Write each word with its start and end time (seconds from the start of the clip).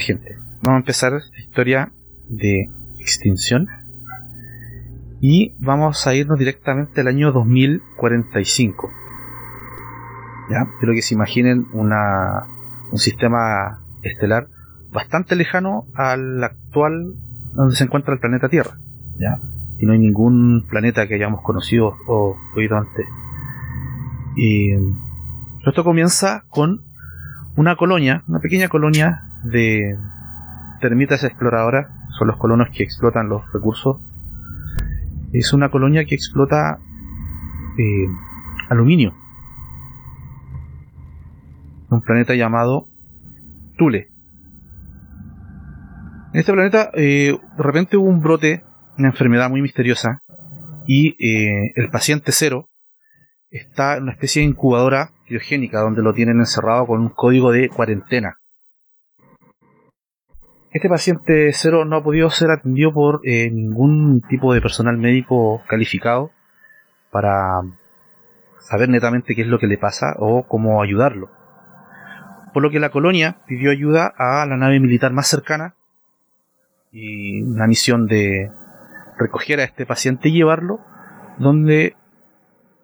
Gente, 0.00 0.36
vamos 0.62 0.76
a 0.76 0.80
empezar 0.80 1.12
la 1.12 1.40
historia 1.40 1.90
de 2.28 2.70
extinción 2.98 3.68
y 5.22 5.54
vamos 5.58 6.06
a 6.06 6.14
irnos 6.14 6.38
directamente 6.38 7.00
al 7.00 7.08
año 7.08 7.32
2045. 7.32 8.90
¿Ya? 10.50 10.66
Quiero 10.78 10.92
que 10.92 11.00
se 11.00 11.14
imaginen 11.14 11.66
una, 11.72 12.46
un 12.92 12.98
sistema 12.98 13.80
estelar 14.02 14.48
bastante 14.92 15.34
lejano 15.34 15.86
al 15.94 16.44
actual 16.44 17.14
donde 17.52 17.74
se 17.74 17.84
encuentra 17.84 18.12
el 18.12 18.20
planeta 18.20 18.50
Tierra. 18.50 18.78
¿Ya? 19.18 19.40
Y 19.78 19.86
no 19.86 19.94
hay 19.94 19.98
ningún 19.98 20.66
planeta 20.68 21.06
que 21.06 21.14
hayamos 21.14 21.40
conocido 21.40 21.96
o 22.06 22.36
oído 22.54 22.76
antes. 22.76 23.06
Y 24.36 24.72
esto 25.66 25.84
comienza 25.84 26.44
con 26.50 26.82
una 27.56 27.76
colonia, 27.76 28.24
una 28.28 28.40
pequeña 28.40 28.68
colonia 28.68 29.25
de 29.50 29.98
termitas 30.80 31.24
exploradoras, 31.24 31.88
son 32.18 32.28
los 32.28 32.36
colonos 32.36 32.68
que 32.74 32.82
explotan 32.82 33.28
los 33.28 33.42
recursos. 33.52 33.98
Es 35.32 35.52
una 35.52 35.70
colonia 35.70 36.04
que 36.04 36.14
explota 36.14 36.78
eh, 37.78 38.06
aluminio. 38.68 39.14
Un 41.90 42.00
planeta 42.00 42.34
llamado 42.34 42.88
Tule. 43.76 44.08
En 46.32 46.40
este 46.40 46.52
planeta 46.52 46.90
eh, 46.94 47.38
de 47.56 47.62
repente 47.62 47.96
hubo 47.96 48.08
un 48.08 48.20
brote, 48.20 48.64
una 48.98 49.08
enfermedad 49.08 49.48
muy 49.48 49.62
misteriosa, 49.62 50.22
y 50.86 51.16
eh, 51.18 51.72
el 51.74 51.90
paciente 51.90 52.32
cero 52.32 52.68
está 53.50 53.96
en 53.96 54.04
una 54.04 54.12
especie 54.12 54.42
de 54.42 54.48
incubadora 54.48 55.10
criogénica 55.26 55.80
donde 55.80 56.02
lo 56.02 56.12
tienen 56.14 56.38
encerrado 56.38 56.86
con 56.86 57.00
un 57.00 57.08
código 57.08 57.52
de 57.52 57.68
cuarentena. 57.68 58.38
Este 60.72 60.88
paciente 60.88 61.52
cero 61.52 61.84
no 61.84 61.96
ha 61.96 62.04
podido 62.04 62.28
ser 62.30 62.50
atendido 62.50 62.92
por 62.92 63.20
eh, 63.24 63.50
ningún 63.50 64.20
tipo 64.28 64.52
de 64.52 64.60
personal 64.60 64.98
médico 64.98 65.62
calificado 65.68 66.30
para 67.10 67.62
saber 68.60 68.88
netamente 68.88 69.34
qué 69.34 69.42
es 69.42 69.48
lo 69.48 69.58
que 69.58 69.68
le 69.68 69.78
pasa 69.78 70.14
o 70.18 70.46
cómo 70.46 70.82
ayudarlo. 70.82 71.30
Por 72.52 72.62
lo 72.62 72.70
que 72.70 72.80
la 72.80 72.90
colonia 72.90 73.36
pidió 73.46 73.70
ayuda 73.70 74.12
a 74.18 74.44
la 74.46 74.56
nave 74.56 74.80
militar 74.80 75.12
más 75.12 75.28
cercana 75.28 75.74
y 76.90 77.42
una 77.42 77.66
misión 77.66 78.06
de 78.06 78.50
recoger 79.18 79.60
a 79.60 79.64
este 79.64 79.86
paciente 79.86 80.28
y 80.28 80.32
llevarlo 80.32 80.80
donde 81.38 81.94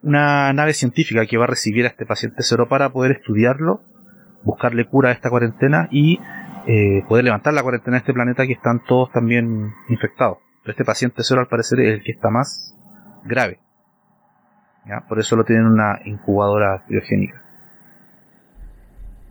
una 0.02 0.52
nave 0.52 0.74
científica 0.74 1.26
que 1.26 1.36
va 1.36 1.44
a 1.44 1.48
recibir 1.48 1.84
a 1.84 1.88
este 1.88 2.06
paciente 2.06 2.42
cero 2.42 2.68
para 2.68 2.90
poder 2.90 3.12
estudiarlo, 3.12 3.80
buscarle 4.42 4.86
cura 4.86 5.10
a 5.10 5.12
esta 5.12 5.30
cuarentena 5.30 5.88
y 5.90 6.18
eh, 6.66 7.02
poder 7.08 7.24
levantar 7.24 7.54
la 7.54 7.62
cuarentena 7.62 7.96
de 7.96 7.98
este 7.98 8.12
planeta 8.12 8.46
que 8.46 8.52
están 8.52 8.84
todos 8.84 9.10
también 9.12 9.72
infectados. 9.88 10.38
Pero 10.62 10.72
este 10.72 10.84
paciente 10.84 11.22
cero 11.24 11.40
al 11.40 11.48
parecer 11.48 11.80
es 11.80 11.94
el 11.94 12.02
que 12.02 12.12
está 12.12 12.30
más 12.30 12.76
grave. 13.24 13.60
Por 15.08 15.18
eso 15.18 15.36
lo 15.36 15.44
tienen 15.44 15.66
en 15.66 15.72
una 15.72 16.00
incubadora 16.04 16.84
criogénica. 16.86 17.42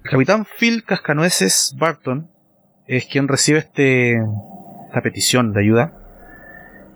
El 0.03 0.09
capitán 0.09 0.45
Phil 0.45 0.83
Cascanueces 0.83 1.75
Barton 1.77 2.29
es 2.87 3.05
quien 3.05 3.27
recibe 3.27 3.59
este, 3.59 4.15
esta 4.87 5.01
petición 5.01 5.53
de 5.53 5.61
ayuda 5.61 5.93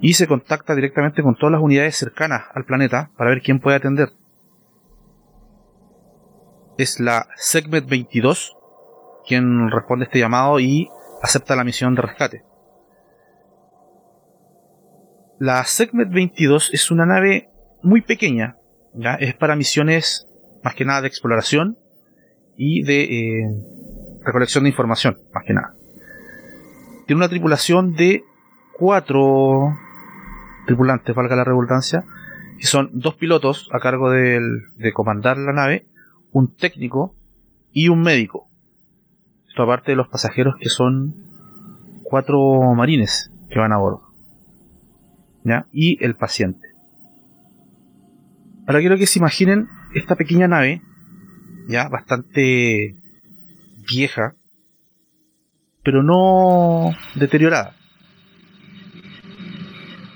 y 0.02 0.14
se 0.14 0.28
contacta 0.28 0.76
directamente 0.76 1.22
con 1.22 1.36
todas 1.36 1.54
las 1.54 1.62
unidades 1.62 1.96
cercanas 1.96 2.46
al 2.54 2.66
planeta 2.66 3.12
para 3.18 3.30
ver 3.30 3.42
quién 3.42 3.60
puede 3.60 3.78
atender. 3.78 4.10
Es 6.78 7.00
la 7.00 7.28
Segment 7.36 7.88
22 7.88 8.55
quien 9.26 9.70
responde 9.72 10.06
a 10.06 10.08
este 10.08 10.20
llamado 10.20 10.60
y 10.60 10.90
acepta 11.22 11.56
la 11.56 11.64
misión 11.64 11.96
de 11.96 12.02
rescate. 12.02 12.44
La 15.40 15.64
Segment 15.66 16.14
22 16.14 16.74
es 16.74 16.92
una 16.92 17.06
nave 17.06 17.50
muy 17.84 18.02
pequeña, 18.02 18.58
¿ya? 18.94 19.16
es 19.16 19.34
para 19.36 19.56
misiones 19.56 20.28
más 20.64 20.76
que 20.76 20.86
nada 20.86 21.02
de 21.02 21.08
exploración 21.08 21.78
y 22.58 22.84
de 22.84 23.04
eh, 23.04 23.50
recolección 24.24 24.64
de 24.64 24.70
información, 24.70 25.20
más 25.34 25.44
que 25.46 25.54
nada. 25.54 25.74
Tiene 27.06 27.20
una 27.20 27.30
tripulación 27.30 27.94
de 27.94 28.24
cuatro 28.78 29.78
tripulantes, 30.66 31.14
valga 31.14 31.36
la 31.36 31.44
redundancia, 31.44 32.06
que 32.58 32.66
son 32.66 32.90
dos 32.94 33.16
pilotos 33.16 33.70
a 33.74 33.80
cargo 33.80 34.10
de 34.10 34.94
comandar 34.94 35.38
la 35.38 35.52
nave, 35.52 35.88
un 36.32 36.56
técnico 36.56 37.14
y 37.72 37.90
un 37.90 38.02
médico. 38.02 38.50
Aparte 39.58 39.92
de 39.92 39.96
los 39.96 40.08
pasajeros 40.08 40.56
que 40.60 40.70
son 40.70 41.16
cuatro 42.04 42.62
marines 42.76 43.32
que 43.50 43.60
van 43.60 43.72
a 43.72 43.78
bordo. 43.78 44.02
¿Ya? 45.44 45.66
Y 45.72 46.04
el 46.04 46.16
paciente. 46.16 46.70
Ahora 48.68 48.80
quiero 48.80 48.98
que 48.98 49.06
se 49.06 49.20
imaginen 49.20 49.68
esta 49.94 50.16
pequeña 50.16 50.48
nave, 50.48 50.82
ya 51.68 51.88
bastante 51.88 52.96
vieja, 53.88 54.36
pero 55.84 56.04
no 56.04 56.92
deteriorada. 57.16 57.76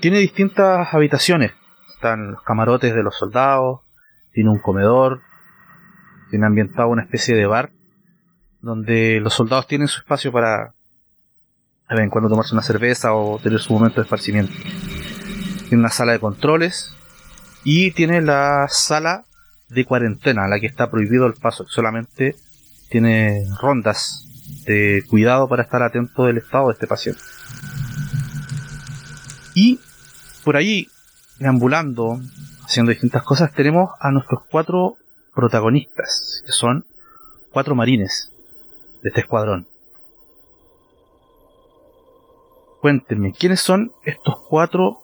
Tiene 0.00 0.18
distintas 0.18 0.92
habitaciones. 0.92 1.52
Están 1.94 2.32
los 2.32 2.42
camarotes 2.42 2.94
de 2.94 3.02
los 3.02 3.16
soldados, 3.16 3.80
tiene 4.32 4.50
un 4.50 4.58
comedor, 4.58 5.20
tiene 6.30 6.46
ambientado 6.46 6.88
una 6.88 7.02
especie 7.02 7.36
de 7.36 7.46
bar 7.46 7.70
donde 8.62 9.20
los 9.20 9.34
soldados 9.34 9.66
tienen 9.66 9.88
su 9.88 10.00
espacio 10.00 10.32
para 10.32 10.74
a 11.90 11.94
ver, 11.94 12.04
en 12.04 12.10
cuando 12.10 12.30
tomarse 12.30 12.54
una 12.54 12.62
cerveza 12.62 13.14
o 13.14 13.40
tener 13.40 13.58
su 13.58 13.72
momento 13.72 13.96
de 13.96 14.02
esparcimiento. 14.02 14.52
Tiene 15.68 15.80
una 15.80 15.90
sala 15.90 16.12
de 16.12 16.20
controles 16.20 16.94
y 17.64 17.90
tiene 17.90 18.22
la 18.22 18.68
sala 18.68 19.24
de 19.68 19.84
cuarentena, 19.84 20.46
la 20.46 20.60
que 20.60 20.66
está 20.66 20.88
prohibido 20.88 21.26
el 21.26 21.34
paso, 21.34 21.66
solamente 21.66 22.36
tiene 22.90 23.44
rondas 23.60 24.24
de 24.66 25.02
cuidado 25.08 25.48
para 25.48 25.64
estar 25.64 25.82
atento 25.82 26.26
del 26.26 26.38
estado 26.38 26.68
de 26.68 26.74
este 26.74 26.86
paciente. 26.86 27.20
Y 29.54 29.80
por 30.44 30.56
ahí, 30.56 30.86
deambulando, 31.40 32.20
haciendo 32.64 32.90
distintas 32.90 33.24
cosas, 33.24 33.52
tenemos 33.52 33.90
a 33.98 34.12
nuestros 34.12 34.42
cuatro 34.48 34.96
protagonistas, 35.34 36.44
que 36.46 36.52
son 36.52 36.84
cuatro 37.50 37.74
marines 37.74 38.30
de 39.02 39.08
este 39.08 39.20
escuadrón. 39.20 39.66
Cuéntenme, 42.80 43.32
¿quiénes 43.32 43.60
son 43.60 43.92
estos 44.04 44.36
cuatro 44.48 45.02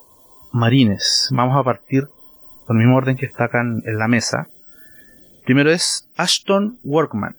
marines? 0.50 1.28
Vamos 1.30 1.58
a 1.58 1.62
partir 1.62 2.08
con 2.66 2.76
el 2.76 2.86
mismo 2.86 2.96
orden 2.96 3.16
que 3.16 3.26
está 3.26 3.44
acá 3.44 3.60
en, 3.60 3.98
la 3.98 4.08
mesa. 4.08 4.48
Primero 5.44 5.70
es 5.70 6.08
Ashton 6.16 6.78
Workman. 6.84 7.36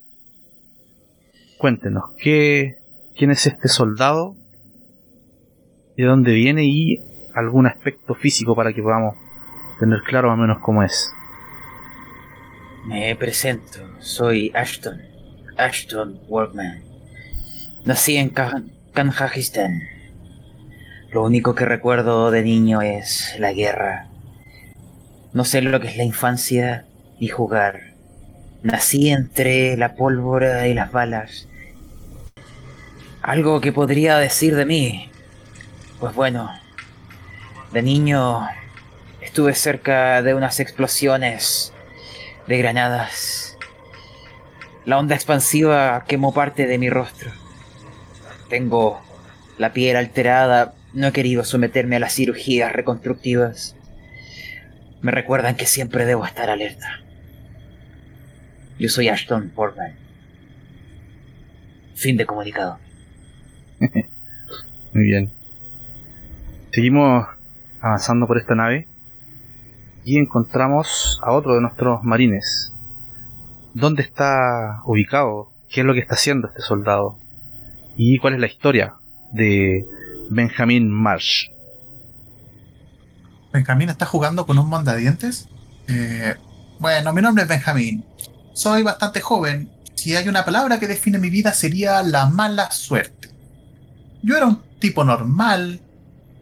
Cuéntenos, 1.57 2.11
¿qué, 2.17 2.77
¿quién 3.17 3.31
es 3.31 3.47
este 3.47 3.67
soldado? 3.67 4.35
¿De 5.97 6.03
dónde 6.05 6.33
viene? 6.33 6.65
Y 6.65 7.01
algún 7.33 7.65
aspecto 7.65 8.13
físico 8.13 8.55
para 8.55 8.73
que 8.73 8.83
podamos 8.83 9.15
tener 9.79 10.01
claro 10.03 10.29
más 10.29 10.37
o 10.37 10.41
menos 10.41 10.59
cómo 10.61 10.83
es. 10.83 11.11
Me 12.85 13.15
presento, 13.15 13.79
soy 13.99 14.51
Ashton, 14.55 15.01
Ashton 15.57 16.19
Workman. 16.27 16.81
Nací 17.85 18.17
en 18.17 18.33
Kanjajistán. 18.93 19.81
Lo 21.11 21.23
único 21.23 21.55
que 21.55 21.65
recuerdo 21.65 22.31
de 22.31 22.43
niño 22.43 22.81
es 22.81 23.35
la 23.39 23.53
guerra. 23.53 24.07
No 25.33 25.45
sé 25.45 25.61
lo 25.61 25.79
que 25.79 25.87
es 25.87 25.97
la 25.97 26.03
infancia 26.03 26.85
ni 27.19 27.27
jugar. 27.27 27.93
Nací 28.61 29.09
entre 29.09 29.77
la 29.77 29.95
pólvora 29.95 30.67
y 30.67 30.73
las 30.73 30.91
balas. 30.91 31.47
Algo 33.21 33.61
que 33.61 33.71
podría 33.71 34.17
decir 34.17 34.55
de 34.55 34.65
mí. 34.65 35.11
Pues 35.99 36.13
bueno, 36.13 36.51
de 37.71 37.81
niño 37.81 38.47
estuve 39.21 39.53
cerca 39.55 40.21
de 40.21 40.33
unas 40.33 40.59
explosiones 40.59 41.73
de 42.47 42.57
granadas. 42.57 43.46
La 44.87 44.97
onda 44.97 45.15
expansiva 45.15 46.05
quemó 46.07 46.33
parte 46.33 46.65
de 46.65 46.77
mi 46.77 46.89
rostro. 46.89 47.29
Tengo 48.49 49.01
la 49.57 49.73
piel 49.73 49.97
alterada. 49.97 50.75
No 50.93 51.07
he 51.07 51.11
querido 51.11 51.43
someterme 51.43 51.97
a 51.97 51.99
las 51.99 52.13
cirugías 52.13 52.71
reconstructivas. 52.71 53.75
Me 55.01 55.11
recuerdan 55.11 55.57
que 55.57 55.65
siempre 55.65 56.05
debo 56.05 56.25
estar 56.25 56.49
alerta. 56.49 57.01
Yo 58.79 58.87
soy 58.87 59.09
Ashton 59.09 59.51
Portman. 59.53 59.93
Fin 61.95 62.15
de 62.15 62.25
comunicado. 62.25 62.79
Muy 64.93 65.03
bien. 65.03 65.33
Seguimos 66.71 67.27
avanzando 67.81 68.25
por 68.25 68.37
esta 68.37 68.55
nave 68.55 68.87
y 70.05 70.17
encontramos 70.17 71.19
a 71.21 71.33
otro 71.33 71.55
de 71.55 71.61
nuestros 71.61 72.01
marines. 72.03 72.71
¿Dónde 73.79 74.01
está 74.01 74.81
ubicado? 74.85 75.51
¿Qué 75.69 75.81
es 75.81 75.85
lo 75.85 75.93
que 75.93 75.99
está 75.99 76.15
haciendo 76.15 76.47
este 76.47 76.61
soldado? 76.61 77.19
y 77.95 78.17
cuál 78.19 78.35
es 78.35 78.39
la 78.39 78.47
historia 78.47 78.95
de 79.31 79.85
Benjamin 80.29 80.89
Marsh. 80.89 81.49
Benjamín 83.51 83.89
está 83.89 84.05
jugando 84.05 84.45
con 84.45 84.57
un 84.57 84.67
mondadientes. 84.67 85.47
Eh, 85.87 86.35
bueno, 86.79 87.11
mi 87.13 87.21
nombre 87.21 87.43
es 87.43 87.49
Benjamín. 87.49 88.03
Soy 88.53 88.83
bastante 88.83 89.21
joven. 89.21 89.69
Si 89.95 90.15
hay 90.15 90.27
una 90.27 90.45
palabra 90.45 90.79
que 90.79 90.87
define 90.87 91.17
mi 91.17 91.29
vida 91.29 91.53
sería 91.53 92.03
la 92.03 92.27
mala 92.27 92.71
suerte. 92.71 93.29
Yo 94.21 94.37
era 94.37 94.45
un 94.45 94.61
tipo 94.79 95.03
normal. 95.03 95.81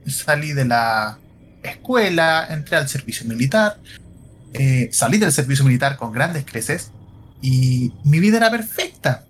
Salí 0.08 0.54
de 0.54 0.66
la 0.66 1.20
escuela, 1.64 2.48
entré 2.50 2.78
al 2.78 2.90
servicio 2.90 3.26
militar. 3.28 3.78
Eh, 4.54 4.90
salí 4.92 5.18
del 5.18 5.32
servicio 5.32 5.66
militar 5.66 5.98
con 5.98 6.12
grandes 6.12 6.46
creces 6.46 6.92
y 7.42 7.94
mi 8.04 8.20
vida 8.20 8.38
era 8.38 8.52
perfecta. 8.52 9.26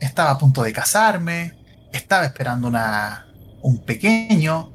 Estaba 0.00 0.30
a 0.30 0.38
punto 0.38 0.62
de 0.62 0.72
casarme, 0.72 1.54
estaba 1.92 2.24
esperando 2.24 2.68
una, 2.68 3.26
un 3.62 3.84
pequeño, 3.84 4.72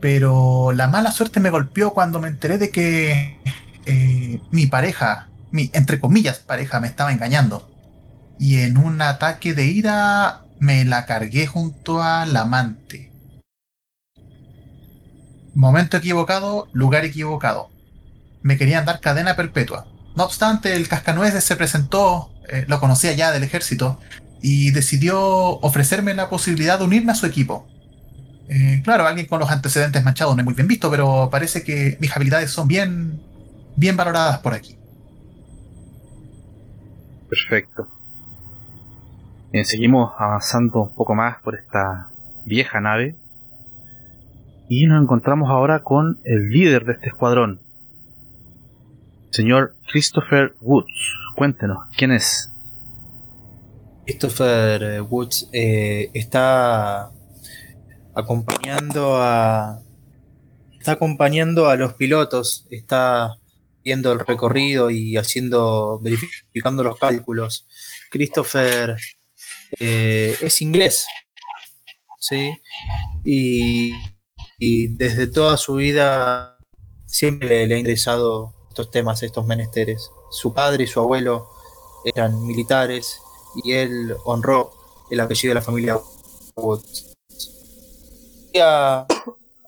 pero 0.00 0.72
la 0.72 0.88
mala 0.88 1.12
suerte 1.12 1.40
me 1.40 1.50
golpeó 1.50 1.92
cuando 1.92 2.20
me 2.20 2.28
enteré 2.28 2.58
de 2.58 2.70
que 2.70 3.40
eh, 3.86 4.40
mi 4.50 4.66
pareja, 4.66 5.28
mi 5.50 5.70
entre 5.72 6.00
comillas 6.00 6.38
pareja, 6.38 6.80
me 6.80 6.88
estaba 6.88 7.12
engañando. 7.12 7.70
Y 8.38 8.60
en 8.60 8.78
un 8.78 9.02
ataque 9.02 9.54
de 9.54 9.66
ira 9.66 10.44
me 10.60 10.84
la 10.84 11.06
cargué 11.06 11.46
junto 11.46 12.02
al 12.02 12.36
amante. 12.36 13.12
Momento 15.54 15.96
equivocado, 15.96 16.68
lugar 16.72 17.04
equivocado. 17.04 17.70
Me 18.42 18.56
querían 18.56 18.84
dar 18.84 19.00
cadena 19.00 19.34
perpetua. 19.34 19.88
No 20.18 20.24
obstante, 20.24 20.74
el 20.74 20.88
cascanueces 20.88 21.44
se 21.44 21.54
presentó, 21.54 22.28
eh, 22.48 22.64
lo 22.66 22.80
conocía 22.80 23.12
ya 23.12 23.30
del 23.30 23.44
ejército, 23.44 24.00
y 24.42 24.72
decidió 24.72 25.20
ofrecerme 25.60 26.12
la 26.12 26.28
posibilidad 26.28 26.76
de 26.76 26.86
unirme 26.86 27.12
a 27.12 27.14
su 27.14 27.24
equipo. 27.24 27.68
Eh, 28.48 28.80
claro, 28.82 29.06
alguien 29.06 29.26
con 29.26 29.38
los 29.38 29.48
antecedentes 29.48 30.02
manchados 30.02 30.34
no 30.34 30.40
es 30.40 30.44
muy 30.44 30.54
bien 30.54 30.66
visto, 30.66 30.90
pero 30.90 31.28
parece 31.30 31.62
que 31.62 31.98
mis 32.00 32.16
habilidades 32.16 32.50
son 32.50 32.66
bien, 32.66 33.22
bien 33.76 33.96
valoradas 33.96 34.40
por 34.40 34.54
aquí. 34.54 34.76
Perfecto. 37.30 37.86
Bien, 39.52 39.64
seguimos 39.64 40.14
avanzando 40.18 40.82
un 40.82 40.94
poco 40.96 41.14
más 41.14 41.40
por 41.42 41.54
esta 41.54 42.08
vieja 42.44 42.80
nave. 42.80 43.14
Y 44.68 44.86
nos 44.86 45.00
encontramos 45.00 45.48
ahora 45.48 45.84
con 45.84 46.18
el 46.24 46.50
líder 46.50 46.86
de 46.86 46.94
este 46.94 47.06
escuadrón, 47.06 47.60
señor 49.30 49.76
Christopher 49.90 50.56
Woods. 50.60 51.16
Cuéntenos, 51.36 51.86
¿quién 51.96 52.12
es? 52.12 52.52
Christopher 54.04 54.82
eh, 54.82 55.00
Woods 55.00 55.48
eh, 55.52 56.10
está 56.14 57.10
acompañando 58.14 59.16
a 59.16 59.80
está 60.78 60.92
acompañando 60.92 61.68
a 61.68 61.76
los 61.76 61.94
pilotos, 61.94 62.66
está 62.70 63.38
viendo 63.84 64.12
el 64.12 64.20
recorrido 64.20 64.90
y 64.90 65.16
haciendo 65.16 66.00
verificando 66.00 66.82
los 66.82 66.98
cálculos. 66.98 67.66
Christopher 68.10 68.96
eh, 69.78 70.36
es 70.40 70.62
inglés, 70.62 71.06
sí, 72.18 72.52
y, 73.24 73.92
y, 74.58 74.88
desde 74.96 75.26
toda 75.26 75.56
su 75.58 75.74
vida 75.74 76.56
siempre 77.06 77.66
le 77.66 77.74
ha 77.74 77.78
interesado 77.78 78.57
estos 78.78 78.92
temas, 78.92 79.22
estos 79.24 79.44
menesteres. 79.44 80.12
Su 80.30 80.54
padre 80.54 80.84
y 80.84 80.86
su 80.86 81.00
abuelo 81.00 81.48
eran 82.04 82.46
militares 82.46 83.20
y 83.64 83.72
él 83.72 84.14
honró 84.24 84.70
el 85.10 85.18
apellido 85.18 85.50
de 85.50 85.54
la 85.56 85.62
familia 85.62 85.98
Woods 86.54 87.08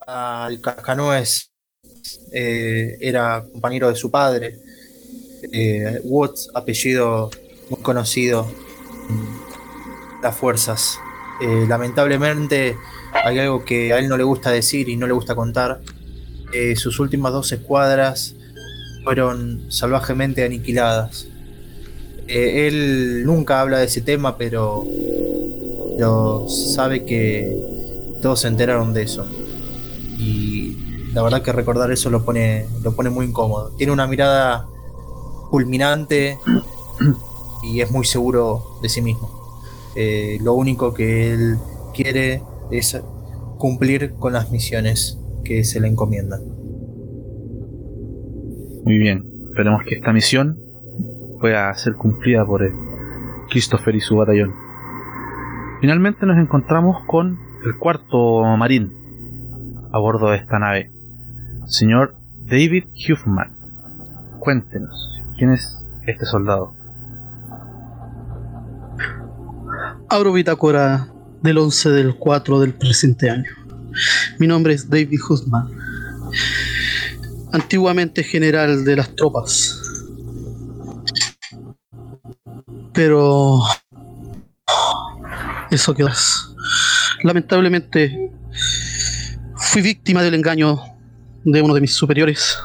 al 0.07 0.61
Cascanuez 0.61 1.49
eh, 2.31 2.97
era 3.01 3.43
compañero 3.51 3.89
de 3.89 3.95
su 3.95 4.09
padre. 4.09 4.59
Eh, 5.51 5.99
Woods, 6.03 6.49
apellido 6.53 7.29
muy 7.69 7.81
conocido 7.81 8.47
las 10.23 10.35
fuerzas. 10.37 10.97
Eh, 11.41 11.65
lamentablemente 11.67 12.77
hay 13.25 13.39
algo 13.39 13.65
que 13.65 13.91
a 13.91 13.99
él 13.99 14.07
no 14.07 14.15
le 14.15 14.23
gusta 14.23 14.51
decir 14.51 14.87
y 14.87 14.95
no 14.95 15.05
le 15.05 15.13
gusta 15.13 15.35
contar. 15.35 15.81
sus 16.75 16.99
últimas 16.99 17.31
dos 17.33 17.51
escuadras 17.51 18.35
fueron 19.03 19.71
salvajemente 19.71 20.43
aniquiladas. 20.43 21.27
él 22.27 23.23
nunca 23.25 23.61
habla 23.61 23.79
de 23.79 23.85
ese 23.85 24.01
tema, 24.01 24.37
pero, 24.37 24.85
pero 25.97 26.47
sabe 26.49 27.05
que 27.05 27.57
todos 28.21 28.41
se 28.41 28.47
enteraron 28.47 28.93
de 28.93 29.03
eso. 29.03 29.25
Y 30.17 30.77
la 31.13 31.23
verdad 31.23 31.41
que 31.41 31.51
recordar 31.51 31.91
eso 31.91 32.09
lo 32.09 32.23
pone, 32.23 32.67
lo 32.83 32.95
pone 32.95 33.09
muy 33.09 33.25
incómodo. 33.25 33.71
Tiene 33.77 33.91
una 33.91 34.07
mirada 34.07 34.67
culminante 35.49 36.37
y 37.63 37.81
es 37.81 37.91
muy 37.91 38.05
seguro 38.05 38.79
de 38.81 38.89
sí 38.89 39.01
mismo. 39.01 39.29
Eh, 39.95 40.37
lo 40.41 40.53
único 40.53 40.93
que 40.93 41.33
él 41.33 41.57
quiere 41.93 42.41
es 42.71 42.97
cumplir 43.57 44.13
con 44.13 44.33
las 44.33 44.51
misiones 44.51 45.19
que 45.43 45.63
se 45.63 45.79
le 45.79 45.87
encomiendan. 45.87 46.41
Muy 48.83 48.97
bien, 48.97 49.25
esperemos 49.49 49.83
que 49.83 49.95
esta 49.95 50.11
misión 50.11 50.57
pueda 51.39 51.73
ser 51.75 51.93
cumplida 51.93 52.45
por 52.45 52.61
Christopher 53.49 53.95
y 53.95 53.99
su 53.99 54.15
batallón. 54.15 54.53
Finalmente 55.81 56.25
nos 56.25 56.37
encontramos 56.37 56.97
con 57.05 57.39
el 57.65 57.77
cuarto 57.77 58.43
marín 58.57 58.93
a 59.91 59.99
bordo 59.99 60.31
de 60.31 60.37
esta 60.37 60.57
nave, 60.57 60.91
señor 61.65 62.15
David 62.45 62.85
Huffman. 63.07 63.51
Cuéntenos, 64.39 65.21
¿quién 65.37 65.51
es 65.51 65.77
este 66.07 66.25
soldado? 66.25 66.73
Abro 70.09 70.33
bitácora 70.33 71.07
del 71.41 71.57
11 71.57 71.89
del 71.91 72.15
4 72.15 72.59
del 72.59 72.73
presente 72.73 73.29
año. 73.29 73.51
Mi 74.39 74.47
nombre 74.47 74.73
es 74.73 74.89
David 74.89 75.19
Huffman, 75.29 75.67
antiguamente 77.51 78.23
general 78.23 78.83
de 78.85 78.95
las 78.95 79.15
tropas. 79.15 79.79
Pero 82.93 83.61
eso 85.69 85.93
quedó 85.93 86.09
lamentablemente 87.23 88.31
fui 89.55 89.81
víctima 89.81 90.21
del 90.23 90.33
engaño 90.33 90.79
de 91.43 91.61
uno 91.61 91.73
de 91.73 91.81
mis 91.81 91.93
superiores 91.93 92.57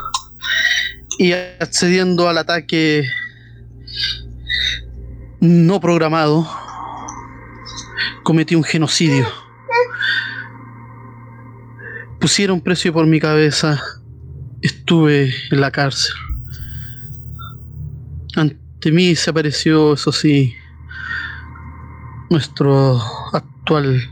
y 1.19 1.33
accediendo 1.33 2.29
al 2.29 2.39
ataque 2.39 3.05
no 5.41 5.81
programado, 5.81 6.49
cometí 8.23 8.55
un 8.55 8.65
genocidio. 8.65 9.27
Pusieron 12.19 12.61
precio 12.61 12.93
por 12.93 13.07
mi 13.07 13.21
cabeza, 13.21 13.83
estuve 14.63 15.33
en 15.51 15.61
la 15.61 15.71
cárcel. 15.71 16.15
Ante 18.37 18.93
mí 18.93 19.15
se 19.15 19.31
apareció, 19.31 19.95
eso 19.95 20.13
sí, 20.13 20.55
nuestro 22.31 23.01
actual 23.33 24.03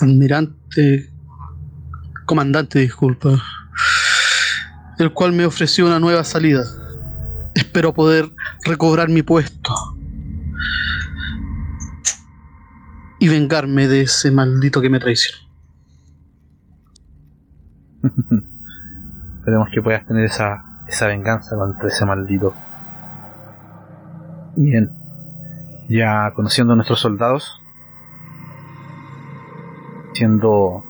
almirante, 0.00 1.10
comandante, 2.24 2.78
disculpa, 2.80 3.42
el 4.98 5.12
cual 5.12 5.32
me 5.32 5.46
ofreció 5.46 5.86
una 5.86 5.98
nueva 5.98 6.24
salida. 6.24 6.64
Espero 7.54 7.94
poder 7.94 8.30
recobrar 8.64 9.08
mi 9.08 9.22
puesto 9.22 9.74
y 13.18 13.28
vengarme 13.28 13.88
de 13.88 14.02
ese 14.02 14.30
maldito 14.30 14.80
que 14.80 14.90
me 14.90 15.00
traicionó. 15.00 15.38
Esperemos 19.46 19.68
que 19.72 19.80
puedas 19.80 20.04
tener 20.04 20.24
esa, 20.24 20.64
esa 20.88 21.06
venganza 21.06 21.54
contra 21.54 21.86
ese 21.86 22.04
maldito. 22.04 22.52
Bien, 24.56 24.90
ya 25.88 26.32
conociendo 26.34 26.72
a 26.72 26.76
nuestros 26.76 26.98
soldados, 26.98 27.62
siendo 30.14 30.82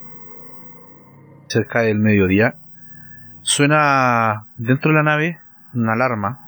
cerca 1.48 1.80
del 1.80 1.98
mediodía, 1.98 2.54
suena 3.42 4.46
dentro 4.56 4.90
de 4.90 4.96
la 4.96 5.02
nave 5.02 5.38
una 5.75 5.92
alarma. 5.92 6.38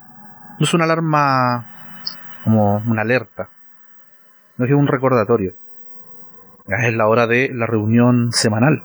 No 0.59 0.65
es 0.65 0.73
una 0.73 0.85
alarma 0.85 1.67
como 2.43 2.77
una 2.87 3.03
alerta, 3.03 3.51
no 4.57 4.65
es 4.65 4.73
un 4.73 4.87
recordatorio. 4.87 5.53
Es 6.69 6.95
la 6.95 7.07
hora 7.07 7.27
de 7.27 7.51
la 7.53 7.67
reunión 7.67 8.33
semanal 8.33 8.85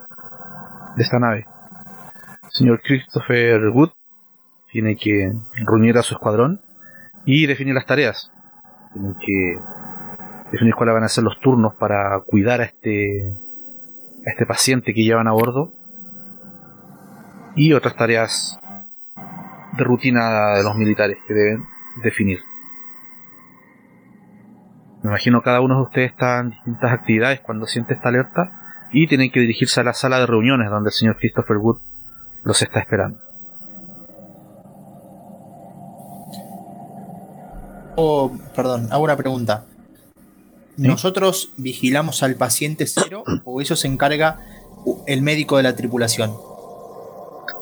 de 0.98 1.04
esta 1.04 1.20
nave. 1.20 1.48
Señor 2.54 2.82
Christopher 2.84 3.70
Wood 3.70 3.90
tiene 4.72 4.96
que 4.96 5.34
reunir 5.66 5.98
a 5.98 6.04
su 6.04 6.14
escuadrón 6.14 6.62
y 7.26 7.48
definir 7.48 7.74
las 7.74 7.88
tareas. 7.88 8.32
Tienen 8.94 9.16
que 9.16 9.60
definir 10.52 10.76
cuáles 10.76 10.94
van 10.94 11.04
a 11.04 11.10
ser 11.10 11.24
los 11.24 11.40
turnos 11.40 11.74
para 11.74 12.20
cuidar 12.26 12.62
a 12.62 12.66
este, 12.66 13.36
a 14.26 14.30
este 14.30 14.46
paciente 14.46 14.94
que 14.94 15.04
llevan 15.04 15.28
a 15.28 15.32
bordo 15.32 15.74
y 17.56 17.74
otras 17.74 17.96
tareas 17.96 18.60
de 19.78 19.84
rutina 19.84 20.54
de 20.54 20.64
los 20.64 20.76
militares 20.76 21.18
que 21.28 21.34
deben 21.34 21.66
definir. 22.04 22.40
Me 25.02 25.10
imagino 25.10 25.42
cada 25.42 25.62
uno 25.62 25.78
de 25.78 25.82
ustedes 25.82 26.12
está 26.12 26.40
en 26.40 26.52
distintas 26.52 26.94
actividades 26.94 27.40
cuando 27.42 27.66
siente 27.66 27.96
esta 27.96 28.10
alerta 28.10 28.88
y 28.92 29.08
tienen 29.08 29.32
que 29.32 29.40
dirigirse 29.40 29.82
a 29.82 29.84
la 29.84 29.94
sala 29.94 30.20
de 30.20 30.28
reuniones 30.28 30.70
donde 30.70 30.90
el 30.90 30.94
señor 30.94 31.18
Christopher 31.18 31.58
Wood 31.58 31.80
los 32.44 32.62
está 32.62 32.80
esperando. 32.80 33.20
Oh, 37.96 38.32
perdón, 38.56 38.88
hago 38.92 39.04
una 39.04 39.18
pregunta. 39.18 39.66
¿Sí? 40.76 40.88
¿Nosotros 40.88 41.54
vigilamos 41.58 42.24
al 42.24 42.36
paciente 42.36 42.88
cero 42.88 43.24
o 43.46 43.62
eso 43.62 43.76
se 43.76 43.88
encarga 43.88 44.40
el 45.06 45.22
médico 45.22 45.58
de 45.58 45.64
la 45.64 45.76
tripulación? 45.76 46.32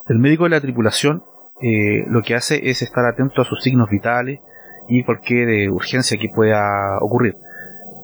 El 0.08 0.20
médico 0.20 0.46
de 0.46 0.52
la 0.52 0.62
tripulación 0.62 1.24
eh, 1.62 2.06
lo 2.08 2.22
que 2.22 2.36
hace 2.36 2.70
es 2.70 2.82
estar 2.82 3.06
atento 3.06 3.42
a 3.42 3.46
sus 3.46 3.62
signos 3.62 3.90
vitales 3.90 4.40
y 4.88 5.04
cualquier 5.04 5.50
eh, 5.50 5.70
urgencia 5.70 6.18
que 6.18 6.30
pueda 6.30 6.98
ocurrir. 7.02 7.36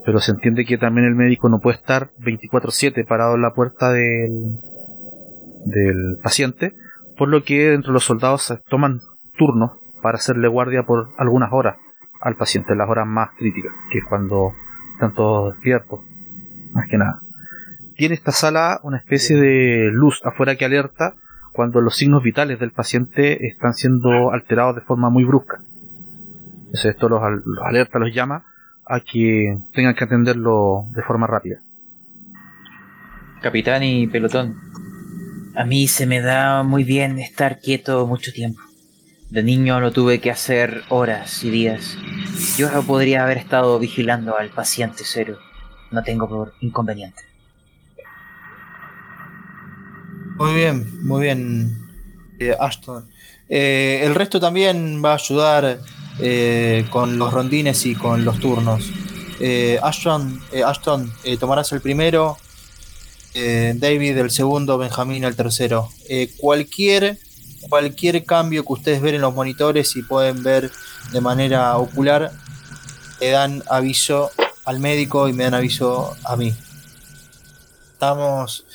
Pero 0.05 0.19
se 0.19 0.31
entiende 0.31 0.65
que 0.65 0.77
también 0.77 1.07
el 1.07 1.15
médico 1.15 1.49
no 1.49 1.59
puede 1.59 1.77
estar 1.77 2.09
24/7 2.19 3.05
parado 3.05 3.35
en 3.35 3.41
la 3.41 3.53
puerta 3.53 3.91
del, 3.91 4.59
del 5.65 6.17
paciente, 6.21 6.73
por 7.17 7.29
lo 7.29 7.43
que 7.43 7.69
dentro 7.69 7.91
de 7.91 7.95
los 7.95 8.05
soldados 8.05 8.53
toman 8.69 9.01
turnos 9.37 9.71
para 10.01 10.17
hacerle 10.17 10.47
guardia 10.47 10.83
por 10.83 11.09
algunas 11.17 11.51
horas 11.51 11.77
al 12.21 12.35
paciente, 12.35 12.73
en 12.73 12.79
las 12.79 12.89
horas 12.89 13.07
más 13.07 13.29
críticas, 13.37 13.73
que 13.91 13.99
es 13.99 14.05
cuando 14.05 14.53
están 14.93 15.13
todos 15.13 15.53
despiertos, 15.53 15.99
más 16.73 16.87
que 16.89 16.97
nada. 16.97 17.21
Tiene 17.95 18.15
esta 18.15 18.31
sala 18.31 18.79
una 18.83 18.97
especie 18.97 19.35
de 19.35 19.89
luz 19.91 20.21
afuera 20.23 20.55
que 20.55 20.65
alerta 20.65 21.13
cuando 21.51 21.81
los 21.81 21.95
signos 21.95 22.21
vitales 22.21 22.59
del 22.59 22.71
paciente 22.71 23.47
están 23.47 23.73
siendo 23.73 24.31
alterados 24.31 24.75
de 24.75 24.81
forma 24.81 25.09
muy 25.09 25.23
brusca. 25.23 25.61
Entonces 26.65 26.85
esto 26.85 27.09
los, 27.09 27.21
los 27.45 27.65
alerta, 27.65 27.97
los 27.97 28.13
llama 28.13 28.45
a 28.85 28.99
que 28.99 29.57
tengan 29.73 29.95
que 29.95 30.03
atenderlo 30.03 30.85
de 30.93 31.01
forma 31.01 31.27
rápida. 31.27 31.61
Capitán 33.41 33.83
y 33.83 34.07
pelotón, 34.07 34.55
a 35.57 35.65
mí 35.65 35.87
se 35.87 36.05
me 36.05 36.21
da 36.21 36.61
muy 36.61 36.83
bien 36.83 37.17
estar 37.17 37.59
quieto 37.59 38.05
mucho 38.05 38.31
tiempo. 38.31 38.61
De 39.31 39.41
niño 39.41 39.79
lo 39.79 39.91
tuve 39.91 40.21
que 40.21 40.29
hacer 40.29 40.83
horas 40.89 41.43
y 41.43 41.49
días. 41.49 41.97
Yo 42.57 42.69
podría 42.83 43.23
haber 43.23 43.39
estado 43.39 43.79
vigilando 43.79 44.37
al 44.37 44.49
paciente 44.51 45.03
cero. 45.03 45.39
No 45.89 46.03
tengo 46.03 46.29
por 46.29 46.53
inconveniente. 46.61 47.23
Muy 50.37 50.53
bien, 50.53 51.03
muy 51.03 51.23
bien, 51.23 51.75
eh, 52.39 52.55
Ashton. 52.59 53.09
Eh, 53.49 54.01
el 54.03 54.13
resto 54.13 54.39
también 54.39 55.03
va 55.03 55.13
a 55.13 55.15
ayudar 55.15 55.79
eh, 56.19 56.85
con 56.91 57.17
los 57.17 57.33
rondines 57.33 57.83
y 57.87 57.95
con 57.95 58.23
los 58.23 58.39
turnos. 58.39 58.91
Eh, 59.39 59.79
Ashton, 59.81 60.39
eh, 60.51 60.63
Ashton 60.63 61.11
eh, 61.23 61.37
tomarás 61.37 61.71
el 61.71 61.81
primero, 61.81 62.37
eh, 63.39 63.73
David 63.75 64.17
el 64.17 64.31
segundo, 64.31 64.79
Benjamín 64.79 65.23
el 65.23 65.35
tercero. 65.35 65.89
Eh, 66.09 66.31
cualquier, 66.37 67.19
cualquier 67.69 68.25
cambio 68.25 68.65
que 68.65 68.73
ustedes 68.73 68.99
ven 68.99 69.13
en 69.13 69.21
los 69.21 69.35
monitores 69.35 69.95
y 69.95 70.01
pueden 70.01 70.41
ver 70.41 70.71
de 71.11 71.21
manera 71.21 71.77
ocular, 71.77 72.31
le 73.19 73.29
dan 73.29 73.63
aviso 73.69 74.31
al 74.65 74.79
médico 74.79 75.27
y 75.27 75.33
me 75.33 75.43
dan 75.43 75.53
aviso 75.53 76.15
a 76.23 76.35
mí. 76.35 76.51
Estamos 77.93 78.65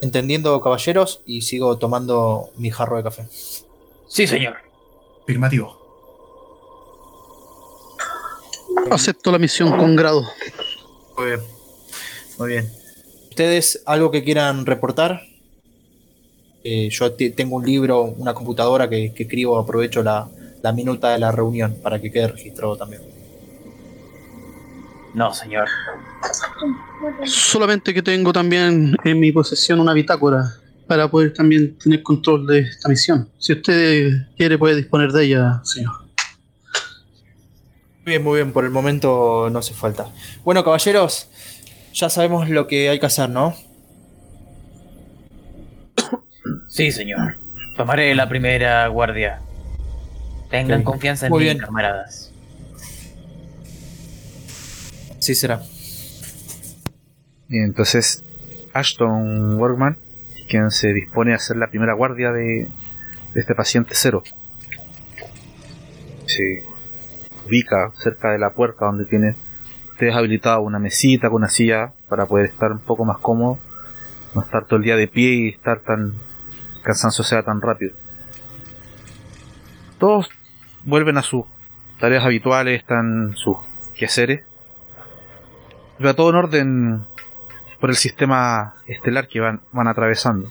entendiendo, 0.00 0.58
caballeros, 0.62 1.20
y 1.26 1.42
sigo 1.42 1.76
tomando 1.76 2.50
mi 2.56 2.70
jarro 2.70 2.96
de 2.96 3.02
café. 3.02 3.28
Sí, 4.08 4.26
señor. 4.26 4.56
Afirmativo. 5.22 5.78
Acepto 8.90 9.30
la 9.30 9.38
misión 9.38 9.76
con 9.76 9.96
grado. 9.96 10.22
Muy 11.18 11.26
bien. 11.26 11.40
Muy 12.38 12.48
bien. 12.48 12.83
¿Ustedes 13.38 13.82
algo 13.84 14.12
que 14.12 14.22
quieran 14.22 14.64
reportar? 14.64 15.22
Eh, 16.62 16.88
yo 16.88 17.12
te- 17.14 17.30
tengo 17.30 17.56
un 17.56 17.66
libro, 17.66 18.02
una 18.02 18.32
computadora 18.32 18.88
que, 18.88 19.12
que 19.12 19.24
escribo, 19.24 19.58
aprovecho 19.58 20.04
la, 20.04 20.28
la 20.62 20.72
minuta 20.72 21.10
de 21.10 21.18
la 21.18 21.32
reunión 21.32 21.76
para 21.82 22.00
que 22.00 22.12
quede 22.12 22.28
registrado 22.28 22.76
también. 22.76 23.02
No, 25.14 25.34
señor. 25.34 25.66
Solamente 27.24 27.92
que 27.92 28.02
tengo 28.02 28.32
también 28.32 28.94
en 29.02 29.18
mi 29.18 29.32
posesión 29.32 29.80
una 29.80 29.94
bitácora 29.94 30.54
para 30.86 31.10
poder 31.10 31.34
también 31.34 31.76
tener 31.76 32.04
control 32.04 32.46
de 32.46 32.60
esta 32.60 32.88
misión. 32.88 33.28
Si 33.38 33.52
usted 33.52 34.10
quiere 34.36 34.56
puede 34.58 34.76
disponer 34.76 35.10
de 35.10 35.24
ella, 35.24 35.60
señor. 35.64 35.92
Muy 38.04 38.12
bien, 38.12 38.22
muy 38.22 38.36
bien, 38.36 38.52
por 38.52 38.64
el 38.64 38.70
momento 38.70 39.48
no 39.50 39.58
hace 39.58 39.74
falta. 39.74 40.06
Bueno, 40.44 40.62
caballeros, 40.62 41.26
ya 41.94 42.10
sabemos 42.10 42.48
lo 42.50 42.66
que 42.66 42.88
hay 42.90 42.98
que 42.98 43.06
hacer, 43.06 43.30
¿no? 43.30 43.54
Sí, 46.68 46.90
señor. 46.92 47.36
Tomaré 47.76 48.14
la 48.14 48.28
primera 48.28 48.86
guardia. 48.88 49.40
Tengan 50.50 50.82
confianza 50.82 51.26
en 51.26 51.30
Muy 51.30 51.40
mí, 51.40 51.44
bien. 51.44 51.58
camaradas. 51.58 52.32
Sí 55.20 55.34
será. 55.34 55.62
Y 57.48 57.58
entonces 57.58 58.22
Ashton 58.72 59.56
Workman, 59.58 59.96
quien 60.48 60.70
se 60.70 60.92
dispone 60.92 61.32
a 61.32 61.36
hacer 61.36 61.56
la 61.56 61.68
primera 61.70 61.94
guardia 61.94 62.32
de, 62.32 62.68
de 63.32 63.40
este 63.40 63.54
paciente 63.54 63.92
cero, 63.94 64.22
se 66.26 66.64
ubica 67.46 67.92
cerca 67.96 68.32
de 68.32 68.38
la 68.38 68.50
puerta 68.52 68.86
donde 68.86 69.06
tiene 69.06 69.36
ustedes 69.94 70.16
habilitado 70.16 70.60
una 70.60 70.80
mesita 70.80 71.28
con 71.28 71.36
una 71.36 71.48
silla 71.48 71.92
para 72.08 72.26
poder 72.26 72.46
estar 72.46 72.72
un 72.72 72.80
poco 72.80 73.04
más 73.04 73.18
cómodo, 73.18 73.60
no 74.34 74.42
estar 74.42 74.64
todo 74.64 74.78
el 74.78 74.82
día 74.82 74.96
de 74.96 75.06
pie 75.06 75.34
y 75.34 75.48
estar 75.50 75.78
tan 75.80 76.14
cansancio 76.82 77.22
sea 77.22 77.44
tan 77.44 77.60
rápido. 77.60 77.94
Todos 79.98 80.30
vuelven 80.84 81.16
a 81.16 81.22
sus 81.22 81.44
tareas 82.00 82.24
habituales, 82.24 82.80
están 82.80 83.36
sus 83.36 83.56
quehaceres. 83.96 84.42
Va 86.04 86.14
todo 86.14 86.30
en 86.30 86.36
orden 86.36 87.04
por 87.78 87.90
el 87.90 87.96
sistema 87.96 88.74
estelar 88.88 89.28
que 89.28 89.38
van, 89.38 89.60
van 89.70 89.86
atravesando. 89.86 90.50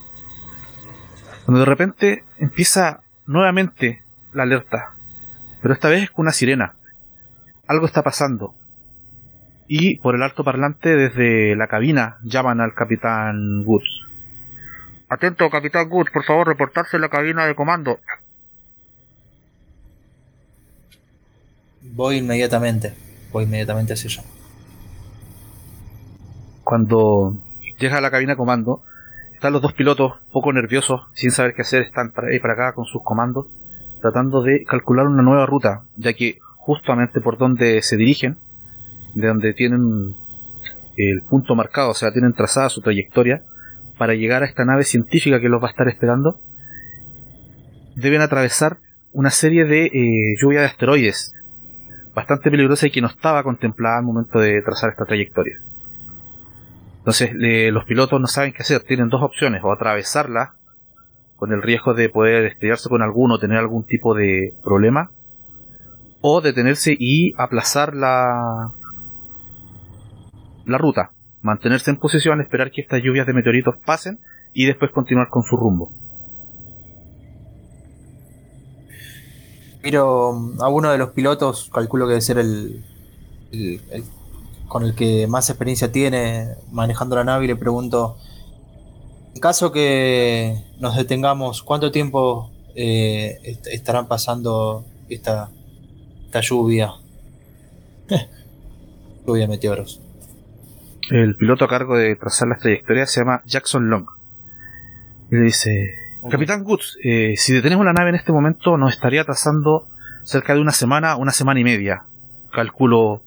Cuando 1.45 1.59
de 1.59 1.65
repente 1.65 2.23
empieza 2.37 3.01
nuevamente 3.25 4.01
la 4.31 4.43
alerta, 4.43 4.93
pero 5.61 5.73
esta 5.73 5.89
vez 5.89 6.09
con 6.11 6.23
una 6.23 6.31
sirena. 6.31 6.75
Algo 7.67 7.85
está 7.85 8.03
pasando. 8.03 8.55
Y 9.67 9.97
por 9.97 10.15
el 10.15 10.23
alto 10.23 10.43
parlante 10.43 10.95
desde 10.95 11.55
la 11.55 11.67
cabina 11.67 12.17
llaman 12.23 12.61
al 12.61 12.73
capitán 12.73 13.63
Woods. 13.65 14.01
Atento, 15.09 15.49
capitán 15.49 15.89
Woods, 15.89 16.11
por 16.11 16.23
favor, 16.23 16.47
reportarse 16.47 16.97
en 16.97 17.01
la 17.01 17.09
cabina 17.09 17.45
de 17.45 17.55
comando. 17.55 17.99
Voy 21.81 22.17
inmediatamente. 22.17 22.93
Voy 23.31 23.43
inmediatamente 23.43 23.93
hacia 23.93 24.09
allá. 24.09 24.29
Cuando 26.63 27.37
llega 27.77 27.97
a 27.97 28.01
la 28.01 28.11
cabina 28.11 28.33
de 28.33 28.37
comando, 28.37 28.83
están 29.33 29.53
los 29.53 29.61
dos 29.61 29.73
pilotos 29.73 30.13
poco 30.31 30.53
nerviosos, 30.53 31.01
sin 31.13 31.31
saber 31.31 31.53
qué 31.53 31.63
hacer, 31.63 31.83
están 31.83 32.11
para 32.11 32.29
ahí 32.29 32.39
para 32.39 32.53
acá 32.53 32.73
con 32.73 32.85
sus 32.85 33.03
comandos, 33.03 33.47
tratando 34.01 34.41
de 34.41 34.63
calcular 34.63 35.05
una 35.05 35.21
nueva 35.21 35.45
ruta, 35.45 35.83
ya 35.97 36.13
que 36.13 36.39
justamente 36.55 37.19
por 37.19 37.37
donde 37.37 37.81
se 37.81 37.97
dirigen, 37.97 38.37
de 39.13 39.27
donde 39.27 39.53
tienen 39.53 40.15
el 40.95 41.21
punto 41.23 41.55
marcado, 41.55 41.91
o 41.91 41.93
sea, 41.93 42.11
tienen 42.11 42.33
trazada 42.33 42.69
su 42.69 42.81
trayectoria, 42.81 43.43
para 43.97 44.15
llegar 44.15 44.43
a 44.43 44.45
esta 44.45 44.65
nave 44.65 44.83
científica 44.83 45.39
que 45.39 45.49
los 45.49 45.61
va 45.61 45.67
a 45.67 45.71
estar 45.71 45.87
esperando, 45.87 46.39
deben 47.95 48.21
atravesar 48.21 48.77
una 49.11 49.29
serie 49.29 49.65
de 49.65 49.85
eh, 49.85 50.35
lluvia 50.41 50.61
de 50.61 50.65
asteroides, 50.65 51.33
bastante 52.15 52.49
peligrosa 52.49 52.87
y 52.87 52.91
que 52.91 53.01
no 53.01 53.07
estaba 53.07 53.43
contemplada 53.43 53.99
al 53.99 54.03
momento 54.03 54.39
de 54.39 54.61
trazar 54.61 54.91
esta 54.91 55.05
trayectoria. 55.05 55.59
Entonces 56.99 57.31
los 57.33 57.85
pilotos 57.85 58.19
no 58.19 58.27
saben 58.27 58.53
qué 58.53 58.61
hacer, 58.61 58.81
tienen 58.81 59.09
dos 59.09 59.21
opciones, 59.21 59.61
o 59.63 59.71
atravesarla 59.71 60.55
con 61.35 61.51
el 61.51 61.61
riesgo 61.61 61.93
de 61.93 62.09
poder 62.09 62.45
estrellarse 62.45 62.87
con 62.87 63.01
alguno 63.01 63.39
tener 63.39 63.57
algún 63.57 63.85
tipo 63.85 64.15
de 64.15 64.53
problema, 64.63 65.11
o 66.21 66.39
detenerse 66.39 66.95
y 66.97 67.33
aplazar 67.37 67.93
la, 67.93 68.71
la 70.65 70.77
ruta, 70.77 71.11
mantenerse 71.41 71.91
en 71.91 71.97
posición, 71.97 72.41
esperar 72.41 72.71
que 72.71 72.81
estas 72.81 73.01
lluvias 73.03 73.27
de 73.27 73.33
meteoritos 73.33 73.75
pasen 73.85 74.19
y 74.53 74.65
después 74.65 74.91
continuar 74.91 75.29
con 75.29 75.43
su 75.43 75.57
rumbo. 75.57 75.91
Miro 79.83 80.33
mm, 80.33 80.61
a 80.61 80.69
uno 80.69 80.91
de 80.91 80.97
los 80.97 81.09
pilotos, 81.11 81.69
calculo 81.73 82.05
que 82.05 82.11
debe 82.11 82.21
ser 82.21 82.37
el, 82.37 82.83
el, 83.51 83.81
con 84.67 84.83
el 84.83 84.95
que 84.95 85.27
más 85.27 85.49
experiencia 85.49 85.91
tiene 85.91 86.55
manejando 86.71 87.15
la 87.15 87.23
nave 87.23 87.45
y 87.45 87.47
le 87.49 87.55
pregunto, 87.55 88.17
en 89.35 89.41
caso 89.41 89.71
que 89.71 90.57
nos 90.79 90.95
detengamos, 90.95 91.63
¿cuánto 91.63 91.91
tiempo 91.91 92.49
eh, 92.75 93.39
est- 93.43 93.67
estarán 93.67 94.07
pasando 94.07 94.85
esta, 95.09 95.49
esta 96.25 96.39
lluvia? 96.41 96.93
lluvia 99.27 99.41
de 99.43 99.47
meteoros. 99.47 99.99
El 101.09 101.35
piloto 101.35 101.65
a 101.65 101.67
cargo 101.67 101.97
de 101.97 102.15
trazar 102.15 102.47
las 102.47 102.59
trayectorias 102.59 103.11
se 103.11 103.21
llama 103.21 103.41
Jackson 103.45 103.89
Long. 103.89 104.05
Y 105.31 105.35
le 105.35 105.41
dice, 105.43 105.95
Capitán 106.29 106.63
Woods, 106.65 106.97
eh, 107.03 107.33
si 107.35 107.53
detenemos 107.53 107.85
la 107.85 107.93
nave 107.93 108.09
en 108.09 108.15
este 108.15 108.31
momento 108.31 108.77
nos 108.77 108.93
estaría 108.93 109.23
trazando 109.25 109.87
cerca 110.23 110.53
de 110.53 110.61
una 110.61 110.71
semana, 110.71 111.15
una 111.17 111.31
semana 111.31 111.59
y 111.59 111.63
media. 111.63 112.03
Calculo 112.53 113.23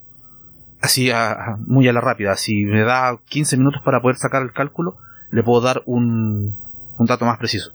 así 0.80 1.10
a- 1.10 1.56
muy 1.66 1.86
a 1.88 1.92
la 1.92 2.00
rápida. 2.00 2.36
Si 2.36 2.64
me 2.64 2.82
da 2.82 3.18
15 3.28 3.56
minutos 3.58 3.82
para 3.84 4.00
poder 4.00 4.16
sacar 4.16 4.42
el 4.42 4.52
cálculo, 4.52 4.96
le 5.30 5.42
puedo 5.42 5.60
dar 5.60 5.82
un, 5.86 6.56
un 6.98 7.06
dato 7.06 7.24
más 7.26 7.38
preciso. 7.38 7.72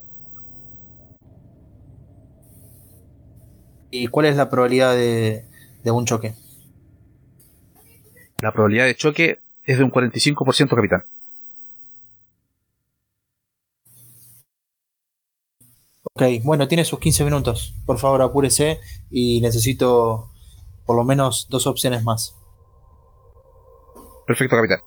¿Y 3.92 4.08
cuál 4.08 4.26
es 4.28 4.38
la 4.38 4.50
probabilidad 4.50 4.94
de, 4.96 5.44
de 5.84 5.92
un 5.92 6.06
choque? 6.06 6.34
La 8.40 8.52
probabilidad 8.54 8.86
de 8.86 8.96
choque 8.96 9.41
es 9.66 9.78
de 9.78 9.84
un 9.84 9.92
45%, 9.92 10.76
capitán. 10.76 11.04
Ok, 16.14 16.24
bueno, 16.44 16.68
tiene 16.68 16.84
sus 16.84 17.00
15 17.00 17.24
minutos. 17.24 17.74
Por 17.86 17.98
favor, 17.98 18.22
apúrese 18.22 18.80
y 19.10 19.40
necesito 19.42 20.30
por 20.86 20.96
lo 20.96 21.04
menos 21.04 21.48
dos 21.50 21.68
opciones 21.68 22.04
más. 22.04 22.36
Perfecto, 24.28 24.56
capitán. 24.56 24.80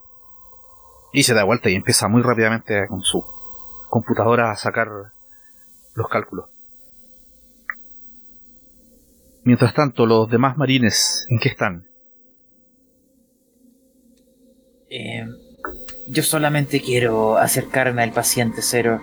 Y 1.13 1.23
se 1.23 1.33
da 1.33 1.43
vuelta 1.43 1.69
y 1.69 1.75
empieza 1.75 2.07
muy 2.07 2.21
rápidamente 2.21 2.87
con 2.87 3.01
su 3.01 3.25
computadora 3.89 4.51
a 4.51 4.55
sacar 4.55 4.87
los 5.95 6.07
cálculos. 6.09 6.49
Mientras 9.43 9.73
tanto, 9.73 10.05
los 10.05 10.29
demás 10.29 10.57
marines, 10.57 11.25
¿en 11.29 11.39
qué 11.39 11.49
están? 11.49 11.85
Eh, 14.89 15.25
yo 16.07 16.23
solamente 16.23 16.81
quiero 16.81 17.37
acercarme 17.37 18.03
al 18.03 18.11
paciente 18.11 18.61
cero. 18.61 19.01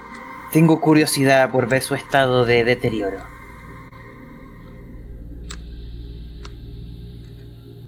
Tengo 0.52 0.80
curiosidad 0.80 1.50
por 1.50 1.68
ver 1.68 1.82
su 1.82 1.94
estado 1.94 2.44
de 2.44 2.64
deterioro. 2.64 3.18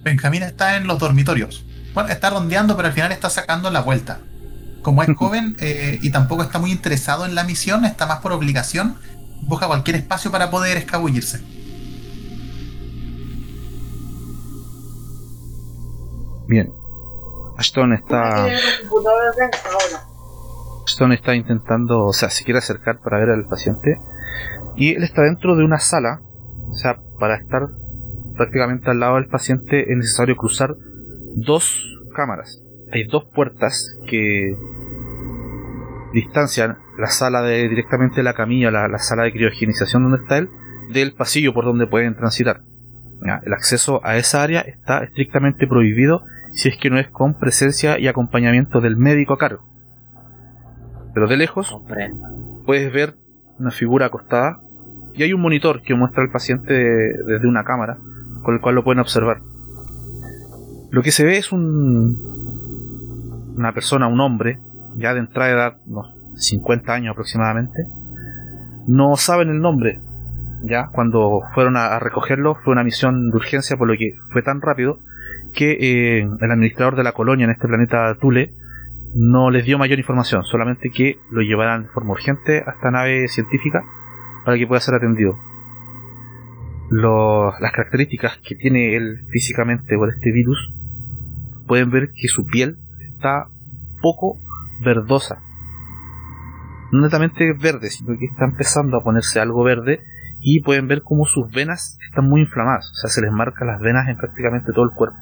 Benjamín 0.03 0.43
está 0.43 0.77
en 0.77 0.87
los 0.87 0.99
dormitorios. 0.99 1.65
Bueno, 1.95 2.11
está 2.11 2.31
rondeando, 2.31 2.77
pero 2.77 2.89
al 2.89 2.95
final 2.95 3.13
está 3.13 3.31
sacando 3.31 3.71
la 3.71 3.81
vuelta. 3.81 4.21
Como 4.83 5.03
es 5.03 5.09
joven 5.17 5.57
eh, 5.61 5.99
y 6.03 6.11
tampoco 6.11 6.43
está 6.43 6.59
muy 6.59 6.73
interesado 6.73 7.25
en 7.25 7.35
la 7.35 7.45
misión, 7.45 7.85
está 7.85 8.07
más 8.07 8.21
por 8.21 8.33
obligación, 8.33 8.97
busca 9.43 9.67
cualquier 9.67 9.97
espacio 9.97 10.31
para 10.31 10.51
poder 10.51 10.77
escabullirse. 10.77 11.41
Bien. 16.47 16.84
Ashton 17.59 17.93
está. 17.93 18.47
Ashton 20.85 21.13
está 21.13 21.35
intentando, 21.35 22.05
o 22.05 22.13
sea, 22.13 22.31
se 22.31 22.45
quiere 22.45 22.59
acercar 22.59 23.01
para 23.01 23.19
ver 23.19 23.31
al 23.31 23.45
paciente. 23.47 23.99
Y 24.77 24.95
él 24.95 25.05
está 25.05 25.23
dentro 25.23 25.57
de 25.57 25.65
una 25.65 25.79
sala. 25.79 26.21
O 26.69 26.75
sea, 26.75 26.99
para 27.19 27.37
estar 27.37 27.69
prácticamente 28.37 28.91
al 28.91 29.01
lado 29.01 29.15
del 29.17 29.29
paciente 29.29 29.91
es 29.91 29.97
necesario 29.97 30.37
cruzar 30.37 30.75
dos 31.37 32.01
cámaras. 32.15 32.61
Hay 32.93 33.05
dos 33.05 33.25
puertas 33.35 33.97
que 34.07 34.57
distancian 36.13 36.79
la 36.99 37.09
sala 37.09 37.43
de 37.43 37.69
directamente 37.69 38.23
la 38.23 38.35
camilla, 38.35 38.71
la, 38.71 38.89
la 38.89 38.99
sala 38.99 39.25
de 39.25 39.33
criogenización 39.33 40.05
donde 40.05 40.23
está 40.23 40.39
él, 40.39 40.49
del 40.93 41.15
pasillo 41.15 41.55
por 41.55 41.65
donde 41.65 41.87
pueden 41.87 42.15
transitar. 42.17 42.63
El 43.45 43.53
acceso 43.55 44.01
a 44.05 44.17
esa 44.17 44.43
área 44.43 44.61
está 44.61 45.03
estrictamente 45.03 45.67
prohibido 45.67 46.23
si 46.55 46.69
es 46.69 46.77
que 46.79 46.89
no 46.89 46.99
es 46.99 47.09
con 47.09 47.35
presencia 47.35 47.99
y 47.99 48.07
acompañamiento 48.07 48.81
del 48.81 48.97
médico 48.97 49.35
a 49.35 49.39
cargo. 49.39 49.65
Pero 51.13 51.27
de 51.27 51.37
lejos 51.37 51.71
Comprendo. 51.71 52.63
puedes 52.65 52.93
ver 52.93 53.15
una 53.59 53.71
figura 53.71 54.07
acostada 54.07 54.61
y 55.15 55.23
hay 55.23 55.33
un 55.33 55.41
monitor 55.41 55.83
que 55.83 55.95
muestra 55.95 56.23
al 56.23 56.31
paciente 56.31 56.73
desde 56.73 57.47
una 57.47 57.65
cámara 57.65 57.99
con 58.43 58.55
el 58.55 58.61
cual 58.61 58.77
lo 58.77 58.85
pueden 58.85 59.01
observar. 59.01 59.41
Lo 60.91 61.03
que 61.03 61.11
se 61.11 61.25
ve 61.25 61.39
es 61.39 61.53
un 61.53 62.35
una 63.57 63.73
persona, 63.73 64.09
un 64.09 64.21
hombre, 64.21 64.59
ya 64.97 65.15
de 65.15 65.21
entrada 65.21 65.49
de 65.49 65.55
edad, 65.55 65.77
unos 65.87 66.13
50 66.37 66.93
años 66.93 67.13
aproximadamente. 67.13 67.87
No 68.87 69.17
saben 69.17 69.49
el 69.49 69.61
nombre. 69.61 70.01
Ya 70.63 70.89
cuando 70.93 71.43
fueron 71.55 71.77
a, 71.77 71.95
a 71.95 71.99
recogerlo 72.01 72.57
fue 72.57 72.73
una 72.73 72.85
misión 72.85 73.31
de 73.31 73.37
urgencia 73.37 73.77
por 73.77 73.87
lo 73.89 73.97
que 73.97 74.17
fue 74.33 74.43
tan 74.43 74.61
rápido 74.61 74.99
que 75.55 75.73
eh, 75.73 76.29
el 76.41 76.51
administrador 76.51 76.97
de 76.97 77.05
la 77.05 77.13
colonia 77.13 77.45
en 77.45 77.51
este 77.51 77.67
planeta 77.67 78.15
Tule 78.21 78.55
no 79.15 79.51
les 79.51 79.65
dio 79.65 79.79
mayor 79.79 79.99
información, 79.99 80.43
solamente 80.43 80.91
que 80.91 81.19
lo 81.31 81.41
llevarán 81.41 81.85
de 81.85 81.89
forma 81.89 82.13
urgente 82.13 82.59
a 82.67 82.73
esta 82.73 82.91
nave 82.91 83.29
científica 83.29 83.85
para 84.45 84.59
que 84.59 84.67
pueda 84.67 84.81
ser 84.81 84.95
atendido. 84.95 85.39
Las 86.91 87.73
características 87.73 88.39
que 88.39 88.57
tiene 88.57 88.97
él 88.97 89.25
físicamente 89.31 89.97
por 89.97 90.11
este 90.11 90.33
virus, 90.33 90.75
pueden 91.67 91.91
ver 91.91 92.11
que 92.11 92.29
su 92.29 92.45
piel 92.45 92.77
está 93.01 93.49
poco 94.03 94.39
verdosa. 94.81 95.41
No 96.93 97.01
netamente 97.01 97.53
verde, 97.55 97.91
sino 97.91 98.19
que 98.19 98.27
está 98.27 98.45
empezando 98.45 98.99
a 98.99 99.03
ponerse 99.03 99.41
algo 99.41 99.65
verde 99.65 100.01
y 100.41 100.61
pueden 100.61 100.89
ver 100.89 101.03
como 101.03 101.25
sus 101.25 101.51
venas 101.51 101.99
están 102.07 102.29
muy 102.29 102.43
inflamadas, 102.43 102.91
o 102.93 102.95
sea, 102.95 103.11
se 103.11 103.23
les 103.23 103.33
marcan 103.33 103.67
las 103.67 103.81
venas 103.81 104.09
en 104.09 104.17
prácticamente 104.17 104.73
todo 104.73 104.85
el 104.85 104.91
cuerpo. 104.91 105.17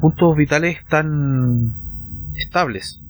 Puntos 0.00 0.36
vitales 0.36 0.78
están 0.78 1.74
estables, 2.36 3.02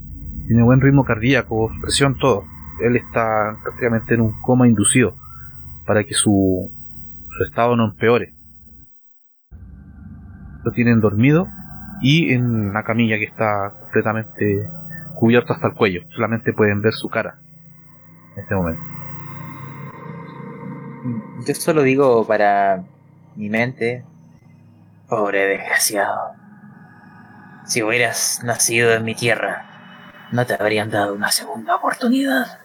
tiene 0.46 0.62
buen 0.62 0.80
ritmo 0.80 1.04
cardíaco, 1.04 1.70
presión, 1.82 2.16
todo. 2.18 2.44
Él 2.82 2.96
está 2.96 3.56
prácticamente 3.62 4.14
en 4.14 4.22
un 4.22 4.40
coma 4.40 4.66
inducido 4.66 5.14
para 5.84 6.04
que 6.04 6.14
su, 6.14 6.70
su 7.28 7.44
estado 7.44 7.76
no 7.76 7.84
empeore. 7.84 8.32
Lo 10.64 10.72
tienen 10.72 11.00
dormido 11.00 11.46
y 12.00 12.32
en 12.32 12.46
una 12.46 12.82
camilla 12.84 13.18
que 13.18 13.24
está 13.24 13.74
completamente 13.80 14.66
cubierto 15.14 15.52
hasta 15.52 15.68
el 15.68 15.74
cuello. 15.74 16.02
Solamente 16.14 16.54
pueden 16.54 16.80
ver 16.80 16.94
su 16.94 17.10
cara 17.10 17.38
en 18.34 18.42
este 18.42 18.54
momento. 18.54 18.82
Yo 21.46 21.54
solo 21.54 21.82
digo 21.82 22.26
para 22.26 22.82
mi 23.36 23.50
mente, 23.50 24.04
pobre 25.08 25.46
desgraciado. 25.46 26.47
Si 27.68 27.82
hubieras 27.82 28.40
nacido 28.44 28.92
en 28.94 29.04
mi 29.04 29.14
tierra, 29.14 29.66
no 30.32 30.46
te 30.46 30.54
habrían 30.54 30.90
dado 30.90 31.12
una 31.12 31.30
segunda 31.30 31.76
oportunidad. 31.76 32.60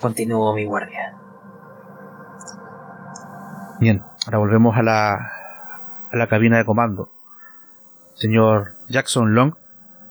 Continúo 0.00 0.52
mi 0.56 0.64
guardia. 0.64 1.14
Bien, 3.78 4.02
ahora 4.26 4.38
volvemos 4.38 4.76
a 4.76 4.82
la, 4.82 5.12
a 5.14 6.16
la 6.16 6.26
cabina 6.26 6.58
de 6.58 6.64
comando. 6.64 7.12
Señor 8.14 8.74
Jackson 8.88 9.36
Long 9.36 9.54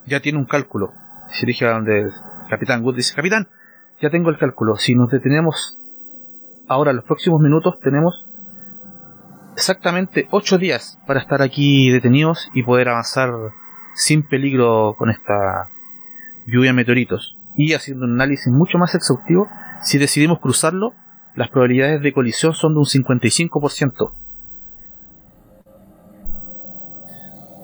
ya 0.06 0.22
tiene 0.22 0.38
un 0.38 0.46
cálculo. 0.46 0.94
Se 1.32 1.42
dirige 1.42 1.66
a 1.66 1.72
donde 1.72 2.00
el 2.00 2.14
capitán 2.50 2.82
Wood 2.82 2.96
dice, 2.96 3.14
capitán, 3.14 3.50
ya 4.02 4.10
tengo 4.10 4.30
el 4.30 4.38
cálculo. 4.38 4.78
Si 4.78 4.96
nos 4.96 5.12
detenemos 5.12 5.78
ahora 6.70 6.94
los 6.94 7.04
próximos 7.04 7.42
minutos, 7.42 7.78
tenemos 7.82 8.26
exactamente 9.56 10.28
8 10.32 10.58
días 10.58 11.00
para 11.08 11.20
estar 11.20 11.42
aquí 11.42 11.90
detenidos 11.90 12.50
y 12.54 12.64
poder 12.64 12.90
avanzar 12.90 13.32
sin 13.94 14.24
peligro 14.24 14.96
con 14.98 15.10
esta 15.10 15.70
lluvia 16.46 16.70
de 16.70 16.74
meteoritos. 16.74 17.38
Y 17.56 17.74
haciendo 17.74 18.06
un 18.06 18.14
análisis 18.14 18.52
mucho 18.52 18.78
más 18.78 18.96
exhaustivo, 18.96 19.48
si 19.84 19.98
decidimos 19.98 20.40
cruzarlo, 20.40 20.94
las 21.36 21.50
probabilidades 21.50 22.02
de 22.02 22.14
colisión 22.14 22.54
son 22.54 22.74
de 22.74 22.80
un 22.80 22.86
55%. 22.86 24.12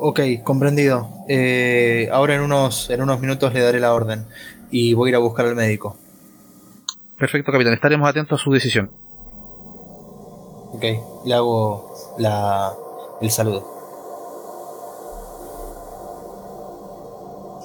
Ok, 0.02 0.20
comprendido. 0.44 1.10
Eh, 1.28 2.08
ahora 2.12 2.36
en 2.36 2.42
unos, 2.42 2.90
en 2.90 3.02
unos 3.02 3.20
minutos 3.20 3.54
le 3.54 3.62
daré 3.62 3.80
la 3.80 3.94
orden 3.94 4.26
y 4.72 4.94
voy 4.94 5.10
a 5.10 5.12
ir 5.12 5.16
a 5.16 5.20
buscar 5.20 5.46
al 5.46 5.56
médico. 5.56 5.98
Perfecto, 7.18 7.52
capitán. 7.52 7.74
Estaremos 7.74 8.08
atentos 8.08 8.40
a 8.40 8.44
su 8.44 8.52
decisión. 8.52 8.92
Ok, 10.72 10.84
le 11.26 11.34
hago 11.34 11.94
la, 12.20 12.72
el 13.22 13.30
saludo. 13.32 13.66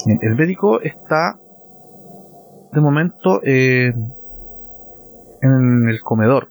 El 0.07 0.35
médico 0.37 0.81
está 0.81 1.39
de 2.73 2.81
momento 2.81 3.41
eh, 3.43 3.95
en 5.41 5.89
el 5.89 6.01
comedor. 6.03 6.49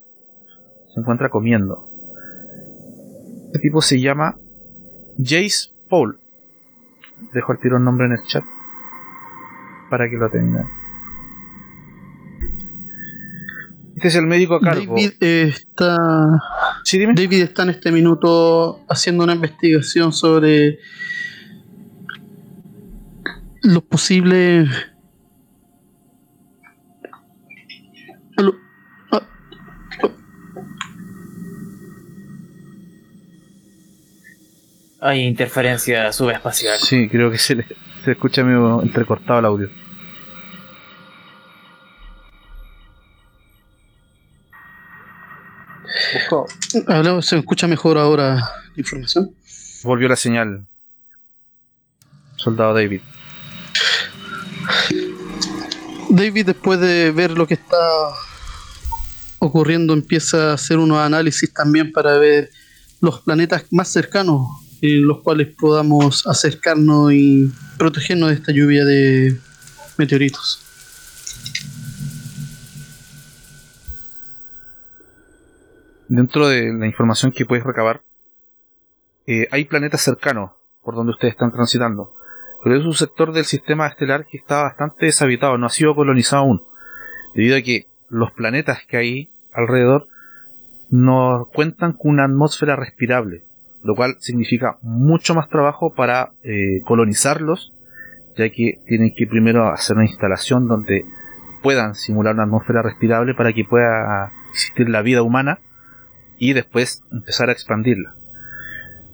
Se 0.94 1.00
encuentra 1.00 1.30
comiendo. 1.30 1.88
Este 3.48 3.60
tipo 3.60 3.82
se 3.82 4.00
llama 4.00 4.38
Jace 5.18 5.72
Paul. 5.90 6.20
Dejo 7.34 7.52
el 7.52 7.60
tiro 7.60 7.78
el 7.78 7.84
nombre 7.84 8.08
en 8.08 8.14
el 8.14 8.24
chat 8.24 8.44
para 9.90 10.10
que 10.10 10.18
lo 10.18 10.30
tengan. 10.30 10.83
Este 14.04 14.10
es 14.10 14.16
el 14.22 14.28
médico 14.28 14.56
a 14.56 14.60
cargo. 14.60 14.96
David 14.96 15.12
eh, 15.22 15.54
está. 15.56 15.98
Sí, 16.84 16.98
dime. 17.00 17.14
David 17.16 17.42
está 17.44 17.64
en 17.64 17.70
este 17.70 17.90
minuto 17.90 18.84
haciendo 18.90 19.24
una 19.24 19.34
investigación 19.34 20.12
sobre 20.12 20.78
los 23.62 23.82
posibles. 23.84 24.68
lo- 28.36 28.56
ah, 29.14 29.22
Hay 35.00 35.22
interferencia 35.22 36.12
subespacial. 36.14 36.78
Sí, 36.80 37.10
creo 37.10 37.32
que 37.32 37.38
se, 37.38 37.56
le, 37.56 37.66
se 38.04 38.12
escucha 38.12 38.44
medio 38.44 38.82
entrecortado 38.82 39.40
el 39.40 39.46
audio. 39.46 39.70
Busco. 46.14 46.48
habla- 46.88 47.22
¿Se 47.22 47.38
escucha 47.38 47.68
mejor 47.68 47.98
ahora 47.98 48.36
la 48.36 48.74
información? 48.76 49.32
Volvió 49.84 50.08
la 50.08 50.16
señal. 50.16 50.66
Soldado 52.36 52.74
David. 52.74 53.02
David, 56.10 56.46
después 56.46 56.80
de 56.80 57.12
ver 57.12 57.32
lo 57.32 57.48
que 57.48 57.56
está 57.56 57.78
ocurriendo, 59.40 59.94
empieza 59.94 60.52
a 60.52 60.54
hacer 60.54 60.78
unos 60.78 61.00
análisis 61.00 61.52
también 61.54 61.92
para 61.92 62.18
ver 62.18 62.50
los 63.02 63.22
planetas 63.22 63.66
más 63.72 63.90
cercanos 63.90 64.48
en 64.82 65.06
los 65.08 65.22
cuales 65.22 65.48
podamos 65.58 66.26
acercarnos 66.28 67.12
y 67.14 67.52
protegernos 67.78 68.30
de 68.30 68.36
esta 68.36 68.52
lluvia 68.52 68.86
de 68.86 69.38
meteoritos. 69.98 70.63
Dentro 76.16 76.48
de 76.48 76.72
la 76.72 76.86
información 76.86 77.32
que 77.32 77.44
puedes 77.44 77.66
recabar, 77.66 78.02
eh, 79.26 79.48
hay 79.50 79.66
planetas 79.66 80.02
cercanos 80.02 80.52
por 80.84 80.94
donde 80.94 81.14
ustedes 81.14 81.32
están 81.32 81.52
transitando. 81.52 82.12
Pero 82.64 82.78
es 82.78 82.86
un 82.86 82.94
sector 82.94 83.34
del 83.34 83.46
sistema 83.46 83.88
estelar 83.88 84.28
que 84.28 84.38
está 84.38 84.62
bastante 84.62 85.08
deshabitado, 85.08 85.58
no 85.58 85.66
ha 85.66 85.70
sido 85.70 85.96
colonizado 85.96 86.44
aún. 86.44 86.62
Debido 87.34 87.58
a 87.58 87.64
que 87.64 87.88
los 88.10 88.32
planetas 88.32 88.84
que 88.88 88.98
hay 88.98 89.30
alrededor 89.54 90.08
no 90.92 91.50
cuentan 91.52 91.94
con 91.94 92.12
una 92.12 92.26
atmósfera 92.26 92.76
respirable, 92.76 93.42
lo 93.84 93.96
cual 93.96 94.18
significa 94.20 94.78
mucho 94.84 95.34
más 95.34 95.50
trabajo 95.50 95.96
para 95.96 96.34
eh, 96.44 96.82
colonizarlos, 96.86 97.74
ya 98.38 98.52
que 98.52 98.82
tienen 98.86 99.16
que 99.18 99.26
primero 99.26 99.68
hacer 99.68 99.96
una 99.96 100.06
instalación 100.06 100.68
donde 100.68 101.08
puedan 101.64 101.96
simular 101.96 102.36
una 102.36 102.44
atmósfera 102.44 102.84
respirable 102.84 103.34
para 103.34 103.52
que 103.52 103.66
pueda 103.66 104.32
existir 104.52 104.90
la 104.90 105.02
vida 105.02 105.24
humana 105.24 105.58
y 106.44 106.52
después 106.52 107.04
empezar 107.10 107.48
a 107.48 107.54
expandirla. 107.54 108.16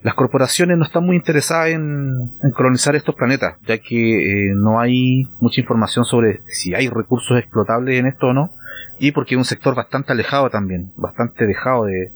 Las 0.02 0.16
corporaciones 0.16 0.78
no 0.78 0.84
están 0.84 1.06
muy 1.06 1.16
interesadas 1.16 1.70
en, 1.70 2.32
colonizar 2.56 2.96
estos 2.96 3.14
planetas, 3.14 3.58
ya 3.68 3.78
que 3.78 4.48
eh, 4.48 4.54
no 4.56 4.80
hay 4.80 5.28
mucha 5.40 5.62
información 5.62 6.06
sobre 6.06 6.42
si 6.48 6.74
hay 6.74 6.90
recursos 6.90 7.38
explotables 7.38 8.00
en 8.00 8.08
esto 8.08 8.28
o 8.28 8.34
no, 8.34 8.56
y 8.98 9.12
porque 9.12 9.36
es 9.36 9.38
un 9.38 9.46
sector 9.46 9.76
bastante 9.76 10.14
alejado 10.14 10.50
también, 10.50 10.92
bastante 10.96 11.46
dejado 11.46 11.86
de, 11.86 12.12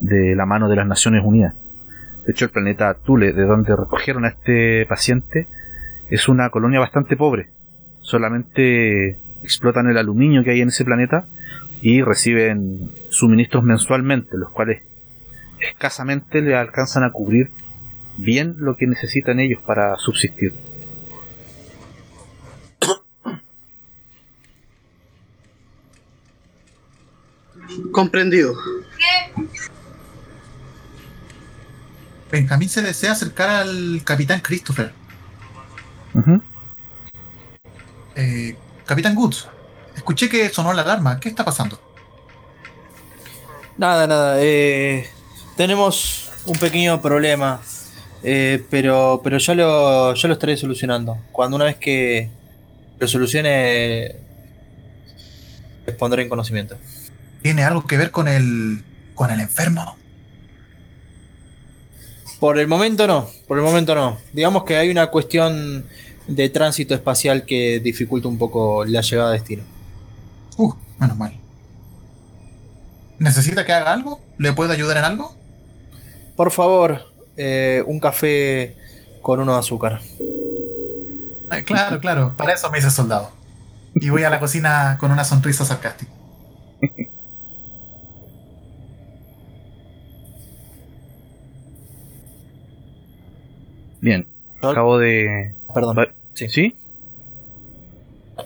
de 0.00 0.34
la 0.34 0.44
mano 0.44 0.68
de 0.68 0.74
las 0.74 0.86
Naciones 0.86 1.22
Unidas. 1.24 1.54
De 2.26 2.32
hecho, 2.32 2.46
el 2.46 2.50
planeta 2.50 2.94
Tule, 2.94 3.32
de 3.32 3.44
donde 3.44 3.76
recogieron 3.76 4.24
a 4.24 4.28
este 4.28 4.86
paciente, 4.86 5.46
es 6.10 6.28
una 6.28 6.50
colonia 6.50 6.80
bastante 6.80 7.16
pobre. 7.16 7.50
Solamente 8.00 9.18
explotan 9.44 9.88
el 9.88 9.98
aluminio 9.98 10.42
que 10.42 10.50
hay 10.50 10.62
en 10.62 10.68
ese 10.68 10.84
planeta 10.84 11.26
y 11.80 12.02
reciben 12.02 12.90
suministros 13.10 13.62
mensualmente, 13.64 14.36
los 14.36 14.50
cuales 14.50 14.82
escasamente 15.60 16.40
le 16.42 16.56
alcanzan 16.56 17.04
a 17.04 17.12
cubrir 17.12 17.50
bien 18.16 18.56
lo 18.58 18.76
que 18.76 18.86
necesitan 18.86 19.40
ellos 19.40 19.62
para 19.62 19.96
subsistir. 19.96 20.54
Comprendido. 27.92 28.54
Benjamín 32.30 32.68
se 32.68 32.82
desea 32.82 33.12
acercar 33.12 33.48
al 33.48 34.02
capitán 34.04 34.40
Christopher. 34.40 34.92
Eh, 38.16 38.56
capitán 38.84 39.14
Goods, 39.14 39.48
escuché 40.08 40.30
que 40.30 40.48
sonó 40.48 40.72
la 40.72 40.82
alarma. 40.82 41.20
¿Qué 41.20 41.28
está 41.28 41.44
pasando? 41.44 41.78
Nada, 43.76 44.06
nada. 44.06 44.36
eh, 44.40 45.06
tenemos 45.56 46.30
un 46.46 46.56
pequeño 46.58 47.00
problema. 47.02 47.60
eh, 48.22 48.64
pero 48.70 49.20
pero 49.22 49.38
ya 49.38 49.54
lo, 49.54 50.14
ya 50.14 50.28
lo 50.28 50.34
estaré 50.34 50.56
solucionando. 50.56 51.18
Cuando 51.30 51.56
una 51.56 51.66
vez 51.66 51.76
que 51.76 52.30
lo 52.98 53.06
solucione, 53.06 54.16
les 55.86 55.96
pondré 55.96 56.22
en 56.22 56.28
conocimiento. 56.30 56.76
¿Tiene 57.42 57.62
algo 57.64 57.86
que 57.86 57.96
ver 57.98 58.10
con 58.10 58.28
el. 58.28 58.82
con 59.14 59.30
el 59.30 59.40
enfermo? 59.40 59.96
Por 62.40 62.58
el 62.58 62.66
momento 62.66 63.06
no, 63.06 63.28
por 63.46 63.58
el 63.58 63.64
momento 63.64 63.94
no. 63.94 64.18
Digamos 64.32 64.64
que 64.64 64.76
hay 64.76 64.90
una 64.90 65.08
cuestión 65.08 65.84
de 66.26 66.48
tránsito 66.48 66.94
espacial 66.94 67.44
que 67.44 67.80
dificulta 67.80 68.28
un 68.28 68.38
poco 68.38 68.84
la 68.84 69.00
llegada 69.02 69.30
a 69.30 69.32
destino. 69.32 69.77
Uh, 70.58 70.74
menos 70.98 71.16
mal. 71.16 71.32
¿Necesita 73.18 73.64
que 73.64 73.72
haga 73.72 73.92
algo? 73.92 74.20
¿Le 74.36 74.52
puedo 74.52 74.72
ayudar 74.72 74.98
en 74.98 75.04
algo? 75.04 75.34
Por 76.36 76.50
favor, 76.50 77.12
eh, 77.36 77.82
un 77.86 78.00
café 78.00 78.76
con 79.22 79.40
uno 79.40 79.54
de 79.54 79.58
azúcar. 79.60 80.00
Ay, 81.48 81.62
claro, 81.64 82.00
claro. 82.00 82.34
Para 82.36 82.52
eso 82.52 82.70
me 82.70 82.78
hice 82.78 82.90
soldado. 82.90 83.30
Y 83.94 84.10
voy 84.10 84.24
a 84.24 84.30
la 84.30 84.38
cocina 84.38 84.98
con 85.00 85.10
una 85.10 85.24
sonrisa 85.24 85.64
sarcástica. 85.64 86.12
Bien, 94.00 94.28
acabo 94.62 94.98
de... 94.98 95.54
Perdón. 95.74 95.96
Sí. 96.34 96.48
¿Sí? 96.48 96.76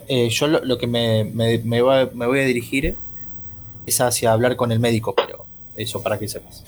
Eh, 0.07 0.29
yo 0.29 0.47
lo, 0.47 0.63
lo 0.63 0.77
que 0.77 0.87
me, 0.87 1.23
me- 1.23 1.59
me 1.59 1.81
va- 1.81 2.09
me 2.13 2.25
voy 2.25 2.39
a 2.39 2.45
dirigir 2.45 2.95
es 3.85 4.01
hacia 4.01 4.31
hablar 4.31 4.55
con 4.55 4.71
el 4.71 4.79
médico, 4.79 5.13
pero 5.15 5.45
eso 5.75 6.01
para 6.01 6.17
que 6.19 6.27
sepas. 6.27 6.63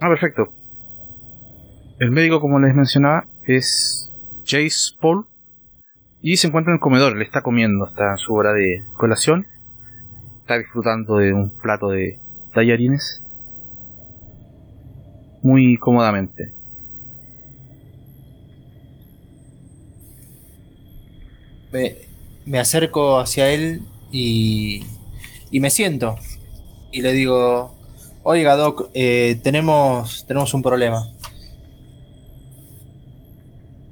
Ah, 0.00 0.08
perfecto. 0.08 0.52
El 1.98 2.10
médico, 2.10 2.40
como 2.40 2.58
les 2.60 2.74
mencionaba, 2.74 3.26
es 3.44 4.10
Chase 4.44 4.94
Paul. 5.00 5.26
Y 6.20 6.36
se 6.36 6.48
encuentra 6.48 6.72
en 6.72 6.76
el 6.76 6.80
comedor, 6.80 7.16
le 7.16 7.24
está 7.24 7.42
comiendo, 7.42 7.86
está 7.86 8.12
en 8.12 8.18
su 8.18 8.34
hora 8.34 8.52
de 8.52 8.82
colación. 8.96 9.46
Está 10.40 10.58
disfrutando 10.58 11.16
de 11.16 11.32
un 11.32 11.50
plato 11.50 11.88
de 11.88 12.18
tallarines. 12.54 13.22
Muy 15.42 15.76
cómodamente. 15.76 16.52
Me, 21.72 21.94
me 22.48 22.58
acerco 22.58 23.18
hacia 23.18 23.50
él 23.52 23.82
y, 24.10 24.82
y 25.50 25.60
me 25.60 25.70
siento. 25.70 26.16
Y 26.90 27.02
le 27.02 27.12
digo, 27.12 27.74
oiga 28.22 28.56
Doc, 28.56 28.88
eh, 28.94 29.38
tenemos, 29.42 30.24
tenemos 30.26 30.54
un 30.54 30.62
problema. 30.62 31.06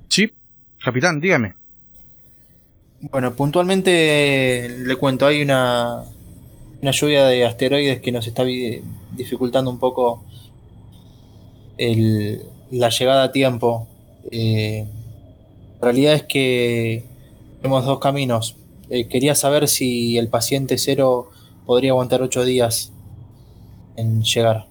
Sí, 0.09 0.33
capitán, 0.83 1.21
dígame. 1.21 1.55
Bueno, 3.13 3.35
puntualmente 3.35 4.69
le 4.85 4.97
cuento, 4.97 5.27
hay 5.27 5.43
una, 5.43 6.03
una 6.81 6.91
lluvia 6.93 7.27
de 7.27 7.45
asteroides 7.45 8.01
que 8.01 8.11
nos 8.11 8.27
está 8.27 8.43
dificultando 9.13 9.71
un 9.71 9.79
poco 9.79 10.25
el- 11.77 12.43
la 12.71 12.89
llegada 12.89 13.25
a 13.25 13.33
tiempo. 13.33 13.87
Eh, 14.31 14.87
la 15.81 15.85
realidad 15.85 16.15
es 16.15 16.23
que 16.23 17.05
tenemos 17.59 17.85
dos 17.85 18.01
caminos. 18.01 18.57
Eh, 18.89 19.09
quería 19.09 19.35
saber 19.35 19.69
si 19.69 20.19
el 20.19 20.29
paciente 20.29 20.79
cero 20.79 21.31
podría 21.65 21.91
aguantar 21.91 22.23
ocho 22.23 22.45
días 22.45 22.93
en 23.97 24.23
llegar. 24.23 24.67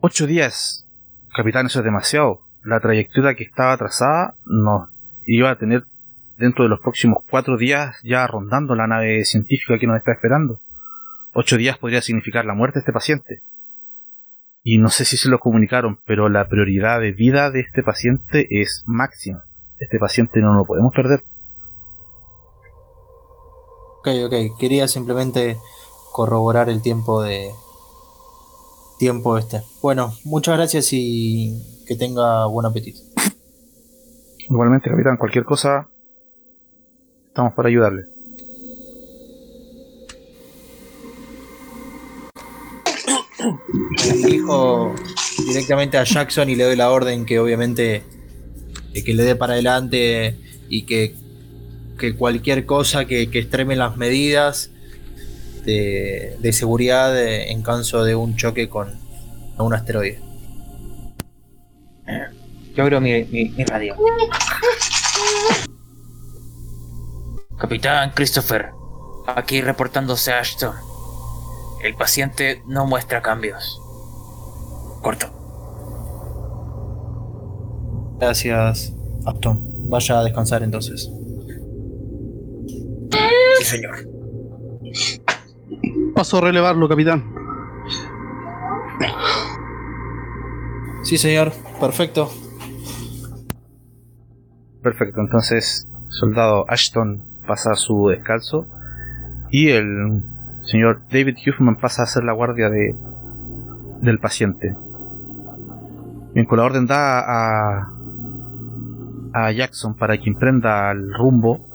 Ocho 0.00 0.26
días. 0.26 0.86
Capitán, 1.34 1.66
eso 1.66 1.80
es 1.80 1.84
demasiado. 1.84 2.40
La 2.62 2.80
trayectoria 2.80 3.34
que 3.34 3.44
estaba 3.44 3.76
trazada 3.76 4.34
nos 4.44 4.88
iba 5.26 5.50
a 5.50 5.58
tener 5.58 5.84
dentro 6.36 6.64
de 6.64 6.70
los 6.70 6.80
próximos 6.80 7.24
cuatro 7.28 7.56
días 7.56 7.96
ya 8.02 8.26
rondando 8.26 8.74
la 8.74 8.86
nave 8.86 9.24
científica 9.24 9.78
que 9.78 9.86
nos 9.86 9.98
está 9.98 10.12
esperando. 10.12 10.60
Ocho 11.32 11.56
días 11.56 11.78
podría 11.78 12.02
significar 12.02 12.44
la 12.44 12.54
muerte 12.54 12.78
de 12.78 12.80
este 12.80 12.92
paciente. 12.92 13.42
Y 14.64 14.78
no 14.78 14.88
sé 14.88 15.04
si 15.04 15.16
se 15.16 15.28
lo 15.28 15.38
comunicaron, 15.38 15.98
pero 16.04 16.28
la 16.28 16.48
prioridad 16.48 17.00
de 17.00 17.12
vida 17.12 17.50
de 17.50 17.60
este 17.60 17.82
paciente 17.82 18.46
es 18.50 18.82
máxima. 18.86 19.44
Este 19.78 19.98
paciente 19.98 20.40
no 20.40 20.54
lo 20.54 20.64
podemos 20.64 20.92
perder. 20.92 21.22
Ok, 24.00 24.08
ok. 24.26 24.58
Quería 24.58 24.88
simplemente 24.88 25.56
corroborar 26.12 26.68
el 26.68 26.82
tiempo 26.82 27.22
de. 27.22 27.50
Tiempo 28.98 29.38
este. 29.38 29.62
Bueno, 29.80 30.12
muchas 30.24 30.56
gracias 30.56 30.88
y 30.92 31.62
que 31.86 31.94
tenga 31.94 32.46
buen 32.46 32.66
apetito. 32.66 33.00
Igualmente, 34.50 34.90
capitán, 34.90 35.16
cualquier 35.16 35.44
cosa, 35.44 35.86
estamos 37.28 37.52
para 37.52 37.68
ayudarle. 37.68 38.06
Me 43.68 44.12
dirijo 44.14 44.94
directamente 45.46 45.98
a 45.98 46.04
Jackson 46.04 46.48
y 46.48 46.56
le 46.56 46.64
doy 46.64 46.76
la 46.76 46.90
orden 46.90 47.24
que 47.24 47.38
obviamente 47.38 48.02
que 48.92 49.14
le 49.14 49.22
dé 49.22 49.36
para 49.36 49.54
adelante 49.54 50.36
y 50.68 50.82
que, 50.82 51.14
que 51.98 52.14
cualquier 52.14 52.66
cosa 52.66 53.04
que, 53.04 53.30
que 53.30 53.38
extreme 53.38 53.76
las 53.76 53.96
medidas 53.96 54.70
de, 55.64 56.36
de 56.40 56.52
seguridad 56.52 57.18
eh, 57.18 57.50
en 57.50 57.62
caso 57.62 58.04
de 58.04 58.14
un 58.14 58.36
choque 58.36 58.68
con 58.68 58.98
un 59.58 59.74
asteroide. 59.74 60.20
Yo 62.74 62.84
abro 62.84 63.00
mi, 63.00 63.24
mi, 63.24 63.50
mi 63.50 63.64
radio. 63.64 63.96
Capitán 67.58 68.12
Christopher, 68.14 68.70
aquí 69.26 69.60
reportándose 69.60 70.32
a 70.32 70.38
Ashton. 70.38 70.74
El 71.82 71.94
paciente 71.94 72.62
no 72.66 72.86
muestra 72.86 73.20
cambios. 73.20 73.80
Corto. 75.02 75.37
Gracias, 78.18 78.92
Aston. 79.24 79.88
Vaya 79.88 80.20
a 80.20 80.24
descansar 80.24 80.62
entonces. 80.62 81.10
Sí, 83.58 83.64
señor. 83.64 83.96
Paso 86.14 86.38
a 86.38 86.40
relevarlo, 86.42 86.88
capitán. 86.88 87.24
Sí, 91.02 91.16
señor. 91.16 91.52
Perfecto. 91.80 92.30
Perfecto, 94.82 95.20
entonces, 95.20 95.86
soldado 96.08 96.64
Ashton 96.68 97.22
pasa 97.46 97.72
a 97.72 97.76
su 97.76 98.08
descalzo 98.08 98.66
y 99.50 99.70
el 99.70 100.22
señor 100.62 101.02
David 101.10 101.36
Huffman 101.46 101.76
pasa 101.76 102.02
a 102.02 102.06
ser 102.06 102.24
la 102.24 102.32
guardia 102.32 102.68
de, 102.68 102.94
del 104.02 104.18
paciente. 104.18 104.74
Bien, 106.34 106.46
con 106.46 106.58
la 106.58 106.64
orden 106.64 106.86
da 106.86 107.20
a, 107.20 107.92
Jackson 109.52 109.96
para 109.96 110.18
que 110.18 110.30
emprenda 110.30 110.90
el 110.90 111.12
rumbo, 111.14 111.66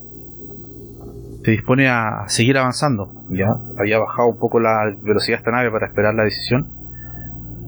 se 1.44 1.52
dispone 1.52 1.90
a 1.90 2.24
seguir 2.28 2.58
avanzando. 2.58 3.26
Ya 3.30 3.48
había 3.78 4.00
bajado 4.00 4.30
un 4.30 4.38
poco 4.38 4.60
la 4.60 4.94
velocidad 5.02 5.38
de 5.38 5.40
esta 5.40 5.52
nave 5.52 5.72
para 5.72 5.88
esperar 5.88 6.14
la 6.16 6.24
decisión 6.24 6.68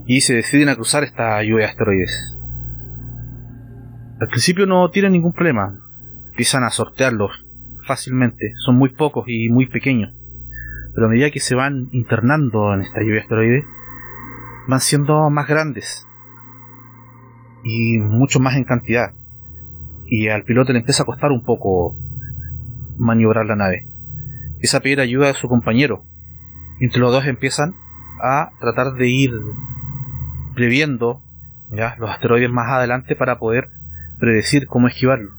y 0.05 0.21
se 0.21 0.35
deciden 0.35 0.69
a 0.69 0.75
cruzar 0.75 1.03
esta 1.03 1.41
lluvia 1.43 1.65
de 1.65 1.71
asteroides. 1.71 2.37
Al 4.19 4.27
principio 4.27 4.65
no 4.65 4.89
tienen 4.91 5.11
ningún 5.11 5.33
problema, 5.33 5.77
empiezan 6.29 6.63
a 6.63 6.69
sortearlos 6.69 7.45
fácilmente, 7.85 8.53
son 8.63 8.77
muy 8.77 8.89
pocos 8.89 9.25
y 9.27 9.49
muy 9.49 9.67
pequeños, 9.67 10.13
pero 10.93 11.07
a 11.07 11.09
medida 11.09 11.31
que 11.31 11.39
se 11.39 11.55
van 11.55 11.89
internando 11.91 12.73
en 12.73 12.81
esta 12.81 13.01
lluvia 13.01 13.15
de 13.15 13.21
asteroides, 13.21 13.65
van 14.67 14.79
siendo 14.79 15.29
más 15.29 15.47
grandes 15.47 16.07
y 17.63 17.97
mucho 17.97 18.39
más 18.39 18.55
en 18.55 18.63
cantidad. 18.63 19.11
Y 20.07 20.27
al 20.29 20.43
piloto 20.43 20.73
le 20.73 20.79
empieza 20.79 21.03
a 21.03 21.05
costar 21.05 21.31
un 21.31 21.43
poco 21.43 21.95
maniobrar 22.97 23.45
la 23.45 23.55
nave. 23.55 23.87
Empieza 24.53 24.77
a 24.77 24.81
pedir 24.81 24.99
ayuda 24.99 25.27
de 25.27 25.33
su 25.33 25.47
compañero. 25.47 26.03
Entre 26.79 26.99
los 26.99 27.11
dos 27.11 27.25
empiezan 27.25 27.73
a 28.21 28.49
tratar 28.59 28.93
de 28.93 29.07
ir 29.07 29.31
previendo 30.53 31.21
¿ya? 31.71 31.95
los 31.99 32.09
asteroides 32.09 32.49
más 32.49 32.71
adelante 32.71 33.15
para 33.15 33.37
poder 33.37 33.69
predecir 34.19 34.67
cómo 34.67 34.87
esquivarlo. 34.87 35.31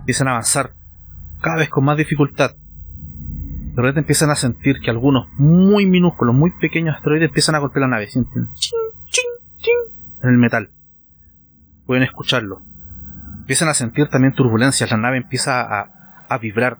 Empiezan 0.00 0.28
a 0.28 0.32
avanzar 0.32 0.70
cada 1.40 1.58
vez 1.58 1.68
con 1.68 1.84
más 1.84 1.96
dificultad. 1.96 2.52
De 3.74 3.82
repente 3.82 4.00
empiezan 4.00 4.30
a 4.30 4.36
sentir 4.36 4.80
que 4.80 4.90
algunos 4.90 5.28
muy 5.36 5.84
minúsculos, 5.84 6.34
muy 6.34 6.50
pequeños 6.52 6.96
asteroides 6.96 7.28
empiezan 7.28 7.56
a 7.56 7.58
golpear 7.58 7.82
la 7.82 7.88
nave. 7.88 8.06
Sienten 8.06 8.48
chin, 8.54 8.78
chin, 9.06 9.24
chin 9.58 9.96
en 10.22 10.30
el 10.30 10.38
metal. 10.38 10.70
Pueden 11.86 12.02
escucharlo. 12.02 12.60
Empiezan 13.38 13.68
a 13.68 13.74
sentir 13.74 14.08
también 14.08 14.34
turbulencias. 14.34 14.90
La 14.90 14.96
nave 14.96 15.18
empieza 15.18 15.60
a, 15.60 16.26
a 16.28 16.38
vibrar 16.38 16.78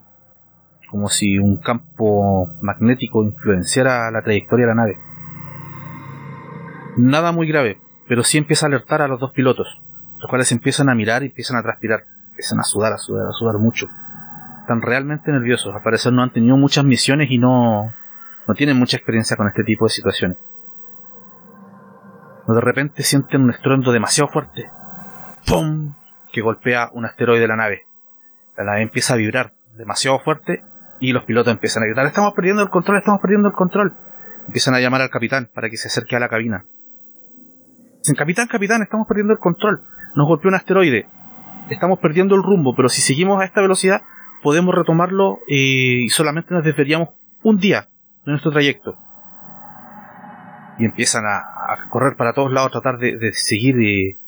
como 0.90 1.09
si 1.09 1.38
un 1.38 1.59
campo 1.59 2.49
magnético 2.61 3.23
influenciara 3.23 4.11
la 4.11 4.23
trayectoria 4.23 4.66
de 4.66 4.75
la 4.75 4.83
nave. 4.83 4.99
Nada 6.97 7.33
muy 7.33 7.47
grave, 7.47 7.79
pero 8.09 8.25
sí 8.25 8.38
empieza 8.38 8.66
a 8.66 8.69
alertar 8.69 9.03
a 9.03 9.09
los 9.09 9.21
dos 9.21 9.33
pilotos, 9.33 9.81
los 10.19 10.29
cuales 10.29 10.51
empiezan 10.53 10.88
a 10.88 10.95
mirar 10.95 11.23
y 11.23 11.27
empiezan 11.27 11.57
a 11.57 11.62
transpirar, 11.62 12.05
empiezan 12.31 12.61
a 12.61 12.62
sudar, 12.62 12.92
a 12.92 12.99
sudar, 12.99 13.27
a 13.27 13.33
sudar 13.33 13.59
mucho. 13.59 13.88
Están 14.61 14.81
realmente 14.81 15.31
nerviosos, 15.31 15.75
al 15.75 15.83
parecer 15.83 16.12
no 16.12 16.23
han 16.23 16.33
tenido 16.33 16.57
muchas 16.57 16.85
misiones 16.85 17.31
y 17.31 17.38
no, 17.38 17.92
no 18.47 18.55
tienen 18.55 18.79
mucha 18.79 18.97
experiencia 18.97 19.37
con 19.37 19.47
este 19.49 19.64
tipo 19.64 19.85
de 19.85 19.90
situaciones. 19.90 20.38
De 22.49 22.61
repente 22.61 23.03
sienten 23.03 23.42
un 23.42 23.51
estruendo 23.51 23.90
demasiado 23.92 24.29
fuerte. 24.29 24.71
¡Pum! 25.46 25.94
que 26.32 26.42
golpea 26.42 26.90
un 26.92 27.06
asteroide 27.06 27.40
de 27.40 27.48
la 27.48 27.56
nave. 27.56 27.82
La 28.59 28.64
nave 28.64 28.82
empieza 28.82 29.14
a 29.14 29.16
vibrar 29.16 29.52
demasiado 29.76 30.18
fuerte 30.18 30.62
y 31.00 31.12
los 31.12 31.24
pilotos 31.24 31.52
empiezan 31.52 31.82
a 31.82 31.87
gritar, 31.87 32.04
estamos 32.06 32.35
perdiendo 32.35 32.62
el 32.62 32.68
control, 32.68 32.98
estamos 32.98 33.20
perdiendo 33.20 33.48
el 33.48 33.54
control. 33.54 33.94
Empiezan 34.46 34.74
a 34.74 34.80
llamar 34.80 35.00
al 35.00 35.09
capitán 35.09 35.48
para 35.54 35.70
que 35.70 35.76
se 35.76 35.88
acerque 35.88 36.14
a 36.14 36.20
la 36.20 36.28
cabina. 36.28 36.64
Dicen, 38.00 38.16
capitán, 38.16 38.48
capitán, 38.48 38.82
estamos 38.82 39.06
perdiendo 39.09 39.32
el 39.32 39.38
control. 39.38 39.82
Nos 40.14 40.26
golpeó 40.26 40.48
un 40.48 40.56
asteroide. 40.56 41.06
Estamos 41.70 41.98
perdiendo 42.00 42.35
el 42.35 42.42
rumbo, 42.42 42.74
pero 42.76 42.88
si 42.88 43.00
seguimos 43.00 43.40
a 43.40 43.44
esta 43.44 43.61
velocidad 43.61 44.02
podemos 44.42 44.74
retomarlo 44.74 45.40
eh, 45.48 46.04
y 46.04 46.09
solamente 46.11 46.54
nos 46.54 46.64
desviaríamos 46.64 47.11
un 47.42 47.56
día 47.56 47.88
de 48.24 48.32
nuestro 48.32 48.52
trayecto. 48.52 48.96
Y 50.78 50.85
empiezan 50.85 51.24
a, 51.26 51.88
correr 51.88 52.14
para 52.16 52.35
todos 52.35 52.52
lados, 52.52 52.68
a 52.68 52.72
tratar 52.80 52.98
de, 52.98 53.16
de 53.16 53.32
seguir 53.32 53.74
eh, 53.80 54.18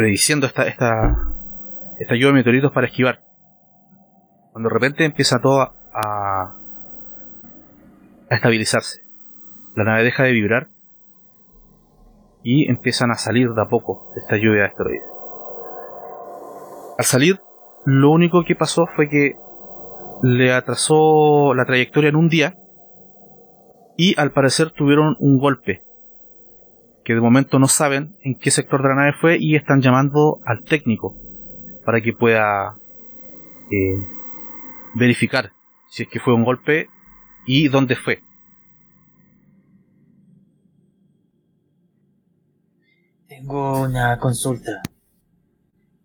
prediciendo 0.00 0.46
esta, 0.46 0.66
esta, 0.66 1.28
esta 1.98 2.14
lluvia 2.14 2.28
de 2.28 2.32
meteoritos 2.32 2.72
para 2.72 2.86
esquivar. 2.86 3.20
Cuando 4.50 4.70
de 4.70 4.72
repente 4.72 5.04
empieza 5.04 5.40
todo 5.40 5.60
a, 5.60 5.74
a, 5.92 6.56
estabilizarse. 8.30 9.02
La 9.76 9.84
nave 9.84 10.02
deja 10.04 10.22
de 10.22 10.32
vibrar 10.32 10.68
y 12.42 12.70
empiezan 12.70 13.10
a 13.10 13.16
salir 13.16 13.50
de 13.50 13.60
a 13.60 13.66
poco 13.66 14.14
esta 14.16 14.38
lluvia 14.38 14.62
de 14.62 14.68
asteroides. 14.68 15.04
Al 16.96 17.04
salir, 17.04 17.42
lo 17.84 18.10
único 18.10 18.42
que 18.44 18.56
pasó 18.56 18.86
fue 18.86 19.06
que 19.10 19.36
le 20.22 20.54
atrasó 20.54 21.52
la 21.54 21.66
trayectoria 21.66 22.08
en 22.08 22.16
un 22.16 22.30
día 22.30 22.56
y 23.98 24.18
al 24.18 24.32
parecer 24.32 24.70
tuvieron 24.70 25.18
un 25.20 25.38
golpe 25.38 25.82
que 27.10 27.14
de 27.14 27.20
momento 27.20 27.58
no 27.58 27.66
saben 27.66 28.14
en 28.22 28.36
qué 28.36 28.52
sector 28.52 28.84
de 28.84 28.90
la 28.90 28.94
nave 28.94 29.12
fue 29.20 29.36
y 29.36 29.56
están 29.56 29.82
llamando 29.82 30.38
al 30.46 30.62
técnico 30.62 31.16
para 31.84 32.00
que 32.00 32.12
pueda 32.12 32.76
eh, 33.68 33.98
verificar 34.94 35.50
si 35.88 36.04
es 36.04 36.08
que 36.08 36.20
fue 36.20 36.34
un 36.34 36.44
golpe 36.44 36.86
y 37.48 37.66
dónde 37.66 37.96
fue. 37.96 38.22
Tengo 43.26 43.82
una 43.82 44.16
consulta. 44.20 44.80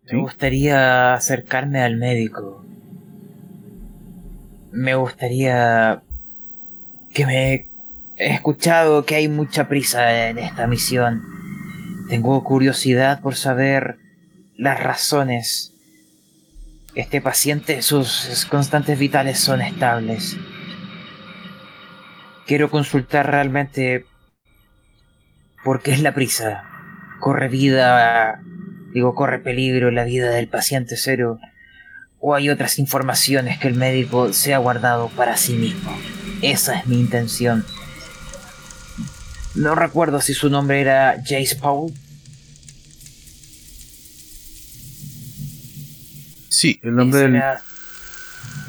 ¿Sí? 0.07 0.15
Me 0.15 0.21
gustaría 0.23 1.13
acercarme 1.13 1.83
al 1.83 1.97
médico. 1.97 2.65
Me 4.71 4.95
gustaría 4.95 6.01
que 7.13 7.25
me... 7.27 7.74
He 8.17 8.33
escuchado 8.33 9.05
que 9.05 9.15
hay 9.15 9.27
mucha 9.27 9.67
prisa 9.67 10.29
en 10.29 10.37
esta 10.37 10.67
misión. 10.67 11.21
Tengo 12.07 12.41
curiosidad 12.45 13.19
por 13.21 13.35
saber 13.35 13.97
las 14.55 14.81
razones. 14.81 15.73
Este 16.93 17.19
paciente, 17.19 17.81
sus 17.81 18.47
constantes 18.49 18.97
vitales 18.97 19.37
son 19.37 19.61
estables. 19.61 20.37
Quiero 22.47 22.69
consultar 22.69 23.29
realmente 23.29 24.05
por 25.65 25.81
qué 25.81 25.91
es 25.91 26.01
la 26.01 26.13
prisa. 26.13 26.63
Corre 27.19 27.49
vida, 27.49 28.39
digo, 28.93 29.13
corre 29.13 29.39
peligro 29.39 29.91
la 29.91 30.05
vida 30.05 30.29
del 30.29 30.47
paciente 30.47 30.95
cero. 30.95 31.37
O 32.21 32.33
hay 32.33 32.49
otras 32.49 32.79
informaciones 32.79 33.59
que 33.59 33.67
el 33.67 33.75
médico 33.75 34.31
se 34.31 34.53
ha 34.53 34.57
guardado 34.57 35.09
para 35.09 35.35
sí 35.35 35.53
mismo. 35.55 35.91
Esa 36.41 36.79
es 36.79 36.87
mi 36.87 36.97
intención. 36.97 37.65
No 39.55 39.75
recuerdo 39.75 40.21
si 40.21 40.33
su 40.33 40.49
nombre 40.49 40.81
era 40.81 41.15
Jace 41.23 41.55
Paul. 41.55 41.93
Sí, 46.49 46.79
el 46.83 46.95
nombre 46.95 47.21
del 47.21 47.41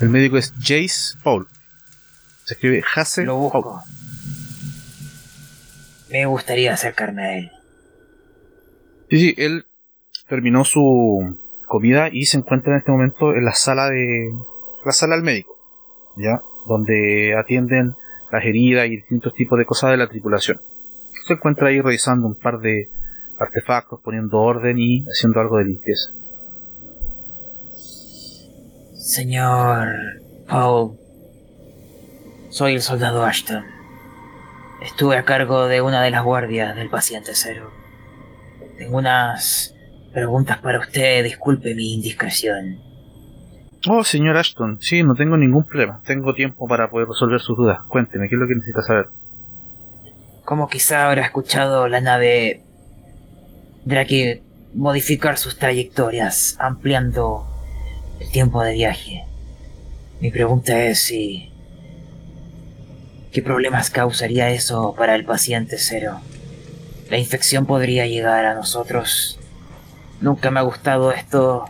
el 0.00 0.10
médico 0.10 0.36
es 0.36 0.52
Jace 0.60 1.16
Paul. 1.22 1.46
Se 2.44 2.54
escribe 2.54 2.82
Jase 2.82 3.24
Lo 3.24 3.36
busco. 3.36 3.82
Me 6.10 6.26
gustaría 6.26 6.74
acercarme 6.74 7.22
a 7.22 7.38
él. 7.38 7.50
Sí, 9.10 9.18
sí, 9.18 9.34
él 9.38 9.66
terminó 10.28 10.64
su 10.64 11.38
comida 11.66 12.08
y 12.12 12.26
se 12.26 12.38
encuentra 12.38 12.72
en 12.72 12.78
este 12.78 12.92
momento 12.92 13.34
en 13.34 13.44
la 13.44 13.54
sala 13.54 13.88
de 13.88 14.32
la 14.84 14.92
sala 14.92 15.16
del 15.16 15.24
médico, 15.24 15.56
ya, 16.16 16.40
donde 16.68 17.34
atienden 17.36 17.94
las 18.30 18.44
heridas 18.44 18.86
y 18.86 18.96
distintos 18.96 19.34
tipos 19.34 19.58
de 19.58 19.64
cosas 19.64 19.90
de 19.90 19.96
la 19.96 20.08
tripulación. 20.08 20.60
Se 21.26 21.32
encuentra 21.32 21.68
ahí 21.68 21.80
revisando 21.80 22.28
un 22.28 22.36
par 22.36 22.60
de 22.60 22.88
artefactos, 23.40 24.00
poniendo 24.00 24.38
orden 24.38 24.78
y 24.78 25.04
haciendo 25.06 25.40
algo 25.40 25.56
de 25.56 25.64
limpieza. 25.64 26.12
Señor 28.94 29.88
Paul, 30.48 30.96
soy 32.50 32.74
el 32.74 32.80
soldado 32.80 33.24
Ashton. 33.24 33.64
Estuve 34.80 35.16
a 35.16 35.24
cargo 35.24 35.66
de 35.66 35.80
una 35.80 36.00
de 36.00 36.12
las 36.12 36.22
guardias 36.22 36.76
del 36.76 36.90
paciente 36.90 37.32
cero. 37.34 37.72
Tengo 38.78 38.98
unas 38.98 39.74
preguntas 40.12 40.58
para 40.58 40.78
usted, 40.78 41.24
disculpe 41.24 41.74
mi 41.74 41.94
indiscreción. 41.94 42.78
Oh, 43.88 44.04
señor 44.04 44.36
Ashton, 44.36 44.78
sí, 44.80 45.02
no 45.02 45.14
tengo 45.16 45.36
ningún 45.36 45.64
problema. 45.64 46.00
Tengo 46.04 46.34
tiempo 46.34 46.68
para 46.68 46.88
poder 46.88 47.08
resolver 47.08 47.40
sus 47.40 47.56
dudas. 47.56 47.78
Cuénteme, 47.88 48.28
¿qué 48.28 48.36
es 48.36 48.40
lo 48.40 48.46
que 48.46 48.54
necesita 48.54 48.82
saber? 48.82 49.08
Como 50.46 50.68
quizá 50.68 51.08
habrá 51.08 51.22
escuchado 51.22 51.88
la 51.88 52.00
nave 52.00 52.62
Drake 53.84 54.44
modificar 54.74 55.38
sus 55.38 55.58
trayectorias, 55.58 56.54
ampliando 56.60 57.48
el 58.20 58.30
tiempo 58.30 58.62
de 58.62 58.74
viaje. 58.74 59.24
Mi 60.20 60.30
pregunta 60.30 60.84
es 60.84 61.00
si... 61.00 61.52
¿Qué 63.32 63.42
problemas 63.42 63.90
causaría 63.90 64.50
eso 64.50 64.94
para 64.96 65.16
el 65.16 65.24
paciente 65.24 65.78
cero? 65.78 66.20
La 67.10 67.18
infección 67.18 67.66
podría 67.66 68.06
llegar 68.06 68.44
a 68.44 68.54
nosotros. 68.54 69.40
Nunca 70.20 70.52
me 70.52 70.60
ha 70.60 70.62
gustado 70.62 71.10
esto 71.10 71.68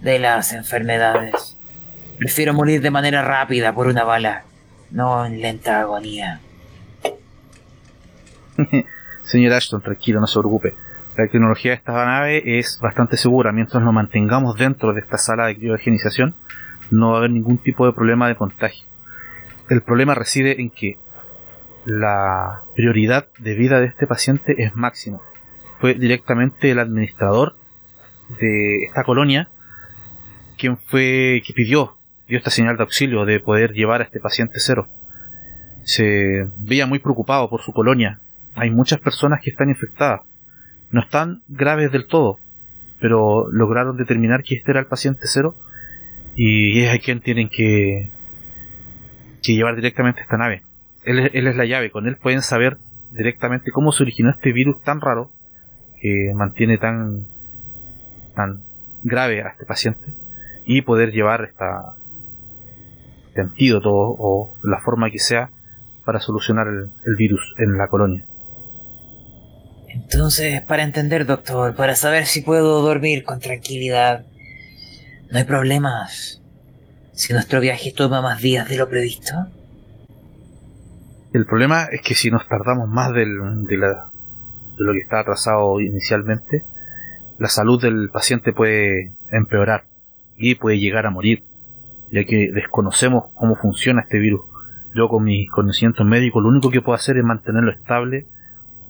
de 0.00 0.20
las 0.20 0.52
enfermedades. 0.52 1.56
Prefiero 2.16 2.54
morir 2.54 2.80
de 2.80 2.92
manera 2.92 3.22
rápida 3.22 3.74
por 3.74 3.88
una 3.88 4.04
bala, 4.04 4.44
no 4.92 5.26
en 5.26 5.40
lenta 5.40 5.80
agonía. 5.80 6.40
Señor 9.22 9.52
Ashton, 9.52 9.80
tranquilo, 9.80 10.20
no 10.20 10.26
se 10.26 10.38
preocupe. 10.38 10.74
La 11.16 11.26
tecnología 11.26 11.72
de 11.72 11.76
esta 11.76 11.92
nave 12.04 12.58
es 12.58 12.78
bastante 12.80 13.16
segura. 13.16 13.52
Mientras 13.52 13.82
nos 13.82 13.92
mantengamos 13.92 14.56
dentro 14.56 14.92
de 14.92 15.00
esta 15.00 15.18
sala 15.18 15.46
de 15.46 15.56
criogenización, 15.56 16.34
no 16.90 17.10
va 17.10 17.16
a 17.16 17.18
haber 17.18 17.30
ningún 17.30 17.58
tipo 17.58 17.86
de 17.86 17.92
problema 17.92 18.28
de 18.28 18.36
contagio. 18.36 18.86
El 19.68 19.82
problema 19.82 20.14
reside 20.14 20.60
en 20.60 20.70
que 20.70 20.96
la 21.84 22.60
prioridad 22.74 23.28
de 23.38 23.54
vida 23.54 23.80
de 23.80 23.86
este 23.86 24.06
paciente 24.06 24.62
es 24.62 24.76
máxima. 24.76 25.20
Fue 25.80 25.94
directamente 25.94 26.70
el 26.70 26.78
administrador 26.78 27.56
de 28.40 28.84
esta 28.84 29.04
colonia 29.04 29.48
quien 30.58 30.76
fue 30.76 31.42
que 31.46 31.54
pidió 31.54 31.96
esta 32.26 32.50
señal 32.50 32.76
de 32.76 32.82
auxilio 32.82 33.24
de 33.24 33.40
poder 33.40 33.72
llevar 33.72 34.02
a 34.02 34.04
este 34.04 34.20
paciente 34.20 34.58
cero. 34.58 34.88
Se 35.84 36.46
veía 36.58 36.86
muy 36.86 36.98
preocupado 36.98 37.48
por 37.48 37.62
su 37.62 37.72
colonia. 37.72 38.20
Hay 38.58 38.70
muchas 38.70 39.00
personas 39.00 39.40
que 39.42 39.50
están 39.50 39.68
infectadas 39.68 40.20
no 40.90 41.00
están 41.00 41.42
graves 41.48 41.92
del 41.92 42.06
todo, 42.06 42.38
pero 43.00 43.50
lograron 43.50 43.96
determinar 43.96 44.42
que 44.42 44.54
este 44.54 44.70
era 44.70 44.80
el 44.80 44.86
paciente 44.86 45.22
cero 45.24 45.54
y 46.34 46.80
es 46.80 46.94
a 46.94 46.98
quien 46.98 47.20
tienen 47.20 47.48
que, 47.48 48.10
llevar 49.42 49.76
directamente 49.76 50.20
esta 50.20 50.36
nave. 50.36 50.62
Él, 51.04 51.30
él, 51.32 51.46
es 51.46 51.56
la 51.56 51.64
llave, 51.64 51.90
con 51.90 52.06
él 52.06 52.16
pueden 52.16 52.42
saber 52.42 52.76
directamente 53.12 53.70
cómo 53.70 53.92
se 53.92 54.02
originó 54.02 54.30
este 54.30 54.52
virus 54.52 54.82
tan 54.82 55.00
raro 55.00 55.30
que 56.00 56.32
mantiene 56.34 56.76
tan, 56.76 57.26
tan 58.34 58.62
grave 59.02 59.42
a 59.42 59.48
este 59.48 59.64
paciente 59.64 60.04
y 60.66 60.82
poder 60.82 61.12
llevar 61.12 61.44
esta, 61.44 61.94
este 63.28 63.40
antídoto 63.40 63.90
o 63.90 64.54
la 64.62 64.80
forma 64.80 65.10
que 65.10 65.18
sea 65.18 65.50
para 66.04 66.20
solucionar 66.20 66.66
el, 66.68 66.90
el 67.06 67.16
virus 67.16 67.54
en 67.56 67.78
la 67.78 67.88
colonia. 67.88 68.26
Entonces, 70.04 70.62
para 70.62 70.84
entender, 70.84 71.26
doctor, 71.26 71.74
para 71.74 71.94
saber 71.96 72.26
si 72.26 72.42
puedo 72.42 72.82
dormir 72.82 73.24
con 73.24 73.40
tranquilidad, 73.40 74.24
no 75.30 75.38
hay 75.38 75.44
problemas. 75.44 76.40
Si 77.12 77.32
nuestro 77.32 77.60
viaje 77.60 77.92
toma 77.92 78.22
más 78.22 78.40
días 78.40 78.68
de 78.68 78.76
lo 78.76 78.88
previsto. 78.88 79.34
El 81.32 81.46
problema 81.46 81.84
es 81.90 82.00
que 82.02 82.14
si 82.14 82.30
nos 82.30 82.46
tardamos 82.48 82.88
más 82.88 83.12
del, 83.12 83.66
de, 83.66 83.76
la, 83.76 84.10
de 84.78 84.84
lo 84.84 84.92
que 84.92 85.00
está 85.00 85.20
atrasado 85.20 85.80
inicialmente, 85.80 86.64
la 87.38 87.48
salud 87.48 87.82
del 87.82 88.08
paciente 88.10 88.52
puede 88.52 89.12
empeorar 89.32 89.84
y 90.36 90.54
puede 90.54 90.78
llegar 90.78 91.06
a 91.06 91.10
morir, 91.10 91.42
ya 92.12 92.24
que 92.24 92.50
desconocemos 92.52 93.24
cómo 93.34 93.56
funciona 93.56 94.02
este 94.02 94.20
virus. 94.20 94.42
Yo 94.94 95.08
con 95.08 95.24
mis 95.24 95.50
conocimientos 95.50 96.06
médicos 96.06 96.42
lo 96.42 96.48
único 96.48 96.70
que 96.70 96.82
puedo 96.82 96.96
hacer 96.96 97.18
es 97.18 97.24
mantenerlo 97.24 97.72
estable 97.72 98.26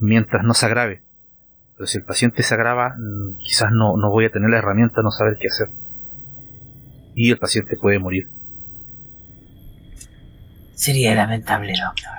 mientras 0.01 0.45
no 0.45 0.55
se 0.55 0.67
agrave. 0.67 1.03
Pero 1.77 1.87
si 1.87 1.99
el 1.99 2.05
paciente 2.05 2.43
se 2.43 2.55
agrava, 2.55 2.95
mm, 2.97 3.39
quizás 3.39 3.71
no, 3.71 3.97
no 3.97 4.11
voy 4.11 4.25
a 4.25 4.31
tener 4.31 4.51
la 4.51 4.59
herramienta, 4.59 5.03
no 5.03 5.11
saber 5.11 5.37
qué 5.41 5.47
hacer. 5.47 5.69
Y 7.15 7.31
el 7.31 7.39
paciente 7.39 7.77
puede 7.77 7.99
morir. 7.99 8.29
Sería 10.75 11.15
lamentable, 11.15 11.73
doctor. 11.73 12.19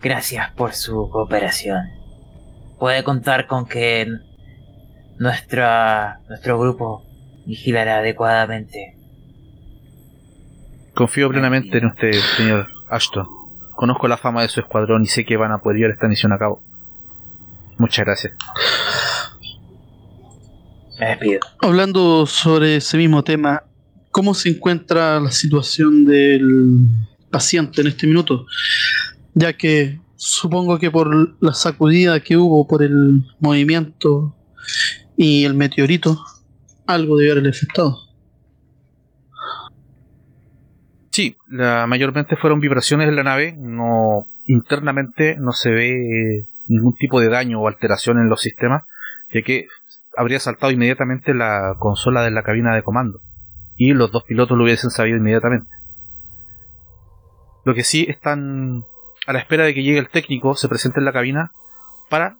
Gracias 0.00 0.50
por 0.52 0.72
su 0.72 1.08
cooperación. 1.08 1.88
Puede 2.78 3.02
contar 3.04 3.46
con 3.46 3.66
que 3.66 4.06
nuestra, 5.18 6.20
nuestro 6.28 6.58
grupo 6.58 7.04
vigilará 7.46 7.98
adecuadamente. 7.98 8.96
Confío 10.94 11.28
plenamente 11.28 11.78
en 11.78 11.86
usted, 11.86 12.12
señor 12.36 12.68
Ashton. 12.88 13.43
Conozco 13.76 14.08
la 14.08 14.16
fama 14.16 14.42
de 14.42 14.48
su 14.48 14.60
escuadrón 14.60 15.02
y 15.02 15.06
sé 15.06 15.24
que 15.24 15.36
van 15.36 15.52
a 15.52 15.58
poder 15.58 15.78
llevar 15.78 15.92
esta 15.92 16.08
misión 16.08 16.32
a 16.32 16.38
cabo. 16.38 16.62
Muchas 17.78 18.04
gracias. 18.04 18.34
Me 20.98 21.06
despido. 21.06 21.40
Hablando 21.60 22.26
sobre 22.26 22.76
ese 22.76 22.96
mismo 22.96 23.24
tema, 23.24 23.64
¿cómo 24.10 24.34
se 24.34 24.48
encuentra 24.48 25.18
la 25.18 25.32
situación 25.32 26.04
del 26.04 26.88
paciente 27.30 27.80
en 27.80 27.88
este 27.88 28.06
minuto? 28.06 28.46
Ya 29.34 29.52
que 29.52 29.98
supongo 30.16 30.78
que 30.78 30.90
por 30.90 31.36
la 31.40 31.52
sacudida 31.52 32.20
que 32.20 32.36
hubo 32.36 32.66
por 32.68 32.82
el 32.82 33.24
movimiento 33.40 34.34
y 35.16 35.44
el 35.44 35.54
meteorito, 35.54 36.24
algo 36.86 37.16
debe 37.16 37.32
haberle 37.32 37.50
afectado. 37.50 38.03
Sí, 41.14 41.36
la, 41.46 41.86
mayormente 41.86 42.34
fueron 42.34 42.58
vibraciones 42.58 43.06
en 43.08 43.14
la 43.14 43.22
nave, 43.22 43.54
no 43.56 44.26
internamente 44.46 45.36
no 45.38 45.52
se 45.52 45.70
ve 45.70 46.48
ningún 46.66 46.96
tipo 46.96 47.20
de 47.20 47.28
daño 47.28 47.60
o 47.60 47.68
alteración 47.68 48.18
en 48.18 48.28
los 48.28 48.40
sistemas, 48.40 48.82
ya 49.32 49.42
que 49.42 49.68
habría 50.16 50.40
saltado 50.40 50.72
inmediatamente 50.72 51.32
la 51.32 51.76
consola 51.78 52.24
de 52.24 52.32
la 52.32 52.42
cabina 52.42 52.74
de 52.74 52.82
comando 52.82 53.20
y 53.76 53.92
los 53.92 54.10
dos 54.10 54.24
pilotos 54.24 54.58
lo 54.58 54.64
hubiesen 54.64 54.90
sabido 54.90 55.16
inmediatamente. 55.16 55.70
Lo 57.64 57.76
que 57.76 57.84
sí 57.84 58.06
están 58.08 58.82
a 59.28 59.32
la 59.32 59.38
espera 59.38 59.62
de 59.62 59.72
que 59.72 59.84
llegue 59.84 60.00
el 60.00 60.08
técnico, 60.08 60.56
se 60.56 60.68
presente 60.68 60.98
en 60.98 61.04
la 61.04 61.12
cabina 61.12 61.52
para 62.10 62.38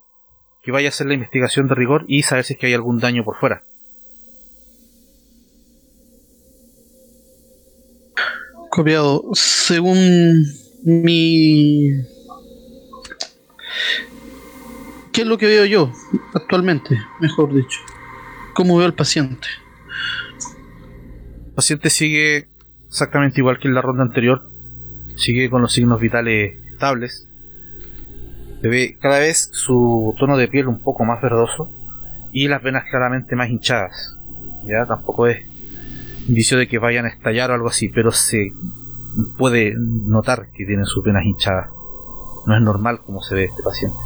que 0.64 0.72
vaya 0.72 0.89
a 0.89 0.91
hacer 0.91 1.07
la 1.07 1.14
investigación 1.14 1.68
de 1.68 1.77
rigor 1.77 2.07
y 2.09 2.25
saber 2.25 2.45
si 2.45 2.55
es 2.55 2.59
que 2.59 2.66
hay 2.66 2.75
algún 2.75 2.99
daño 2.99 3.22
por 3.22 3.37
fuera. 3.37 3.62
Copiado. 8.75 9.22
Según 9.35 10.45
mi... 10.83 11.91
¿Qué 15.12 15.20
es 15.20 15.27
lo 15.29 15.39
que 15.39 15.47
veo 15.47 15.64
yo 15.64 15.93
actualmente? 16.35 16.99
Mejor 17.20 17.55
dicho. 17.55 17.79
¿Cómo 18.53 18.77
veo 18.77 18.87
al 18.87 18.95
paciente? 18.95 19.47
El 21.47 21.53
paciente 21.55 21.89
sigue 21.89 22.49
exactamente 22.89 23.41
igual 23.41 23.61
que 23.61 23.68
en 23.68 23.75
la 23.75 23.81
ronda 23.81 24.03
anterior. 24.03 24.51
Sigue 25.14 25.49
con 25.49 25.62
los 25.62 25.72
signos 25.72 26.01
vitales 26.01 26.59
estables. 26.72 27.29
Se 28.61 28.66
ve 28.66 28.99
cada 29.01 29.20
vez 29.20 29.51
su 29.53 30.16
tono 30.18 30.37
de 30.37 30.49
piel 30.49 30.66
un 30.66 30.81
poco 30.81 31.05
más 31.05 31.22
verdoso 31.22 31.70
y 32.33 32.49
las 32.49 32.61
venas 32.61 32.91
claramente 32.91 33.37
más 33.37 33.51
hinchadas. 33.51 34.18
Ya 34.66 34.85
tampoco 34.85 35.29
es 35.29 35.54
indicio 36.29 36.59
de 36.59 36.68
que 36.68 36.79
vayan 36.79 37.05
a 37.07 37.09
estallar 37.09 37.51
o 37.51 37.55
algo 37.55 37.68
así, 37.68 37.89
pero 37.89 38.11
se 38.12 38.53
puede 39.39 39.75
notar 39.77 40.51
que 40.53 40.64
tienen 40.64 40.87
sus 40.87 41.05
venas 41.05 41.25
hinchadas. 41.25 41.70
no 42.47 42.57
es 42.57 42.62
normal 42.62 43.01
como 43.05 43.22
se 43.22 43.35
ve 43.35 43.45
este 43.45 43.62
paciente. 43.62 43.97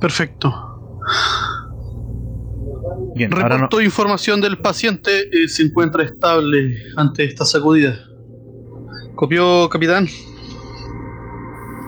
Perfecto. 0.00 0.52
Bien, 3.14 3.30
no, 3.30 3.36
Reporto 3.36 3.80
información 3.80 4.40
del 4.40 4.58
paciente. 4.58 5.28
eh, 5.32 5.48
se 5.48 5.62
encuentra 5.62 6.04
estable 6.04 6.76
ante 6.96 7.24
esta 7.24 7.44
sacudida. 7.44 7.98
¿Copió, 9.14 9.68
capitán? 9.70 10.06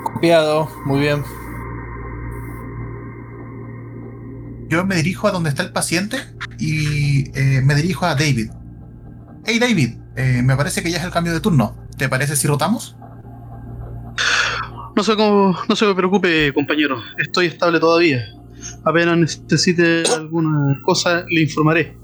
Copiado, 0.04 0.68
muy 0.86 1.00
bien. 1.00 1.22
Yo 4.68 4.84
me 4.84 4.96
dirijo 4.96 5.26
a 5.28 5.30
donde 5.30 5.50
está 5.50 5.62
el 5.62 5.72
paciente 5.72 6.18
y 6.58 7.30
eh, 7.38 7.62
me 7.62 7.74
dirijo 7.74 8.04
a 8.04 8.14
David. 8.14 8.50
Hey 9.46 9.58
David, 9.58 9.96
eh, 10.16 10.42
me 10.42 10.56
parece 10.56 10.82
que 10.82 10.90
ya 10.90 10.98
es 10.98 11.04
el 11.04 11.10
cambio 11.10 11.32
de 11.32 11.40
turno. 11.40 11.74
¿Te 11.96 12.08
parece 12.08 12.36
si 12.36 12.46
rotamos? 12.46 12.96
No 14.94 15.02
se, 15.02 15.16
no 15.16 15.76
se 15.76 15.86
me 15.86 15.94
preocupe, 15.94 16.52
compañero. 16.52 17.00
Estoy 17.18 17.46
estable 17.46 17.80
todavía. 17.80 18.20
Apenas 18.84 19.16
necesite 19.38 20.02
alguna 20.14 20.80
cosa, 20.84 21.24
le 21.30 21.42
informaré. 21.42 21.96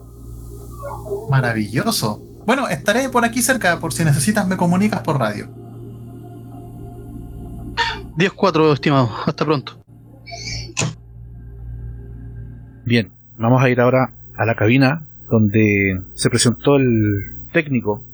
Maravilloso. 1.28 2.22
Bueno, 2.46 2.68
estaré 2.68 3.08
por 3.08 3.24
aquí 3.24 3.42
cerca 3.42 3.78
por 3.78 3.92
si 3.92 4.04
necesitas 4.04 4.46
me 4.46 4.56
comunicas 4.56 5.00
por 5.00 5.18
radio. 5.18 5.48
10-4, 8.16 8.74
estimado. 8.74 9.10
Hasta 9.26 9.44
pronto. 9.44 9.84
Bien, 12.87 13.11
vamos 13.39 13.62
a 13.62 13.70
ir 13.70 13.80
ahora 13.80 14.11
a 14.37 14.45
la 14.45 14.57
cabina 14.57 15.07
donde 15.30 16.03
se 16.12 16.28
presentó 16.28 16.76
el 16.76 17.49
técnico, 17.51 18.05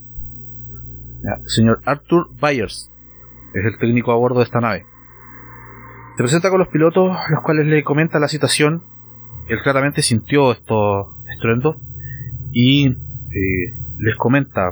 ya, 1.25 1.41
señor 1.47 1.81
Arthur 1.85 2.29
Byers, 2.41 2.89
es 3.53 3.65
el 3.65 3.79
técnico 3.79 4.13
a 4.13 4.15
bordo 4.15 4.39
de 4.39 4.45
esta 4.45 4.61
nave. 4.61 4.87
Se 6.17 6.23
presenta 6.23 6.51
con 6.51 6.61
los 6.61 6.69
pilotos, 6.69 7.17
los 7.31 7.43
cuales 7.43 7.67
le 7.67 7.83
comenta 7.83 8.21
la 8.21 8.29
situación. 8.29 8.85
Él 9.49 9.59
claramente 9.65 10.03
sintió 10.03 10.53
estos 10.53 11.09
estruendos 11.33 11.77
y 12.53 12.91
eh, 12.91 13.75
les 13.99 14.15
comenta, 14.15 14.71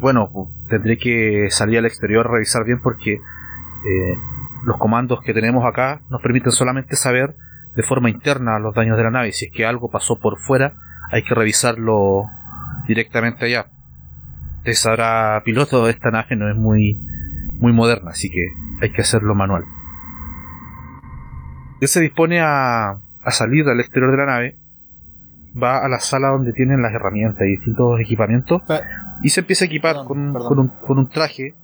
bueno, 0.00 0.50
tendré 0.68 0.98
que 0.98 1.50
salir 1.50 1.78
al 1.78 1.86
exterior 1.86 2.26
a 2.26 2.32
revisar 2.32 2.64
bien 2.64 2.80
porque 2.82 3.12
eh, 3.12 4.16
los 4.64 4.76
comandos 4.78 5.22
que 5.22 5.32
tenemos 5.32 5.64
acá 5.64 6.00
nos 6.10 6.20
permiten 6.20 6.50
solamente 6.50 6.96
saber 6.96 7.36
de 7.76 7.82
forma 7.82 8.10
interna 8.10 8.58
los 8.58 8.74
daños 8.74 8.96
de 8.96 9.02
la 9.04 9.10
nave. 9.10 9.32
Si 9.32 9.46
es 9.46 9.52
que 9.52 9.66
algo 9.66 9.90
pasó 9.90 10.18
por 10.18 10.38
fuera, 10.38 10.74
hay 11.10 11.22
que 11.22 11.34
revisarlo 11.34 12.24
directamente 12.86 13.46
allá. 13.46 13.66
Usted 14.58 14.72
sabrá, 14.74 15.42
piloto, 15.44 15.88
esta 15.88 16.10
nave 16.10 16.36
no 16.36 16.48
es 16.50 16.56
muy, 16.56 16.98
muy 17.58 17.72
moderna, 17.72 18.10
así 18.12 18.30
que 18.30 18.46
hay 18.80 18.90
que 18.90 19.02
hacerlo 19.02 19.34
manual. 19.34 19.64
Él 21.80 21.88
se 21.88 22.00
dispone 22.00 22.40
a, 22.40 22.90
a 22.92 23.30
salir 23.30 23.68
al 23.68 23.80
exterior 23.80 24.10
de 24.10 24.16
la 24.16 24.26
nave, 24.26 24.58
va 25.60 25.84
a 25.84 25.88
la 25.88 25.98
sala 26.00 26.28
donde 26.28 26.52
tienen 26.52 26.80
las 26.82 26.92
herramientas 26.94 27.42
y 27.42 27.56
distintos 27.56 28.00
equipamientos 28.00 28.62
Pe- 28.62 28.80
y 29.22 29.28
se 29.28 29.40
empieza 29.40 29.64
a 29.64 29.66
equipar 29.66 29.92
Perdón, 29.92 30.06
con, 30.06 30.32
perdón. 30.32 30.48
con 30.48 30.58
un, 30.58 30.68
con 30.86 30.98
un 30.98 31.08
traje, 31.10 31.54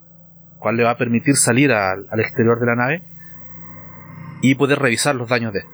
cual 0.59 0.77
le 0.77 0.85
va 0.85 0.91
a 0.91 0.97
permitir 0.99 1.37
salir 1.37 1.73
al, 1.73 2.07
al 2.11 2.21
exterior 2.21 2.61
de 2.61 2.67
la 2.67 2.77
nave 2.77 3.03
y 4.43 4.55
poder 4.57 4.79
revisar 4.79 5.15
los 5.15 5.29
daños 5.29 5.53
de 5.55 5.61
esta. 5.61 5.71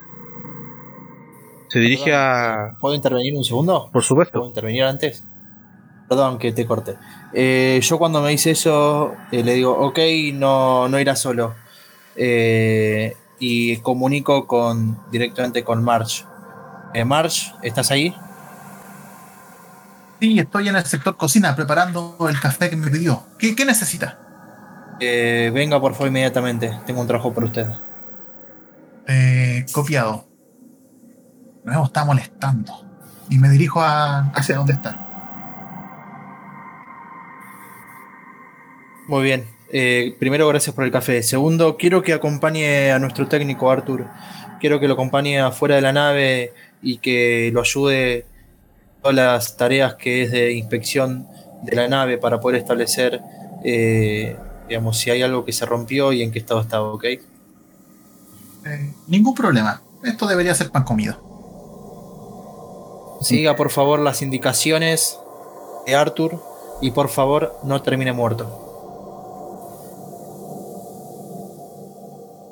Se 1.69 1.79
dirige 1.79 2.13
a... 2.13 2.75
¿Puedo 2.79 2.95
intervenir 2.95 3.35
un 3.35 3.43
segundo? 3.43 3.83
Por 3.83 3.91
¿Puedo 3.91 4.03
supuesto. 4.03 4.45
intervenir 4.45 4.83
antes? 4.83 5.23
Perdón 6.07 6.37
que 6.39 6.51
te 6.53 6.65
corte. 6.65 6.95
Eh, 7.33 7.79
yo 7.83 7.97
cuando 7.97 8.21
me 8.21 8.29
dice 8.29 8.51
eso, 8.51 9.13
eh, 9.31 9.43
le 9.43 9.53
digo, 9.55 9.77
ok, 9.77 9.99
no, 10.33 10.87
no 10.87 10.99
irá 10.99 11.15
solo. 11.15 11.55
Eh, 12.15 13.15
y 13.39 13.77
comunico 13.77 14.47
con, 14.47 14.97
directamente 15.11 15.63
con 15.63 15.83
March. 15.83 16.25
Eh, 16.93 17.03
March, 17.03 17.53
¿estás 17.61 17.91
ahí? 17.91 18.15
Sí, 20.19 20.39
estoy 20.39 20.69
en 20.69 20.75
el 20.75 20.85
sector 20.85 21.15
cocina 21.15 21.55
preparando 21.55 22.17
el 22.29 22.39
café 22.39 22.69
que 22.69 22.75
me 22.75 22.89
pidió. 22.89 23.23
¿Qué, 23.37 23.55
qué 23.55 23.65
necesita? 23.65 24.17
Eh, 24.99 25.51
venga 25.53 25.79
por 25.79 25.93
favor 25.93 26.07
inmediatamente. 26.07 26.79
Tengo 26.87 27.01
un 27.01 27.07
trabajo 27.07 27.33
para 27.33 27.45
usted. 27.45 27.67
Eh, 29.07 29.65
copiado. 29.71 30.26
Nuevo 31.67 31.83
está 31.83 32.05
molestando. 32.05 32.73
Y 33.29 33.37
me 33.39 33.49
dirijo 33.49 33.81
a, 33.81 34.31
hacia 34.31 34.55
donde 34.55 34.71
está. 34.71 35.05
Muy 39.09 39.23
bien. 39.23 39.45
Eh, 39.73 40.15
primero, 40.17 40.47
gracias 40.47 40.73
por 40.73 40.85
el 40.85 40.91
café. 40.91 41.21
Segundo, 41.23 41.75
quiero 41.75 42.03
que 42.03 42.13
acompañe 42.13 42.93
a 42.93 42.99
nuestro 42.99 43.27
técnico 43.27 43.69
Arthur. 43.69 44.07
Quiero 44.61 44.79
que 44.79 44.87
lo 44.87 44.93
acompañe 44.93 45.41
afuera 45.41 45.75
de 45.75 45.81
la 45.81 45.91
nave 45.91 46.53
y 46.81 46.99
que 46.99 47.51
lo 47.53 47.59
ayude 47.59 48.19
en 48.19 48.25
todas 49.01 49.15
las 49.15 49.57
tareas 49.57 49.95
que 49.95 50.23
es 50.23 50.31
de 50.31 50.53
inspección 50.53 51.27
de 51.63 51.75
la 51.75 51.89
nave 51.89 52.17
para 52.17 52.39
poder 52.39 52.61
establecer, 52.61 53.19
eh, 53.65 54.37
digamos, 54.69 54.97
si 54.97 55.09
hay 55.09 55.21
algo 55.21 55.43
que 55.43 55.51
se 55.51 55.65
rompió 55.65 56.13
y 56.13 56.21
en 56.23 56.31
qué 56.31 56.39
estado 56.39 56.61
estaba, 56.61 56.93
¿ok? 56.93 57.03
Eh, 57.03 57.19
ningún 59.07 59.35
problema. 59.35 59.81
Esto 60.01 60.27
debería 60.27 60.55
ser 60.55 60.71
pan 60.71 60.83
comido. 60.83 61.27
Siga 63.21 63.55
por 63.55 63.71
favor 63.71 63.99
las 63.99 64.21
indicaciones 64.21 65.19
de 65.85 65.95
Arthur 65.95 66.39
y 66.81 66.91
por 66.91 67.09
favor 67.09 67.53
no 67.63 67.81
termine 67.81 68.13
muerto. 68.13 68.63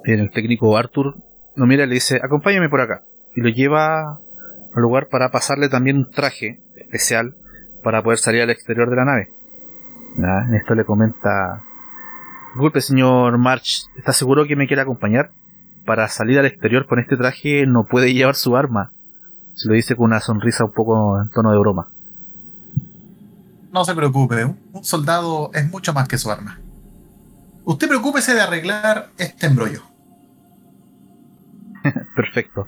Bien, 0.04 0.20
el 0.20 0.32
técnico 0.32 0.78
Arthur 0.78 1.16
lo 1.56 1.66
mira 1.66 1.84
y 1.84 1.88
le 1.88 1.96
dice, 1.96 2.20
acompáñame 2.24 2.70
por 2.70 2.82
acá. 2.82 3.04
Y 3.36 3.42
lo 3.42 3.50
lleva 3.50 4.20
al 4.76 4.82
lugar 4.82 5.08
para 5.10 5.30
pasarle 5.30 5.70
también 5.70 5.98
un 5.98 6.12
traje 6.12 6.60
especial 6.76 7.36
para 7.84 8.02
poder 8.04 8.20
salir 8.20 8.42
al 8.42 8.50
exterior 8.50 8.90
de 8.90 8.96
la 8.96 9.06
nave. 9.06 9.30
Nada, 10.16 10.46
en 10.48 10.56
esto 10.56 10.76
le 10.76 10.86
comenta, 10.86 11.62
disculpe 12.54 12.82
señor 12.82 13.38
March, 13.38 13.88
¿está 13.98 14.14
seguro 14.14 14.46
que 14.46 14.56
me 14.56 14.68
quiere 14.68 14.82
acompañar? 14.82 15.32
Para 15.86 16.08
salir 16.08 16.40
al 16.40 16.46
exterior 16.46 16.88
con 16.88 17.00
este 17.00 17.18
traje 17.18 17.66
no 17.68 17.84
puede 17.84 18.14
llevar 18.14 18.36
su 18.36 18.56
arma. 18.56 18.92
Se 19.56 19.70
lo 19.70 19.74
dice 19.74 19.96
con 19.96 20.06
una 20.06 20.20
sonrisa 20.20 20.66
un 20.66 20.74
poco 20.74 21.22
en 21.22 21.30
tono 21.30 21.52
de 21.52 21.58
broma. 21.58 21.88
No 23.72 23.84
se 23.84 23.96
preocupe, 23.96 24.46
un 24.46 24.84
soldado 24.84 25.50
es 25.54 25.70
mucho 25.70 25.94
más 25.94 26.08
que 26.08 26.18
su 26.18 26.30
arma. 26.30 26.60
Usted 27.64 27.88
preocúpese 27.88 28.34
de 28.34 28.42
arreglar 28.42 29.10
este 29.18 29.48
embrollo. 29.48 29.82
Perfecto. 32.16 32.68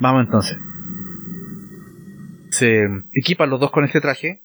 Vamos 0.00 0.24
entonces. 0.24 0.58
Se 2.50 2.86
equipan 3.12 3.50
los 3.50 3.60
dos 3.60 3.70
con 3.70 3.84
este 3.84 4.00
traje. 4.00 4.42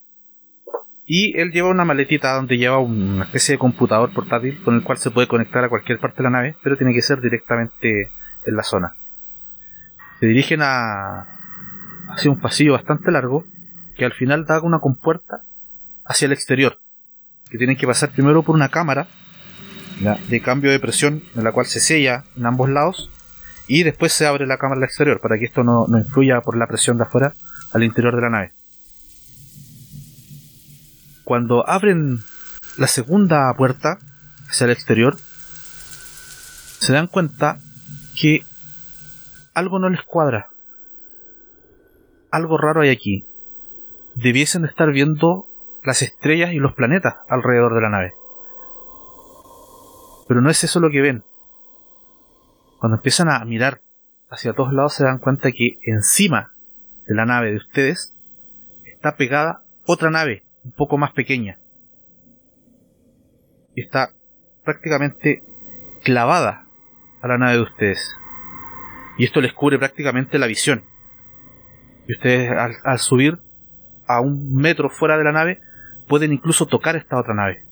Y 1.05 1.39
él 1.39 1.51
lleva 1.51 1.69
una 1.69 1.85
maletita 1.85 2.33
donde 2.33 2.57
lleva 2.57 2.79
una 2.79 3.23
especie 3.23 3.53
de 3.53 3.59
computador 3.59 4.11
portátil 4.13 4.61
con 4.63 4.75
el 4.75 4.83
cual 4.83 4.97
se 4.97 5.09
puede 5.09 5.27
conectar 5.27 5.63
a 5.63 5.69
cualquier 5.69 5.99
parte 5.99 6.17
de 6.17 6.23
la 6.23 6.31
nave, 6.31 6.57
pero 6.61 6.75
tiene 6.75 6.93
que 6.93 7.01
ser 7.01 7.21
directamente 7.21 8.11
en 8.45 8.55
la 8.55 8.63
zona. 8.63 8.93
Se 10.19 10.25
dirigen 10.25 10.61
a 10.63 11.36
hacia 12.09 12.31
un 12.31 12.39
pasillo 12.39 12.73
bastante 12.73 13.11
largo 13.11 13.45
que 13.95 14.05
al 14.05 14.13
final 14.13 14.45
da 14.45 14.61
una 14.61 14.79
compuerta 14.79 15.41
hacia 16.05 16.25
el 16.25 16.31
exterior. 16.31 16.79
Que 17.49 17.57
tienen 17.57 17.77
que 17.77 17.87
pasar 17.87 18.11
primero 18.11 18.43
por 18.43 18.55
una 18.55 18.69
cámara 18.69 19.07
de 20.29 20.41
cambio 20.41 20.69
de 20.69 20.79
presión 20.79 21.23
en 21.35 21.43
la 21.43 21.51
cual 21.51 21.65
se 21.65 21.79
sella 21.79 22.23
en 22.35 22.45
ambos 22.45 22.69
lados 22.69 23.09
y 23.67 23.83
después 23.83 24.13
se 24.13 24.27
abre 24.27 24.45
la 24.45 24.57
cámara 24.57 24.79
al 24.79 24.83
exterior 24.83 25.19
para 25.19 25.37
que 25.37 25.45
esto 25.45 25.63
no, 25.63 25.87
no 25.87 25.97
influya 25.97 26.41
por 26.41 26.57
la 26.57 26.67
presión 26.67 26.97
de 26.97 27.03
afuera 27.03 27.33
al 27.73 27.83
interior 27.83 28.15
de 28.15 28.21
la 28.21 28.29
nave. 28.29 28.51
Cuando 31.23 31.67
abren 31.67 32.19
la 32.77 32.87
segunda 32.87 33.53
puerta 33.55 33.97
hacia 34.49 34.65
el 34.65 34.71
exterior, 34.71 35.17
se 36.79 36.93
dan 36.93 37.07
cuenta 37.07 37.59
que 38.15 38.45
algo 39.53 39.79
no 39.79 39.89
les 39.89 40.01
cuadra. 40.03 40.49
Algo 42.37 42.59
raro 42.59 42.81
hay 42.81 42.89
aquí. 42.89 43.25
Debiesen 44.13 44.63
estar 44.63 44.91
viendo 44.91 45.47
las 45.83 46.03
estrellas 46.03 46.53
y 46.53 46.57
los 46.57 46.73
planetas 46.73 47.15
alrededor 47.27 47.73
de 47.73 47.81
la 47.81 47.89
nave. 47.89 48.13
Pero 50.27 50.41
no 50.41 50.51
es 50.51 50.63
eso 50.63 50.79
lo 50.79 50.91
que 50.91 51.01
ven. 51.01 51.23
Cuando 52.77 52.97
empiezan 52.97 53.29
a 53.29 53.43
mirar 53.43 53.81
hacia 54.29 54.53
todos 54.53 54.71
lados 54.71 54.93
se 54.93 55.03
dan 55.03 55.17
cuenta 55.17 55.51
que 55.51 55.79
encima 55.81 56.51
de 57.07 57.15
la 57.15 57.25
nave 57.25 57.49
de 57.49 57.57
ustedes 57.57 58.13
está 58.85 59.15
pegada 59.15 59.63
otra 59.87 60.11
nave 60.11 60.43
un 60.63 60.73
poco 60.73 60.99
más 60.99 61.13
pequeña. 61.13 61.57
Y 63.73 63.81
está 63.81 64.11
prácticamente 64.63 65.41
clavada 66.03 66.67
a 67.19 67.27
la 67.27 67.39
nave 67.39 67.53
de 67.53 67.63
ustedes. 67.63 68.15
Y 69.17 69.25
esto 69.25 69.41
les 69.41 69.53
cubre 69.53 69.79
prácticamente 69.79 70.37
la 70.37 70.45
visión. 70.45 70.83
Y 72.07 72.13
ustedes 72.13 72.51
al, 72.83 72.99
subir 72.99 73.39
a 74.07 74.21
un 74.21 74.55
metro 74.55 74.89
fuera 74.89 75.17
de 75.17 75.23
la 75.23 75.31
nave 75.31 75.61
pueden 76.07 76.31
incluso 76.31 76.65
tocar 76.65 76.95
esta 76.95 77.17
otra 77.17 77.33
nave. 77.33 77.65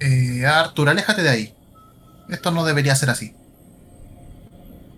Eh, 0.00 0.46
Arthur, 0.46 0.88
aléjate 0.88 1.22
de 1.22 1.28
ahí. 1.28 1.54
Esto 2.28 2.50
no 2.50 2.64
debería 2.64 2.94
ser 2.94 3.10
así. 3.10 3.34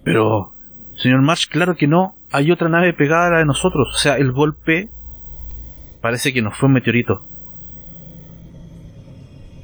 Pero, 0.04 0.54
señor 0.96 1.22
Marsh, 1.22 1.48
claro 1.48 1.76
que 1.76 1.86
no. 1.86 2.16
Hay 2.30 2.50
otra 2.50 2.68
nave 2.68 2.92
pegada 2.92 3.26
a 3.26 3.30
la 3.30 3.38
de 3.38 3.46
nosotros. 3.46 3.88
O 3.94 3.98
sea, 3.98 4.16
el 4.16 4.32
golpe 4.32 4.88
parece 6.00 6.32
que 6.32 6.42
nos 6.42 6.56
fue 6.56 6.68
un 6.68 6.74
meteorito. 6.74 7.26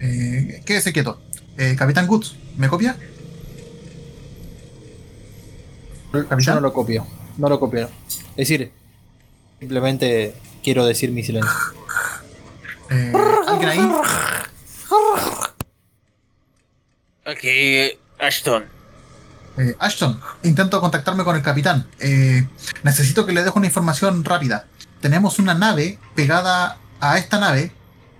Eh, 0.01 0.63
quédese 0.65 0.93
quieto. 0.93 1.21
Eh, 1.59 1.77
Capitán 1.79 2.07
Goods, 2.07 2.37
¿me 2.57 2.69
copia? 2.69 2.97
Yo 6.13 6.55
no 6.55 6.61
lo 6.61 6.73
copio. 6.73 7.07
No 7.37 7.49
lo 7.49 7.61
copio. 7.61 7.89
Es 8.31 8.49
decir, 8.49 8.73
simplemente 9.59 10.35
quiero 10.63 10.85
decir 10.85 11.11
mi 11.11 11.23
silencio. 11.23 11.53
Eh, 12.93 13.13
¿Alguien 13.47 13.69
ahí? 13.69 13.93
Aquí, 17.25 17.93
Ashton. 18.19 18.65
Eh, 19.57 19.77
Ashton, 19.79 20.21
intento 20.43 20.81
contactarme 20.81 21.23
con 21.23 21.37
el 21.37 21.43
capitán. 21.43 21.87
Eh, 22.01 22.49
necesito 22.83 23.27
que 23.27 23.33
le 23.33 23.45
deje 23.45 23.57
una 23.57 23.67
información 23.69 24.25
rápida. 24.25 24.67
Tenemos 25.01 25.39
una 25.39 25.55
nave 25.55 26.01
pegada 26.17 26.79
a 27.01 27.19
esta 27.19 27.39
nave 27.39 27.71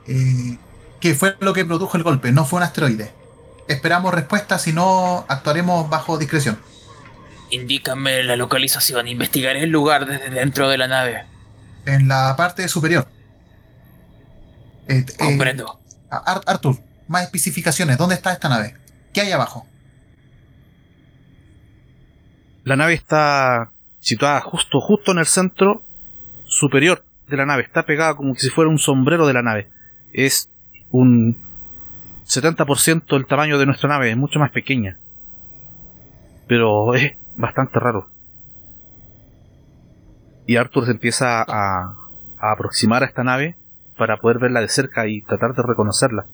eh, 0.07 0.57
que 1.01 1.15
fue 1.15 1.37
lo 1.41 1.53
que 1.53 1.65
produjo 1.65 1.97
el 1.97 2.03
golpe, 2.03 2.31
no 2.31 2.45
fue 2.45 2.59
un 2.59 2.63
asteroide. 2.63 3.13
Esperamos 3.69 4.15
respuesta, 4.15 4.59
si 4.59 4.73
no 4.73 5.25
actuaremos 5.29 5.89
bajo 5.89 6.19
discreción. 6.19 6.59
Indícame 7.51 8.23
la 8.23 8.37
localización. 8.37 9.09
Investigaré 9.09 9.63
el 9.65 9.71
lugar 9.71 10.07
desde 10.07 10.31
dentro 10.31 10.69
de 10.69 10.79
la 10.79 10.89
nave. 10.89 11.25
En 11.87 12.09
la 12.09 12.35
parte 12.37 12.67
superior. 12.69 13.07
Eh, 14.89 15.05
eh, 15.09 15.13
Comprendo. 15.19 15.79
Ar- 16.11 16.43
Arthur, 16.47 16.77
más 17.09 17.23
especificaciones. 17.25 17.97
¿Dónde 17.99 18.15
está 18.15 18.33
esta 18.33 18.49
nave? 18.49 18.75
¿Qué 19.13 19.21
hay 19.23 19.33
abajo? 19.33 19.67
La 22.65 22.77
nave 22.77 22.95
está 22.95 23.71
situada 24.01 24.41
justo, 24.41 24.81
justo 24.81 25.13
en 25.13 25.19
el 25.19 25.27
centro 25.27 25.83
superior 26.45 27.05
de 27.29 27.37
la 27.37 27.47
nave. 27.47 27.63
Está 27.63 27.85
pegada 27.85 28.15
como 28.15 28.35
si 28.35 28.49
fuera 28.51 28.71
un 28.71 28.79
sombrero 28.79 29.27
de 29.27 29.33
la 29.33 29.43
nave. 29.43 29.69
Es 30.13 30.51
un 30.91 31.39
70% 32.27 33.07
del 33.17 33.27
tamaño 33.27 33.59
de 33.59 33.67
nuestra 33.67 33.89
nave, 33.89 34.11
es 34.11 34.17
mucho 34.17 34.39
más 34.39 34.51
pequeña. 34.51 34.99
Pero 36.47 36.95
es 36.95 37.13
bastante 37.41 37.79
raro. 37.81 38.11
Y 40.47 40.57
Arthur 40.57 40.87
se 40.87 40.93
empieza 40.93 41.43
a, 41.43 41.97
a 42.39 42.53
aproximar 42.53 43.03
a 43.03 43.07
esta 43.07 43.25
nave 43.25 43.57
para 43.97 44.19
poder 44.19 44.39
verla 44.39 44.61
de 44.61 44.69
cerca 44.69 45.07
y 45.07 45.23
tratar 45.23 45.55
de 45.55 45.63
reconocerla. 45.63 46.27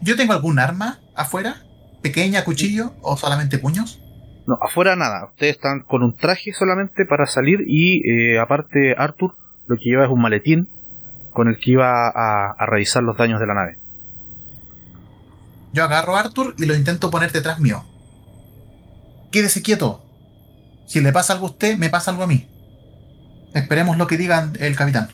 ¿Yo 0.00 0.16
tengo 0.16 0.32
algún 0.32 0.58
arma 0.58 0.98
afuera? 1.16 1.62
¿Pequeña, 2.02 2.44
cuchillo 2.44 2.92
o 3.02 3.16
solamente 3.16 3.58
puños? 3.58 4.00
No, 4.46 4.58
afuera 4.62 4.94
nada. 4.94 5.26
Ustedes 5.26 5.56
están 5.56 5.80
con 5.80 6.02
un 6.02 6.16
traje 6.16 6.52
solamente 6.52 7.04
para 7.04 7.26
salir 7.26 7.64
y 7.66 8.08
eh, 8.08 8.38
aparte 8.38 8.94
Arthur 8.96 9.36
lo 9.66 9.76
que 9.76 9.90
lleva 9.90 10.04
es 10.04 10.10
un 10.10 10.20
maletín 10.20 10.68
con 11.32 11.48
el 11.48 11.58
que 11.58 11.72
iba 11.72 12.08
a, 12.08 12.52
a 12.58 12.66
revisar 12.66 13.02
los 13.02 13.16
daños 13.16 13.40
de 13.40 13.46
la 13.46 13.54
nave. 13.54 13.78
Yo 15.72 15.84
agarro 15.84 16.16
a 16.16 16.20
Arthur 16.20 16.54
y 16.58 16.66
lo 16.66 16.74
intento 16.74 17.10
poner 17.10 17.32
detrás 17.32 17.60
mío. 17.60 17.84
Quédese 19.30 19.62
quieto. 19.62 20.02
Si 20.86 21.00
le 21.00 21.12
pasa 21.12 21.34
algo 21.34 21.46
a 21.46 21.50
usted, 21.50 21.76
me 21.76 21.90
pasa 21.90 22.10
algo 22.10 22.22
a 22.22 22.26
mí. 22.26 22.46
Esperemos 23.54 23.96
lo 23.98 24.06
que 24.06 24.16
diga 24.16 24.50
el 24.58 24.76
capitán. 24.76 25.08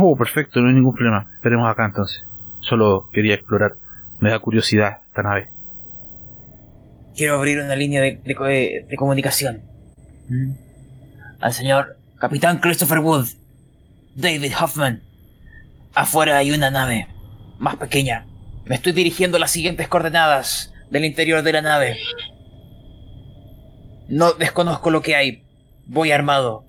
Oh, 0.00 0.16
perfecto, 0.16 0.60
no 0.60 0.68
hay 0.68 0.74
ningún 0.74 0.94
problema. 0.94 1.26
Esperemos 1.34 1.68
acá 1.70 1.84
entonces. 1.86 2.22
Solo 2.60 3.08
quería 3.12 3.34
explorar. 3.34 3.72
Me 4.20 4.30
da 4.30 4.38
curiosidad 4.38 5.00
esta 5.08 5.22
nave. 5.22 5.48
Quiero 7.16 7.36
abrir 7.36 7.60
una 7.60 7.76
línea 7.76 8.00
de, 8.00 8.20
de 8.24 8.34
co- 8.34 8.44
de- 8.44 8.86
de 8.88 8.96
comunicación. 8.96 9.62
Mm. 10.28 10.52
Al 11.40 11.52
señor 11.52 11.96
Capitán 12.18 12.58
Christopher 12.58 13.00
Wood. 13.00 13.26
David 14.14 14.52
Hoffman. 14.60 15.02
Afuera 15.94 16.38
hay 16.38 16.52
una 16.52 16.70
nave. 16.70 17.08
Más 17.58 17.76
pequeña. 17.76 18.24
Me 18.64 18.76
estoy 18.76 18.92
dirigiendo 18.92 19.36
a 19.36 19.40
las 19.40 19.50
siguientes 19.50 19.88
coordenadas 19.88 20.72
del 20.90 21.04
interior 21.04 21.42
de 21.42 21.52
la 21.52 21.60
nave. 21.62 21.96
No 24.08 24.32
desconozco 24.32 24.90
lo 24.90 25.02
que 25.02 25.16
hay. 25.16 25.42
Voy 25.86 26.12
armado. 26.12 26.64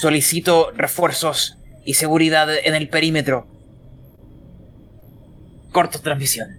Solicito 0.00 0.70
refuerzos 0.72 1.58
y 1.84 1.94
seguridad 1.94 2.48
en 2.64 2.74
el 2.74 2.88
perímetro. 2.88 3.46
Corto 5.72 6.00
transmisión. 6.00 6.58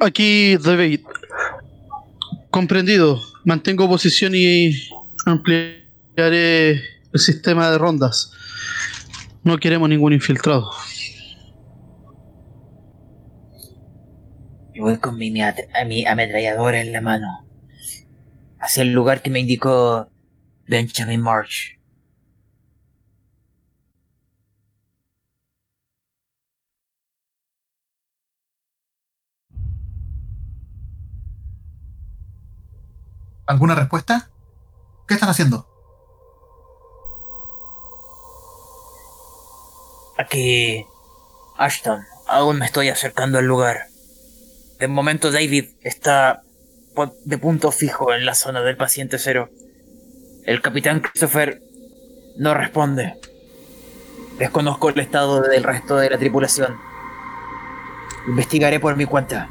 Aquí, 0.00 0.56
David. 0.56 1.00
Comprendido. 2.50 3.20
Mantengo 3.44 3.88
posición 3.88 4.34
y 4.34 4.88
ampliaré 5.26 6.72
el 7.12 7.20
sistema 7.20 7.70
de 7.70 7.78
rondas. 7.78 8.32
No 9.42 9.58
queremos 9.58 9.88
ningún 9.88 10.12
infiltrado. 10.12 10.70
Y 14.74 14.80
voy 14.80 14.98
con 14.98 15.16
mi, 15.16 15.30
meat- 15.30 15.68
a 15.74 15.84
mi 15.84 16.04
ametralladora 16.04 16.80
en 16.80 16.92
la 16.92 17.00
mano. 17.00 17.46
Hacia 18.58 18.82
el 18.82 18.92
lugar 18.92 19.22
que 19.22 19.30
me 19.30 19.40
indicó 19.40 20.10
Benjamin 20.66 21.20
March. 21.20 21.78
¿Alguna 33.46 33.74
respuesta? 33.74 34.30
¿Qué 35.06 35.14
están 35.14 35.28
haciendo? 35.28 35.66
Aquí, 40.16 40.86
Ashton, 41.58 42.04
aún 42.26 42.58
me 42.58 42.66
estoy 42.66 42.88
acercando 42.88 43.38
al 43.38 43.46
lugar. 43.46 43.88
De 44.84 44.88
momento 44.88 45.32
David 45.32 45.64
está 45.80 46.42
de 47.24 47.38
punto 47.38 47.72
fijo 47.72 48.12
en 48.12 48.26
la 48.26 48.34
zona 48.34 48.60
del 48.60 48.76
paciente 48.76 49.16
cero. 49.18 49.48
El 50.44 50.60
capitán 50.60 51.00
Christopher 51.00 51.62
no 52.36 52.52
responde. 52.52 53.14
Desconozco 54.38 54.90
el 54.90 55.00
estado 55.00 55.40
del 55.40 55.62
resto 55.64 55.96
de 55.96 56.10
la 56.10 56.18
tripulación. 56.18 56.76
Investigaré 58.28 58.78
por 58.78 58.94
mi 58.94 59.06
cuenta. 59.06 59.48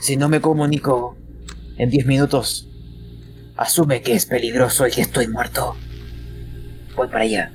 Si 0.00 0.16
no 0.16 0.28
me 0.28 0.40
comunico 0.40 1.16
en 1.76 1.90
10 1.90 2.06
minutos, 2.06 2.68
asume 3.56 4.02
que 4.02 4.14
es 4.14 4.26
peligroso 4.26 4.88
y 4.88 4.90
que 4.90 5.02
estoy 5.02 5.28
muerto. 5.28 5.76
Voy 6.96 7.06
para 7.06 7.22
allá. 7.22 7.52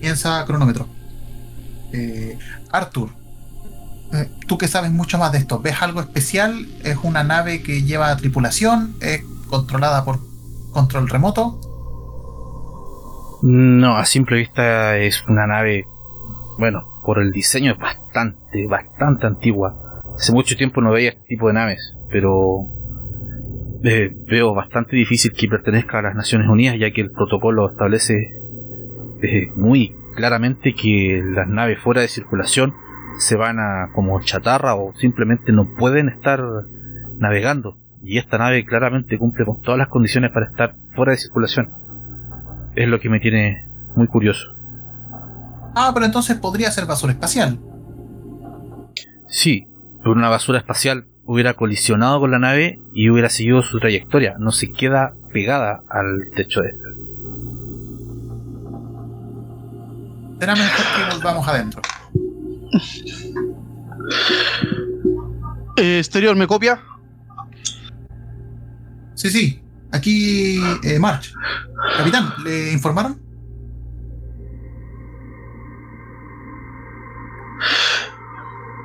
Piensa 0.00 0.46
cronómetro. 0.46 0.88
Eh, 1.92 2.38
Arthur, 2.70 3.10
tú 4.46 4.58
que 4.58 4.68
sabes 4.68 4.90
mucho 4.90 5.18
más 5.18 5.32
de 5.32 5.38
esto, 5.38 5.60
¿ves 5.60 5.80
algo 5.80 6.00
especial? 6.00 6.66
¿Es 6.84 6.98
una 7.02 7.24
nave 7.24 7.62
que 7.62 7.82
lleva 7.82 8.14
tripulación? 8.16 8.94
¿Es 9.00 9.22
controlada 9.48 10.04
por 10.04 10.18
control 10.72 11.08
remoto? 11.08 11.58
No, 13.42 13.96
a 13.96 14.04
simple 14.04 14.36
vista 14.36 14.96
es 14.98 15.24
una 15.26 15.46
nave, 15.46 15.86
bueno, 16.58 17.00
por 17.04 17.20
el 17.20 17.32
diseño 17.32 17.72
es 17.72 17.78
bastante, 17.78 18.66
bastante 18.66 19.26
antigua. 19.26 20.02
Hace 20.14 20.32
mucho 20.32 20.56
tiempo 20.56 20.80
no 20.80 20.92
veía 20.92 21.10
este 21.10 21.24
tipo 21.26 21.48
de 21.48 21.54
naves, 21.54 21.96
pero 22.10 22.66
eh, 23.82 24.14
veo 24.28 24.54
bastante 24.54 24.94
difícil 24.94 25.32
que 25.32 25.48
pertenezca 25.48 25.98
a 25.98 26.02
las 26.02 26.14
Naciones 26.14 26.48
Unidas, 26.48 26.76
ya 26.78 26.92
que 26.92 27.00
el 27.00 27.10
protocolo 27.10 27.70
establece 27.70 28.30
eh, 29.22 29.50
muy 29.56 29.94
claramente 30.14 30.74
que 30.74 31.20
las 31.24 31.48
naves 31.48 31.80
fuera 31.80 32.02
de 32.02 32.08
circulación 32.08 32.74
se 33.18 33.36
van 33.36 33.58
a 33.58 33.90
como 33.94 34.20
chatarra 34.20 34.74
o 34.74 34.94
simplemente 34.94 35.52
no 35.52 35.74
pueden 35.74 36.08
estar 36.08 36.42
navegando. 37.18 37.76
Y 38.02 38.18
esta 38.18 38.38
nave 38.38 38.64
claramente 38.64 39.18
cumple 39.18 39.44
con 39.44 39.60
todas 39.60 39.78
las 39.78 39.88
condiciones 39.88 40.30
para 40.30 40.46
estar 40.46 40.74
fuera 40.94 41.12
de 41.12 41.18
circulación 41.18 41.82
es 42.74 42.88
lo 42.88 43.00
que 43.00 43.08
me 43.08 43.20
tiene 43.20 43.66
muy 43.94 44.06
curioso. 44.06 44.54
Ah, 45.74 45.90
pero 45.94 46.06
entonces 46.06 46.36
podría 46.36 46.70
ser 46.70 46.86
basura 46.86 47.12
espacial. 47.12 47.58
Sí, 49.28 49.66
pero 49.98 50.12
una 50.12 50.28
basura 50.28 50.58
espacial 50.58 51.06
hubiera 51.24 51.54
colisionado 51.54 52.20
con 52.20 52.30
la 52.30 52.38
nave 52.38 52.80
y 52.92 53.08
hubiera 53.08 53.30
seguido 53.30 53.62
su 53.62 53.78
trayectoria, 53.78 54.36
no 54.38 54.52
se 54.52 54.72
queda 54.72 55.14
pegada 55.32 55.82
al 55.88 56.30
techo 56.34 56.60
de 56.60 56.70
esta. 56.70 56.88
Será 60.40 60.56
mejor 60.56 60.84
que 60.96 61.14
volvamos 61.14 61.48
adentro. 61.48 61.82
Eh, 65.76 65.98
exterior, 65.98 66.36
¿me 66.36 66.46
copia? 66.46 66.82
Sí, 69.14 69.30
sí. 69.30 69.62
Aquí, 69.90 70.60
eh, 70.84 70.98
March. 70.98 71.32
Capitán, 71.96 72.32
¿le 72.44 72.72
informaron? 72.72 73.20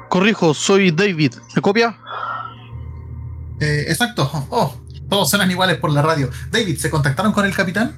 Corrijo, 0.10 0.54
soy 0.54 0.92
David. 0.92 1.34
¿Me 1.56 1.62
copia? 1.62 1.98
Eh, 3.60 3.86
exacto. 3.88 4.30
Oh, 4.50 4.76
todos 5.10 5.30
suenan 5.30 5.52
iguales 5.52 5.78
por 5.78 5.92
la 5.92 6.02
radio. 6.02 6.30
David, 6.52 6.78
¿se 6.78 6.90
contactaron 6.90 7.32
con 7.32 7.46
el 7.46 7.56
capitán? 7.56 7.98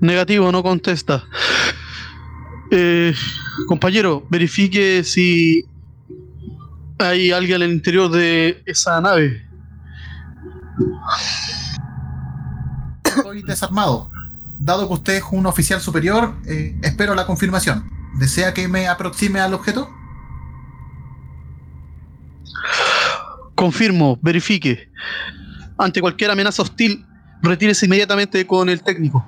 Negativo, 0.00 0.50
no 0.52 0.62
contesta. 0.62 1.24
Eh, 2.70 3.14
compañero, 3.66 4.26
verifique 4.28 5.04
si 5.04 5.64
hay 6.98 7.30
alguien 7.30 7.62
en 7.62 7.70
el 7.70 7.76
interior 7.76 8.10
de 8.10 8.62
esa 8.66 9.00
nave. 9.00 9.46
Estoy 13.04 13.42
desarmado. 13.42 14.10
Dado 14.58 14.86
que 14.88 14.94
usted 14.94 15.14
es 15.16 15.24
un 15.30 15.46
oficial 15.46 15.80
superior, 15.80 16.34
eh, 16.46 16.78
espero 16.82 17.14
la 17.14 17.26
confirmación. 17.26 17.90
¿Desea 18.18 18.54
que 18.54 18.66
me 18.68 18.88
aproxime 18.88 19.40
al 19.40 19.52
objeto? 19.52 19.90
Confirmo, 23.54 24.18
verifique. 24.22 24.90
Ante 25.78 26.00
cualquier 26.00 26.30
amenaza 26.30 26.62
hostil, 26.62 27.06
retírese 27.42 27.86
inmediatamente 27.86 28.46
con 28.46 28.68
el 28.68 28.82
técnico. 28.82 29.24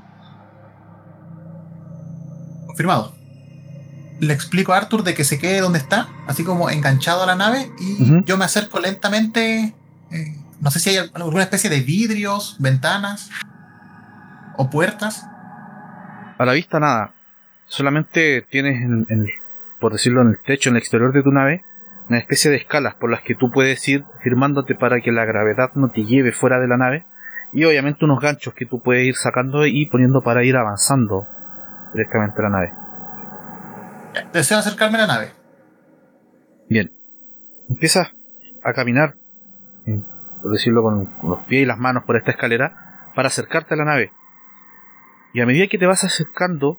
Confirmado. 2.67 3.18
Le 4.21 4.33
explico 4.35 4.73
a 4.73 4.79
Arthur 4.79 5.05
de 5.05 5.15
que 5.15 5.25
se 5.25 5.39
quede 5.39 5.61
donde 5.61 5.79
está, 5.79 6.09
así 6.27 6.43
como 6.45 6.71
enganchado 6.71 7.23
a 7.23 7.27
la 7.27 7.37
nave, 7.37 7.71
y 7.79 8.25
yo 8.25 8.37
me 8.37 8.45
acerco 8.45 8.81
lentamente. 8.81 9.75
eh, 10.11 10.37
no 10.61 10.71
sé 10.71 10.81
si 10.81 10.91
hay 10.91 11.11
alguna 11.15 11.43
especie 11.43 11.71
de 11.71 11.81
vidrios, 11.81 12.57
ventanas 12.59 13.31
o 14.57 14.71
puertas. 14.71 15.25
A 16.39 16.45
la 16.45 16.53
vista 16.53 16.81
nada. 16.81 17.13
Solamente 17.67 18.43
tienes, 18.51 18.81
en- 18.83 19.27
por 19.81 19.93
decirlo, 19.93 20.23
en 20.23 20.29
el 20.29 20.39
techo, 20.45 20.71
en 20.71 20.77
el 20.77 20.81
exterior 20.83 21.13
de 21.13 21.23
tu 21.23 21.31
nave, 21.31 21.63
una 22.09 22.19
especie 22.19 22.51
de 22.51 22.57
escalas 22.57 22.95
por 22.95 23.11
las 23.11 23.21
que 23.21 23.35
tú 23.35 23.51
puedes 23.53 23.87
ir 23.87 24.05
firmándote 24.23 24.75
para 24.75 25.01
que 25.01 25.13
la 25.13 25.25
gravedad 25.27 25.71
no 25.75 25.89
te 25.91 26.05
lleve 26.05 26.33
fuera 26.33 26.59
de 26.59 26.67
la 26.67 26.77
nave. 26.79 27.05
Y 27.53 27.65
obviamente 27.65 28.05
unos 28.05 28.21
ganchos 28.21 28.55
que 28.55 28.67
tú 28.67 28.81
puedes 28.83 29.07
ir 29.07 29.15
sacando 29.15 29.67
y 29.67 29.87
poniendo 29.87 30.23
para 30.23 30.43
ir 30.43 30.57
avanzando 30.57 31.27
directamente 31.93 32.41
a 32.41 32.43
la 32.43 32.49
nave. 32.49 32.73
Deseo 34.33 34.59
acercarme 34.59 34.99
a 34.99 35.01
la 35.03 35.07
nave. 35.07 35.33
Bien. 36.69 36.91
Empiezas 37.69 38.09
a 38.63 38.73
caminar, 38.73 39.15
por 40.43 40.53
decirlo, 40.53 40.83
con, 40.83 41.09
los 41.23 41.41
pies 41.47 41.63
y 41.63 41.67
las 41.67 41.79
manos 41.79 42.05
por 42.05 42.17
esta 42.17 42.31
escalera 42.31 43.11
para 43.15 43.29
acercarte 43.29 43.75
a 43.75 43.77
la 43.77 43.85
nave. 43.85 44.13
Y 45.33 45.41
a 45.41 45.47
medida 45.47 45.67
que 45.67 45.79
te 45.79 45.87
vas 45.87 46.05
acercando, 46.05 46.79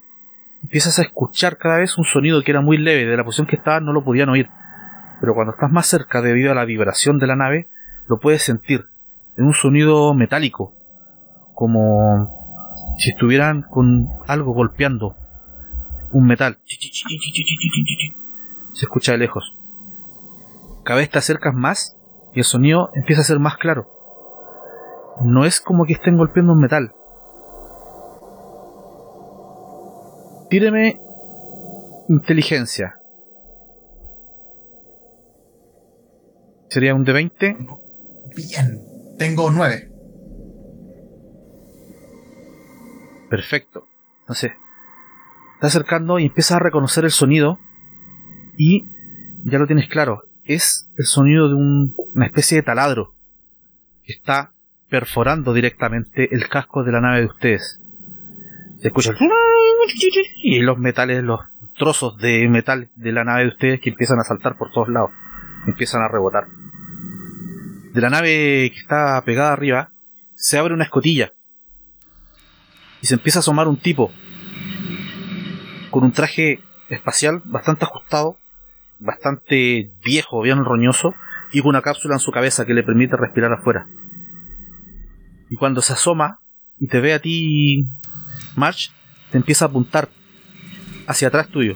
empiezas 0.64 1.00
a 1.00 1.04
escuchar 1.04 1.58
cada 1.58 1.78
vez 1.78 1.98
un 1.98 2.06
sonido 2.06 2.42
que 2.42 2.52
era 2.52 2.62
muy 2.62 2.78
leve. 2.78 3.06
De 3.06 3.18
la 3.18 3.24
posición 3.24 3.48
que 3.48 3.56
estabas 3.56 3.82
no 3.82 3.94
lo 3.94 4.04
podían 4.04 4.30
oír. 4.30 4.50
Pero 5.20 5.34
cuando 5.34 5.54
estás 5.54 5.72
más 5.72 5.86
cerca 5.86 6.22
debido 6.22 6.52
a 6.52 6.56
la 6.56 6.66
vibración 6.66 7.20
de 7.20 7.28
la 7.28 7.36
nave, 7.36 7.68
lo 8.08 8.20
puedes 8.20 8.42
sentir. 8.42 8.88
Es 9.36 9.44
un 9.44 9.54
sonido 9.54 10.14
metálico. 10.14 10.74
Como 11.54 12.96
si 12.98 13.12
estuvieran 13.12 13.64
con 13.64 14.08
algo 14.28 14.54
golpeando. 14.54 15.16
Un 16.12 16.26
metal. 16.26 16.58
Se 18.74 18.86
escucha 18.86 19.12
de 19.14 19.18
lejos. 19.18 19.56
Cada 20.84 21.00
vez 21.00 21.10
te 21.10 21.20
acercas 21.20 21.54
más 21.54 21.98
y 22.34 22.40
el 22.40 22.46
sonido 22.46 22.90
empieza 22.96 23.22
a 23.22 23.26
ser 23.26 23.40
más 23.40 23.58
claro. 23.58 23.88
No 25.22 25.46
es 25.46 25.60
como 25.60 25.86
que 25.86 25.94
estén 25.94 26.18
golpeando 26.18 26.54
un 26.54 26.60
metal. 26.60 26.94
Tíreme 30.50 31.00
inteligencia. 32.08 32.96
Sería 36.70 36.96
un 36.96 37.04
de 37.04 37.14
20. 37.14 37.58
Bien. 38.36 39.16
Tengo 39.18 39.52
nueve. 39.52 39.92
Perfecto. 43.30 43.88
Entonces, 44.22 44.52
te 45.60 45.68
acercando 45.68 46.20
y 46.20 46.26
empiezas 46.26 46.58
a 46.58 46.60
reconocer 46.60 47.06
el 47.06 47.12
sonido 47.12 47.60
y 48.58 48.86
ya 49.44 49.60
lo 49.60 49.68
tienes 49.68 49.88
claro. 49.90 50.24
Es 50.44 50.90
el 50.98 51.06
sonido 51.06 51.48
de 51.48 51.56
un- 51.56 51.96
una 52.16 52.26
especie 52.26 52.58
de 52.58 52.64
taladro 52.64 53.14
que 54.06 54.14
está 54.14 54.52
perforando 54.90 55.54
directamente 55.54 56.34
el 56.34 56.48
casco 56.50 56.84
de 56.84 56.92
la 56.92 57.02
nave 57.02 57.20
de 57.22 57.26
ustedes. 57.28 57.80
Se 58.82 58.88
escucha 58.88 59.12
el 59.12 59.18
y 60.42 60.60
los 60.62 60.78
metales, 60.78 61.24
los 61.24 61.42
trozos 61.78 62.18
de 62.18 62.48
metal 62.50 62.90
de 62.96 63.12
la 63.12 63.24
nave 63.24 63.44
de 63.44 63.50
ustedes 63.50 63.80
que 63.82 63.90
empiezan 63.90 64.20
a 64.20 64.24
saltar 64.24 64.58
por 64.58 64.72
todos 64.72 64.90
lados, 64.90 65.12
empiezan 65.68 66.02
a 66.02 66.08
rebotar. 66.08 66.46
De 67.94 68.02
la 68.02 68.10
nave 68.10 68.72
que 68.74 68.80
está 68.80 69.22
pegada 69.26 69.52
arriba 69.54 69.90
se 70.36 70.58
abre 70.58 70.74
una 70.74 70.86
escotilla 70.86 71.32
y 73.02 73.08
se 73.08 73.16
empieza 73.16 73.40
a 73.40 73.42
asomar 73.42 73.68
un 73.68 73.78
tipo 73.78 74.12
con 75.90 76.04
un 76.04 76.12
traje 76.12 76.60
espacial 76.90 77.42
bastante 77.46 77.86
ajustado, 77.86 78.38
bastante 79.00 79.92
viejo, 80.04 80.42
bien 80.42 80.64
roñoso, 80.64 81.14
y 81.52 81.62
con 81.62 81.70
una 81.70 81.82
cápsula 81.82 82.16
en 82.16 82.20
su 82.20 82.32
cabeza 82.32 82.66
que 82.66 82.74
le 82.74 82.84
permite 82.84 83.18
respirar 83.18 83.52
afuera. 83.54 83.88
Y 85.50 85.56
cuando 85.56 85.82
se 85.82 85.94
asoma 85.94 86.40
y 86.80 86.88
te 86.88 87.00
ve 87.00 87.14
a 87.14 87.20
ti, 87.20 87.86
March, 88.56 88.92
te 89.32 89.38
empieza 89.38 89.66
a 89.66 89.68
apuntar 89.68 90.10
hacia 91.08 91.28
atrás 91.28 91.48
tuyo. 91.48 91.76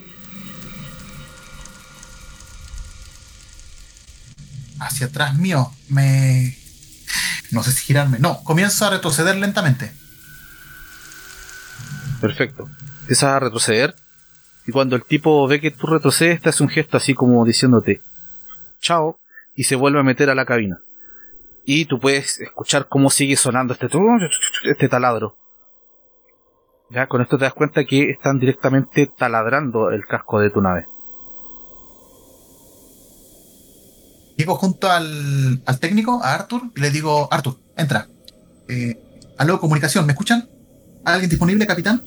Hacia 4.79 5.07
atrás 5.07 5.35
mío. 5.35 5.71
Me. 5.89 6.55
No 7.51 7.63
sé 7.63 7.71
si 7.71 7.83
girarme. 7.83 8.19
No, 8.19 8.43
comienzo 8.43 8.85
a 8.85 8.89
retroceder 8.89 9.35
lentamente. 9.37 9.91
Perfecto. 12.21 12.69
Empiezas 13.01 13.29
a 13.29 13.39
retroceder. 13.39 13.95
Y 14.65 14.71
cuando 14.71 14.95
el 14.95 15.03
tipo 15.03 15.47
ve 15.47 15.59
que 15.59 15.71
tú 15.71 15.87
retrocedes, 15.87 16.41
te 16.41 16.49
hace 16.49 16.63
un 16.63 16.69
gesto 16.69 16.97
así 16.97 17.13
como 17.13 17.43
diciéndote 17.45 18.01
chao. 18.83 19.19
Y 19.55 19.63
se 19.63 19.75
vuelve 19.75 19.99
a 19.99 20.03
meter 20.03 20.29
a 20.29 20.35
la 20.35 20.45
cabina. 20.45 20.81
Y 21.65 21.85
tú 21.85 21.99
puedes 21.99 22.39
escuchar 22.39 22.87
cómo 22.87 23.09
sigue 23.09 23.35
sonando 23.35 23.73
este, 23.73 23.87
este 24.63 24.89
taladro. 24.89 25.37
Ya, 26.89 27.07
con 27.07 27.21
esto 27.21 27.37
te 27.37 27.45
das 27.45 27.53
cuenta 27.53 27.85
que 27.85 28.09
están 28.11 28.39
directamente 28.39 29.07
taladrando 29.07 29.89
el 29.91 30.05
casco 30.05 30.39
de 30.39 30.49
tu 30.49 30.61
nave. 30.61 30.85
Llego 34.35 34.55
junto 34.55 34.91
al, 34.91 35.61
al 35.65 35.79
técnico, 35.79 36.21
a 36.23 36.33
Arthur, 36.33 36.63
y 36.75 36.81
le 36.81 36.89
digo, 36.89 37.31
Arthur, 37.31 37.55
entra. 37.77 38.07
Eh, 38.67 38.99
aló, 39.37 39.59
comunicación, 39.59 40.05
¿me 40.05 40.13
escuchan? 40.13 40.49
¿Alguien 41.05 41.29
disponible, 41.29 41.67
capitán? 41.67 42.03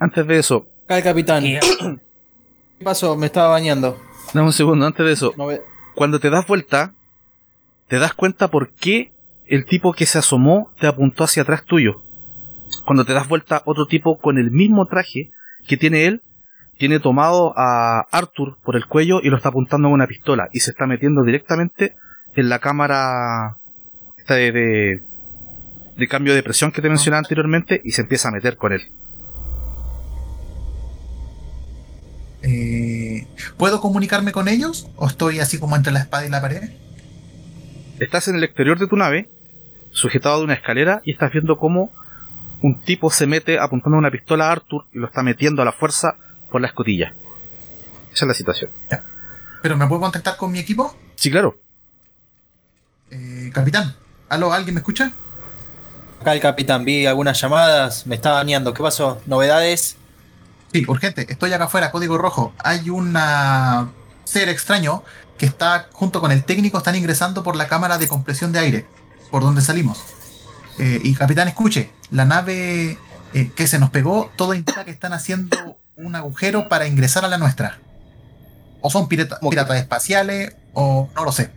Antes 0.00 0.26
de 0.26 0.38
eso, 0.38 0.66
Acá 0.88 0.96
el 0.98 1.04
capitán. 1.04 1.42
¿Qué? 1.44 1.60
¿Qué 2.78 2.84
pasó? 2.84 3.16
Me 3.16 3.26
estaba 3.26 3.48
bañando. 3.50 3.98
dame 4.32 4.46
un 4.46 4.52
segundo, 4.52 4.86
antes 4.86 5.04
de 5.04 5.12
eso, 5.12 5.34
No 5.36 5.46
ve- 5.46 5.60
cuando 5.94 6.18
te 6.20 6.30
das 6.30 6.46
vuelta, 6.46 6.94
te 7.88 7.98
das 7.98 8.14
cuenta 8.14 8.48
por 8.48 8.70
qué 8.72 9.12
el 9.46 9.64
tipo 9.66 9.92
que 9.92 10.06
se 10.06 10.18
asomó 10.18 10.72
te 10.78 10.86
apuntó 10.86 11.24
hacia 11.24 11.42
atrás 11.42 11.64
tuyo. 11.64 12.02
Cuando 12.86 13.04
te 13.04 13.12
das 13.14 13.28
vuelta, 13.28 13.62
otro 13.64 13.86
tipo 13.86 14.18
con 14.18 14.38
el 14.38 14.50
mismo 14.50 14.86
traje 14.86 15.30
que 15.66 15.76
tiene 15.76 16.06
él, 16.06 16.22
tiene 16.78 17.00
tomado 17.00 17.52
a 17.56 18.06
Arthur 18.12 18.58
por 18.62 18.76
el 18.76 18.86
cuello 18.86 19.20
y 19.22 19.28
lo 19.30 19.36
está 19.36 19.48
apuntando 19.48 19.88
con 19.88 19.94
una 19.94 20.06
pistola 20.06 20.48
y 20.52 20.60
se 20.60 20.70
está 20.70 20.86
metiendo 20.86 21.22
directamente 21.22 21.96
en 22.36 22.48
la 22.48 22.60
cámara 22.60 23.56
esta 24.16 24.34
de, 24.34 24.52
de, 24.52 25.02
de 25.96 26.08
cambio 26.08 26.34
de 26.34 26.42
presión 26.42 26.70
que 26.70 26.80
te 26.80 26.88
mencionaba 26.88 27.18
anteriormente 27.18 27.80
y 27.84 27.90
se 27.92 28.02
empieza 28.02 28.28
a 28.28 28.32
meter 28.32 28.56
con 28.56 28.72
él. 28.72 28.82
Eh, 32.50 33.26
¿Puedo 33.58 33.82
comunicarme 33.82 34.32
con 34.32 34.48
ellos? 34.48 34.88
¿O 34.96 35.06
estoy 35.06 35.38
así 35.40 35.58
como 35.58 35.76
entre 35.76 35.92
la 35.92 35.98
espada 35.98 36.24
y 36.24 36.30
la 36.30 36.40
pared? 36.40 36.70
Estás 38.00 38.28
en 38.28 38.36
el 38.36 38.44
exterior 38.44 38.78
de 38.78 38.86
tu 38.86 38.96
nave, 38.96 39.28
sujetado 39.90 40.38
de 40.38 40.44
una 40.44 40.54
escalera, 40.54 41.02
y 41.04 41.12
estás 41.12 41.30
viendo 41.30 41.58
cómo 41.58 41.92
un 42.62 42.80
tipo 42.80 43.10
se 43.10 43.26
mete 43.26 43.58
apuntando 43.58 43.98
una 43.98 44.10
pistola 44.10 44.48
a 44.48 44.52
Arthur 44.52 44.86
y 44.94 44.98
lo 44.98 45.06
está 45.06 45.22
metiendo 45.22 45.60
a 45.60 45.66
la 45.66 45.72
fuerza 45.72 46.16
por 46.50 46.62
la 46.62 46.68
escotilla. 46.68 47.12
Esa 48.14 48.24
es 48.24 48.28
la 48.28 48.34
situación. 48.34 48.70
¿Pero 49.60 49.76
me 49.76 49.86
puedo 49.86 50.00
contactar 50.00 50.38
con 50.38 50.50
mi 50.50 50.58
equipo? 50.58 50.96
Sí, 51.16 51.30
claro. 51.30 51.58
Eh, 53.10 53.50
capitán, 53.52 53.94
¿aló? 54.30 54.54
¿Alguien 54.54 54.74
me 54.74 54.80
escucha? 54.80 55.12
Acá 56.22 56.32
el 56.32 56.40
capitán, 56.40 56.84
vi 56.84 57.04
algunas 57.04 57.38
llamadas, 57.38 58.06
me 58.06 58.14
estaba 58.14 58.36
bañando. 58.36 58.72
¿Qué 58.72 58.82
pasó? 58.82 59.20
¿Novedades? 59.26 59.98
Sí, 60.72 60.84
urgente, 60.86 61.26
estoy 61.30 61.52
acá 61.52 61.64
afuera, 61.64 61.90
código 61.90 62.18
rojo. 62.18 62.52
Hay 62.58 62.90
una 62.90 63.88
ser 64.24 64.48
extraño 64.48 65.02
que 65.38 65.46
está 65.46 65.88
junto 65.92 66.20
con 66.20 66.32
el 66.32 66.44
técnico, 66.44 66.78
están 66.78 66.96
ingresando 66.96 67.42
por 67.42 67.56
la 67.56 67.68
cámara 67.68 67.96
de 67.96 68.08
compresión 68.08 68.52
de 68.52 68.58
aire, 68.58 68.86
por 69.30 69.42
donde 69.42 69.62
salimos. 69.62 69.98
Eh, 70.78 71.00
y 71.02 71.14
capitán, 71.14 71.48
escuche, 71.48 71.90
la 72.10 72.24
nave 72.24 72.98
eh, 73.34 73.50
que 73.54 73.66
se 73.66 73.78
nos 73.78 73.90
pegó, 73.90 74.30
todo 74.36 74.54
indica 74.54 74.84
que 74.84 74.90
están 74.90 75.12
haciendo 75.12 75.78
un 75.96 76.14
agujero 76.14 76.68
para 76.68 76.86
ingresar 76.86 77.24
a 77.24 77.28
la 77.28 77.38
nuestra. 77.38 77.78
O 78.80 78.90
son 78.90 79.08
piratas 79.08 79.40
espaciales, 79.76 80.54
o 80.72 81.08
no 81.14 81.24
lo 81.24 81.32
sé. 81.32 81.50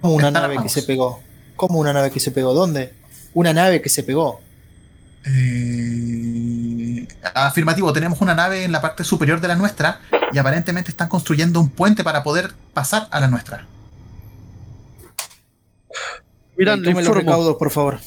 Como 0.00 0.14
una 0.14 0.28
Están 0.28 0.42
nave 0.42 0.62
que 0.62 0.68
se 0.68 0.82
pegó. 0.82 1.20
¿Cómo 1.56 1.78
una 1.78 1.92
nave 1.92 2.10
que 2.10 2.20
se 2.20 2.30
pegó? 2.30 2.54
¿Dónde? 2.54 2.94
Una 3.34 3.52
nave 3.52 3.82
que 3.82 3.88
se 3.88 4.02
pegó. 4.02 4.40
Eh, 5.26 7.06
afirmativo, 7.34 7.92
tenemos 7.92 8.20
una 8.20 8.34
nave 8.34 8.64
en 8.64 8.72
la 8.72 8.80
parte 8.80 9.04
superior 9.04 9.40
de 9.40 9.48
la 9.48 9.56
nuestra 9.56 10.00
y 10.32 10.38
aparentemente 10.38 10.90
están 10.90 11.08
construyendo 11.08 11.60
un 11.60 11.70
puente 11.70 12.04
para 12.04 12.22
poder 12.22 12.52
pasar 12.72 13.08
a 13.10 13.20
la 13.20 13.28
nuestra. 13.28 13.66
Capitán, 16.52 16.82
le 16.82 16.90
informo. 16.90 17.14
recaudos, 17.14 17.56
por 17.56 17.70
favor. 17.70 17.98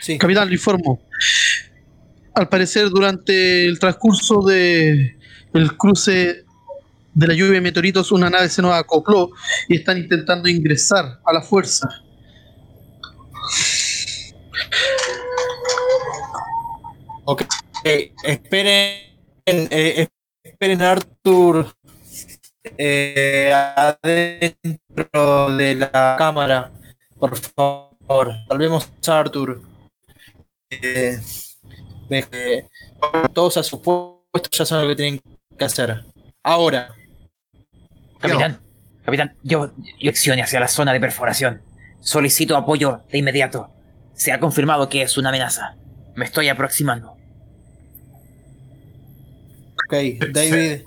Sí. 0.00 0.18
Capitán, 0.18 0.48
le 0.48 0.54
informo. 0.54 1.00
Al 2.34 2.48
parecer, 2.48 2.88
durante 2.88 3.66
el 3.66 3.78
transcurso 3.78 4.42
de 4.42 5.18
el 5.52 5.76
cruce 5.76 6.44
de 7.14 7.26
la 7.26 7.34
lluvia 7.34 7.52
de 7.52 7.60
meteoritos, 7.60 8.10
una 8.10 8.30
nave 8.30 8.48
se 8.48 8.62
nos 8.62 8.72
acopló 8.72 9.30
y 9.68 9.76
están 9.76 9.98
intentando 9.98 10.48
ingresar 10.48 11.20
a 11.24 11.32
la 11.32 11.42
fuerza. 11.42 11.88
Ok. 17.24 17.42
Eh, 17.84 18.12
esperen. 18.24 18.98
eh, 19.46 20.08
esperen 20.42 20.82
Arthur. 20.82 21.74
eh, 22.78 23.52
adentro 23.76 25.56
de 25.56 25.74
la 25.74 26.16
cámara. 26.18 26.72
Por 27.18 27.36
favor. 27.36 28.34
Salvemos 28.48 28.90
a 29.06 29.18
Arthur. 29.18 29.62
Eh, 30.70 31.18
todos 33.32 33.56
a 33.56 33.62
su 33.62 33.80
puesto 33.82 34.50
ya 34.50 34.64
saben 34.64 34.84
lo 34.84 34.90
que 34.90 34.96
tienen 34.96 35.20
que 35.58 35.64
hacer. 35.64 36.04
Ahora. 36.42 36.94
Capitán, 38.18 38.60
capitán, 39.04 39.36
yo 39.42 39.72
direccione 39.98 40.42
hacia 40.42 40.60
la 40.60 40.68
zona 40.68 40.92
de 40.92 41.00
perforación. 41.00 41.62
Solicito 42.00 42.56
apoyo 42.56 43.02
de 43.10 43.18
inmediato. 43.18 43.70
Se 44.14 44.30
ha 44.32 44.38
confirmado 44.38 44.88
que 44.88 45.02
es 45.02 45.16
una 45.16 45.30
amenaza. 45.30 45.76
Me 46.14 46.24
estoy 46.24 46.48
aproximando. 46.48 47.16
Ok, 49.86 49.94
David. 50.32 50.82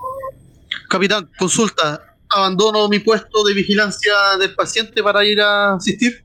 Capitán, 0.89 1.29
consulta. 1.37 2.01
¿Abandono 2.29 2.89
mi 2.89 2.99
puesto 2.99 3.43
de 3.43 3.53
vigilancia 3.53 4.13
del 4.39 4.55
paciente 4.55 5.01
para 5.03 5.23
ir 5.23 5.39
a 5.41 5.75
asistir? 5.75 6.23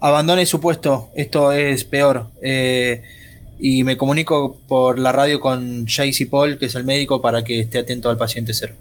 Abandone 0.00 0.46
su 0.46 0.60
puesto, 0.60 1.10
esto 1.14 1.52
es 1.52 1.84
peor. 1.84 2.30
Eh, 2.42 3.02
y 3.58 3.84
me 3.84 3.96
comunico 3.96 4.60
por 4.68 4.98
la 4.98 5.12
radio 5.12 5.40
con 5.40 5.86
Jace 5.86 6.24
y 6.24 6.26
Paul, 6.26 6.58
que 6.58 6.66
es 6.66 6.74
el 6.74 6.84
médico, 6.84 7.20
para 7.20 7.42
que 7.42 7.60
esté 7.60 7.78
atento 7.78 8.10
al 8.10 8.16
paciente 8.16 8.52
cero. 8.54 8.74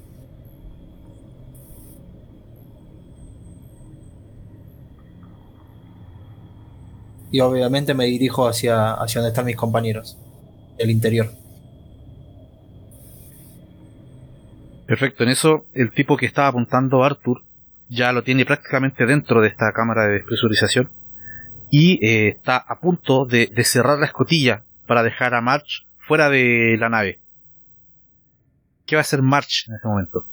Y 7.36 7.41
obviamente 7.41 7.93
me 7.93 8.05
dirijo 8.05 8.47
hacia, 8.47 8.93
hacia 8.93 9.19
donde 9.19 9.31
están 9.31 9.43
mis 9.43 9.57
compañeros, 9.57 10.15
el 10.77 10.89
interior. 10.89 11.33
Perfecto, 14.88 15.23
en 15.25 15.29
eso 15.31 15.65
el 15.73 15.91
tipo 15.91 16.15
que 16.15 16.27
estaba 16.27 16.47
apuntando 16.47 17.03
Arthur 17.03 17.43
ya 17.89 18.13
lo 18.13 18.23
tiene 18.23 18.45
prácticamente 18.45 19.05
dentro 19.05 19.41
de 19.41 19.49
esta 19.49 19.73
cámara 19.73 20.03
de 20.07 20.13
despresurización 20.13 20.89
y 21.69 21.99
eh, 22.05 22.29
está 22.29 22.55
a 22.55 22.79
punto 22.79 23.25
de, 23.25 23.47
de 23.47 23.63
cerrar 23.65 23.99
la 23.99 24.05
escotilla 24.05 24.63
para 24.88 25.03
dejar 25.03 25.33
a 25.33 25.41
March 25.41 25.86
fuera 26.07 26.29
de 26.29 26.77
la 26.79 26.88
nave. 26.88 27.19
¿Qué 28.86 28.95
va 28.95 29.01
a 29.01 29.01
hacer 29.01 29.21
March 29.21 29.65
en 29.67 29.75
este 29.75 29.89
momento? 29.89 30.25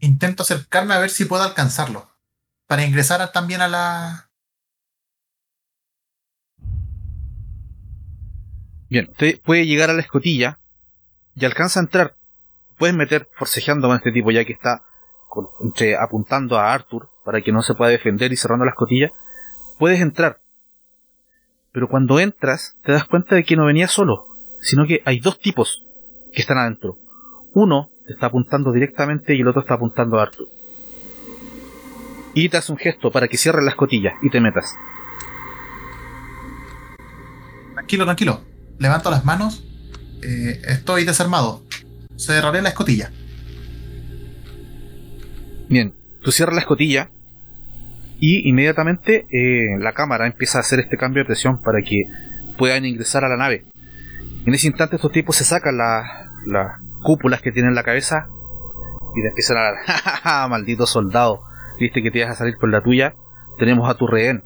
Intento 0.00 0.42
acercarme 0.42 0.94
a 0.94 0.98
ver 0.98 1.10
si 1.10 1.26
puedo 1.26 1.44
alcanzarlo. 1.44 2.08
Para 2.66 2.84
ingresar 2.84 3.22
a- 3.22 3.30
también 3.30 3.60
a 3.60 3.68
la... 3.68 4.29
Bien, 8.90 9.08
usted 9.08 9.40
puede 9.40 9.66
llegar 9.66 9.88
a 9.88 9.92
la 9.92 10.02
escotilla 10.02 10.58
y 11.36 11.44
alcanza 11.44 11.78
a 11.78 11.84
entrar. 11.84 12.16
Puedes 12.76 12.94
meter 12.94 13.28
forcejeando 13.38 13.86
con 13.86 13.96
este 13.96 14.10
tipo 14.10 14.32
ya 14.32 14.44
que 14.44 14.52
está 14.52 14.82
entre 15.62 15.96
apuntando 15.96 16.58
a 16.58 16.72
Arthur 16.72 17.08
para 17.24 17.40
que 17.40 17.52
no 17.52 17.62
se 17.62 17.74
pueda 17.74 17.92
defender 17.92 18.32
y 18.32 18.36
cerrando 18.36 18.64
la 18.64 18.72
escotilla. 18.72 19.12
Puedes 19.78 20.00
entrar. 20.00 20.40
Pero 21.72 21.88
cuando 21.88 22.18
entras 22.18 22.76
te 22.82 22.90
das 22.90 23.04
cuenta 23.04 23.36
de 23.36 23.44
que 23.44 23.54
no 23.54 23.66
venía 23.66 23.86
solo, 23.86 24.26
sino 24.60 24.84
que 24.88 25.02
hay 25.04 25.20
dos 25.20 25.38
tipos 25.38 25.86
que 26.32 26.40
están 26.40 26.58
adentro. 26.58 26.98
Uno 27.54 27.90
te 28.06 28.14
está 28.14 28.26
apuntando 28.26 28.72
directamente 28.72 29.36
y 29.36 29.40
el 29.40 29.48
otro 29.48 29.62
está 29.62 29.74
apuntando 29.74 30.18
a 30.18 30.22
Arthur. 30.22 30.48
Y 32.34 32.48
te 32.48 32.56
hace 32.56 32.72
un 32.72 32.78
gesto 32.78 33.12
para 33.12 33.28
que 33.28 33.36
cierres 33.36 33.64
la 33.64 33.70
escotilla 33.70 34.14
y 34.20 34.30
te 34.30 34.40
metas. 34.40 34.74
Tranquilo, 37.74 38.04
tranquilo. 38.04 38.49
Levanto 38.80 39.10
las 39.10 39.24
manos. 39.24 39.62
Eh, 40.22 40.60
estoy 40.66 41.04
desarmado. 41.04 41.62
Cerraré 42.16 42.62
la 42.62 42.70
escotilla. 42.70 43.10
Bien, 45.68 45.94
tú 46.22 46.32
cierras 46.32 46.54
la 46.56 46.62
escotilla 46.62 47.10
y 48.18 48.48
inmediatamente 48.48 49.26
eh, 49.30 49.78
la 49.78 49.92
cámara 49.92 50.26
empieza 50.26 50.58
a 50.58 50.62
hacer 50.62 50.80
este 50.80 50.96
cambio 50.96 51.22
de 51.22 51.26
presión 51.26 51.62
para 51.62 51.80
que 51.82 52.04
puedan 52.58 52.84
ingresar 52.84 53.24
a 53.24 53.28
la 53.28 53.36
nave. 53.36 53.66
En 54.46 54.54
ese 54.54 54.66
instante 54.66 54.96
estos 54.96 55.12
tipos 55.12 55.36
se 55.36 55.44
sacan 55.44 55.76
la- 55.76 56.30
las 56.46 56.80
cúpulas 57.02 57.40
que 57.42 57.52
tienen 57.52 57.70
en 57.70 57.74
la 57.76 57.82
cabeza 57.84 58.28
y 59.14 59.22
te 59.22 59.28
empiezan 59.28 59.58
a 59.58 59.62
dar, 59.62 59.74
"Ja, 59.86 59.92
ja, 59.98 60.16
ja, 60.16 60.48
maldito 60.48 60.86
soldado, 60.86 61.42
viste 61.78 62.02
que 62.02 62.10
te 62.10 62.18
ibas 62.18 62.30
a 62.32 62.34
salir 62.34 62.56
con 62.56 62.70
la 62.70 62.82
tuya, 62.82 63.14
tenemos 63.58 63.88
a 63.88 63.94
tu 63.94 64.06
rehén. 64.06 64.42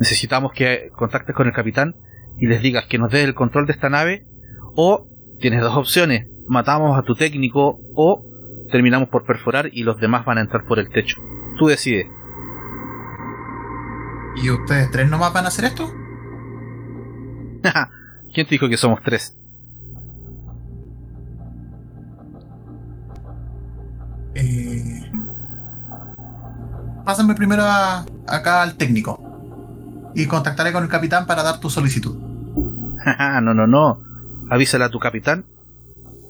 Necesitamos 0.00 0.52
que 0.52 0.90
contactes 0.96 1.34
con 1.36 1.46
el 1.46 1.52
capitán 1.52 1.94
y 2.40 2.46
les 2.46 2.62
digas 2.62 2.86
que 2.86 2.98
nos 2.98 3.10
des 3.12 3.24
el 3.24 3.34
control 3.34 3.66
de 3.66 3.72
esta 3.72 3.88
nave 3.90 4.24
o 4.76 5.06
tienes 5.40 5.60
dos 5.60 5.76
opciones, 5.76 6.26
matamos 6.48 6.98
a 6.98 7.02
tu 7.02 7.14
técnico 7.14 7.80
o 7.94 8.24
terminamos 8.70 9.08
por 9.08 9.24
perforar 9.24 9.68
y 9.72 9.82
los 9.82 9.98
demás 10.00 10.24
van 10.24 10.38
a 10.38 10.40
entrar 10.42 10.64
por 10.64 10.78
el 10.78 10.88
techo. 10.90 11.20
Tú 11.58 11.66
decides. 11.66 12.06
¿Y 14.42 14.48
ustedes 14.50 14.90
tres 14.90 15.10
nomás 15.10 15.32
van 15.32 15.44
a 15.44 15.48
hacer 15.48 15.64
esto? 15.66 15.92
¿Quién 18.32 18.46
te 18.46 18.50
dijo 18.54 18.68
que 18.68 18.76
somos 18.76 19.02
tres? 19.02 19.36
Eh, 24.34 25.10
Pásame 27.04 27.34
primero 27.34 27.62
a- 27.64 28.04
acá 28.28 28.62
al 28.62 28.74
técnico. 28.76 29.18
Y 30.14 30.26
contactaré 30.26 30.72
con 30.72 30.82
el 30.84 30.88
capitán 30.88 31.26
para 31.26 31.42
dar 31.42 31.58
tu 31.60 31.68
solicitud. 31.70 32.16
no, 33.42 33.54
no, 33.54 33.66
no. 33.66 34.00
Avísale 34.50 34.84
a 34.84 34.90
tu 34.90 34.98
capitán 34.98 35.44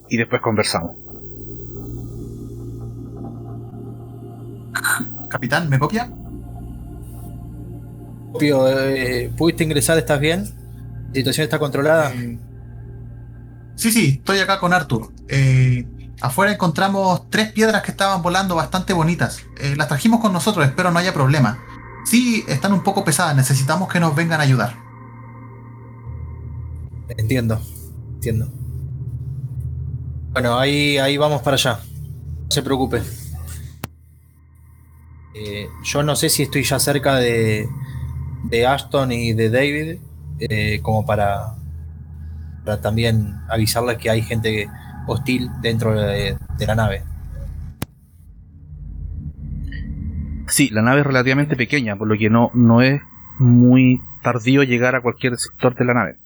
y 0.09 0.16
después 0.16 0.43
conversamos. 0.43 0.97
Capitán, 5.29 5.68
¿me 5.68 5.79
copia? 5.79 6.11
Pío, 8.39 8.68
eh, 8.68 9.33
¿Pudiste 9.37 9.64
ingresar? 9.64 9.99
¿Estás 9.99 10.21
bien? 10.21 10.45
¿La 11.09 11.14
situación 11.14 11.45
está 11.45 11.59
controlada? 11.59 12.12
Eh, 12.12 12.39
sí, 13.77 13.91
sí, 13.91 14.16
estoy 14.18 14.39
acá 14.39 14.59
con 14.59 14.73
Arthur. 14.73 15.09
Eh, 15.29 15.87
afuera 16.21 16.53
encontramos 16.53 17.29
tres 17.31 17.53
piedras 17.53 17.83
que 17.83 17.93
estaban 17.93 18.23
volando 18.23 18.55
bastante 18.55 18.93
bonitas. 18.93 19.43
Eh, 19.59 19.75
las 19.77 19.89
trajimos 19.89 20.21
con 20.21 20.33
nosotros, 20.33 20.66
espero 20.66 20.91
no 20.91 20.99
haya 20.99 21.14
problema. 21.14 21.59
Sí, 22.05 22.45
están 22.49 22.73
un 22.73 22.83
poco 22.83 23.05
pesadas, 23.05 23.37
necesitamos 23.37 23.89
que 23.93 24.01
nos 24.01 24.14
vengan 24.14 24.41
a 24.41 24.45
ayudar. 24.45 24.89
Entiendo, 27.17 27.61
entiendo. 28.15 28.49
Bueno, 30.33 30.59
ahí, 30.59 30.99
ahí 30.99 31.17
vamos 31.17 31.43
para 31.43 31.55
allá. 31.55 31.81
No 32.45 32.51
se 32.51 32.63
preocupe. 32.63 33.03
Eh, 35.35 35.69
yo 35.85 36.03
no 36.03 36.17
sé 36.17 36.29
si 36.29 36.43
estoy 36.43 36.63
ya 36.63 36.79
cerca 36.79 37.17
de, 37.17 37.69
de 38.45 38.67
Ashton 38.67 39.13
y 39.13 39.33
de 39.33 39.51
David, 39.51 39.99
eh, 40.39 40.81
como 40.83 41.05
para, 41.05 41.55
para 42.65 42.81
también 42.81 43.37
avisarles 43.49 43.99
que 43.99 44.11
hay 44.11 44.23
gente 44.23 44.69
hostil 45.07 45.51
dentro 45.63 46.01
de, 46.01 46.37
de 46.59 46.67
la 46.67 46.75
nave. 46.75 47.03
Sí, 50.47 50.69
la 50.71 50.83
nave 50.83 51.01
es 51.01 51.07
relativamente 51.07 51.57
pequeña, 51.57 51.97
por 51.97 52.09
lo 52.09 52.19
que 52.19 52.29
no, 52.29 52.51
no 52.55 52.83
es 52.83 53.01
muy 53.39 54.01
tardío 54.23 54.63
llegar 54.65 54.95
a 54.95 55.01
cualquier 55.01 55.37
sector 55.37 55.75
de 55.75 55.85
la 55.85 55.95
nave. 55.95 56.19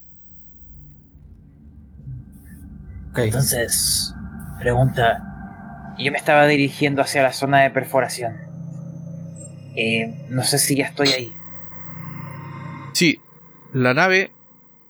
Entonces, 3.16 4.14
pregunta. 4.58 5.94
Yo 5.98 6.10
me 6.10 6.18
estaba 6.18 6.46
dirigiendo 6.46 7.02
hacia 7.02 7.22
la 7.22 7.32
zona 7.32 7.62
de 7.62 7.70
perforación. 7.70 8.34
Eh, 9.76 10.26
no 10.30 10.42
sé 10.42 10.58
si 10.58 10.76
ya 10.76 10.86
estoy 10.86 11.08
ahí. 11.08 11.32
Sí, 12.92 13.20
la 13.72 13.94
nave 13.94 14.32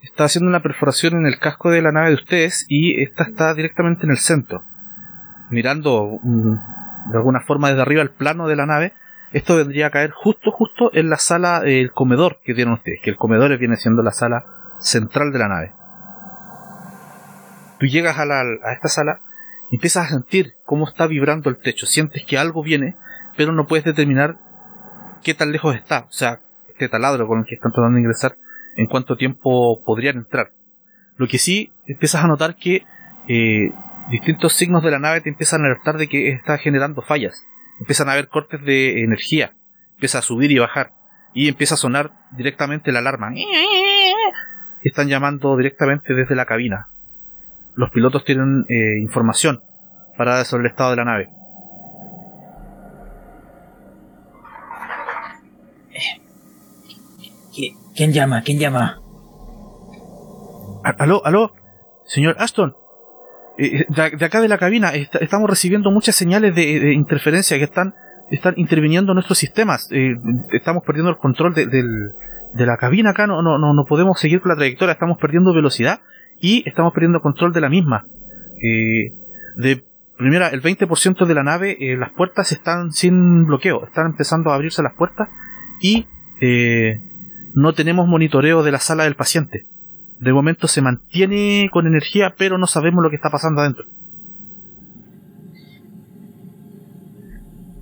está 0.03 0.25
haciendo 0.25 0.49
una 0.49 0.63
perforación 0.63 1.15
en 1.15 1.27
el 1.27 1.39
casco 1.39 1.71
de 1.71 1.83
la 1.83 1.93
nave 1.93 2.09
de 2.09 2.15
ustedes 2.15 2.67
y 2.69 3.03
esta 3.03 3.25
está 3.25 3.55
directamente 3.55 4.05
en 4.05 4.11
el 4.11 4.19
centro. 4.19 4.63
Mirando 5.51 6.19
mm, 6.23 7.11
de 7.11 7.17
alguna 7.17 7.41
forma 7.41 7.69
desde 7.69 7.83
arriba 7.83 8.03
el 8.03 8.11
plano 8.11 8.49
de 8.49 8.57
la 8.57 8.67
nave, 8.67 8.93
esto 9.33 9.57
vendría 9.57 9.89
a 9.89 9.91
caer 9.91 10.11
justo, 10.11 10.51
justo 10.53 10.91
en 10.95 11.11
la 11.11 11.19
sala, 11.19 11.63
el 11.65 11.93
comedor 11.93 12.41
que 12.45 12.55
tienen 12.55 12.75
ustedes, 12.75 13.01
que 13.03 13.11
el 13.11 13.17
comedor 13.17 13.57
viene 13.59 13.77
siendo 13.77 14.03
la 14.03 14.13
sala 14.13 14.45
central 14.79 15.33
de 15.33 15.39
la 15.39 15.49
nave. 15.49 15.73
Tú 17.79 17.87
llegas 17.87 18.19
a, 18.19 18.25
la, 18.25 18.41
a 18.41 18.73
esta 18.73 18.89
sala 18.89 19.21
y 19.71 19.77
empiezas 19.77 20.07
a 20.07 20.11
sentir 20.11 20.55
cómo 20.65 20.87
está 20.89 21.07
vibrando 21.07 21.51
el 21.51 21.57
techo, 21.57 21.87
sientes 21.87 22.25
que 22.25 22.39
algo 22.39 22.63
viene, 22.63 22.97
pero 23.37 23.53
no 23.53 23.67
puedes 23.67 23.85
determinar 23.85 24.39
qué 25.23 25.35
tan 25.35 25.53
lejos 25.53 25.75
está, 25.75 26.07
o 26.09 26.13
sea, 26.13 26.41
este 26.69 26.89
taladro 26.89 27.27
con 27.27 27.41
el 27.41 27.45
que 27.47 27.55
están 27.55 27.73
tratando 27.73 27.97
de 27.97 28.03
ingresar, 28.03 28.37
en 28.77 28.87
cuánto 28.87 29.17
tiempo 29.17 29.83
podrían 29.85 30.17
entrar. 30.17 30.51
Lo 31.17 31.29
que 31.29 31.39
sí, 31.39 31.73
empiezas 31.87 32.25
a 32.25 32.29
notar 32.29 32.57
que 32.57 32.85
eh, 33.29 33.73
distintos 34.11 34.53
signos 34.53 34.83
de 34.83 34.91
la 34.91 34.99
nave 34.99 35.21
te 35.21 35.29
empiezan 35.29 35.63
a 35.63 35.67
alertar 35.67 35.97
de 35.97 36.09
que 36.09 36.31
está 36.31 36.59
generando 36.59 37.03
fallas. 37.03 37.47
Empiezan 37.81 38.09
a 38.09 38.13
haber 38.13 38.29
cortes 38.29 38.63
de 38.65 39.03
energía, 39.03 39.55
empieza 39.95 40.19
a 40.19 40.23
subir 40.23 40.51
y 40.51 40.59
bajar, 40.59 40.93
y 41.33 41.49
empieza 41.49 41.75
a 41.75 41.79
sonar 41.79 42.13
directamente 42.33 42.93
la 42.93 43.01
alarma. 43.01 43.33
Están 44.83 45.09
llamando 45.09 45.57
directamente 45.57 46.15
desde 46.15 46.35
la 46.35 46.45
cabina. 46.45 46.89
Los 47.77 47.91
pilotos 47.91 48.25
tienen 48.25 48.65
eh, 48.69 48.99
información 49.01 49.63
para 50.17 50.45
sobre 50.45 50.63
el 50.63 50.71
estado 50.71 50.91
de 50.91 50.97
la 50.97 51.05
nave. 51.05 51.31
¿Quién 57.95 58.13
llama? 58.13 58.43
¿Quién 58.43 58.59
llama? 58.59 59.01
Aló, 60.99 61.25
aló, 61.25 61.55
señor 62.05 62.37
Aston. 62.39 62.75
Eh, 63.57 63.87
de, 63.89 64.25
acá 64.25 64.41
de 64.41 64.49
la 64.49 64.59
cabina 64.59 64.91
estamos 64.95 65.49
recibiendo 65.49 65.93
muchas 65.93 66.17
señales 66.17 66.55
de, 66.57 66.93
interferencia 66.93 67.57
que 67.57 67.65
están, 67.65 67.95
están 68.31 68.55
interviniendo 68.57 69.13
en 69.13 69.15
nuestros 69.15 69.39
sistemas. 69.39 69.89
Eh, 69.93 70.15
estamos 70.53 70.83
perdiendo 70.85 71.11
el 71.11 71.19
control 71.19 71.55
de, 71.55 72.67
la 72.67 72.77
cabina 72.77 73.11
acá, 73.11 73.27
no, 73.27 73.43
no, 73.43 73.59
no, 73.59 73.85
podemos 73.85 74.19
seguir 74.19 74.41
con 74.41 74.51
la 74.51 74.57
trayectoria, 74.57 74.93
estamos 74.93 75.19
perdiendo 75.19 75.55
velocidad 75.55 76.01
y 76.41 76.69
estamos 76.69 76.93
perdiendo 76.93 77.21
control 77.21 77.53
de 77.53 77.61
la 77.61 77.69
misma. 77.69 78.07
Eh, 78.63 79.13
de 79.57 79.85
primera, 80.17 80.49
el 80.49 80.63
20% 80.63 81.27
de 81.27 81.35
la 81.35 81.43
nave, 81.43 81.77
las 81.99 82.11
puertas 82.13 82.53
están 82.53 82.93
sin 82.93 83.47
bloqueo, 83.47 83.85
están 83.87 84.07
empezando 84.07 84.51
a 84.51 84.55
abrirse 84.55 84.83
las 84.83 84.95
puertas 84.95 85.29
y 85.81 86.07
no 87.55 87.73
tenemos 87.73 88.07
monitoreo 88.09 88.63
de 88.63 88.73
la 88.73 88.81
sala 88.81 89.05
del 89.05 89.15
paciente. 89.15 89.67
De 90.19 90.33
momento 90.33 90.69
se 90.69 90.81
mantiene 90.81 91.69
con 91.73 91.87
energía, 91.87 92.35
pero 92.37 92.59
no 92.59 92.67
sabemos 92.67 93.03
lo 93.03 93.11
que 93.11 93.17
está 93.17 93.31
pasando 93.31 93.61
adentro. 93.61 93.87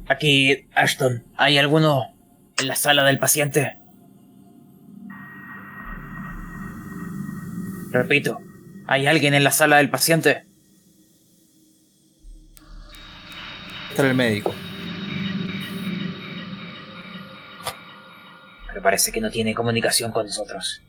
Aquí, 0.09 0.67
Ashton, 0.75 1.23
¿hay 1.37 1.59
alguno 1.59 2.09
en 2.59 2.69
la 2.69 2.77
sala 2.77 3.05
del 3.05 3.19
paciente? 3.19 3.77
Repito, 7.93 8.41
¿hay 8.87 9.07
alguien 9.07 9.35
en 9.35 9.45
la 9.45 9.51
sala 9.51 9.77
del 9.77 9.91
paciente? 9.91 10.47
Está 13.91 14.09
el 14.09 14.15
médico. 14.15 14.55
Pero 18.69 18.83
parece 18.83 19.13
que 19.13 19.21
no 19.21 19.31
tiene 19.31 19.55
comunicación 19.55 20.11
con 20.11 20.25
nosotros. 20.25 20.81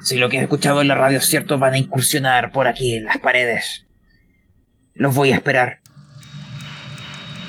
Si 0.00 0.16
lo 0.16 0.30
que 0.30 0.38
he 0.38 0.42
escuchado 0.42 0.80
en 0.80 0.88
la 0.88 0.94
radio 0.94 1.18
es 1.18 1.26
cierto, 1.26 1.58
van 1.58 1.74
a 1.74 1.78
incursionar 1.78 2.50
por 2.50 2.66
aquí 2.66 2.94
en 2.94 3.04
las 3.04 3.18
paredes. 3.18 3.84
Los 4.94 5.14
voy 5.14 5.32
a 5.32 5.34
esperar. 5.34 5.80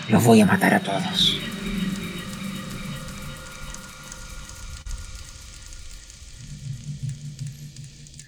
Los 0.09 0.25
voy 0.25 0.41
a 0.41 0.45
matar 0.45 0.73
a 0.73 0.81
todos. 0.81 1.39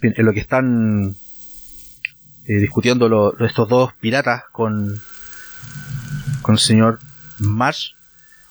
En 0.04 0.26
lo 0.26 0.34
que 0.34 0.40
están 0.40 1.16
eh, 2.46 2.58
discutiendo 2.58 3.36
estos 3.40 3.70
dos 3.70 3.94
piratas 3.94 4.44
con, 4.52 5.00
con 6.42 6.56
el 6.56 6.60
señor 6.60 7.00
Marsh, 7.40 7.92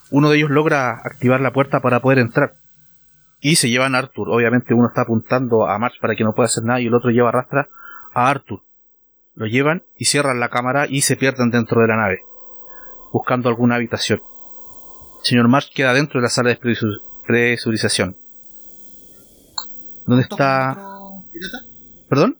uno 0.09 0.29
de 0.29 0.37
ellos 0.37 0.49
logra 0.49 1.01
activar 1.03 1.41
la 1.41 1.53
puerta 1.53 1.79
para 1.79 1.99
poder 1.99 2.19
entrar. 2.19 2.55
Y 3.39 3.57
se 3.57 3.69
llevan 3.69 3.93
a 3.93 3.99
Arthur. 3.99 4.29
Obviamente 4.29 4.73
uno 4.73 4.87
está 4.87 5.01
apuntando 5.01 5.67
a 5.67 5.77
March 5.77 5.99
para 6.01 6.15
que 6.15 6.23
no 6.23 6.33
pueda 6.33 6.47
hacer 6.47 6.63
nada 6.63 6.81
y 6.81 6.87
el 6.87 6.93
otro 6.93 7.11
lleva 7.11 7.29
arrastra 7.29 7.67
a 8.13 8.29
Arthur. 8.29 8.61
Lo 9.35 9.45
llevan 9.47 9.83
y 9.97 10.05
cierran 10.05 10.39
la 10.39 10.49
cámara 10.49 10.85
y 10.87 11.01
se 11.01 11.15
pierden 11.15 11.49
dentro 11.49 11.81
de 11.81 11.87
la 11.87 11.97
nave, 11.97 12.21
buscando 13.11 13.49
alguna 13.49 13.75
habitación. 13.75 14.21
El 15.21 15.25
señor 15.25 15.47
March 15.47 15.71
queda 15.73 15.93
dentro 15.93 16.19
de 16.19 16.23
la 16.23 16.29
sala 16.29 16.49
de 16.49 16.59
presurización. 17.25 18.15
¿Dónde 20.05 20.23
está? 20.23 20.92
¿Perdón? 22.09 22.37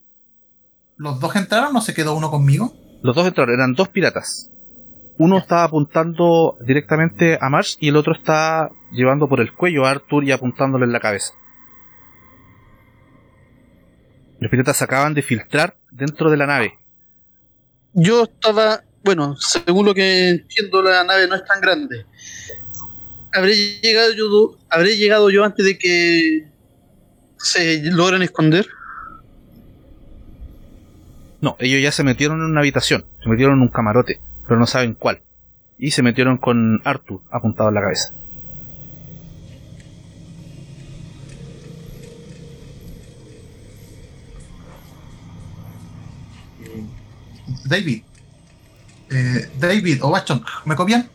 ¿Los 0.96 1.20
dos 1.20 1.34
entraron 1.36 1.70
o 1.70 1.72
no 1.72 1.80
se 1.80 1.94
quedó 1.94 2.14
uno 2.14 2.30
conmigo? 2.30 2.74
Los 3.02 3.16
dos 3.16 3.26
entraron, 3.26 3.54
eran 3.54 3.74
dos 3.74 3.88
piratas 3.88 4.50
uno 5.18 5.38
está 5.38 5.64
apuntando 5.64 6.56
directamente 6.60 7.38
a 7.40 7.48
Marsh 7.48 7.76
y 7.80 7.88
el 7.88 7.96
otro 7.96 8.14
está 8.14 8.70
llevando 8.92 9.28
por 9.28 9.40
el 9.40 9.52
cuello 9.52 9.86
a 9.86 9.90
Arthur 9.90 10.24
y 10.24 10.32
apuntándole 10.32 10.84
en 10.84 10.92
la 10.92 11.00
cabeza. 11.00 11.32
Los 14.40 14.50
piratas 14.50 14.82
acaban 14.82 15.14
de 15.14 15.22
filtrar 15.22 15.76
dentro 15.90 16.30
de 16.30 16.36
la 16.36 16.46
nave. 16.46 16.78
Yo 17.92 18.24
estaba, 18.24 18.82
bueno, 19.04 19.36
según 19.38 19.86
lo 19.86 19.94
que 19.94 20.30
entiendo, 20.30 20.82
la 20.82 21.04
nave 21.04 21.28
no 21.28 21.36
es 21.36 21.44
tan 21.44 21.60
grande. 21.60 22.04
¿Habré 23.32 23.54
llegado 23.56 24.12
yo, 24.12 24.58
habré 24.68 24.96
llegado 24.96 25.30
yo 25.30 25.44
antes 25.44 25.64
de 25.64 25.78
que 25.78 26.48
se 27.38 27.82
logran 27.84 28.22
esconder? 28.22 28.66
No, 31.44 31.56
ellos 31.58 31.82
ya 31.82 31.92
se 31.92 32.04
metieron 32.04 32.38
en 32.38 32.46
una 32.46 32.60
habitación, 32.60 33.04
se 33.22 33.28
metieron 33.28 33.56
en 33.56 33.62
un 33.62 33.68
camarote 33.68 34.18
pero 34.46 34.58
no 34.58 34.66
saben 34.66 34.94
cuál. 34.94 35.20
Y 35.78 35.90
se 35.90 36.02
metieron 36.02 36.38
con 36.38 36.80
Arthur 36.84 37.20
apuntado 37.30 37.68
en 37.68 37.74
la 37.74 37.82
cabeza. 37.82 38.12
David. 47.66 48.02
Eh, 49.10 49.50
David 49.58 50.02
o 50.02 50.16
Ashton, 50.16 50.42
¿me 50.64 50.76
copian? 50.76 51.10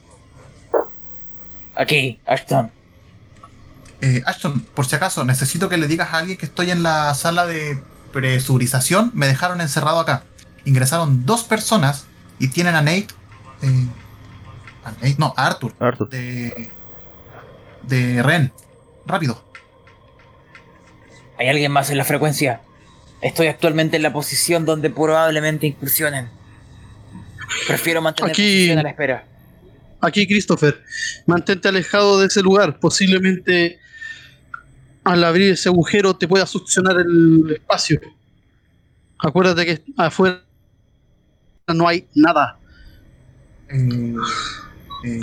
Aquí, 1.74 2.20
Ashton. 2.28 2.70
Eh, 4.02 4.22
Ashton, 4.28 4.60
por 4.76 4.86
si 4.86 4.96
acaso, 4.96 5.26
necesito 5.26 5.70
que 5.70 5.78
le 5.78 5.88
digas 5.88 6.14
a 6.14 6.20
alguien 6.20 6.38
que 6.38 6.46
estoy 6.46 6.70
en 6.70 6.84
la 6.84 7.16
sala 7.16 7.48
de 7.48 7.82
presurización. 8.12 9.12
Me 9.14 9.28
dejaron 9.28 9.62
encerrado 9.62 10.00
acá. 10.00 10.24
Ingresaron 10.66 11.26
dos 11.26 11.44
personas 11.44 12.06
y 12.40 12.50
tienen 12.50 12.76
a 12.76 12.82
Nate 12.82 13.08
no, 15.18 15.34
Arthur. 15.36 15.74
Arthur. 15.80 16.10
De, 16.10 16.70
de 17.84 18.24
Ren. 18.24 18.52
Rápido. 19.06 19.44
¿Hay 21.38 21.48
alguien 21.48 21.72
más 21.72 21.90
en 21.90 21.98
la 21.98 22.06
frecuencia? 22.06 22.62
Estoy 23.22 23.48
actualmente 23.48 23.98
en 23.98 24.04
la 24.04 24.14
posición 24.14 24.66
donde 24.66 24.90
probablemente 24.90 25.68
incursionen. 25.68 26.30
Prefiero 27.68 28.02
mantener 28.02 28.32
Aquí, 28.32 28.42
posición 28.42 28.80
a 28.80 28.84
la 28.84 28.90
espera. 28.90 29.26
Aquí, 30.02 30.28
Christopher. 30.28 30.82
Mantente 31.26 31.68
alejado 31.68 32.20
de 32.20 32.28
ese 32.28 32.42
lugar. 32.42 32.80
Posiblemente 32.80 33.80
al 35.10 35.24
abrir 35.24 35.54
ese 35.54 35.70
agujero 35.70 36.16
te 36.16 36.28
pueda 36.28 36.46
succionar 36.46 36.98
el 37.00 37.52
espacio. 37.52 38.00
Acuérdate 39.18 39.66
que 39.66 39.84
afuera 39.98 40.42
no 41.68 41.88
hay 41.88 42.08
nada. 42.16 42.58
Eh, 43.70 44.16
eh, 45.04 45.20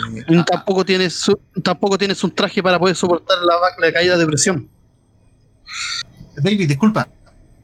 tampoco, 0.46 0.84
tienes, 0.84 1.24
tampoco 1.62 1.96
tienes 1.98 2.22
un 2.24 2.34
traje 2.34 2.62
para 2.62 2.78
poder 2.78 2.96
soportar 2.96 3.38
la, 3.78 3.92
caída 3.92 4.16
de 4.16 4.26
presión. 4.26 4.68
David, 6.36 6.68
disculpa. 6.68 7.08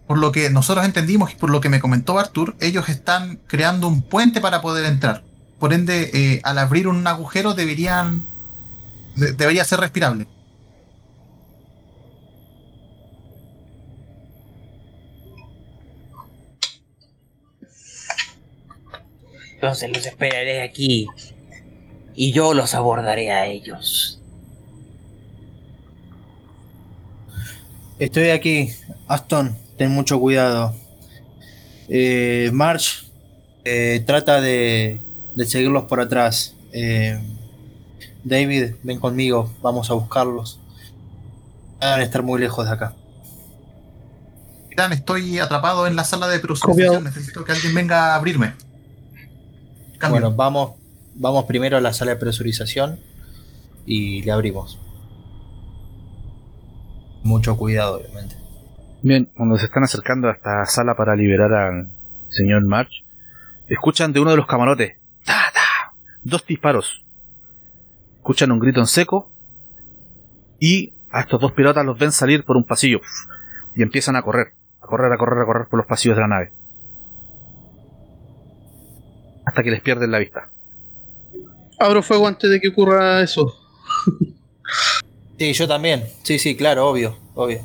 Por 0.06 0.18
lo 0.18 0.30
que 0.30 0.50
nosotros 0.50 0.84
entendimos 0.84 1.32
y 1.32 1.36
por 1.36 1.50
lo 1.50 1.60
que 1.60 1.68
me 1.68 1.80
comentó 1.80 2.18
Arthur, 2.18 2.54
ellos 2.60 2.88
están 2.88 3.40
creando 3.46 3.88
un 3.88 4.02
puente 4.02 4.40
para 4.40 4.60
poder 4.60 4.84
entrar. 4.84 5.24
Por 5.58 5.72
ende, 5.72 6.10
eh, 6.12 6.40
al 6.44 6.58
abrir 6.58 6.86
un 6.88 7.06
agujero 7.06 7.54
deberían. 7.54 8.26
debería 9.16 9.64
ser 9.64 9.80
respirable. 9.80 10.26
Entonces 19.62 19.90
los 19.94 20.04
esperaré 20.04 20.60
aquí 20.60 21.06
y 22.16 22.32
yo 22.32 22.52
los 22.52 22.74
abordaré 22.74 23.30
a 23.30 23.46
ellos. 23.46 24.20
Estoy 28.00 28.30
aquí. 28.30 28.70
Aston, 29.06 29.56
ten 29.78 29.92
mucho 29.92 30.18
cuidado. 30.18 30.74
Eh, 31.88 32.50
March, 32.52 33.06
eh, 33.64 34.02
trata 34.04 34.40
de, 34.40 35.00
de 35.36 35.46
seguirlos 35.46 35.84
por 35.84 36.00
atrás. 36.00 36.56
Eh, 36.72 37.20
David, 38.24 38.74
ven 38.82 38.98
conmigo, 38.98 39.54
vamos 39.62 39.88
a 39.92 39.94
buscarlos. 39.94 40.58
Deben 41.80 42.00
estar 42.00 42.24
muy 42.24 42.40
lejos 42.40 42.66
de 42.66 42.72
acá. 42.72 42.96
Capitán, 44.64 44.92
estoy 44.92 45.38
atrapado 45.38 45.86
en 45.86 45.94
la 45.94 46.02
sala 46.02 46.26
de 46.26 46.40
presurización. 46.40 47.04
Necesito 47.04 47.44
que 47.44 47.52
alguien 47.52 47.76
venga 47.76 48.12
a 48.12 48.16
abrirme. 48.16 48.54
Cambio. 50.02 50.20
Bueno, 50.20 50.34
vamos, 50.34 50.72
vamos 51.14 51.44
primero 51.44 51.76
a 51.76 51.80
la 51.80 51.92
sala 51.92 52.10
de 52.10 52.16
presurización 52.16 52.98
y 53.86 54.20
le 54.22 54.32
abrimos. 54.32 54.80
Mucho 57.22 57.56
cuidado, 57.56 57.98
obviamente. 57.98 58.34
Bien, 59.02 59.30
cuando 59.36 59.56
se 59.58 59.66
están 59.66 59.84
acercando 59.84 60.28
a 60.28 60.32
esta 60.32 60.64
sala 60.66 60.96
para 60.96 61.14
liberar 61.14 61.52
al 61.52 61.88
señor 62.30 62.64
March, 62.64 63.04
escuchan 63.68 64.12
de 64.12 64.18
uno 64.18 64.32
de 64.32 64.38
los 64.38 64.46
camarotes 64.46 64.96
¡Ta, 65.24 65.52
ta! 65.54 65.94
dos 66.24 66.44
disparos. 66.46 67.04
Escuchan 68.16 68.50
un 68.50 68.58
grito 68.58 68.80
en 68.80 68.88
seco 68.88 69.30
y 70.58 70.94
a 71.12 71.20
estos 71.20 71.40
dos 71.40 71.52
piratas 71.52 71.86
los 71.86 71.96
ven 71.96 72.10
salir 72.10 72.44
por 72.44 72.56
un 72.56 72.64
pasillo 72.64 73.00
y 73.76 73.82
empiezan 73.82 74.16
a 74.16 74.22
correr, 74.22 74.54
a 74.80 74.86
correr, 74.88 75.12
a 75.12 75.16
correr, 75.16 75.42
a 75.42 75.46
correr 75.46 75.68
por 75.68 75.78
los 75.78 75.86
pasillos 75.86 76.16
de 76.16 76.22
la 76.22 76.28
nave. 76.28 76.52
Hasta 79.44 79.62
que 79.62 79.70
les 79.70 79.80
pierden 79.80 80.10
la 80.10 80.18
vista. 80.18 80.48
Abro 81.78 82.02
fuego 82.02 82.26
antes 82.28 82.50
de 82.50 82.60
que 82.60 82.68
ocurra 82.68 83.22
eso. 83.22 83.58
Sí, 85.38 85.52
yo 85.54 85.66
también. 85.66 86.04
Sí, 86.22 86.38
sí, 86.38 86.56
claro, 86.56 86.88
obvio, 86.88 87.16
obvio. 87.34 87.62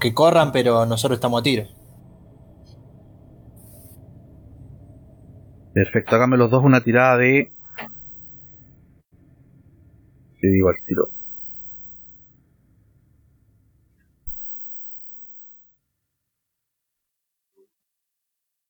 Que 0.00 0.14
corran, 0.14 0.50
pero 0.50 0.86
nosotros 0.86 1.18
estamos 1.18 1.40
a 1.40 1.42
tiro. 1.42 1.66
Perfecto, 5.74 6.16
háganme 6.16 6.38
los 6.38 6.50
dos 6.50 6.64
una 6.64 6.80
tirada 6.80 7.18
de... 7.18 7.52
¿Qué 10.40 10.48
digo 10.48 10.70
al 10.70 10.76
tiro? 10.86 11.10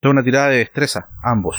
Es 0.00 0.10
una 0.10 0.24
tirada 0.24 0.48
de 0.48 0.58
destreza, 0.58 1.08
ambos. 1.22 1.56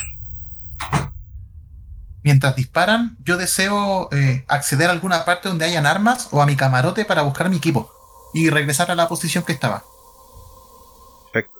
Mientras 2.23 2.55
disparan, 2.55 3.17
yo 3.25 3.37
deseo 3.37 4.07
eh, 4.13 4.45
acceder 4.47 4.89
a 4.89 4.93
alguna 4.93 5.25
parte 5.25 5.49
donde 5.49 5.65
hayan 5.65 5.85
armas 5.85 6.29
o 6.31 6.41
a 6.41 6.45
mi 6.45 6.55
camarote 6.55 7.03
para 7.03 7.21
buscar 7.21 7.49
mi 7.49 7.57
equipo 7.57 7.91
y 8.33 8.49
regresar 8.49 8.89
a 8.91 8.95
la 8.95 9.09
posición 9.09 9.43
que 9.43 9.51
estaba. 9.51 9.83
Perfecto. 11.33 11.59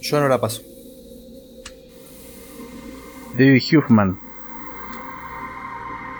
Yo 0.00 0.20
no 0.20 0.28
la 0.28 0.40
paso. 0.40 0.62
David 3.36 3.62
Huffman. 3.70 4.18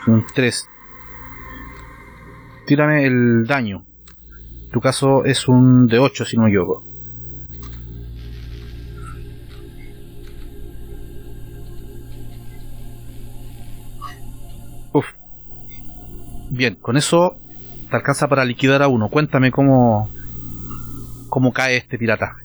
Un 0.07 0.27
3. 0.35 0.69
Tírame 2.67 3.05
el 3.07 3.47
daño. 3.47 3.85
Tu 4.73 4.81
caso 4.81 5.25
es 5.25 5.49
un 5.49 5.87
de 5.87 5.99
8 5.99 6.25
si 6.25 6.37
no 6.37 6.45
me 6.45 6.51
equivoco. 6.51 6.85
Uf. 14.93 15.07
Bien, 16.51 16.77
con 16.77 16.97
eso 16.97 17.37
te 17.91 17.97
alcanza 17.97 18.29
para 18.29 18.45
liquidar 18.45 18.83
a 18.83 18.89
uno. 18.89 19.09
Cuéntame 19.09 19.51
cómo 19.51 20.11
cómo 21.29 21.53
cae 21.53 21.77
este 21.77 21.99
pirata. 21.99 22.37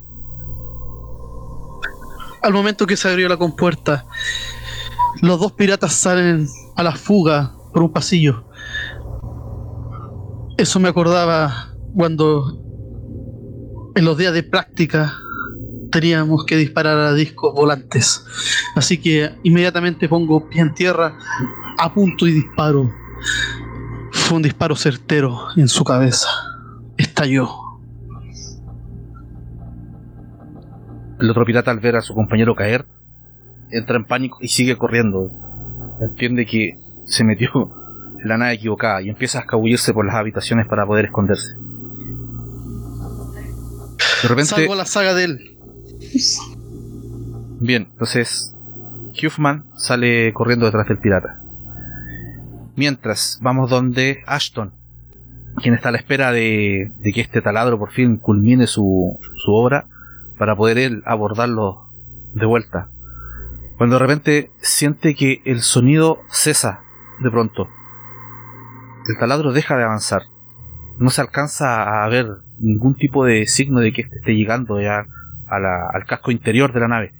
Al 2.41 2.53
momento 2.53 2.87
que 2.87 2.97
se 2.97 3.07
abrió 3.07 3.29
la 3.29 3.37
compuerta, 3.37 4.05
los 5.21 5.39
dos 5.39 5.51
piratas 5.51 5.93
salen 5.93 6.47
a 6.75 6.81
la 6.81 6.93
fuga 6.93 7.51
por 7.71 7.83
un 7.83 7.91
pasillo. 7.91 8.45
Eso 10.59 10.81
me 10.81 10.89
acordaba 10.89 11.69
cuando 11.95 12.61
en 13.95 14.03
los 14.03 14.17
días 14.17 14.33
de 14.33 14.43
práctica 14.43 15.17
teníamos 15.89 16.43
que 16.43 16.57
disparar 16.57 16.97
a 16.97 17.13
discos 17.13 17.53
volantes. 17.55 18.25
Así 18.75 18.97
que 18.97 19.31
inmediatamente 19.43 20.09
pongo 20.09 20.49
pie 20.49 20.59
en 20.59 20.73
tierra, 20.73 21.17
apunto 21.77 22.27
y 22.27 22.33
disparo. 22.33 22.93
Fue 24.11 24.35
un 24.35 24.43
disparo 24.43 24.75
certero 24.75 25.45
en 25.55 25.69
su 25.69 25.85
cabeza. 25.85 26.27
Estalló. 26.97 27.49
El 31.21 31.29
otro 31.29 31.45
pirata 31.45 31.71
al 31.71 31.79
ver 31.79 31.95
a 31.95 32.01
su 32.01 32.13
compañero 32.13 32.53
caer 32.53 32.85
entra 33.71 33.95
en 33.95 34.03
pánico 34.03 34.39
y 34.41 34.49
sigue 34.49 34.75
corriendo. 34.75 35.31
Entiende 36.01 36.45
que 36.45 36.77
se 37.05 37.23
metió 37.23 37.49
la 38.23 38.37
nave 38.37 38.53
equivocada 38.53 39.01
y 39.01 39.09
empieza 39.09 39.39
a 39.39 39.41
escabullirse 39.41 39.93
por 39.93 40.05
las 40.05 40.15
habitaciones 40.15 40.67
para 40.67 40.85
poder 40.85 41.05
esconderse. 41.05 41.53
De 44.21 44.27
repente, 44.27 44.45
Salvo 44.49 44.75
la 44.75 44.85
saga 44.85 45.13
de 45.13 45.23
él. 45.23 45.57
bien, 47.59 47.87
entonces 47.91 48.55
Huffman 49.21 49.63
sale 49.77 50.33
corriendo 50.33 50.65
detrás 50.65 50.87
del 50.87 50.97
pirata. 50.97 51.41
Mientras 52.75 53.39
vamos 53.41 53.69
donde 53.69 54.23
Ashton, 54.25 54.71
quien 55.61 55.73
está 55.73 55.89
a 55.89 55.91
la 55.91 55.97
espera 55.97 56.31
de, 56.31 56.91
de 56.99 57.13
que 57.13 57.21
este 57.21 57.41
taladro 57.41 57.77
por 57.77 57.91
fin 57.91 58.17
culmine 58.17 58.67
su, 58.67 59.19
su 59.35 59.53
obra 59.53 59.85
para 60.37 60.55
poder 60.55 60.77
él 60.77 61.03
abordarlo 61.05 61.89
de 62.33 62.45
vuelta. 62.45 62.89
Cuando 63.77 63.95
de 63.95 63.99
repente 63.99 64.51
siente 64.61 65.15
que 65.15 65.41
el 65.45 65.61
sonido 65.61 66.21
cesa 66.31 66.81
de 67.19 67.29
pronto. 67.29 67.69
El 69.09 69.17
taladro 69.17 69.53
deja 69.53 69.75
de 69.75 69.83
avanzar. 69.83 70.21
No 70.99 71.09
se 71.09 71.21
alcanza 71.21 72.03
a 72.03 72.07
ver 72.09 72.27
ningún 72.59 72.93
tipo 72.93 73.25
de 73.25 73.47
signo 73.47 73.79
de 73.79 73.91
que 73.91 74.03
este 74.03 74.17
esté 74.17 74.35
llegando 74.35 74.79
ya 74.79 75.07
al 75.47 76.05
casco 76.05 76.29
interior 76.29 76.73
de 76.73 76.79
la 76.79 76.87
nave. 76.87 77.13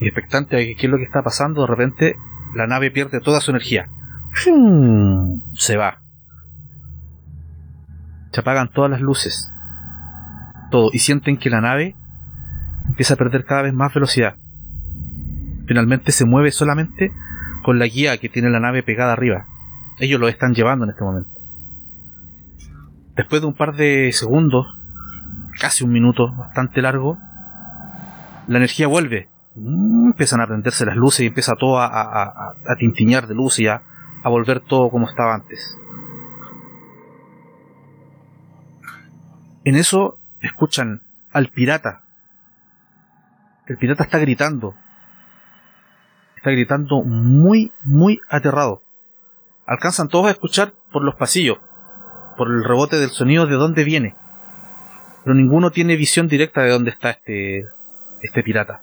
Y 0.00 0.06
expectante 0.06 0.56
de 0.56 0.74
qué 0.74 0.86
es 0.86 0.90
lo 0.90 0.96
que 0.96 1.04
está 1.04 1.22
pasando, 1.22 1.60
de 1.60 1.68
repente 1.68 2.16
la 2.56 2.66
nave 2.66 2.90
pierde 2.90 3.20
toda 3.20 3.40
su 3.40 3.52
energía. 3.52 3.86
Se 5.52 5.76
va. 5.76 6.00
Se 8.32 8.40
apagan 8.40 8.72
todas 8.72 8.90
las 8.90 9.00
luces. 9.00 9.52
Todo. 10.72 10.90
Y 10.92 10.98
sienten 10.98 11.36
que 11.36 11.48
la 11.48 11.60
nave 11.60 11.94
empieza 12.88 13.14
a 13.14 13.18
perder 13.18 13.44
cada 13.44 13.62
vez 13.62 13.72
más 13.72 13.94
velocidad. 13.94 14.34
Finalmente 15.68 16.10
se 16.10 16.24
mueve 16.24 16.50
solamente 16.50 17.12
con 17.62 17.78
la 17.78 17.86
guía 17.86 18.18
que 18.18 18.28
tiene 18.28 18.50
la 18.50 18.58
nave 18.58 18.82
pegada 18.82 19.12
arriba. 19.12 19.46
Ellos 19.98 20.20
lo 20.20 20.28
están 20.28 20.54
llevando 20.54 20.84
en 20.84 20.90
este 20.90 21.04
momento. 21.04 21.30
Después 23.16 23.40
de 23.42 23.46
un 23.46 23.54
par 23.54 23.74
de 23.76 24.10
segundos, 24.12 24.66
casi 25.60 25.84
un 25.84 25.92
minuto, 25.92 26.32
bastante 26.34 26.82
largo, 26.82 27.16
la 28.48 28.58
energía 28.58 28.88
vuelve. 28.88 29.28
Mm, 29.54 30.06
Empiezan 30.08 30.40
a 30.40 30.46
prenderse 30.46 30.84
las 30.84 30.96
luces 30.96 31.20
y 31.20 31.26
empieza 31.26 31.54
todo 31.56 31.78
a, 31.78 31.86
a- 31.86 32.54
tintiñar 32.78 33.26
de 33.28 33.34
luz 33.34 33.58
y 33.60 33.68
a, 33.68 33.82
a 34.22 34.28
volver 34.28 34.60
todo 34.60 34.90
como 34.90 35.08
estaba 35.08 35.34
antes. 35.34 35.76
En 39.64 39.76
eso 39.76 40.18
escuchan 40.40 41.00
al 41.32 41.48
pirata. 41.48 42.02
El 43.66 43.78
pirata 43.78 44.04
está 44.04 44.18
gritando. 44.18 44.74
Está 46.36 46.50
gritando 46.50 47.02
muy, 47.02 47.72
muy 47.82 48.20
aterrado. 48.28 48.82
Alcanzan 49.66 50.08
todos 50.08 50.26
a 50.26 50.30
escuchar 50.30 50.74
por 50.92 51.02
los 51.02 51.14
pasillos, 51.14 51.58
por 52.36 52.48
el 52.48 52.64
rebote 52.64 52.96
del 52.98 53.10
sonido 53.10 53.46
de 53.46 53.54
dónde 53.54 53.84
viene. 53.84 54.14
Pero 55.24 55.34
ninguno 55.34 55.70
tiene 55.70 55.96
visión 55.96 56.28
directa 56.28 56.62
de 56.62 56.70
dónde 56.70 56.90
está 56.90 57.10
este, 57.10 57.64
este 58.20 58.42
pirata. 58.42 58.82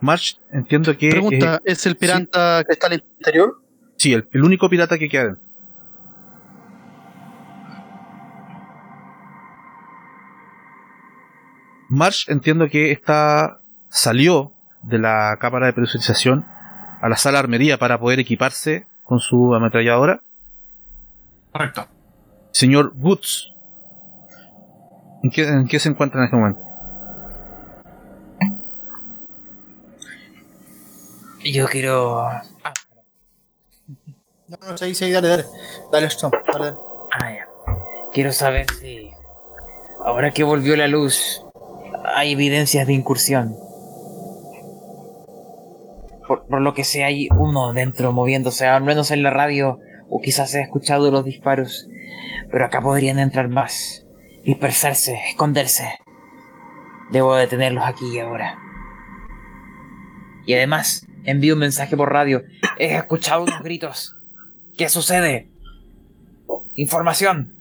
March, 0.00 0.38
entiendo 0.52 0.96
que... 0.98 1.08
Pregunta, 1.08 1.56
eh, 1.64 1.72
¿es 1.72 1.86
el 1.86 1.96
pirata 1.96 2.62
que 2.66 2.72
está 2.72 2.88
al 2.88 2.94
interior? 2.94 3.58
sí, 3.96 4.12
el, 4.12 4.28
el 4.32 4.44
único 4.44 4.68
pirata 4.68 4.98
que 4.98 5.08
queda 5.08 5.24
dentro. 5.24 5.44
March 11.88 12.26
entiendo 12.28 12.68
que 12.68 12.92
está 12.92 13.60
salió 13.88 14.52
de 14.82 14.98
la 14.98 15.38
cámara 15.40 15.66
de 15.66 15.72
presurización 15.72 16.44
a 17.04 17.08
la 17.10 17.18
sala 17.18 17.38
armería 17.38 17.76
para 17.76 18.00
poder 18.00 18.18
equiparse 18.18 18.86
con 19.04 19.20
su 19.20 19.54
ametralladora. 19.54 20.22
Correcto. 21.52 21.86
Señor 22.50 22.94
Woods, 22.96 23.52
¿en 25.22 25.68
qué, 25.68 25.78
se 25.78 25.90
encuentra 25.90 26.20
en 26.20 26.24
este 26.24 26.36
momento? 26.36 26.62
Yo 31.44 31.66
quiero. 31.66 32.20
Ah. 32.22 32.42
No, 34.48 34.56
no, 34.66 34.78
sí, 34.78 34.94
sí, 34.94 35.10
dale, 35.10 35.28
dale. 35.28 35.44
Dale, 35.92 36.06
Stone, 36.06 36.38
dale, 36.50 36.64
dale. 36.64 36.76
Ah, 37.12 37.30
ya. 37.30 37.46
Quiero 38.14 38.32
saber 38.32 38.64
si. 38.80 39.10
Ahora 40.02 40.30
que 40.30 40.42
volvió 40.42 40.74
la 40.74 40.88
luz, 40.88 41.42
hay 42.16 42.32
evidencias 42.32 42.86
de 42.86 42.94
incursión. 42.94 43.63
Por, 46.26 46.60
lo 46.60 46.74
que 46.74 46.84
sé, 46.84 47.04
hay 47.04 47.28
uno 47.36 47.72
dentro 47.72 48.12
moviéndose, 48.12 48.66
al 48.66 48.82
menos 48.82 49.10
en 49.10 49.22
la 49.22 49.30
radio, 49.30 49.80
o 50.08 50.20
quizás 50.20 50.50
se 50.50 50.58
ha 50.58 50.62
escuchado 50.62 51.10
los 51.10 51.24
disparos. 51.24 51.88
Pero 52.50 52.64
acá 52.64 52.80
podrían 52.80 53.18
entrar 53.18 53.48
más, 53.48 54.06
dispersarse, 54.44 55.18
esconderse. 55.28 55.98
Debo 57.10 57.36
detenerlos 57.36 57.84
aquí 57.84 58.06
y 58.14 58.18
ahora. 58.20 58.58
Y 60.46 60.54
además, 60.54 61.06
envío 61.24 61.54
un 61.54 61.60
mensaje 61.60 61.96
por 61.96 62.12
radio. 62.12 62.42
He 62.78 62.94
escuchado 62.94 63.44
unos 63.44 63.62
gritos. 63.62 64.16
¿Qué 64.76 64.88
sucede? 64.88 65.48
Información. 66.74 67.52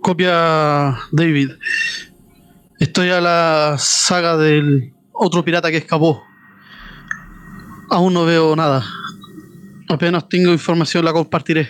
Copia 0.00 0.98
David. 1.12 1.52
Estoy 2.78 3.10
a 3.10 3.20
la 3.20 3.76
saga 3.78 4.36
del 4.36 4.93
otro 5.14 5.44
pirata 5.44 5.70
que 5.70 5.78
escapó. 5.78 6.24
Aún 7.90 8.12
no 8.12 8.24
veo 8.24 8.54
nada. 8.56 8.84
Apenas 9.88 10.28
tengo 10.28 10.52
información 10.52 11.04
la 11.04 11.12
compartiré. 11.12 11.68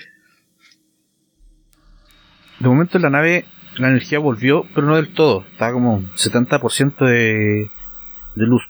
De 2.58 2.68
momento 2.68 2.98
en 2.98 3.02
la 3.02 3.10
nave 3.10 3.46
la 3.76 3.88
energía 3.88 4.18
volvió, 4.18 4.64
pero 4.74 4.86
no 4.86 4.96
del 4.96 5.12
todo. 5.12 5.44
Está 5.52 5.72
como 5.72 5.94
un 5.96 6.10
70% 6.12 7.04
de, 7.04 7.70
de 8.36 8.46
luz. 8.46 8.62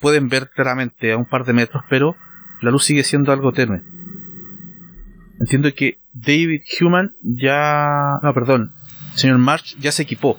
Pueden 0.00 0.28
ver 0.28 0.50
claramente 0.50 1.12
a 1.12 1.16
un 1.16 1.26
par 1.26 1.44
de 1.44 1.52
metros, 1.52 1.82
pero 1.88 2.16
la 2.60 2.70
luz 2.70 2.84
sigue 2.84 3.02
siendo 3.02 3.32
algo 3.32 3.52
tenue. 3.52 3.82
Entiendo 5.40 5.72
que 5.74 5.98
David 6.12 6.62
Human 6.80 7.14
ya... 7.22 8.18
No, 8.22 8.32
perdón. 8.32 8.72
Señor 9.14 9.38
March 9.38 9.76
ya 9.78 9.92
se 9.92 10.02
equipó. 10.02 10.38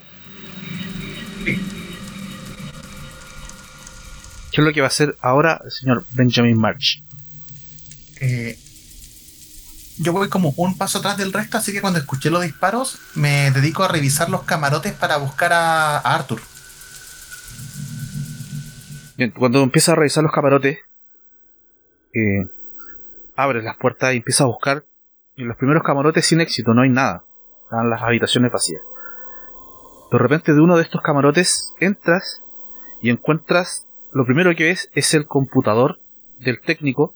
¿Qué 4.55 4.61
es 4.61 4.65
lo 4.65 4.71
que 4.71 4.79
va 4.79 4.87
a 4.87 4.87
hacer 4.87 5.17
ahora 5.19 5.59
el 5.65 5.71
señor 5.71 6.05
Benjamin 6.11 6.57
March? 6.57 7.03
Eh, 8.21 8.57
yo 9.97 10.13
voy 10.13 10.29
como 10.29 10.53
un 10.55 10.77
paso 10.77 10.99
atrás 10.99 11.17
del 11.17 11.33
resto, 11.33 11.57
así 11.57 11.73
que 11.73 11.81
cuando 11.81 11.99
escuché 11.99 12.29
los 12.29 12.41
disparos 12.41 12.97
me 13.15 13.51
dedico 13.51 13.83
a 13.83 13.89
revisar 13.89 14.29
los 14.29 14.43
camarotes 14.43 14.93
para 14.93 15.17
buscar 15.17 15.51
a, 15.51 15.97
a 15.97 16.15
Arthur. 16.15 16.39
Bien, 19.17 19.31
cuando 19.31 19.61
empieza 19.61 19.91
a 19.91 19.95
revisar 19.95 20.23
los 20.23 20.31
camarotes, 20.31 20.77
eh, 22.13 22.47
abre 23.35 23.61
las 23.61 23.75
puertas 23.75 24.13
y 24.13 24.17
empieza 24.17 24.45
a 24.45 24.47
buscar. 24.47 24.85
En 25.35 25.49
los 25.49 25.57
primeros 25.57 25.83
camarotes 25.83 26.25
sin 26.25 26.39
éxito, 26.39 26.73
no 26.73 26.83
hay 26.83 26.89
nada. 26.89 27.25
Están 27.65 27.89
las 27.89 28.01
habitaciones 28.01 28.53
vacías. 28.53 28.81
De 30.13 30.17
repente 30.17 30.53
de 30.53 30.61
uno 30.61 30.77
de 30.77 30.83
estos 30.83 31.01
camarotes 31.01 31.73
entras 31.81 32.39
y 33.01 33.09
encuentras, 33.09 33.85
lo 34.15 34.25
primero 34.25 34.55
que 34.55 34.63
ves 34.63 34.89
es 34.95 35.13
el 35.13 35.25
computador 35.25 35.99
del 36.39 36.61
técnico 36.61 37.15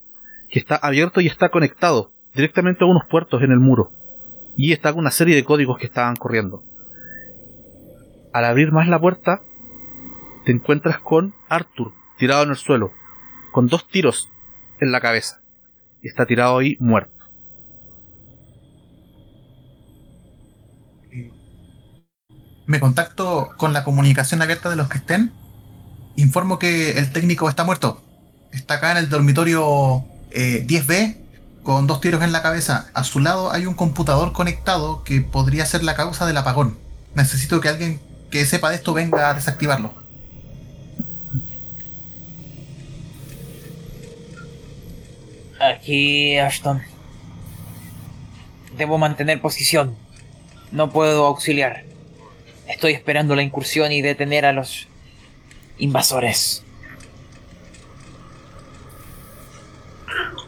que 0.50 0.60
está 0.60 0.76
abierto 0.76 1.22
y 1.22 1.28
está 1.28 1.48
conectado 1.48 2.12
directamente 2.36 2.84
a 2.84 2.88
unos 2.88 3.06
puertos 3.10 3.42
en 3.42 3.54
el 3.54 3.60
muro. 3.62 3.94
Y 4.58 4.74
está 4.74 4.92
con 4.92 5.00
una 5.00 5.12
serie 5.12 5.34
de 5.34 5.46
códigos 5.46 5.78
que 5.80 5.86
estaban 5.86 6.18
corriendo. 6.18 6.62
Al 8.34 8.44
abrir 8.44 8.74
más 8.74 8.90
la 8.90 9.00
puerta, 9.00 9.42
te 10.44 10.52
encuentras 10.52 11.00
con 11.00 11.34
Arthur 11.48 11.94
tirado 12.18 12.44
en 12.44 12.50
el 12.50 12.58
suelo, 12.58 12.92
con 13.54 13.68
dos 13.68 13.88
tiros 13.88 14.28
en 14.82 14.92
la 14.92 15.00
cabeza. 15.00 15.40
Y 16.02 16.10
está 16.10 16.26
tirado 16.26 16.58
ahí 16.58 16.76
muerto. 16.82 17.14
Me 22.66 22.82
contacto 22.82 23.52
con 23.56 23.72
la 23.72 23.86
comunicación 23.86 24.42
abierta 24.42 24.70
de 24.70 24.76
los 24.76 24.90
que 24.90 24.98
estén. 24.98 25.32
Informo 26.20 26.60
que 26.60 26.92
el 27.00 27.14
técnico 27.14 27.48
está 27.48 27.64
muerto. 27.64 28.04
Está 28.52 28.74
acá 28.74 28.92
en 28.92 28.98
el 28.98 29.08
dormitorio 29.08 30.04
eh, 30.32 30.66
10B 30.68 31.16
con 31.64 31.88
dos 31.88 32.02
tiros 32.02 32.22
en 32.22 32.34
la 32.34 32.42
cabeza. 32.42 32.90
A 32.94 33.06
su 33.06 33.22
lado 33.22 33.54
hay 33.54 33.66
un 33.66 33.74
computador 33.74 34.34
conectado 34.34 35.06
que 35.06 35.22
podría 35.22 35.66
ser 35.66 35.82
la 35.86 35.96
causa 35.96 36.26
del 36.26 36.36
apagón. 36.36 36.78
Necesito 37.16 37.62
que 37.62 37.70
alguien 37.70 38.02
que 38.32 38.46
sepa 38.46 38.70
de 38.70 38.76
esto 38.76 38.94
venga 38.94 39.30
a 39.30 39.34
desactivarlo. 39.34 39.94
Aquí, 45.62 46.38
Ashton. 46.38 46.82
Debo 48.78 48.98
mantener 48.98 49.40
posición. 49.40 49.96
No 50.74 50.92
puedo 50.92 51.28
auxiliar. 51.28 51.86
Estoy 52.68 52.92
esperando 52.92 53.38
la 53.38 53.42
incursión 53.42 53.94
y 53.94 54.02
detener 54.02 54.46
a 54.46 54.52
los 54.52 54.90
invasores. 55.80 56.64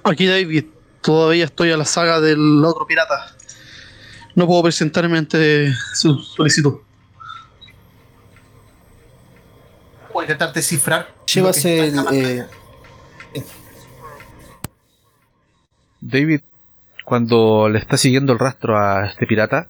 Aquí 0.04 0.26
David, 0.26 0.66
todavía 1.02 1.46
estoy 1.46 1.72
a 1.72 1.78
la 1.78 1.86
saga 1.86 2.20
del 2.22 2.64
otro 2.64 2.86
pirata. 2.86 3.36
No 4.36 4.48
puedo 4.48 4.64
presentarme 4.64 5.18
ante 5.18 5.74
su 5.94 6.18
solicitud. 6.20 6.80
Voy 10.14 10.24
a 10.24 10.26
intentar 10.26 10.54
descifrar. 10.54 11.14
Llevas 11.34 11.64
el. 11.66 11.96
eh, 12.14 12.46
David, 16.02 16.42
cuando 17.06 17.70
le 17.70 17.78
está 17.78 17.98
siguiendo 17.98 18.34
el 18.34 18.40
rastro 18.40 18.78
a 18.78 19.06
este 19.06 19.28
pirata, 19.28 19.70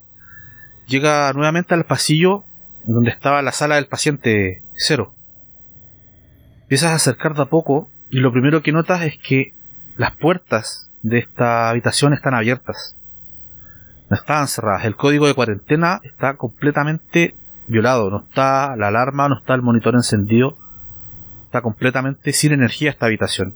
llega 0.87 1.31
nuevamente 1.33 1.73
al 1.73 1.85
pasillo 1.85 2.43
donde 2.85 3.11
estaba 3.11 3.41
la 3.41 3.51
sala 3.51 3.75
del 3.75 3.87
paciente 3.87 4.63
cero. 4.75 5.13
Empiezas 6.71 6.91
a 6.93 6.95
acercar 6.95 7.35
de 7.35 7.41
a 7.41 7.47
poco 7.47 7.91
y 8.09 8.21
lo 8.21 8.31
primero 8.31 8.63
que 8.63 8.71
notas 8.71 9.01
es 9.01 9.17
que 9.17 9.53
las 9.97 10.15
puertas 10.15 10.89
de 11.01 11.17
esta 11.17 11.69
habitación 11.69 12.13
están 12.13 12.33
abiertas. 12.33 12.95
No 14.09 14.15
estaban 14.15 14.47
cerradas. 14.47 14.85
El 14.85 14.95
código 14.95 15.27
de 15.27 15.33
cuarentena 15.33 15.99
está 16.01 16.37
completamente 16.37 17.35
violado. 17.67 18.09
No 18.09 18.19
está 18.19 18.77
la 18.77 18.87
alarma, 18.87 19.27
no 19.27 19.37
está 19.39 19.53
el 19.53 19.61
monitor 19.61 19.95
encendido. 19.95 20.57
Está 21.43 21.61
completamente 21.61 22.31
sin 22.31 22.53
energía 22.53 22.91
esta 22.91 23.07
habitación. 23.07 23.53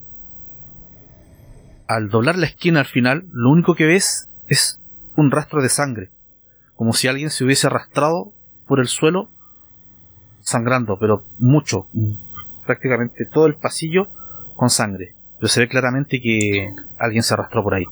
Al 1.87 2.09
doblar 2.09 2.37
la 2.37 2.47
esquina 2.47 2.81
al 2.81 2.85
final, 2.85 3.27
lo 3.31 3.49
único 3.49 3.75
que 3.75 3.85
ves 3.85 4.29
es 4.47 4.81
un 5.15 5.31
rastro 5.31 5.61
de 5.61 5.69
sangre. 5.69 6.09
Como 6.75 6.91
si 6.91 7.07
alguien 7.07 7.29
se 7.29 7.45
hubiese 7.45 7.67
arrastrado 7.67 8.33
por 8.67 8.81
el 8.81 8.87
suelo 8.87 9.29
sangrando, 10.41 10.97
pero 10.99 11.23
mucho. 11.39 11.87
Prácticamente 12.65 13.25
todo 13.25 13.45
el 13.45 13.55
pasillo 13.55 14.07
con 14.55 14.69
sangre. 14.69 15.13
Pero 15.37 15.47
se 15.49 15.59
ve 15.59 15.67
claramente 15.67 16.21
que 16.21 16.69
alguien 16.97 17.23
se 17.23 17.33
arrastró 17.33 17.63
por 17.63 17.75
ahí. 17.75 17.85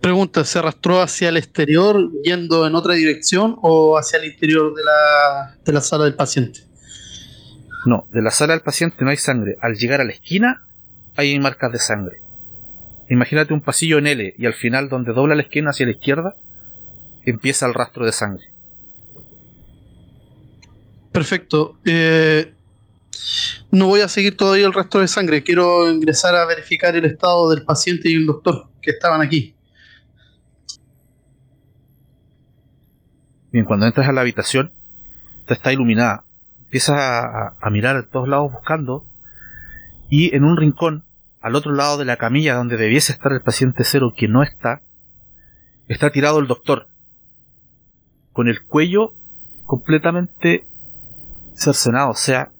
Pregunta, 0.00 0.44
¿se 0.44 0.58
arrastró 0.58 1.00
hacia 1.00 1.28
el 1.28 1.36
exterior 1.36 2.10
yendo 2.24 2.66
en 2.66 2.74
otra 2.74 2.94
dirección 2.94 3.56
o 3.62 3.96
hacia 3.96 4.18
el 4.18 4.26
interior 4.26 4.74
de 4.74 4.82
la, 4.82 5.54
de 5.64 5.72
la 5.72 5.80
sala 5.80 6.04
del 6.04 6.14
paciente? 6.14 6.60
No, 7.86 8.06
de 8.12 8.22
la 8.22 8.30
sala 8.30 8.52
del 8.52 8.62
paciente 8.62 8.96
no 9.00 9.10
hay 9.10 9.16
sangre. 9.16 9.56
Al 9.60 9.76
llegar 9.76 10.00
a 10.00 10.04
la 10.04 10.12
esquina 10.12 10.64
hay 11.16 11.38
marcas 11.38 11.72
de 11.72 11.78
sangre. 11.78 12.20
Imagínate 13.08 13.52
un 13.52 13.60
pasillo 13.60 13.98
en 13.98 14.06
L 14.06 14.34
y 14.38 14.46
al 14.46 14.54
final 14.54 14.88
donde 14.88 15.12
dobla 15.12 15.34
la 15.34 15.42
esquina 15.42 15.70
hacia 15.70 15.86
la 15.86 15.92
izquierda 15.92 16.34
empieza 17.24 17.66
el 17.66 17.74
rastro 17.74 18.04
de 18.04 18.12
sangre. 18.12 18.44
Perfecto. 21.12 21.76
Eh, 21.84 22.52
no 23.70 23.86
voy 23.86 24.00
a 24.00 24.08
seguir 24.08 24.36
todavía 24.36 24.66
el 24.66 24.72
resto 24.72 25.00
de 25.00 25.08
sangre. 25.08 25.42
Quiero 25.42 25.90
ingresar 25.90 26.34
a 26.34 26.44
verificar 26.44 26.94
el 26.94 27.04
estado 27.04 27.50
del 27.50 27.64
paciente 27.64 28.10
y 28.10 28.14
el 28.14 28.26
doctor 28.26 28.68
que 28.80 28.90
estaban 28.90 29.20
aquí. 29.20 29.54
Bien, 33.50 33.64
cuando 33.64 33.86
entras 33.86 34.08
a 34.08 34.12
la 34.12 34.22
habitación, 34.22 34.72
esta 35.40 35.54
está 35.54 35.72
iluminada. 35.72 36.24
Empiezas 36.64 36.98
a, 36.98 37.56
a 37.60 37.70
mirar 37.70 37.96
a 37.96 38.02
todos 38.02 38.28
lados 38.28 38.52
buscando 38.52 39.06
y 40.08 40.34
en 40.36 40.44
un 40.44 40.56
rincón, 40.56 41.04
al 41.40 41.54
otro 41.54 41.72
lado 41.72 41.96
de 41.98 42.04
la 42.04 42.16
camilla 42.16 42.54
donde 42.54 42.76
debiese 42.76 43.12
estar 43.12 43.32
el 43.32 43.40
paciente 43.40 43.84
cero 43.84 44.12
que 44.16 44.28
no 44.28 44.42
está, 44.42 44.82
está 45.88 46.10
tirado 46.10 46.38
el 46.38 46.46
doctor, 46.46 46.88
con 48.32 48.48
el 48.48 48.62
cuello 48.64 49.14
completamente 49.64 50.66
cercenado, 51.54 52.10
o 52.10 52.14
sea, 52.14 52.52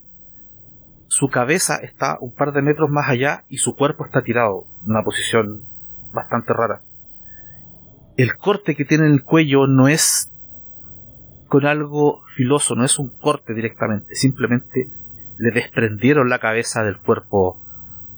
su 1.12 1.28
cabeza 1.28 1.76
está 1.76 2.16
un 2.22 2.34
par 2.34 2.52
de 2.55 2.62
metros 2.62 2.89
más 2.89 3.10
allá 3.10 3.44
y 3.51 3.59
su 3.59 3.76
cuerpo 3.76 4.06
está 4.06 4.22
tirado 4.22 4.64
en 4.82 4.93
una 4.93 5.02
posición 5.02 5.60
bastante 6.10 6.55
rara. 6.55 6.80
El 8.16 8.34
corte 8.39 8.74
que 8.74 8.86
tiene 8.86 9.09
en 9.09 9.12
el 9.12 9.22
cuello 9.22 9.66
no 9.66 9.89
es 9.89 10.32
con 11.48 11.66
algo 11.66 12.22
filoso, 12.34 12.76
no 12.76 12.86
es 12.86 12.98
un 12.98 13.10
corte 13.10 13.52
directamente, 13.52 14.14
simplemente 14.14 14.89
le 15.36 15.51
desprendieron 15.51 16.30
la 16.30 16.39
cabeza 16.39 16.82
del 16.82 16.97
cuerpo 16.97 17.62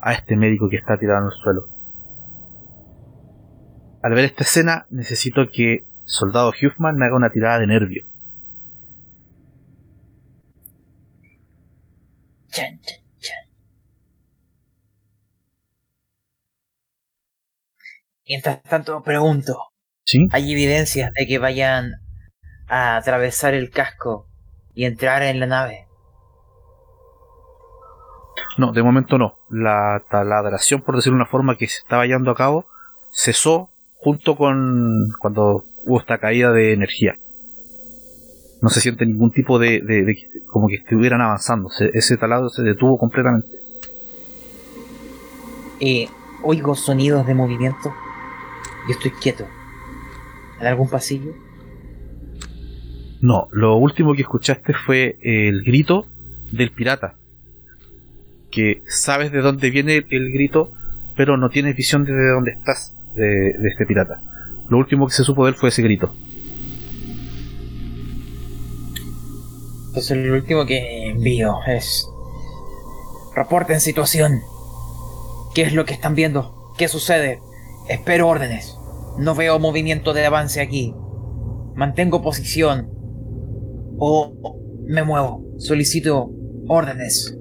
a 0.00 0.12
este 0.12 0.36
médico 0.36 0.68
que 0.68 0.76
está 0.76 0.96
tirado 0.96 1.22
en 1.22 1.32
el 1.32 1.42
suelo. 1.42 1.66
Al 4.04 4.14
ver 4.14 4.26
esta 4.26 4.44
escena, 4.44 4.86
necesito 4.90 5.48
que 5.52 5.84
soldado 6.04 6.50
Huffman 6.50 6.94
me 6.94 7.06
haga 7.06 7.16
una 7.16 7.30
tirada 7.30 7.58
de 7.58 7.66
nervio. 7.66 8.06
Chan, 12.54 12.78
chan, 12.82 13.00
chan. 13.18 13.36
Mientras 18.28 18.62
tanto, 18.62 19.02
pregunto, 19.02 19.58
¿Sí? 20.04 20.28
¿hay 20.30 20.52
evidencias 20.52 21.12
de 21.14 21.26
que 21.26 21.38
vayan 21.38 21.94
a 22.68 22.94
atravesar 22.94 23.54
el 23.54 23.70
casco 23.70 24.28
y 24.72 24.84
entrar 24.84 25.24
en 25.24 25.40
la 25.40 25.46
nave? 25.46 25.88
No, 28.56 28.70
de 28.70 28.84
momento 28.84 29.18
no. 29.18 29.36
La 29.50 30.04
taladración, 30.08 30.82
por 30.82 30.94
decirlo 30.94 31.16
de 31.16 31.22
una 31.22 31.30
forma, 31.30 31.56
que 31.56 31.66
se 31.66 31.78
estaba 31.78 32.06
llevando 32.06 32.30
a 32.30 32.36
cabo, 32.36 32.66
cesó 33.12 33.70
junto 33.96 34.36
con 34.36 35.08
cuando 35.18 35.64
hubo 35.84 35.98
esta 35.98 36.18
caída 36.18 36.52
de 36.52 36.72
energía. 36.72 37.16
No 38.64 38.70
se 38.70 38.80
siente 38.80 39.04
ningún 39.04 39.30
tipo 39.30 39.58
de, 39.58 39.82
de- 39.82 40.04
de- 40.04 40.16
como 40.46 40.68
que 40.68 40.76
estuvieran 40.76 41.20
avanzando. 41.20 41.68
Se- 41.68 41.90
ese 41.92 42.16
taladro 42.16 42.48
se 42.48 42.62
detuvo 42.62 42.96
completamente. 42.96 43.48
Eh, 45.80 46.08
oigo 46.42 46.74
sonidos 46.74 47.26
de 47.26 47.34
movimiento. 47.34 47.92
Yo 48.88 48.92
estoy 48.94 49.10
quieto. 49.10 49.46
¿En 50.60 50.66
algún 50.66 50.88
pasillo? 50.88 51.32
No, 53.20 53.48
lo 53.52 53.76
último 53.76 54.14
que 54.14 54.22
escuchaste 54.22 54.72
fue 54.72 55.18
el 55.20 55.62
grito 55.62 56.06
del 56.50 56.70
pirata. 56.70 57.16
Que 58.50 58.82
sabes 58.86 59.30
de 59.30 59.40
dónde 59.42 59.68
viene 59.68 59.96
el, 59.96 60.06
el 60.10 60.32
grito, 60.32 60.72
pero 61.16 61.36
no 61.36 61.50
tienes 61.50 61.76
visión 61.76 62.04
de 62.06 62.28
dónde 62.28 62.52
estás 62.52 62.96
de, 63.14 63.52
de 63.58 63.68
este 63.68 63.84
pirata. 63.84 64.22
Lo 64.70 64.78
último 64.78 65.06
que 65.06 65.12
se 65.12 65.22
supo 65.24 65.44
de 65.44 65.50
él 65.50 65.56
fue 65.56 65.68
ese 65.68 65.82
grito. 65.82 66.14
Entonces 69.94 70.16
lo 70.16 70.34
último 70.34 70.66
que 70.66 71.10
envío 71.10 71.54
es... 71.68 72.10
Reporten 73.36 73.80
situación. 73.80 74.42
¿Qué 75.54 75.62
es 75.62 75.72
lo 75.72 75.84
que 75.84 75.94
están 75.94 76.16
viendo? 76.16 76.72
¿Qué 76.76 76.88
sucede? 76.88 77.38
Espero 77.88 78.26
órdenes. 78.26 78.76
No 79.18 79.36
veo 79.36 79.60
movimiento 79.60 80.12
de 80.12 80.26
avance 80.26 80.60
aquí. 80.60 80.96
Mantengo 81.76 82.22
posición. 82.22 82.90
O 83.96 84.34
o 84.42 84.58
me 84.84 85.04
muevo. 85.04 85.44
Solicito 85.58 86.28
órdenes. 86.66 87.38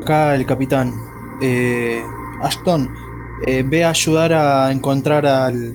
Acá 0.00 0.34
el 0.34 0.46
capitán. 0.46 0.94
Eh, 1.42 2.02
Ashton, 2.40 2.88
eh, 3.46 3.62
ve 3.62 3.84
a 3.84 3.90
ayudar 3.90 4.32
a 4.32 4.72
encontrar 4.72 5.26
al, 5.26 5.74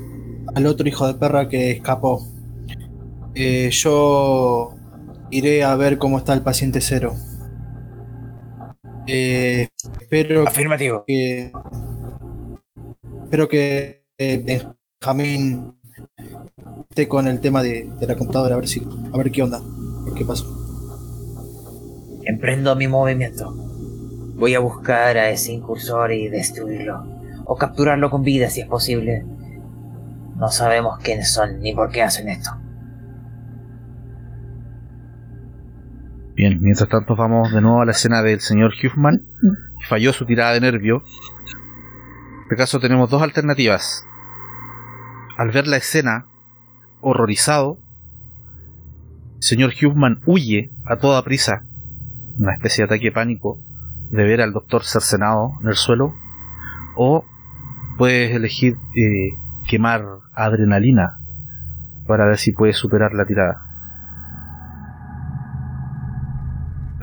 al 0.56 0.66
otro 0.66 0.88
hijo 0.88 1.06
de 1.06 1.14
perra 1.14 1.48
que 1.48 1.70
escapó. 1.70 2.33
Eh, 3.36 3.70
yo 3.72 4.76
iré 5.32 5.64
a 5.64 5.76
ver 5.76 5.98
cómo 5.98 6.18
está 6.18 6.34
el 6.34 6.42
paciente 6.42 6.82
cero. 6.82 7.16
Eh, 9.08 9.68
espero 10.00 10.48
Afirmativo. 10.48 11.04
que 11.06 11.52
espero 13.24 13.50
que 13.50 14.06
eh, 14.18 14.70
Benjamín 15.02 15.76
esté 16.90 17.08
con 17.08 17.28
el 17.28 17.42
tema 17.42 17.62
de, 17.64 17.90
de 18.00 18.08
la 18.08 18.16
computadora 18.16 18.56
a 18.56 18.60
ver 18.60 18.68
si 18.68 18.82
a 19.12 19.18
ver 19.18 19.30
qué 19.32 19.44
onda 19.44 19.62
qué 20.16 20.24
pasó 20.24 20.46
Emprendo 22.26 22.76
mi 22.76 22.88
movimiento. 22.88 23.52
Voy 24.36 24.56
a 24.56 24.60
buscar 24.60 25.18
a 25.18 25.30
ese 25.30 25.52
incursor 25.52 26.14
y 26.14 26.30
destruirlo. 26.30 27.04
O 27.46 27.58
capturarlo 27.58 28.10
con 28.10 28.24
vida 28.24 28.50
si 28.50 28.62
es 28.62 28.68
posible. 28.68 29.26
No 30.38 30.50
sabemos 30.50 31.00
quiénes 31.00 31.34
son 31.34 31.60
ni 31.60 31.74
por 31.74 31.92
qué 31.92 32.02
hacen 32.02 32.30
esto. 32.30 32.52
Bien, 36.36 36.58
mientras 36.64 36.90
tanto 36.90 37.16
vamos 37.16 37.52
de 37.52 37.62
nuevo 37.62 37.82
a 37.82 37.86
la 37.86 37.92
escena 37.92 38.24
del 38.24 38.40
señor 38.40 38.74
Huffman. 38.84 39.22
Falló 39.88 40.14
su 40.14 40.26
tirada 40.26 40.54
de 40.54 40.62
nervio. 40.62 41.04
En 41.04 42.42
este 42.44 42.56
caso 42.56 42.80
tenemos 42.80 43.12
dos 43.12 43.22
alternativas. 43.22 44.04
Al 45.38 45.52
ver 45.52 45.68
la 45.68 45.78
escena, 45.78 46.26
horrorizado, 47.02 47.78
el 49.38 49.44
señor 49.44 49.74
Huffman 49.80 50.22
huye 50.26 50.72
a 50.86 50.96
toda 50.96 51.24
prisa, 51.24 51.66
una 52.40 52.54
especie 52.54 52.84
de 52.84 52.86
ataque 52.96 53.12
pánico, 53.12 53.60
de 54.10 54.24
ver 54.24 54.42
al 54.42 54.54
doctor 54.54 54.84
cercenado 54.84 55.52
en 55.62 55.68
el 55.68 55.76
suelo, 55.76 56.16
o 56.96 57.26
puedes 58.00 58.36
elegir 58.36 58.78
eh, 58.96 59.38
quemar 59.68 60.04
adrenalina 60.34 61.20
para 62.08 62.26
ver 62.26 62.40
si 62.40 62.54
puedes 62.54 62.78
superar 62.78 63.14
la 63.14 63.26
tirada. 63.26 63.73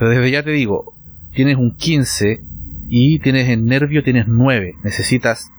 Pero 0.01 0.09
desde 0.09 0.31
ya 0.31 0.41
te 0.41 0.49
digo, 0.49 0.95
tienes 1.31 1.57
un 1.57 1.75
15 1.75 2.41
y 2.89 3.19
tienes 3.19 3.47
en 3.49 3.67
nervio, 3.67 4.03
tienes 4.03 4.27
9. 4.27 4.77
Necesitas 4.83 5.51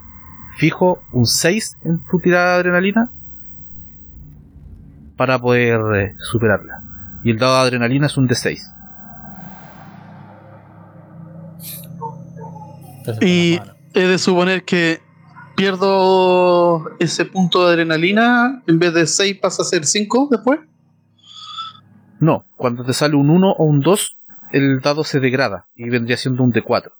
fijo 0.56 1.00
un 1.12 1.26
6 1.26 1.76
en 1.84 2.00
tu 2.10 2.18
tirada 2.18 2.54
de 2.54 2.58
adrenalina 2.58 3.08
para 5.16 5.38
poder 5.38 5.80
eh, 5.94 6.14
superarla. 6.18 6.82
Y 7.22 7.30
el 7.30 7.38
dado 7.38 7.54
de 7.54 7.60
adrenalina 7.60 8.06
es 8.06 8.16
un 8.16 8.28
D6. 8.28 8.58
Y 13.20 13.60
he 13.94 14.00
de 14.00 14.18
suponer 14.18 14.64
que 14.64 15.00
pierdo 15.54 16.90
ese 16.98 17.26
punto 17.26 17.64
de 17.64 17.74
adrenalina, 17.74 18.60
en 18.66 18.80
vez 18.80 18.92
de 18.92 19.06
6 19.06 19.38
pasa 19.40 19.62
a 19.62 19.66
ser 19.66 19.86
5 19.86 20.30
después. 20.32 20.58
No, 22.18 22.44
cuando 22.56 22.84
te 22.84 22.92
sale 22.92 23.16
un 23.16 23.30
1 23.30 23.52
o 23.52 23.64
un 23.64 23.80
2, 23.80 24.16
el 24.52 24.80
dado 24.80 25.04
se 25.04 25.20
degrada 25.20 25.66
y 25.74 25.88
vendría 25.90 26.16
siendo 26.16 26.42
un 26.42 26.52
D4. 26.52 26.92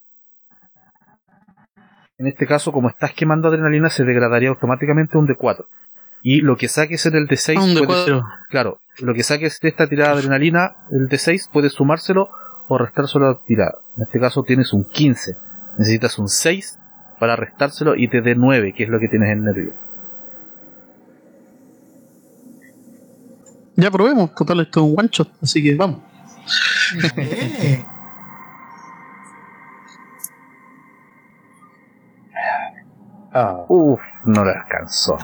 En 2.19 2.27
este 2.27 2.47
caso, 2.47 2.73
como 2.73 2.89
estás 2.89 3.13
quemando 3.15 3.49
adrenalina, 3.49 3.91
se 3.91 4.05
degradaría 4.05 4.49
automáticamente 4.51 5.19
un 5.19 5.27
D4. 5.27 5.67
Y 6.23 6.41
lo 6.41 6.57
que 6.57 6.69
saques 6.69 7.05
en 7.07 7.17
el 7.17 7.27
D6 7.27 7.57
Ah, 7.59 7.65
un 7.65 7.75
de 7.75 7.83
puede 7.83 8.05
ser- 8.05 8.15
4. 8.21 8.29
Claro, 8.49 8.81
lo 9.01 9.13
que 9.15 9.23
saques 9.25 9.59
de 9.61 9.69
esta 9.69 9.89
tirada 9.89 10.13
de 10.13 10.19
adrenalina, 10.21 10.77
el 10.93 11.09
D6, 11.09 11.49
puedes 11.53 11.73
sumárselo 11.73 12.29
o 12.69 12.79
restárselo 12.79 13.27
a 13.27 13.33
la 13.33 13.39
tirada. 13.45 13.79
En 13.97 14.05
este 14.05 14.21
caso 14.21 14.45
tienes 14.45 14.73
un 14.73 14.85
15. 14.89 15.37
Necesitas 15.79 16.19
un 16.19 16.29
6 16.29 16.79
para 17.19 17.35
restárselo 17.35 17.97
y 17.97 18.07
te 18.09 18.21
dé 18.21 18.37
9, 18.37 18.73
que 18.73 18.85
es 18.85 18.89
lo 18.89 19.01
que 19.01 19.09
tienes 19.09 19.31
en 19.31 19.45
nervio. 19.45 19.73
Ya 23.77 23.91
probemos, 23.91 24.35
total 24.35 24.61
esto 24.61 24.81
es 24.81 24.87
un 24.87 24.95
one 24.99 25.09
shot, 25.11 25.29
así 25.43 25.63
que 25.63 25.75
vamos. 25.75 26.01
Eh, 27.17 27.85
Ah. 33.35 33.65
Uf, 33.69 34.01
no 34.27 34.45
le 34.45 34.51
alcanzó. 34.53 35.17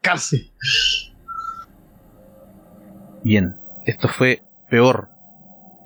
Casi. 0.00 0.52
Bien, 3.22 3.56
esto 3.86 4.08
fue 4.08 4.42
peor. 4.68 5.08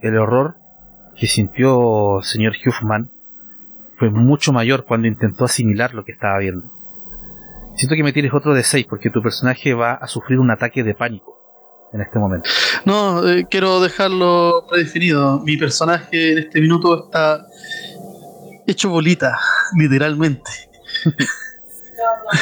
El 0.01 0.16
horror 0.16 0.56
que 1.16 1.26
sintió 1.26 2.18
el 2.18 2.24
señor 2.24 2.55
Huffman 2.64 3.10
fue 3.98 4.10
mucho 4.10 4.52
mayor 4.52 4.84
cuando 4.86 5.09
intentó 5.09 5.44
asimilar 5.44 5.94
lo 5.94 6.05
que 6.05 6.12
estaba 6.12 6.38
viendo. 6.38 6.70
Siento 7.76 7.96
que 7.96 8.02
me 8.02 8.12
tires 8.12 8.32
otro 8.32 8.55
de 8.55 8.62
6 8.62 8.86
porque 8.88 9.10
tu 9.10 9.20
personaje 9.22 9.74
va 9.74 9.92
a 9.94 10.06
sufrir 10.06 10.38
un 10.38 10.51
ataque 10.51 10.82
de 10.82 10.94
pánico 10.94 11.43
en 11.94 12.00
este 12.02 12.18
momento. 12.18 12.50
No, 12.84 13.26
eh, 13.28 13.46
quiero 13.50 13.80
dejarlo 13.80 14.66
predefinido. 14.68 15.40
Mi 15.40 15.56
personaje 15.56 16.32
en 16.32 16.38
este 16.38 16.60
minuto 16.60 17.04
está 17.06 17.46
hecho 18.66 18.90
bolita, 18.90 19.38
literalmente. 19.78 20.50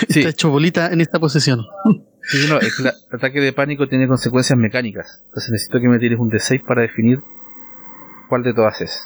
Sí, 0.09 0.21
Está 0.21 0.31
hecho 0.31 0.51
bolita 0.51 0.93
en 0.93 1.01
esta 1.01 1.19
posición. 1.21 1.65
sí, 2.23 2.47
no, 2.49 2.59
es 2.59 2.77
que 2.77 2.83
la- 2.85 2.91
el 3.11 3.17
ataque 3.17 3.41
de 3.41 3.53
pánico 3.53 3.89
tiene 3.89 4.09
consecuencias 4.09 4.59
mecánicas. 4.59 5.21
Entonces 5.27 5.51
necesito 5.53 5.81
que 5.81 5.89
me 5.89 5.99
tires 5.99 6.19
un 6.19 6.31
D6 6.31 6.65
para 6.67 6.83
definir 6.83 7.21
cuál 8.29 8.43
de 8.43 8.55
todas 8.55 8.81
es. 8.81 9.05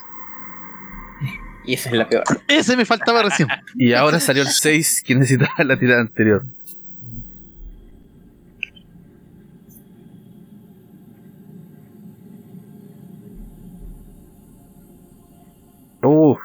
Y 1.65 1.75
esa 1.75 1.91
es 1.91 1.97
la 1.97 2.09
peor. 2.09 2.23
Ese 2.47 2.77
me 2.77 2.85
faltaba 2.85 3.23
recién. 3.25 3.49
Y 3.75 3.93
ahora 3.93 4.21
salió 4.21 4.43
el 4.43 4.49
6 4.49 5.03
que 5.05 5.17
necesitaba 5.17 5.65
la 5.65 5.77
tirada 5.77 6.01
anterior. 6.01 6.45
Uf. 16.07 16.39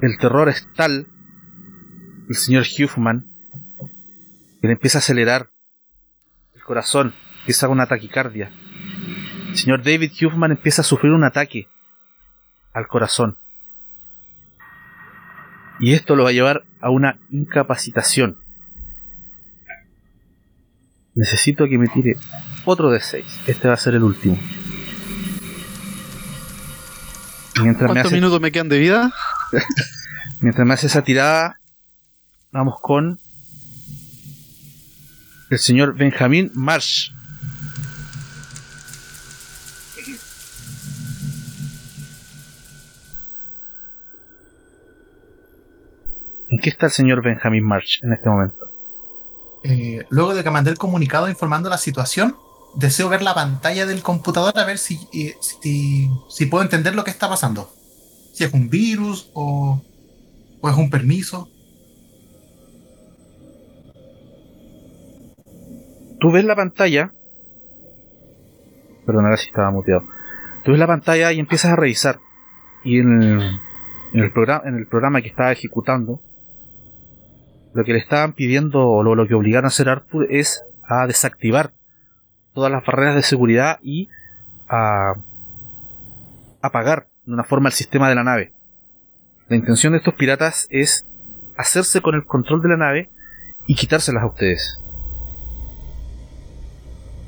El 0.00 0.18
terror 0.18 0.48
es 0.48 0.66
tal, 0.74 1.06
el 2.28 2.34
señor 2.34 2.64
Huffman, 2.66 3.26
que 4.60 4.66
le 4.66 4.72
empieza 4.72 4.98
a 4.98 5.00
acelerar 5.00 5.50
el 6.54 6.62
corazón, 6.62 7.14
empieza 7.40 7.68
una 7.68 7.86
taquicardia. 7.86 8.50
El 9.48 9.56
señor 9.56 9.82
David 9.82 10.12
Huffman 10.20 10.52
empieza 10.52 10.82
a 10.82 10.84
sufrir 10.84 11.12
un 11.12 11.24
ataque 11.24 11.68
al 12.72 12.88
corazón. 12.88 13.36
Y 15.78 15.94
esto 15.94 16.16
lo 16.16 16.24
va 16.24 16.30
a 16.30 16.32
llevar 16.32 16.64
a 16.80 16.90
una 16.90 17.18
incapacitación. 17.30 18.38
Necesito 21.14 21.66
que 21.68 21.78
me 21.78 21.88
tire 21.88 22.16
otro 22.64 22.90
de 22.90 23.00
6. 23.00 23.42
Este 23.46 23.68
va 23.68 23.74
a 23.74 23.76
ser 23.76 23.94
el 23.94 24.02
último. 24.02 24.38
Mientras 27.62 27.82
me 27.88 27.94
¿Cuántos 27.94 28.06
hace- 28.06 28.14
minutos 28.16 28.40
me 28.40 28.52
quedan 28.52 28.68
de 28.68 28.78
vida? 28.78 29.12
Mientras 30.40 30.66
me 30.66 30.74
hace 30.74 30.86
esa 30.88 31.02
tirada, 31.02 31.58
vamos 32.50 32.80
con 32.80 33.18
el 35.50 35.58
señor 35.58 35.94
Benjamín 35.94 36.50
Marsh. 36.54 37.10
¿En 46.48 46.58
qué 46.58 46.68
está 46.70 46.86
el 46.86 46.92
señor 46.92 47.22
Benjamín 47.22 47.64
Marsh 47.64 48.02
en 48.02 48.12
este 48.12 48.28
momento? 48.28 48.70
Eh, 49.64 50.04
luego 50.10 50.34
de 50.34 50.42
que 50.42 50.50
mandé 50.50 50.70
el 50.70 50.78
comunicado 50.78 51.28
informando 51.28 51.70
la 51.70 51.78
situación, 51.78 52.36
deseo 52.74 53.08
ver 53.08 53.22
la 53.22 53.34
pantalla 53.34 53.86
del 53.86 54.02
computador 54.02 54.58
a 54.58 54.64
ver 54.64 54.78
si, 54.78 55.00
eh, 55.12 55.36
si, 55.40 56.10
si 56.28 56.46
puedo 56.46 56.62
entender 56.62 56.94
lo 56.94 57.04
que 57.04 57.10
está 57.10 57.28
pasando. 57.28 57.70
Si 58.32 58.44
es 58.44 58.52
un 58.52 58.70
virus 58.70 59.30
o, 59.34 59.82
o 60.60 60.70
es 60.70 60.76
un 60.76 60.90
permiso. 60.90 61.48
Tú 66.18 66.30
ves 66.30 66.44
la 66.44 66.56
pantalla. 66.56 67.12
Perdón, 69.04 69.24
ahora 69.24 69.36
sí 69.36 69.48
estaba 69.48 69.70
muteado. 69.70 70.04
Tú 70.64 70.70
ves 70.70 70.80
la 70.80 70.86
pantalla 70.86 71.32
y 71.32 71.40
empiezas 71.40 71.72
a 71.72 71.76
revisar. 71.76 72.20
Y 72.84 73.00
en 73.00 73.22
el, 73.22 73.60
en 74.14 74.20
el, 74.20 74.32
programa, 74.32 74.62
en 74.66 74.76
el 74.76 74.86
programa 74.86 75.20
que 75.20 75.28
estaba 75.28 75.52
ejecutando, 75.52 76.20
lo 77.74 77.84
que 77.84 77.92
le 77.92 77.98
estaban 77.98 78.32
pidiendo, 78.32 78.88
o 78.88 79.02
lo, 79.02 79.14
lo 79.14 79.26
que 79.26 79.34
obligaron 79.34 79.64
a 79.64 79.68
hacer 79.68 79.88
Arthur, 79.88 80.28
es 80.30 80.64
a 80.88 81.06
desactivar 81.06 81.72
todas 82.54 82.70
las 82.70 82.84
barreras 82.84 83.14
de 83.14 83.22
seguridad 83.22 83.78
y 83.82 84.08
a 84.68 85.14
apagar 86.60 87.08
de 87.24 87.32
una 87.32 87.44
forma 87.44 87.68
el 87.68 87.74
sistema 87.74 88.08
de 88.08 88.14
la 88.14 88.24
nave. 88.24 88.52
La 89.48 89.56
intención 89.56 89.92
de 89.92 89.98
estos 89.98 90.14
piratas 90.14 90.66
es 90.70 91.04
hacerse 91.56 92.00
con 92.00 92.14
el 92.14 92.24
control 92.24 92.62
de 92.62 92.68
la 92.68 92.76
nave 92.76 93.10
y 93.66 93.74
quitárselas 93.74 94.22
a 94.22 94.26
ustedes. 94.26 94.78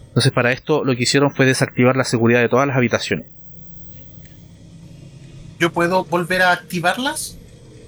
Entonces 0.08 0.32
para 0.32 0.52
esto 0.52 0.84
lo 0.84 0.94
que 0.94 1.02
hicieron 1.02 1.34
fue 1.34 1.46
desactivar 1.46 1.96
la 1.96 2.04
seguridad 2.04 2.40
de 2.40 2.48
todas 2.48 2.66
las 2.66 2.76
habitaciones. 2.76 3.26
¿Yo 5.58 5.72
puedo 5.72 6.04
volver 6.04 6.42
a 6.42 6.52
activarlas? 6.52 7.38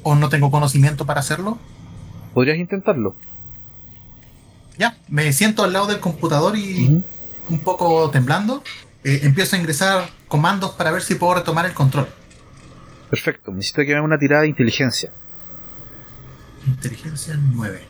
¿O 0.03 0.15
no 0.15 0.29
tengo 0.29 0.51
conocimiento 0.51 1.05
para 1.05 1.21
hacerlo? 1.21 1.59
¿Podrías 2.33 2.59
intentarlo? 2.59 3.17
Ya, 4.79 4.97
me 5.09 5.33
siento 5.33 5.65
al 5.65 5.73
lado 5.73 5.87
del 5.87 6.01
computador 6.01 6.57
y. 6.57 7.03
un 7.49 7.61
poco 7.61 8.11
temblando. 8.11 8.63
eh, 9.05 9.21
empiezo 9.23 9.55
a 9.57 9.59
ingresar 9.59 10.11
comandos 10.29 10.73
para 10.73 10.91
ver 10.91 11.03
si 11.03 11.15
puedo 11.15 11.35
retomar 11.35 11.65
el 11.67 11.73
control. 11.75 12.09
Perfecto, 13.11 13.53
necesito 13.53 13.83
que 13.83 13.89
me 13.89 13.95
haga 13.95 14.03
una 14.03 14.19
tirada 14.19 14.43
de 14.43 14.49
inteligencia. 14.49 15.13
Inteligencia 16.67 17.39
9. 17.39 17.81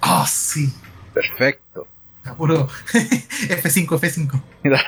Ah, 0.00 0.24
sí. 0.28 0.72
Perfecto. 1.12 1.88
Apuro. 2.24 2.68
F5, 2.68 3.88
F5. 3.88 4.40
Mira, 4.62 4.80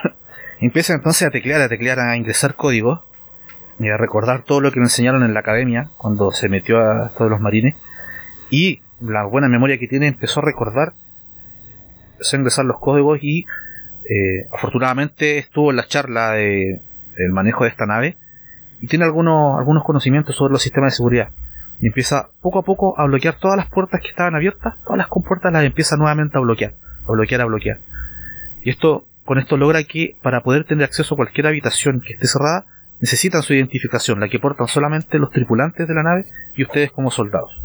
empieza 0.60 0.92
entonces 0.94 1.26
a 1.26 1.30
teclear, 1.30 1.60
a 1.62 1.68
teclear, 1.68 1.98
a 1.98 2.16
ingresar 2.16 2.54
códigos 2.54 3.00
y 3.80 3.88
a 3.88 3.96
recordar 3.96 4.44
todo 4.44 4.60
lo 4.60 4.70
que 4.70 4.78
le 4.78 4.86
enseñaron 4.86 5.24
en 5.24 5.34
la 5.34 5.40
academia 5.40 5.90
cuando 5.96 6.30
se 6.32 6.48
metió 6.48 6.78
a 6.80 7.08
de 7.08 7.28
los 7.30 7.40
marines. 7.40 7.74
Y 8.50 8.82
la 9.00 9.24
buena 9.24 9.48
memoria 9.48 9.78
que 9.78 9.88
tiene 9.88 10.06
empezó 10.06 10.40
a 10.40 10.44
recordar, 10.44 10.94
a 12.20 12.36
ingresar 12.36 12.64
los 12.64 12.78
códigos 12.78 13.18
y 13.22 13.46
eh, 14.08 14.46
afortunadamente 14.52 15.38
estuvo 15.38 15.70
en 15.70 15.76
la 15.76 15.86
charla 15.86 16.32
de, 16.32 16.80
del 17.16 17.32
manejo 17.32 17.64
de 17.64 17.70
esta 17.70 17.86
nave 17.86 18.16
y 18.80 18.86
tiene 18.86 19.04
algunos, 19.04 19.58
algunos 19.58 19.84
conocimientos 19.84 20.34
sobre 20.36 20.52
los 20.52 20.62
sistemas 20.62 20.92
de 20.92 20.96
seguridad. 20.96 21.30
Y 21.80 21.86
empieza 21.86 22.28
poco 22.42 22.58
a 22.58 22.62
poco 22.62 22.98
a 22.98 23.06
bloquear 23.06 23.36
todas 23.38 23.56
las 23.56 23.68
puertas 23.68 24.00
que 24.00 24.08
estaban 24.08 24.34
abiertas, 24.34 24.74
todas 24.84 24.98
las 24.98 25.08
compuertas 25.08 25.52
las 25.52 25.64
empieza 25.64 25.96
nuevamente 25.96 26.36
a 26.36 26.40
bloquear, 26.40 26.74
a 27.06 27.12
bloquear, 27.12 27.40
a 27.40 27.44
bloquear. 27.46 27.78
Y 28.62 28.70
esto, 28.70 29.06
con 29.24 29.38
esto 29.38 29.56
logra 29.56 29.82
que 29.84 30.16
para 30.22 30.42
poder 30.42 30.64
tener 30.64 30.84
acceso 30.84 31.14
a 31.14 31.16
cualquier 31.16 31.46
habitación 31.46 32.00
que 32.00 32.14
esté 32.14 32.26
cerrada, 32.26 32.66
necesitan 33.00 33.42
su 33.42 33.54
identificación, 33.54 34.20
la 34.20 34.28
que 34.28 34.38
portan 34.38 34.68
solamente 34.68 35.18
los 35.18 35.30
tripulantes 35.30 35.88
de 35.88 35.94
la 35.94 36.02
nave 36.02 36.26
y 36.54 36.64
ustedes 36.64 36.92
como 36.92 37.10
soldados. 37.10 37.62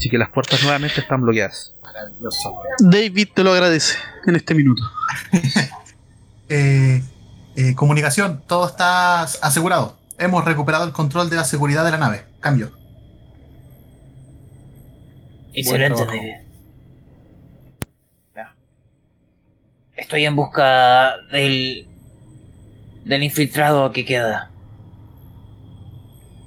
Así 0.00 0.08
que 0.08 0.16
las 0.16 0.30
puertas 0.30 0.62
nuevamente 0.62 0.98
están 1.02 1.20
bloqueadas. 1.20 1.74
Maravilloso. 1.82 2.58
David 2.78 3.28
te 3.34 3.44
lo 3.44 3.52
agradece 3.52 3.98
en 4.26 4.36
este 4.36 4.54
minuto. 4.54 4.82
Eh, 6.52 7.00
eh, 7.54 7.76
comunicación, 7.76 8.42
todo 8.48 8.66
está 8.66 9.22
asegurado. 9.22 9.96
Hemos 10.18 10.44
recuperado 10.44 10.84
el 10.84 10.90
control 10.90 11.30
de 11.30 11.36
la 11.36 11.44
seguridad 11.44 11.84
de 11.84 11.92
la 11.92 11.98
nave. 11.98 12.24
Cambio. 12.40 12.72
Excelente. 15.52 16.04
David. 16.04 16.32
Ya. 18.34 18.52
Estoy 19.94 20.24
en 20.24 20.34
busca 20.34 21.18
del. 21.30 21.86
del 23.04 23.22
infiltrado 23.22 23.92
que 23.92 24.04
queda. 24.04 24.50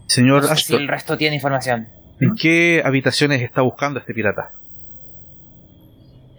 Señor 0.07 0.41
No 0.41 0.49
sé 0.49 0.63
si 0.65 0.75
el 0.75 0.89
resto 0.89 1.17
tiene 1.17 1.35
información. 1.37 1.92
¿En 2.23 2.35
qué 2.35 2.81
habitaciones 2.83 3.41
está 3.41 3.61
buscando 3.61 3.99
este 3.99 4.13
pirata? 4.13 4.51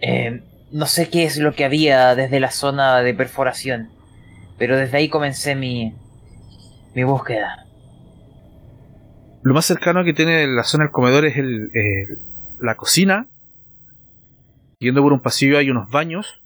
Eh, 0.01 0.41
no 0.71 0.85
sé 0.87 1.09
qué 1.09 1.23
es 1.23 1.37
lo 1.37 1.53
que 1.53 1.63
había 1.65 2.15
desde 2.15 2.39
la 2.39 2.51
zona 2.51 3.01
de 3.01 3.13
perforación, 3.13 3.89
pero 4.57 4.77
desde 4.77 4.97
ahí 4.97 5.09
comencé 5.09 5.55
mi. 5.55 5.93
mi 6.93 7.03
búsqueda. 7.03 7.65
Lo 9.43 9.53
más 9.53 9.65
cercano 9.65 10.03
que 10.03 10.13
tiene 10.13 10.47
la 10.47 10.63
zona 10.63 10.85
del 10.85 10.91
comedor 10.91 11.25
es 11.25 11.37
el, 11.37 11.69
eh, 11.75 12.17
la 12.59 12.75
cocina. 12.75 13.27
Yendo 14.79 15.01
por 15.01 15.13
un 15.13 15.21
pasillo 15.21 15.57
hay 15.57 15.69
unos 15.69 15.89
baños. 15.91 16.41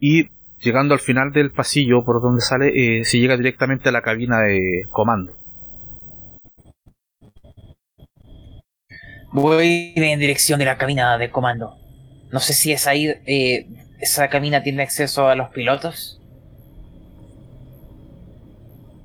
Y 0.00 0.30
llegando 0.60 0.94
al 0.94 1.00
final 1.00 1.32
del 1.32 1.52
pasillo 1.52 2.04
por 2.04 2.20
donde 2.20 2.42
sale, 2.42 2.98
eh, 2.98 3.04
se 3.04 3.20
llega 3.20 3.36
directamente 3.36 3.88
a 3.88 3.92
la 3.92 4.02
cabina 4.02 4.40
de 4.40 4.86
comando. 4.90 5.36
Voy 9.32 9.92
en 9.96 10.20
dirección 10.20 10.58
de 10.58 10.66
la 10.66 10.76
cabina 10.78 11.16
de 11.18 11.30
comando. 11.30 11.76
No 12.30 12.40
sé 12.40 12.52
si 12.52 12.72
es 12.72 12.86
ahí. 12.86 13.08
eh, 13.26 13.66
esa 14.00 14.28
cabina 14.28 14.62
tiene 14.64 14.82
acceso 14.82 15.28
a 15.28 15.36
los 15.36 15.50
pilotos. 15.50 16.20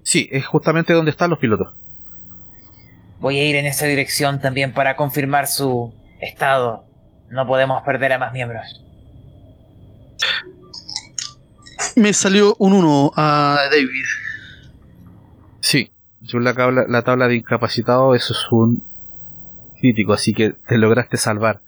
Sí, 0.01 0.27
es 0.31 0.45
justamente 0.45 0.93
donde 0.93 1.11
están 1.11 1.29
los 1.29 1.37
pilotos. 1.37 1.75
Voy 3.19 3.39
a 3.39 3.43
ir 3.43 3.55
en 3.55 3.67
esa 3.67 3.85
dirección 3.85 4.41
también 4.41 4.73
para 4.73 4.95
confirmar 4.95 5.47
su 5.47 5.93
estado. 6.19 6.83
No 7.29 7.45
podemos 7.45 7.83
perder 7.83 8.13
a 8.13 8.17
más 8.17 8.33
miembros. 8.33 8.83
Me 11.95 12.13
salió 12.13 12.55
un 12.57 12.73
1 12.73 13.11
a 13.15 13.67
David. 13.69 14.05
Sí, 15.59 15.91
según 16.25 16.43
la 16.43 16.53
tabla, 16.53 16.85
la 16.87 17.01
tabla 17.03 17.27
de 17.27 17.35
incapacitado, 17.35 18.15
eso 18.15 18.33
es 18.33 18.51
un 18.51 18.83
crítico, 19.79 20.13
así 20.13 20.33
que 20.33 20.51
te 20.51 20.77
lograste 20.77 21.17
salvar. 21.17 21.61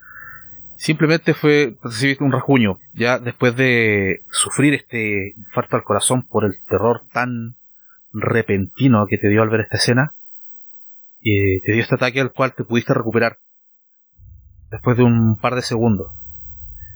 Simplemente 0.75 1.33
fue, 1.33 1.75
recibiste 1.83 2.23
un 2.23 2.31
rajuño, 2.31 2.79
ya 2.93 3.19
después 3.19 3.55
de 3.55 4.23
sufrir 4.31 4.73
este 4.73 5.33
infarto 5.35 5.75
al 5.75 5.83
corazón 5.83 6.25
por 6.25 6.45
el 6.45 6.53
terror 6.67 7.03
tan 7.11 7.55
repentino 8.13 9.05
que 9.07 9.17
te 9.17 9.27
dio 9.27 9.41
al 9.41 9.49
ver 9.49 9.61
esta 9.61 9.77
escena, 9.77 10.13
eh, 11.21 11.59
te 11.65 11.73
dio 11.73 11.81
este 11.81 11.95
ataque 11.95 12.21
al 12.21 12.31
cual 12.31 12.53
te 12.53 12.63
pudiste 12.63 12.93
recuperar 12.93 13.39
después 14.71 14.95
de 14.95 15.03
un 15.03 15.37
par 15.37 15.55
de 15.55 15.61
segundos. 15.61 16.11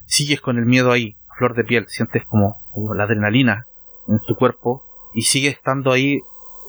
Sigues 0.06 0.40
con 0.40 0.58
el 0.58 0.66
miedo 0.66 0.92
ahí, 0.92 1.18
flor 1.38 1.56
de 1.56 1.64
piel, 1.64 1.88
sientes 1.90 2.24
como, 2.26 2.62
como 2.72 2.94
la 2.94 3.04
adrenalina 3.04 3.66
en 4.08 4.20
tu 4.26 4.36
cuerpo 4.36 4.86
y 5.14 5.24
sigues 5.24 5.56
estando 5.56 5.92
ahí 5.92 6.22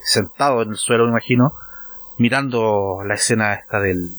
sentado 0.04 0.62
en 0.62 0.70
el 0.70 0.76
suelo, 0.76 1.04
me 1.04 1.10
imagino, 1.10 1.52
mirando 2.18 3.02
la 3.06 3.14
escena 3.14 3.54
esta 3.54 3.80
del 3.80 4.10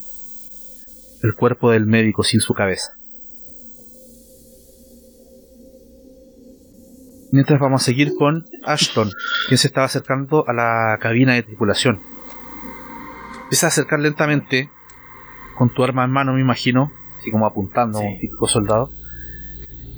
el 1.25 1.35
cuerpo 1.35 1.71
del 1.71 1.85
médico 1.85 2.23
sin 2.23 2.39
su 2.39 2.53
cabeza. 2.53 2.93
Mientras 7.31 7.59
vamos 7.59 7.81
a 7.81 7.85
seguir 7.85 8.13
con 8.17 8.45
Ashton, 8.63 9.11
quien 9.47 9.57
se 9.57 9.67
estaba 9.67 9.85
acercando 9.85 10.47
a 10.47 10.53
la 10.53 10.97
cabina 11.01 11.33
de 11.33 11.43
tripulación. 11.43 11.99
Empieza 13.43 13.67
a 13.67 13.69
acercar 13.69 13.99
lentamente, 13.99 14.69
con 15.57 15.69
tu 15.73 15.83
arma 15.83 16.05
en 16.05 16.11
mano, 16.11 16.33
me 16.33 16.41
imagino, 16.41 16.91
así 17.19 17.31
como 17.31 17.45
apuntando 17.45 17.99
a 17.99 18.01
un 18.01 18.19
típico 18.19 18.47
soldado. 18.47 18.89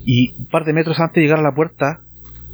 Y 0.04 0.34
un 0.40 0.48
par 0.48 0.66
de 0.66 0.74
metros 0.74 1.00
antes 1.00 1.16
de 1.16 1.22
llegar 1.22 1.40
a 1.40 1.44
la 1.44 1.54
puerta, 1.54 2.02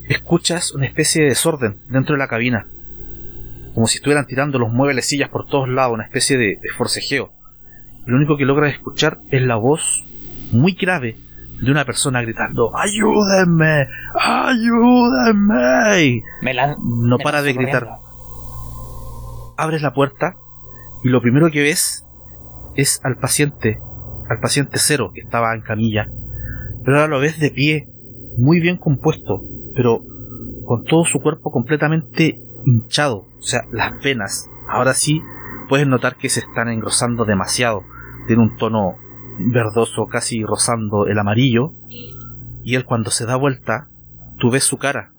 escuchas 0.09 0.73
una 0.73 0.85
especie 0.85 1.21
de 1.21 1.29
desorden 1.29 1.77
dentro 1.87 2.15
de 2.15 2.19
la 2.19 2.27
cabina. 2.27 2.67
Como 3.73 3.87
si 3.87 3.97
estuvieran 3.97 4.25
tirando 4.25 4.59
los 4.59 4.71
muebles 4.71 5.05
sillas 5.05 5.29
por 5.29 5.45
todos 5.47 5.69
lados, 5.69 5.93
una 5.93 6.03
especie 6.03 6.37
de, 6.37 6.59
de 6.61 6.69
forcejeo. 6.69 7.31
Lo 8.05 8.17
único 8.17 8.38
que 8.38 8.45
logras 8.45 8.73
escuchar 8.73 9.19
es 9.31 9.41
la 9.41 9.55
voz 9.55 10.03
muy 10.51 10.73
grave 10.73 11.15
de 11.61 11.71
una 11.71 11.85
persona 11.85 12.21
gritando 12.21 12.75
¡Ayúdenme! 12.75 13.88
¡Ayúdenme! 14.19 15.53
Me 16.41 16.53
no 16.53 17.17
me 17.17 17.23
para 17.23 17.41
de 17.41 17.53
gritar. 17.53 17.85
corriendo. 17.85 19.53
abres 19.57 19.81
la 19.81 19.93
puerta 19.93 20.35
y 21.03 21.09
lo 21.09 21.21
primero 21.21 21.49
que 21.51 21.61
ves 21.61 22.05
es 22.75 23.01
al 23.03 23.17
paciente, 23.17 23.80
al 24.30 24.39
paciente 24.39 24.77
cero 24.80 25.11
que 25.13 25.21
estaba 25.21 25.53
en 25.53 25.61
camilla. 25.61 26.07
Pero 26.84 26.97
ahora 26.97 27.07
lo 27.07 27.19
ves 27.19 27.39
de 27.39 27.51
pie, 27.51 27.88
muy 28.38 28.59
bien 28.59 28.77
compuesto, 28.77 29.41
pero 29.75 30.01
con 30.65 30.84
todo 30.84 31.05
su 31.05 31.21
cuerpo 31.21 31.51
completamente 31.51 32.41
hinchado. 32.65 33.25
O 33.38 33.41
sea, 33.41 33.61
las 33.71 34.01
venas, 34.01 34.49
ahora 34.69 34.93
sí 34.93 35.21
puedes 35.69 35.88
notar 35.88 36.15
que 36.15 36.30
se 36.30 36.41
están 36.41 36.69
engrosando 36.69 37.25
demasiado. 37.25 37.84
Tiene 38.27 38.43
un 38.43 38.55
tono 38.55 38.95
verdoso, 39.39 40.07
casi 40.07 40.43
rozando 40.43 41.07
el 41.07 41.19
amarillo. 41.19 41.73
Y 42.63 42.75
él 42.75 42.85
cuando 42.85 43.11
se 43.11 43.25
da 43.25 43.35
vuelta, 43.35 43.87
tú 44.37 44.51
ves 44.51 44.63
su 44.63 44.77
cara 44.77 45.11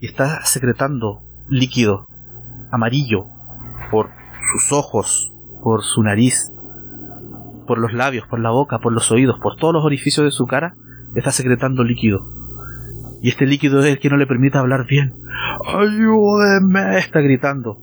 y 0.00 0.06
está 0.06 0.44
secretando 0.44 1.22
líquido 1.48 2.06
amarillo 2.70 3.26
por 3.90 4.10
sus 4.52 4.72
ojos, 4.72 5.32
por 5.62 5.82
su 5.82 6.02
nariz, 6.02 6.52
por 7.66 7.78
los 7.78 7.92
labios, 7.92 8.26
por 8.26 8.40
la 8.40 8.50
boca, 8.50 8.78
por 8.78 8.92
los 8.92 9.10
oídos, 9.10 9.38
por 9.40 9.56
todos 9.56 9.74
los 9.74 9.84
orificios 9.84 10.24
de 10.24 10.30
su 10.30 10.46
cara, 10.46 10.74
está 11.14 11.32
secretando 11.32 11.82
líquido. 11.84 12.20
Y 13.22 13.30
este 13.30 13.46
líquido 13.46 13.80
es 13.80 13.86
el 13.86 13.98
que 13.98 14.10
no 14.10 14.16
le 14.16 14.26
permite 14.26 14.58
hablar 14.58 14.86
bien. 14.86 15.14
¡Ayúdenme! 15.66 16.98
Está 16.98 17.20
gritando. 17.20 17.78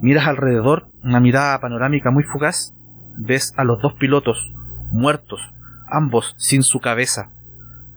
Miras 0.00 0.26
alrededor, 0.26 0.86
una 1.02 1.18
mirada 1.18 1.60
panorámica 1.60 2.10
muy 2.10 2.24
fugaz, 2.24 2.73
ves 3.16 3.54
a 3.56 3.64
los 3.64 3.80
dos 3.80 3.94
pilotos, 3.94 4.52
muertos, 4.92 5.40
ambos 5.88 6.34
sin 6.38 6.62
su 6.62 6.80
cabeza. 6.80 7.30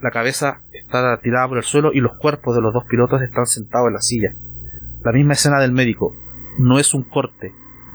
La 0.01 0.11
cabeza 0.11 0.61
está 0.71 1.17
tirada 1.19 1.47
por 1.47 1.57
el 1.57 1.63
suelo 1.63 1.91
y 1.93 1.99
los 1.99 2.17
cuerpos 2.17 2.55
de 2.55 2.61
los 2.61 2.73
dos 2.73 2.85
pilotos 2.85 3.21
están 3.21 3.45
sentados 3.45 3.87
en 3.87 3.93
la 3.93 4.01
silla. 4.01 4.35
La 5.03 5.11
misma 5.11 5.33
escena 5.33 5.59
del 5.59 5.71
médico, 5.71 6.15
no 6.59 6.79
es 6.79 6.93
un 6.93 7.03
corte, 7.03 7.53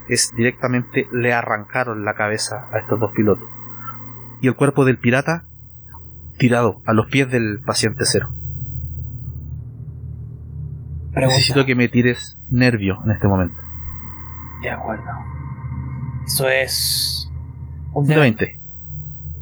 es 0.09 0.33
directamente 0.37 1.07
le 1.13 1.33
arrancaron 1.33 2.05
la 2.05 2.15
cabeza 2.15 2.69
a 2.73 2.79
estos 2.79 2.99
dos 2.99 3.13
pilotos. 3.13 3.49
Y 4.41 4.49
el 4.49 4.57
cuerpo 4.57 4.85
del 4.85 4.99
pirata 4.99 5.45
tirado 6.39 6.81
a 6.87 6.93
los 6.93 7.07
pies 7.07 7.31
del 7.31 7.61
paciente 7.61 8.05
cero. 8.05 8.31
Pregunta. 11.13 11.37
Necesito 11.37 11.67
que 11.67 11.75
me 11.75 11.89
tires 11.89 12.37
nervio 12.51 13.01
en 13.05 13.13
este 13.13 13.29
momento. 13.29 13.61
De 14.63 14.71
acuerdo. 14.71 15.42
Eso 16.27 16.49
es. 16.49 17.31
Un 17.93 18.07
De 18.07 18.17
20. 18.17 18.59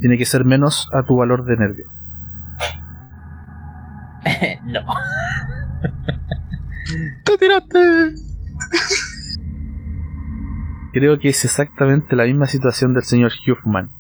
Tiene 0.01 0.19
que 0.19 0.25
ser 0.25 0.45
menos 0.45 0.89
a 0.93 1.03
tu 1.03 1.17
valor 1.17 1.45
de 1.45 1.57
nervio. 1.57 1.87
no. 4.65 4.81
¡Te 7.25 7.39
tiraste! 7.39 8.15
Creo 10.93 11.19
que 11.21 11.29
es 11.29 11.45
exactamente 11.45 12.17
la 12.17 12.25
misma 12.25 12.47
situación 12.47 12.95
del 12.95 13.05
señor 13.05 13.33
Huffman. 13.47 13.91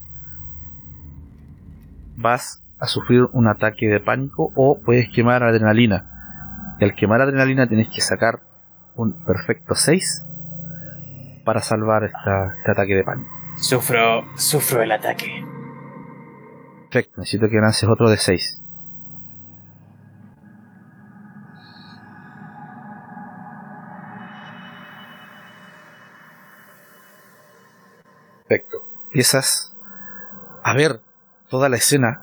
Vas 2.16 2.62
a 2.78 2.86
sufrir 2.86 3.28
un 3.32 3.46
ataque 3.46 3.86
de 3.86 4.00
pánico 4.00 4.50
o 4.56 4.80
puedes 4.80 5.08
quemar 5.10 5.42
adrenalina. 5.42 6.76
Y 6.80 6.84
al 6.84 6.94
quemar 6.94 7.20
adrenalina 7.20 7.68
tienes 7.68 7.88
que 7.88 8.00
sacar 8.00 8.40
un 8.96 9.12
perfecto 9.24 9.74
6 9.74 10.26
para 11.50 11.62
salvar 11.62 12.04
esta- 12.04 12.54
este 12.58 12.70
ataque 12.70 12.94
de 12.94 13.02
pánico. 13.02 13.28
Sufro. 13.56 14.24
Sufro 14.36 14.82
el 14.82 14.92
ataque. 14.92 15.44
Perfecto, 16.88 17.20
necesito 17.22 17.48
que 17.48 17.56
lances 17.56 17.88
otro 17.88 18.08
de 18.08 18.18
6. 18.18 18.62
Perfecto. 28.46 28.78
Empiezas 29.06 29.72
a 30.62 30.74
ver 30.74 31.00
toda 31.48 31.68
la 31.68 31.76
escena 31.76 32.20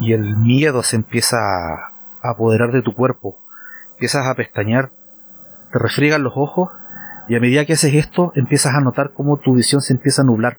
y 0.00 0.12
el 0.12 0.36
miedo 0.36 0.82
se 0.82 0.96
empieza 0.96 1.36
a 1.38 1.88
a 2.24 2.30
apoderar 2.30 2.70
de 2.70 2.82
tu 2.82 2.94
cuerpo. 2.94 3.36
Empiezas 3.94 4.28
a 4.28 4.34
pestañear, 4.36 4.90
te 5.72 5.78
refriegan 5.80 6.22
los 6.22 6.34
ojos 6.36 6.70
y 7.28 7.36
a 7.36 7.40
medida 7.40 7.64
que 7.64 7.74
haces 7.74 7.94
esto 7.94 8.32
empiezas 8.34 8.74
a 8.74 8.80
notar 8.80 9.12
cómo 9.12 9.38
tu 9.38 9.54
visión 9.54 9.80
se 9.80 9.92
empieza 9.92 10.22
a 10.22 10.24
nublar 10.24 10.58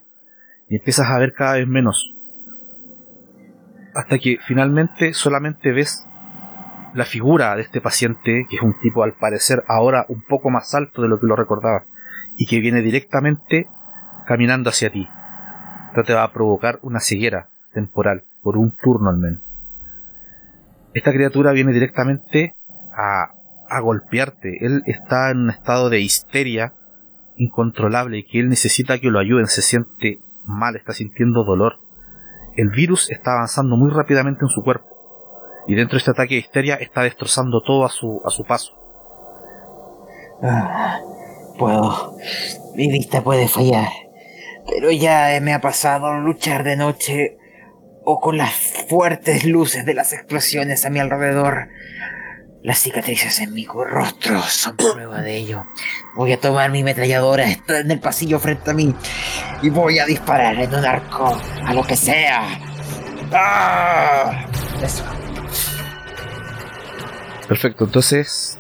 y 0.69 0.75
empiezas 0.75 1.09
a 1.09 1.19
ver 1.19 1.33
cada 1.33 1.53
vez 1.53 1.67
menos 1.67 2.13
hasta 3.95 4.17
que 4.19 4.37
finalmente 4.45 5.13
solamente 5.13 5.71
ves 5.71 6.07
la 6.93 7.05
figura 7.05 7.55
de 7.55 7.63
este 7.63 7.81
paciente, 7.81 8.45
que 8.49 8.57
es 8.57 8.61
un 8.61 8.79
tipo 8.79 9.03
al 9.03 9.13
parecer 9.13 9.63
ahora 9.67 10.05
un 10.09 10.21
poco 10.21 10.49
más 10.49 10.73
alto 10.75 11.01
de 11.01 11.07
lo 11.07 11.19
que 11.19 11.27
lo 11.27 11.35
recordaba, 11.35 11.85
y 12.37 12.45
que 12.45 12.59
viene 12.59 12.81
directamente 12.81 13.67
caminando 14.25 14.69
hacia 14.69 14.91
ti. 14.91 15.07
Esto 15.89 16.03
te 16.03 16.13
va 16.13 16.23
a 16.23 16.33
provocar 16.33 16.79
una 16.81 16.99
ceguera 16.99 17.49
temporal, 17.73 18.23
por 18.41 18.57
un 18.57 18.71
turno 18.71 19.09
al 19.09 19.17
menos. 19.17 19.41
Esta 20.93 21.11
criatura 21.11 21.51
viene 21.51 21.73
directamente 21.73 22.55
a, 22.95 23.33
a 23.75 23.79
golpearte. 23.79 24.65
Él 24.65 24.83
está 24.85 25.31
en 25.31 25.39
un 25.39 25.49
estado 25.49 25.89
de 25.89 25.99
histeria 25.99 26.73
incontrolable 27.37 28.19
y 28.19 28.23
que 28.23 28.39
él 28.39 28.49
necesita 28.49 28.99
que 28.99 29.09
lo 29.09 29.19
ayuden. 29.19 29.47
Se 29.47 29.61
siente 29.61 30.19
mal, 30.45 30.75
está 30.75 30.93
sintiendo 30.93 31.43
dolor 31.43 31.83
el 32.55 32.69
virus 32.69 33.09
está 33.09 33.33
avanzando 33.33 33.75
muy 33.75 33.91
rápidamente 33.91 34.41
en 34.43 34.49
su 34.49 34.63
cuerpo 34.63 34.85
y 35.67 35.75
dentro 35.75 35.95
de 35.95 35.99
este 35.99 36.11
ataque 36.11 36.35
de 36.35 36.41
histeria 36.41 36.75
está 36.75 37.01
destrozando 37.01 37.61
todo 37.61 37.85
a 37.85 37.89
su, 37.89 38.21
a 38.25 38.29
su 38.29 38.43
paso. 38.43 38.73
Ah, 40.41 40.99
puedo. 41.57 42.17
Mi 42.75 42.91
vista 42.91 43.23
puede 43.23 43.47
fallar. 43.47 43.87
Pero 44.67 44.91
ya 44.91 45.39
me 45.41 45.53
ha 45.53 45.61
pasado 45.61 46.13
luchar 46.19 46.63
de 46.63 46.75
noche 46.75 47.37
o 48.03 48.19
con 48.19 48.37
las 48.37 48.53
fuertes 48.89 49.45
luces 49.45 49.85
de 49.85 49.93
las 49.93 50.11
explosiones 50.11 50.85
a 50.85 50.89
mi 50.89 50.99
alrededor. 50.99 51.69
Las 52.63 52.79
cicatrices 52.79 53.41
en 53.41 53.53
mi 53.53 53.67
rostro 53.67 54.41
son 54.41 54.77
prueba 54.77 55.21
de 55.21 55.35
ello. 55.35 55.65
Voy 56.15 56.31
a 56.31 56.39
tomar 56.39 56.71
mi 56.71 56.81
metralladora, 56.81 57.43
está 57.43 57.79
en 57.79 57.91
el 57.91 57.99
pasillo 57.99 58.39
frente 58.39 58.71
a 58.71 58.73
mí, 58.73 58.95
y 59.61 59.69
voy 59.69 59.99
a 59.99 60.05
disparar 60.05 60.55
en 60.55 60.73
un 60.73 60.85
arco 60.85 61.41
a 61.65 61.73
lo 61.73 61.83
que 61.83 61.97
sea. 61.97 62.61
¡Ah! 63.33 64.45
Eso. 64.81 65.03
Perfecto, 67.49 67.83
entonces 67.83 68.57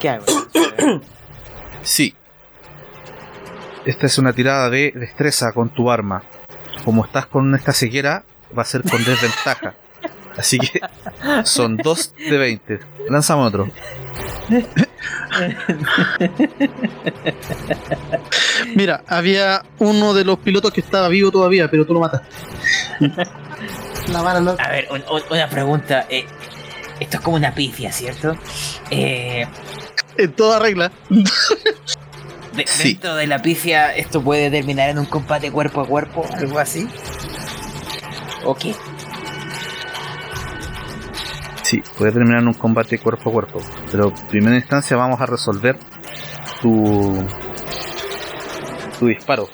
¿Qué 0.00 0.08
hago? 0.08 0.24
sí. 1.84 2.12
Esta 3.84 4.06
es 4.06 4.18
una 4.18 4.32
tirada 4.32 4.68
de 4.68 4.92
destreza 4.96 5.52
con 5.52 5.68
tu 5.68 5.92
arma. 5.92 6.24
Como 6.84 7.04
estás 7.04 7.26
con 7.26 7.54
esta 7.54 7.72
ceguera, 7.72 8.24
va 8.56 8.62
a 8.62 8.66
ser 8.66 8.82
con 8.82 9.04
desventaja. 9.04 9.74
Así 10.38 10.58
que 10.58 10.80
son 11.44 11.76
2 11.76 12.14
de 12.16 12.38
20. 12.38 12.78
Lanzamos 13.10 13.48
otro. 13.48 13.68
Mira, 18.74 19.02
había 19.06 19.62
uno 19.78 20.14
de 20.14 20.24
los 20.24 20.38
pilotos 20.38 20.72
que 20.72 20.80
estaba 20.80 21.08
vivo 21.08 21.30
todavía, 21.30 21.70
pero 21.70 21.86
tú 21.86 21.94
lo 21.94 22.00
mataste. 22.00 22.26
La 24.12 24.22
vara 24.22 24.40
loca. 24.40 24.62
A 24.64 24.70
ver, 24.70 24.88
un- 24.90 25.02
un- 25.10 25.22
una 25.30 25.48
pregunta. 25.48 26.06
eh, 26.08 26.26
esto 27.00 27.16
es 27.18 27.22
como 27.22 27.36
una 27.36 27.54
pifia, 27.54 27.92
¿cierto? 27.92 28.36
Eh, 28.90 29.46
En 30.16 30.32
toda 30.32 30.58
regla. 30.58 30.90
de- 31.10 32.66
Sí. 32.66 32.88
Dentro 32.94 33.14
de 33.14 33.26
la 33.28 33.40
pifia, 33.40 33.94
¿esto 33.94 34.20
puede 34.22 34.50
terminar 34.50 34.88
en 34.90 34.98
un 34.98 35.06
combate 35.06 35.50
cuerpo 35.52 35.80
a 35.82 35.86
cuerpo? 35.86 36.26
¿Algo 36.36 36.58
así? 36.58 36.88
¿O 38.44 38.54
qué? 38.56 38.74
Sí, 41.68 41.82
puede 41.98 42.12
terminar 42.12 42.40
en 42.40 42.48
un 42.48 42.54
combate 42.54 42.98
cuerpo 42.98 43.28
a 43.28 43.32
cuerpo. 43.34 43.60
Pero 43.92 44.08
en 44.08 44.28
primera 44.28 44.56
instancia 44.56 44.96
vamos 44.96 45.20
a 45.20 45.26
resolver 45.26 45.76
tu, 46.62 47.28
tu 48.98 49.06
disparo. 49.06 49.50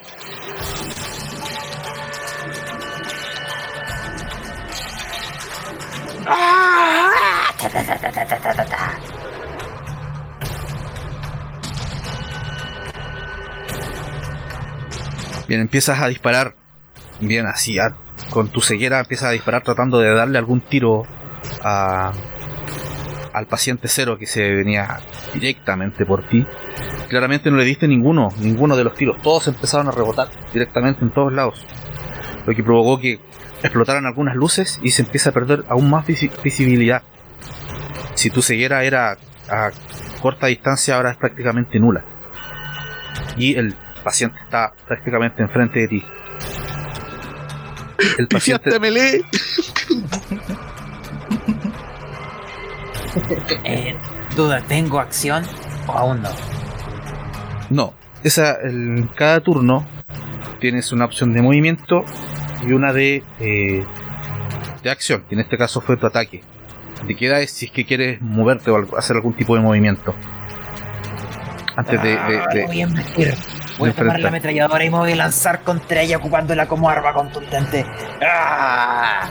Bien, 15.49 15.63
empiezas 15.63 16.01
a 16.01 16.07
disparar. 16.07 16.55
Bien, 17.19 17.47
así, 17.47 17.81
ah, 17.81 17.97
con 18.31 18.51
tu 18.51 18.61
ceguera 18.61 19.01
empiezas 19.01 19.31
a 19.31 19.33
disparar 19.33 19.65
tratando 19.65 19.99
de 19.99 20.15
darle 20.15 20.39
algún 20.39 20.61
tiro 20.61 21.09
a, 21.65 22.13
al 23.33 23.47
paciente 23.47 23.89
cero 23.89 24.17
que 24.19 24.27
se 24.27 24.53
venía 24.55 25.01
directamente 25.33 26.07
por 26.07 26.27
ti. 26.29 26.47
Claramente 27.09 27.51
no 27.51 27.57
le 27.57 27.65
diste 27.65 27.89
ninguno, 27.89 28.29
ninguno 28.39 28.77
de 28.77 28.85
los 28.85 28.95
tiros. 28.95 29.21
Todos 29.23 29.49
empezaron 29.49 29.89
a 29.89 29.91
rebotar 29.91 30.29
directamente 30.53 31.03
en 31.05 31.13
todos 31.13 31.33
lados. 31.33 31.65
Lo 32.47 32.55
que 32.55 32.63
provocó 32.63 33.01
que 33.01 33.19
explotaran 33.63 34.07
algunas 34.07 34.37
luces 34.37 34.79
y 34.83 34.91
se 34.91 35.03
empieza 35.03 35.31
a 35.31 35.33
perder 35.33 35.65
aún 35.69 35.91
más 35.91 36.07
visi- 36.07 36.31
visibilidad. 36.43 37.03
Si 38.15 38.31
tu 38.31 38.43
ceguera 38.43 38.85
era 38.85 39.17
a 39.51 39.71
corta 40.21 40.47
distancia, 40.47 40.97
ahora 40.97 41.11
es 41.13 41.17
prácticamente 41.17 41.79
nula. 41.81 42.05
Y 43.37 43.57
el 43.57 43.75
paciente 44.03 44.39
está 44.43 44.73
prácticamente 44.87 45.43
enfrente 45.43 45.81
de 45.81 45.89
ti. 45.89 46.05
El 48.19 48.29
paciente. 48.29 48.71
Eh, 53.65 53.97
duda, 54.37 54.61
¿tengo 54.67 54.99
acción 55.01 55.45
o 55.87 55.93
aún 55.93 56.23
no? 56.23 56.31
No, 57.71 57.95
esa, 58.23 58.53
el- 58.63 59.09
cada 59.15 59.41
turno 59.41 59.87
tienes 60.61 60.93
una 60.93 61.05
opción 61.05 61.33
de 61.33 61.43
movimiento 61.43 62.05
y 62.67 62.73
una 62.73 62.93
de, 62.93 63.23
eh, 63.41 63.85
de 64.83 64.91
acción, 64.91 65.25
que 65.29 65.35
en 65.35 65.41
este 65.43 65.57
caso 65.59 65.81
fue 65.81 65.97
tu 65.97 66.07
ataque. 66.07 66.43
Te 67.07 67.15
queda 67.17 67.41
es 67.41 67.51
si 67.51 67.67
es 67.67 67.73
que 67.73 67.85
quieres 67.85 68.21
moverte 68.23 68.71
o 68.71 68.97
hacer 68.97 69.17
algún 69.17 69.35
tipo 69.35 69.55
de 69.55 69.61
movimiento. 69.63 70.15
Antes 71.77 72.03
de, 72.03 72.09
de- 72.11 72.17
Ah, 72.19 72.47
de- 72.55 72.67
voy 72.67 72.81
a 72.81 72.85
embestir. 72.85 73.35
Voy 73.79 73.91
a 73.91 73.93
de 73.93 73.99
tomar 73.99 74.21
la 74.21 74.29
ametralladora 74.29 74.85
y 74.85 74.91
me 74.91 74.99
voy 74.99 75.13
a 75.13 75.17
lanzar 75.17 75.63
contra 75.63 76.01
ella 76.03 76.17
ocupándola 76.19 76.67
como 76.69 76.89
arma 76.89 77.13
contundente. 77.13 77.85
¡Ah! 78.23 79.29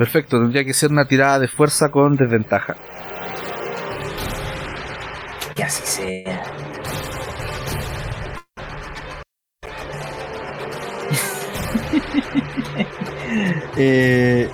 Perfecto, 0.00 0.40
tendría 0.40 0.64
que 0.64 0.72
ser 0.72 0.90
una 0.90 1.04
tirada 1.04 1.38
de 1.38 1.46
fuerza 1.46 1.90
con 1.90 2.16
desventaja. 2.16 2.74
Que 5.54 5.62
así 5.62 5.82
sea. 5.84 6.42
eh... 13.76 14.48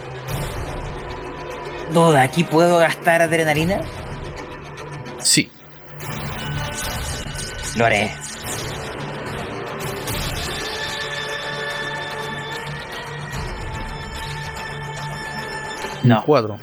Duda, 1.92 2.22
¿aquí 2.22 2.42
puedo 2.42 2.78
gastar 2.78 3.22
adrenalina? 3.22 3.82
Sí, 5.20 5.48
Lo 7.76 7.84
haré. 7.84 8.25
No, 16.08 16.22
4. 16.24 16.58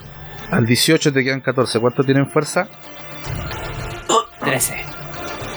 Al 0.50 0.66
18 0.66 1.12
te 1.12 1.24
quedan 1.24 1.40
14. 1.40 1.80
¿Cuánto 1.80 2.02
tienen 2.04 2.28
fuerza? 2.28 2.68
13. 4.40 4.76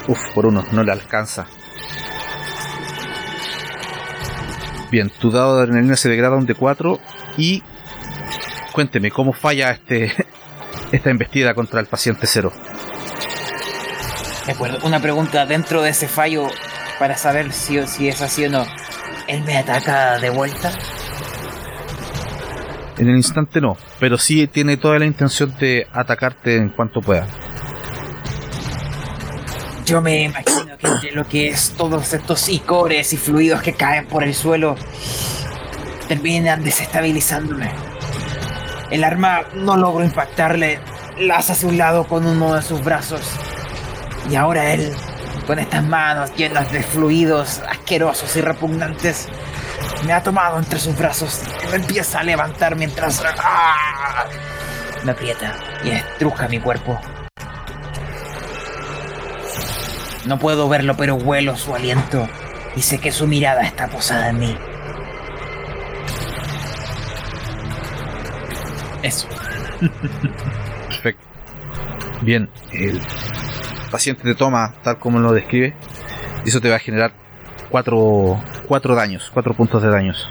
Uf, 0.07 0.19
por 0.34 0.45
uno, 0.45 0.65
no 0.72 0.84
le 0.84 0.91
alcanza. 0.91 1.45
Bien, 4.89 5.09
tu 5.09 5.31
dado 5.31 5.57
de 5.57 5.64
adrenalina 5.64 5.97
se 5.97 6.07
degrada 6.07 6.35
a 6.35 6.39
un 6.39 6.47
D4 6.47 6.99
y 7.38 7.61
cuénteme 8.72 9.11
cómo 9.11 9.34
falla 9.34 9.72
este 9.72 10.14
esta 10.91 11.09
embestida 11.09 11.53
contra 11.53 11.81
el 11.81 11.88
paciente 11.88 12.26
cero. 12.27 12.53
De 14.45 14.53
acuerdo, 14.53 14.80
una 14.88 15.01
pregunta 15.01 15.45
dentro 15.45 15.81
de 15.81 15.89
ese 15.89 16.07
fallo 16.07 16.47
para 16.99 17.18
saber 17.18 17.51
si, 17.51 17.85
si 17.85 18.07
es 18.07 18.22
así 18.22 18.45
o 18.45 18.49
no. 18.49 18.65
¿Él 19.27 19.43
me 19.43 19.57
ataca 19.57 20.19
de 20.19 20.30
vuelta? 20.30 20.72
En 22.98 23.10
el 23.10 23.15
instante 23.15 23.61
no, 23.61 23.78
pero 23.99 24.18
sí 24.18 24.48
tiene 24.48 24.78
toda 24.78 24.98
la 24.98 25.06
intención 25.06 25.56
de 25.60 25.88
atacarte 25.94 26.57
en 26.57 26.69
cuanto 26.69 27.02
pueda. 27.02 27.28
Yo 29.86 30.02
me 30.02 30.24
imagino 30.24 30.78
que 30.78 30.88
entre 30.88 31.11
lo 31.11 31.28
que 31.28 31.48
es 31.48 31.74
todos 31.78 32.14
estos 32.14 32.49
icores 32.49 33.14
y 33.14 33.18
fluidos 33.18 33.61
que 33.61 33.74
caen 33.74 34.07
por 34.07 34.24
el 34.24 34.34
suelo 34.34 34.76
terminan 36.07 36.64
desestabilizándome. 36.64 37.72
El 38.90 39.03
arma 39.03 39.41
no 39.53 39.78
logro 39.78 40.03
impactarle, 40.03 40.80
la 41.19 41.38
hace 41.38 41.65
un 41.65 41.78
lado 41.78 42.06
con 42.06 42.26
uno 42.26 42.56
de 42.56 42.61
sus 42.61 42.84
brazos. 42.84 43.22
Y 44.30 44.36
ahora 44.36 44.74
él, 44.74 44.91
con 45.45 45.60
estas 45.60 45.86
manos 45.86 46.36
llenas 46.36 46.72
de 46.72 46.84
fluidos 46.84 47.61
asquerosos 47.69 48.36
y 48.36 48.41
repugnantes, 48.41 49.30
me 50.06 50.14
ha 50.14 50.22
tomado 50.22 50.57
entre 50.57 50.80
sus 50.80 50.98
brazos 50.98 51.41
y 51.64 51.68
me 51.68 51.78
empieza 51.78 52.19
a 52.19 52.24
levantar 52.24 52.76
mientras 52.76 53.24
¡ah! 53.40 54.26
me 55.03 55.11
aprieta 55.11 55.56
y 55.84 55.90
estruja 55.90 56.48
mi 56.48 56.60
cuerpo. 56.60 56.99
No 60.26 60.38
puedo 60.38 60.68
verlo, 60.68 60.95
pero 60.98 61.15
huelo 61.15 61.56
su 61.56 61.74
aliento 61.74 62.28
y 62.76 62.82
sé 62.82 62.99
que 62.99 63.11
su 63.11 63.28
mirada 63.28 63.61
está 63.61 63.88
posada 63.88 64.30
en 64.30 64.40
mí. 64.40 64.57
Eso. 69.03 69.28
Perfecto. 70.88 71.24
Bien, 72.22 72.49
el 72.72 73.02
paciente 73.90 74.24
te 74.24 74.36
toma 74.36 74.74
tal 74.84 74.99
como 74.99 75.19
lo 75.19 75.32
describe 75.32 75.76
y 76.44 76.49
eso 76.49 76.60
te 76.60 76.69
va 76.69 76.76
a 76.76 76.80
generar 76.80 77.14
4 77.69 78.41
cuatro 78.68 78.95
daños, 78.95 79.30
4 79.34 79.53
puntos 79.53 79.81
de 79.81 79.89
daños. 79.89 80.30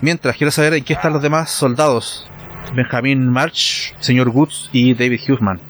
Mientras, 0.00 0.36
quiero 0.36 0.50
saber 0.50 0.74
en 0.74 0.84
qué 0.84 0.94
están 0.94 1.12
los 1.12 1.22
demás 1.22 1.50
soldados. 1.50 2.26
Benjamin 2.74 3.28
March, 3.28 3.94
señor 4.00 4.28
Woods 4.28 4.70
y 4.72 4.94
David 4.94 5.20
Hughman. 5.28 5.60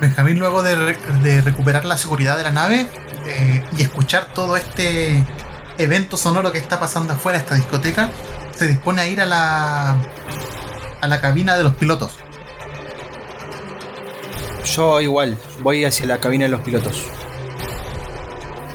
Benjamín, 0.00 0.38
luego 0.38 0.62
de, 0.62 0.96
de 1.22 1.40
recuperar 1.40 1.84
la 1.84 1.96
seguridad 1.96 2.36
de 2.36 2.42
la 2.42 2.50
nave 2.50 2.86
eh, 3.26 3.64
y 3.76 3.82
escuchar 3.82 4.26
todo 4.34 4.56
este 4.56 5.24
evento 5.78 6.16
sonoro 6.16 6.52
que 6.52 6.58
está 6.58 6.78
pasando 6.78 7.14
afuera 7.14 7.38
de 7.38 7.44
esta 7.44 7.54
discoteca, 7.54 8.10
se 8.50 8.66
dispone 8.68 9.02
a 9.02 9.06
ir 9.06 9.20
a 9.20 9.26
la, 9.26 9.96
a 11.00 11.08
la 11.08 11.20
cabina 11.20 11.56
de 11.56 11.64
los 11.64 11.74
pilotos. 11.74 12.18
Yo 14.64 15.00
igual, 15.00 15.36
voy 15.62 15.84
hacia 15.84 16.06
la 16.06 16.18
cabina 16.18 16.44
de 16.44 16.50
los 16.50 16.60
pilotos. 16.62 17.06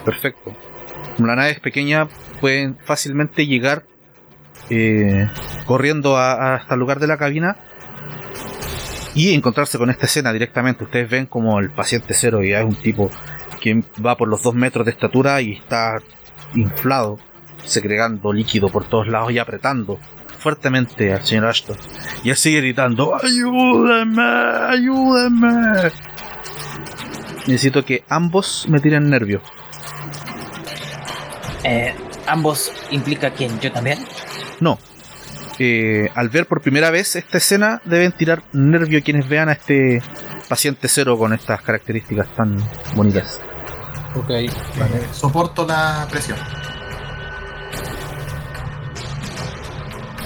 Perfecto. 0.06 0.54
Como 1.16 1.28
la 1.28 1.36
nave 1.36 1.52
es 1.52 1.60
pequeña, 1.60 2.08
pueden 2.40 2.78
fácilmente 2.86 3.46
llegar 3.46 3.84
eh, 4.70 5.28
corriendo 5.66 6.16
a- 6.18 6.56
hasta 6.56 6.76
el 6.76 6.80
lugar 6.80 7.00
de 7.00 7.08
la 7.08 7.18
cabina 7.18 7.58
y 9.16 9.34
encontrarse 9.34 9.78
con 9.78 9.90
esta 9.90 10.06
escena 10.06 10.32
directamente. 10.32 10.84
Ustedes 10.84 11.10
ven 11.10 11.26
como 11.26 11.60
el 11.60 11.72
paciente 11.72 12.14
cero 12.14 12.44
ya 12.44 12.60
es 12.60 12.66
un 12.66 12.76
tipo 12.76 13.10
que 13.60 13.84
va 14.06 14.16
por 14.16 14.28
los 14.30 14.42
dos 14.44 14.54
metros 14.56 14.86
de 14.86 14.92
estatura 14.92 15.42
y 15.42 15.54
está 15.54 15.98
inflado, 16.56 17.20
segregando 17.66 18.32
líquido 18.32 18.70
por 18.70 18.86
todos 18.88 19.08
lados 19.08 19.32
y 19.32 19.40
apretando 19.40 20.00
fuertemente 20.40 21.14
al 21.14 21.26
señor 21.26 21.46
Ashton. 21.48 21.78
Y 22.24 22.30
él 22.30 22.36
sigue 22.36 22.62
gritando, 22.62 23.16
¡Ayúdenme! 23.22 24.24
¡Ayúdenme! 24.70 25.92
Necesito 27.48 27.84
que 27.86 28.04
ambos 28.10 28.66
me 28.70 28.80
tiren 28.80 29.10
nervio. 29.10 29.42
Eh, 31.64 31.94
ambos 32.28 32.72
implica 32.92 33.32
quién, 33.32 33.60
yo 33.60 33.72
también. 33.72 34.00
No. 34.60 34.78
Eh, 35.58 36.10
al 36.16 36.30
ver 36.30 36.46
por 36.46 36.62
primera 36.62 36.90
vez 36.90 37.16
esta 37.16 37.38
escena, 37.38 37.82
deben 37.86 38.12
tirar 38.14 38.44
nervio 38.54 39.04
quienes 39.04 39.28
vean 39.28 39.50
a 39.50 39.54
este 39.54 40.02
paciente 40.48 40.88
cero 40.88 41.18
con 41.18 41.34
estas 41.34 41.62
características 41.62 42.28
tan 42.36 42.58
bonitas. 42.96 43.40
Ok, 44.16 44.30
Eh, 44.32 44.50
soporto 45.12 45.66
la 45.68 46.08
presión. 46.10 46.38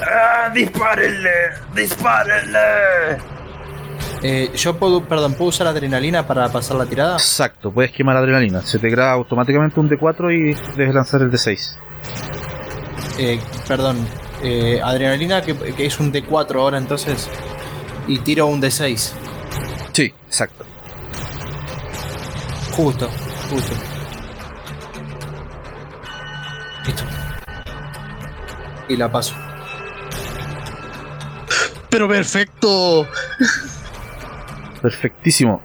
¡Ah, 0.06 0.50
dispárenle! 0.54 1.30
¡Dispárenle! 1.74 2.60
Eh, 4.22 4.52
yo 4.56 4.78
puedo, 4.78 5.04
perdón, 5.04 5.34
¿puedo 5.34 5.50
usar 5.50 5.68
adrenalina 5.68 6.26
para 6.26 6.50
pasar 6.50 6.78
la 6.78 6.86
tirada? 6.86 7.14
Exacto, 7.14 7.72
puedes 7.72 7.92
quemar 7.92 8.16
adrenalina. 8.16 8.62
Se 8.62 8.80
te 8.80 8.90
graba 8.90 9.12
automáticamente 9.12 9.80
un 9.80 9.90
D4 9.90 10.34
y 10.34 10.78
debes 10.78 10.96
lanzar 10.96 11.22
el 11.22 11.32
D6. 11.32 11.78
Eh, 13.20 13.40
perdón, 13.68 13.98
eh, 14.42 14.80
adrenalina 14.84 15.42
que, 15.42 15.56
que 15.56 15.86
es 15.86 16.00
un 16.00 16.12
D4 16.12 16.56
ahora 16.56 16.78
entonces. 16.78 17.30
Y 18.08 18.20
tiro 18.20 18.48
un 18.48 18.62
D6. 18.62 19.12
Sí, 19.92 20.14
exacto. 20.28 20.66
Justo, 22.72 23.10
justo. 23.50 23.74
Listo. 26.86 27.04
Y 28.90 28.98
la 28.98 29.12
paso. 29.12 29.36
Pero 31.94 32.08
perfecto. 32.08 33.08
Perfectísimo. 34.82 35.62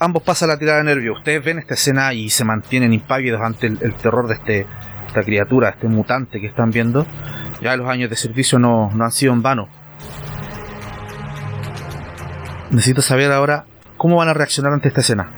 Ambos 0.00 0.24
pasan 0.24 0.48
la 0.48 0.58
tirada 0.58 0.78
de 0.78 0.84
nervio. 0.84 1.12
Ustedes 1.12 1.44
ven 1.44 1.60
esta 1.60 1.74
escena 1.74 2.12
y 2.12 2.30
se 2.30 2.44
mantienen 2.44 2.92
impávidos 2.92 3.40
ante 3.40 3.68
el, 3.68 3.78
el 3.80 3.94
terror 3.94 4.26
de 4.26 4.34
este, 4.34 4.66
esta 5.06 5.22
criatura, 5.22 5.68
este 5.68 5.86
mutante 5.86 6.40
que 6.40 6.48
están 6.48 6.72
viendo. 6.72 7.06
Ya 7.60 7.76
los 7.76 7.88
años 7.88 8.10
de 8.10 8.16
servicio 8.16 8.58
no, 8.58 8.90
no 8.92 9.04
han 9.04 9.12
sido 9.12 9.32
en 9.34 9.42
vano. 9.42 9.68
Necesito 12.70 13.00
saber 13.00 13.30
ahora 13.30 13.66
cómo 13.96 14.16
van 14.16 14.28
a 14.28 14.34
reaccionar 14.34 14.72
ante 14.72 14.88
esta 14.88 15.02
escena. 15.02 15.30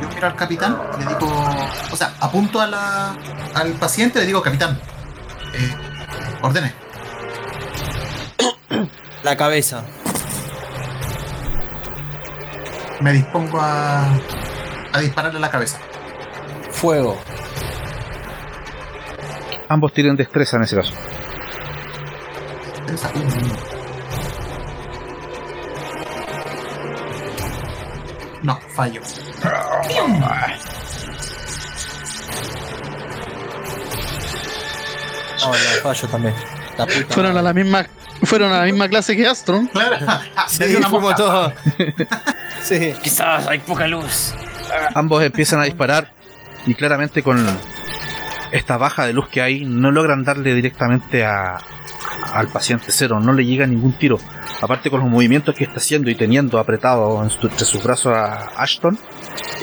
Yo 0.00 0.08
miro 0.08 0.26
al 0.26 0.34
capitán, 0.34 0.76
le 0.98 1.06
digo, 1.06 1.28
o 1.92 1.96
sea, 1.96 2.12
apunto 2.18 2.60
a 2.60 2.66
la, 2.66 3.14
al 3.54 3.70
paciente, 3.74 4.18
le 4.18 4.26
digo, 4.26 4.42
capitán, 4.42 4.80
eh, 5.54 5.91
ordene. 6.42 6.72
La 9.22 9.36
cabeza. 9.36 9.84
Me 13.00 13.12
dispongo 13.12 13.58
a, 13.60 14.04
a 14.92 15.00
dispararle 15.00 15.40
la 15.40 15.50
cabeza. 15.50 15.78
Fuego. 16.70 17.18
Ambos 19.68 19.92
tienen 19.92 20.16
destreza 20.16 20.56
en 20.56 20.62
ese 20.62 20.76
caso. 20.76 20.92
No, 28.42 28.58
fallo. 28.74 29.00
No, 35.46 35.52
fallo 35.82 36.08
también. 36.08 36.34
La 36.78 36.86
puta 36.86 37.14
Fueron 37.14 37.36
a 37.36 37.42
la 37.42 37.52
misma, 37.52 37.86
fueron 38.22 38.52
a 38.52 38.60
la 38.60 38.64
misma 38.64 38.88
clase 38.88 39.16
que 39.16 39.26
Astron. 39.26 39.66
Claro, 39.66 39.96
Sí, 40.48 40.60
me 40.60 40.66
dio 40.68 40.78
una 40.78 40.88
fuimos 40.88 41.16
todos. 41.16 41.52
sí. 42.62 42.94
Quizás 43.02 43.46
hay 43.46 43.58
poca 43.60 43.86
luz. 43.86 44.34
Ambos 44.94 45.22
empiezan 45.22 45.60
a 45.60 45.64
disparar 45.64 46.12
y 46.66 46.74
claramente 46.74 47.22
con 47.22 47.44
esta 48.52 48.76
baja 48.76 49.06
de 49.06 49.12
luz 49.12 49.28
que 49.28 49.42
hay 49.42 49.64
no 49.64 49.90
logran 49.90 50.24
darle 50.24 50.54
directamente 50.54 51.24
a, 51.24 51.58
al 52.32 52.48
paciente 52.48 52.86
cero, 52.90 53.20
no 53.20 53.32
le 53.32 53.44
llega 53.44 53.66
ningún 53.66 53.92
tiro. 53.94 54.18
Aparte 54.60 54.90
con 54.90 55.00
los 55.00 55.08
movimientos 55.08 55.54
que 55.54 55.64
está 55.64 55.78
haciendo 55.78 56.10
y 56.10 56.14
teniendo 56.14 56.58
apretado 56.58 57.22
entre 57.22 57.64
sus 57.64 57.82
brazos 57.82 58.14
a 58.16 58.50
Ashton, 58.56 58.98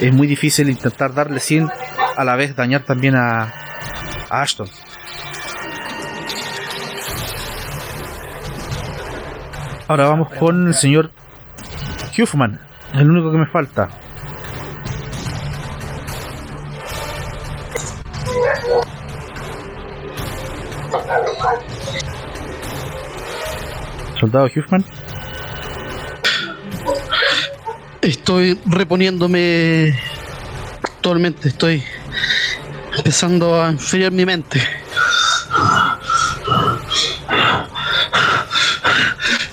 es 0.00 0.12
muy 0.12 0.26
difícil 0.26 0.68
intentar 0.68 1.14
darle 1.14 1.40
sin 1.40 1.68
a 2.16 2.24
la 2.24 2.36
vez 2.36 2.54
dañar 2.54 2.82
también 2.82 3.16
a, 3.16 3.52
a 4.28 4.42
Ashton. 4.42 4.68
Ahora 9.90 10.06
vamos 10.06 10.28
con 10.34 10.68
el 10.68 10.74
señor 10.74 11.10
Huffman, 12.16 12.60
el 12.94 13.10
único 13.10 13.32
que 13.32 13.38
me 13.38 13.46
falta. 13.46 13.88
Soldado 24.20 24.46
Huffman. 24.46 24.84
Estoy 28.00 28.60
reponiéndome 28.66 29.98
actualmente, 30.84 31.48
estoy 31.48 31.82
empezando 32.96 33.60
a 33.60 33.70
enfriar 33.70 34.12
mi 34.12 34.24
mente. 34.24 34.60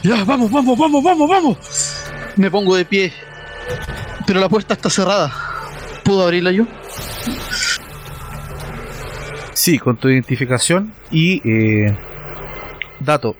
Ya, 0.08 0.24
vamos, 0.24 0.50
vamos, 0.50 0.78
vamos, 0.78 1.04
vamos, 1.04 1.30
vamos. 1.30 1.58
Me 2.38 2.50
pongo 2.50 2.78
de 2.78 2.86
pie, 2.86 3.12
pero 4.26 4.40
la 4.40 4.48
puerta 4.48 4.74
está 4.74 4.90
cerrada. 4.90 5.34
¿Puedo 6.06 6.24
abrirla 6.24 6.54
yo? 6.54 6.66
Sí, 9.52 9.78
con 9.78 9.98
tu 9.98 10.08
identificación 10.08 10.94
y 11.12 11.42
eh, 11.44 11.98
dato. 13.02 13.36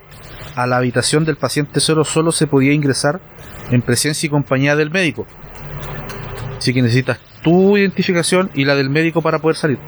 A 0.56 0.66
la 0.66 0.76
habitación 0.76 1.24
del 1.24 1.36
paciente 1.36 1.80
cero 1.80 2.04
solo 2.04 2.32
se 2.32 2.46
podía 2.46 2.74
ingresar 2.74 3.22
en 3.70 3.80
presencia 3.80 4.26
y 4.26 4.30
compañía 4.30 4.76
del 4.76 4.90
médico. 4.90 5.26
Así 6.58 6.74
que 6.74 6.82
necesitas 6.82 7.18
tu 7.42 7.78
identificación 7.78 8.50
y 8.54 8.66
la 8.66 8.74
del 8.74 8.90
médico 8.90 9.22
para 9.22 9.38
poder 9.38 9.56
salir. 9.56 9.78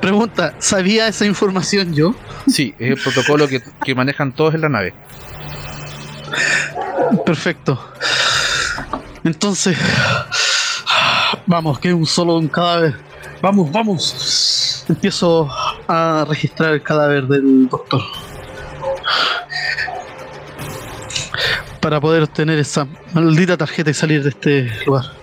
Pregunta, 0.00 0.54
¿sabía 0.58 1.08
esa 1.08 1.26
información 1.26 1.94
yo? 1.94 2.14
Sí, 2.48 2.74
es 2.78 2.90
el 2.92 3.02
protocolo 3.02 3.46
que, 3.46 3.62
que 3.84 3.94
manejan 3.94 4.32
todos 4.32 4.54
en 4.54 4.62
la 4.62 4.68
nave. 4.68 4.94
Perfecto. 7.26 7.78
Entonces, 9.24 9.76
vamos, 11.46 11.78
que 11.78 11.92
un 11.92 12.06
solo 12.06 12.36
un 12.36 12.48
cadáver. 12.48 12.96
Vamos, 13.42 13.70
vamos. 13.70 14.84
Empiezo 14.88 15.48
a 15.86 16.24
registrar 16.28 16.72
el 16.72 16.82
cadáver 16.82 17.26
del 17.26 17.68
doctor. 17.68 18.00
Para 21.80 22.00
poder 22.00 22.22
obtener 22.22 22.58
esa 22.58 22.86
maldita 23.12 23.56
tarjeta 23.56 23.90
y 23.90 23.94
salir 23.94 24.22
de 24.22 24.30
este 24.30 24.70
lugar. 24.86 25.19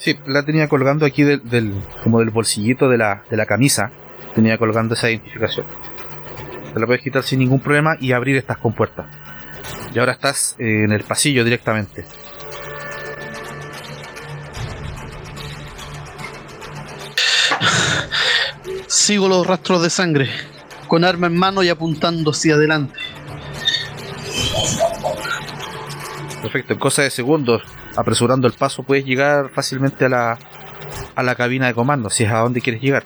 Sí, 0.00 0.18
la 0.26 0.42
tenía 0.44 0.66
colgando 0.66 1.04
aquí 1.04 1.22
del, 1.24 1.42
del- 1.48 1.74
como 2.02 2.20
del 2.20 2.30
bolsillito 2.30 2.88
de 2.88 2.96
la, 2.98 3.22
de 3.30 3.36
la 3.36 3.46
camisa. 3.46 3.90
Tenía 4.34 4.58
colgando 4.58 4.94
esa 4.94 5.10
identificación. 5.10 5.66
Te 6.72 6.80
la 6.80 6.86
puedes 6.86 7.02
quitar 7.02 7.22
sin 7.22 7.40
ningún 7.40 7.60
problema 7.60 7.96
y 8.00 8.12
abrir 8.12 8.36
estas 8.36 8.56
compuertas. 8.58 9.06
Y 9.94 9.98
ahora 9.98 10.12
estás 10.12 10.56
eh, 10.58 10.84
en 10.84 10.92
el 10.92 11.02
pasillo 11.04 11.44
directamente. 11.44 12.04
Sigo 18.88 19.28
los 19.28 19.46
rastros 19.46 19.82
de 19.82 19.90
sangre, 19.90 20.30
con 20.88 21.04
arma 21.04 21.26
en 21.26 21.36
mano 21.36 21.62
y 21.62 21.68
apuntando 21.68 22.30
hacia 22.30 22.54
adelante. 22.54 22.94
Perfecto, 26.42 26.72
en 26.72 26.78
cosa 26.78 27.02
de 27.02 27.10
segundos, 27.10 27.62
apresurando 27.96 28.46
el 28.46 28.54
paso, 28.54 28.82
puedes 28.82 29.04
llegar 29.04 29.50
fácilmente 29.50 30.06
a 30.06 30.08
la, 30.08 30.38
a 31.14 31.22
la 31.22 31.34
cabina 31.34 31.66
de 31.66 31.74
comando, 31.74 32.08
si 32.08 32.24
es 32.24 32.32
a 32.32 32.38
donde 32.38 32.60
quieres 32.60 32.80
llegar. 32.80 33.04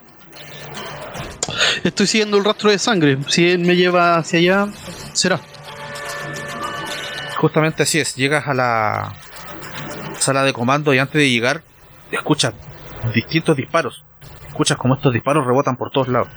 Estoy 1.83 2.07
siguiendo 2.07 2.39
el 2.39 2.45
rastro 2.45 2.71
de 2.71 2.79
sangre. 2.79 3.19
Si 3.29 3.51
él 3.51 3.61
me 3.61 3.77
lleva 3.77 4.17
hacia 4.17 4.39
allá, 4.39 4.73
será. 5.13 5.41
Justamente 7.37 7.83
así 7.83 7.99
es, 7.99 8.15
llegas 8.15 8.49
a 8.49 8.55
la 8.55 9.13
sala 10.19 10.45
de 10.45 10.53
comando 10.53 10.95
y 10.95 10.99
antes 10.99 11.21
de 11.21 11.29
llegar, 11.29 11.63
escuchas 12.11 12.55
distintos 13.15 13.57
disparos. 13.57 14.05
Escuchas 14.49 14.79
como 14.79 14.95
estos 14.95 15.13
disparos 15.13 15.47
rebotan 15.47 15.77
por 15.77 15.91
todos 15.91 16.09
lados. 16.09 16.29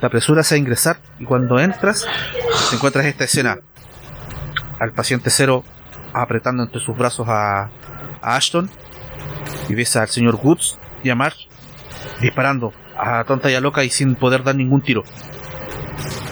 Te 0.00 0.06
apresuras 0.06 0.50
a 0.52 0.56
ingresar 0.56 0.98
y 1.18 1.24
cuando 1.24 1.58
entras, 1.58 2.06
te 2.68 2.76
encuentras 2.76 3.06
esta 3.06 3.24
escena. 3.24 3.58
Al 4.78 4.92
paciente 4.92 5.30
cero 5.30 5.64
apretando 6.22 6.62
entre 6.62 6.80
sus 6.80 6.96
brazos 6.96 7.28
a, 7.28 7.64
a 8.22 8.36
Ashton 8.36 8.70
y 9.68 9.74
ves 9.74 9.96
al 9.96 10.08
señor 10.08 10.38
Woods 10.42 10.78
y 11.02 11.10
a 11.10 11.14
Marge 11.14 11.48
disparando 12.20 12.72
a 12.98 13.24
tonta 13.24 13.50
y 13.50 13.54
a 13.54 13.60
loca 13.60 13.84
y 13.84 13.90
sin 13.90 14.14
poder 14.14 14.42
dar 14.42 14.56
ningún 14.56 14.80
tiro. 14.80 15.02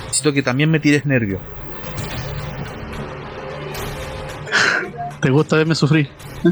Necesito 0.04 0.32
que 0.32 0.42
también 0.42 0.70
me 0.70 0.80
tires 0.80 1.04
nervio. 1.04 1.40
¿Te 5.20 5.30
gusta 5.30 5.56
verme 5.56 5.74
sufrir? 5.74 6.08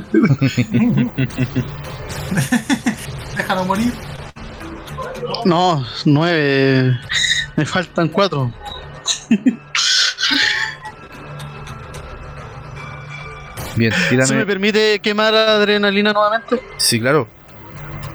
Déjalo 3.36 3.64
morir. 3.64 3.92
No, 5.44 5.84
nueve. 6.04 6.98
Me 7.56 7.64
faltan 7.66 8.08
cuatro. 8.08 8.52
Bien, 13.76 13.92
¿Se 13.92 14.08
tírame. 14.10 14.34
me 14.36 14.46
permite 14.46 15.00
quemar 15.00 15.34
adrenalina 15.34 16.12
nuevamente? 16.12 16.60
Sí, 16.76 17.00
claro. 17.00 17.28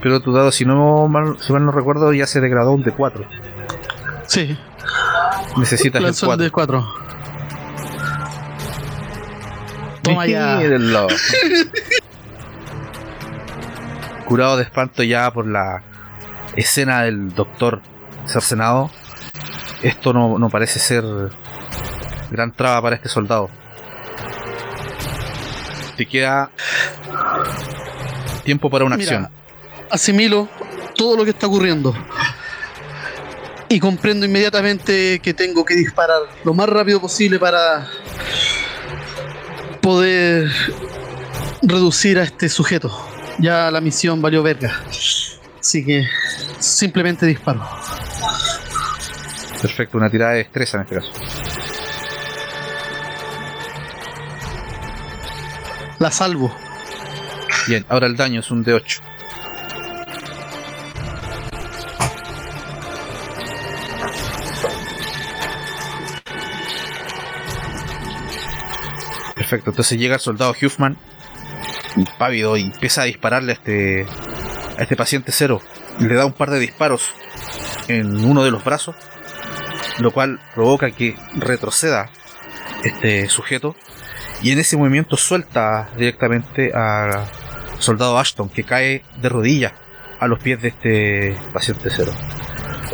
Pero 0.01 0.19
tu 0.21 0.31
dado, 0.31 0.51
si 0.51 0.65
no 0.65 1.07
mal, 1.07 1.37
si 1.39 1.51
mal 1.53 1.65
no 1.65 1.71
recuerdo, 1.71 2.13
ya 2.13 2.27
se 2.27 2.39
degradó 2.41 2.71
un 2.71 2.83
D4. 2.83 3.25
Sí, 4.27 4.57
Necesitas 5.57 5.99
el 5.99 6.03
lanzó 6.03 6.25
el 6.25 6.37
4. 6.37 6.43
de 6.43 6.51
cuatro. 6.51 6.85
Toma 10.03 10.25
ya. 10.27 10.59
Curado 14.25 14.57
de 14.57 14.63
espanto 14.63 15.03
ya 15.03 15.31
por 15.31 15.47
la 15.47 15.83
escena 16.55 17.03
del 17.03 17.33
doctor 17.33 17.81
cercenado, 18.25 18.91
esto 19.81 20.11
no, 20.11 20.37
no 20.37 20.49
parece 20.49 20.79
ser 20.79 21.03
gran 22.29 22.51
traba 22.51 22.81
para 22.81 22.95
este 22.97 23.07
soldado. 23.09 23.49
Te 25.97 26.05
queda 26.05 26.51
tiempo 28.43 28.69
para 28.69 28.85
una 28.85 28.95
Mira, 28.95 29.11
acción. 29.11 29.31
asimilo 29.89 30.47
todo 30.95 31.17
lo 31.17 31.23
que 31.23 31.31
está 31.31 31.47
ocurriendo. 31.47 31.93
Y 33.67 33.79
comprendo 33.79 34.25
inmediatamente 34.25 35.19
que 35.19 35.33
tengo 35.33 35.65
que 35.65 35.75
disparar 35.75 36.21
lo 36.45 36.53
más 36.53 36.69
rápido 36.69 37.01
posible 37.01 37.39
para 37.39 37.85
poder 39.81 40.49
reducir 41.61 42.19
a 42.19 42.23
este 42.23 42.47
sujeto. 42.47 42.89
Ya 43.39 43.69
la 43.71 43.81
misión 43.81 44.21
valió 44.21 44.41
verga. 44.43 44.81
Así 45.59 45.83
que 45.83 46.07
simplemente 46.59 47.25
disparo. 47.25 47.67
Perfecto, 49.61 49.97
una 49.97 50.09
tirada 50.09 50.31
de 50.33 50.37
destreza 50.39 50.77
en 50.77 50.83
este 50.83 50.95
caso. 50.95 51.11
La 55.99 56.11
salvo. 56.11 56.55
Bien, 57.67 57.83
ahora 57.89 58.05
el 58.05 58.15
daño 58.15 58.41
es 58.41 58.51
un 58.51 58.63
de 58.63 58.73
8. 58.73 59.01
Perfecto, 69.35 69.71
entonces 69.71 69.97
llega 69.97 70.15
el 70.15 70.21
soldado 70.21 70.53
Huffman, 70.61 70.97
impávido, 71.95 72.57
y 72.57 72.63
empieza 72.63 73.01
a 73.01 73.05
dispararle 73.05 73.53
a 73.53 73.55
este, 73.55 74.05
a 74.77 74.81
este 74.83 74.95
paciente 74.95 75.31
cero. 75.31 75.61
Le 75.99 76.13
da 76.13 76.25
un 76.25 76.33
par 76.33 76.51
de 76.51 76.59
disparos 76.59 77.13
en 77.87 78.23
uno 78.23 78.43
de 78.43 78.51
los 78.51 78.63
brazos, 78.63 78.95
lo 79.99 80.11
cual 80.11 80.39
provoca 80.53 80.91
que 80.91 81.15
retroceda 81.33 82.11
este 82.83 83.29
sujeto 83.29 83.75
y 84.41 84.51
en 84.51 84.59
ese 84.59 84.77
movimiento 84.77 85.17
suelta 85.17 85.89
directamente 85.97 86.71
a 86.73 87.25
soldado 87.79 88.17
Ashton 88.17 88.49
que 88.49 88.63
cae 88.63 89.03
de 89.21 89.29
rodillas 89.29 89.73
a 90.19 90.27
los 90.27 90.39
pies 90.39 90.61
de 90.61 90.69
este 90.69 91.37
paciente 91.53 91.89
cero. 91.95 92.11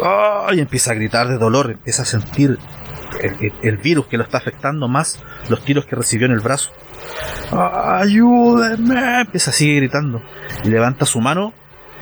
¡Ah! 0.04 0.48
Y 0.54 0.60
empieza 0.60 0.92
a 0.92 0.96
gritar 0.96 1.28
de 1.28 1.38
dolor, 1.38 1.72
empieza 1.72 2.04
a 2.04 2.06
sentir 2.06 2.58
el, 3.62 3.78
virus 3.78 4.08
que 4.08 4.18
lo 4.18 4.24
está 4.24 4.38
afectando 4.38 4.88
más 4.88 5.20
los 5.50 5.64
tiros 5.64 5.86
que 5.86 5.96
recibió 5.96 6.26
en 6.26 6.34
el 6.34 6.40
brazo. 6.40 6.72
¡Ayúdenme! 7.52 9.22
Empieza 9.22 9.52
a 9.52 9.54
seguir 9.54 9.78
gritando 9.78 10.22
y 10.64 10.70
levanta 10.70 11.06
su 11.06 11.22
mano 11.22 11.54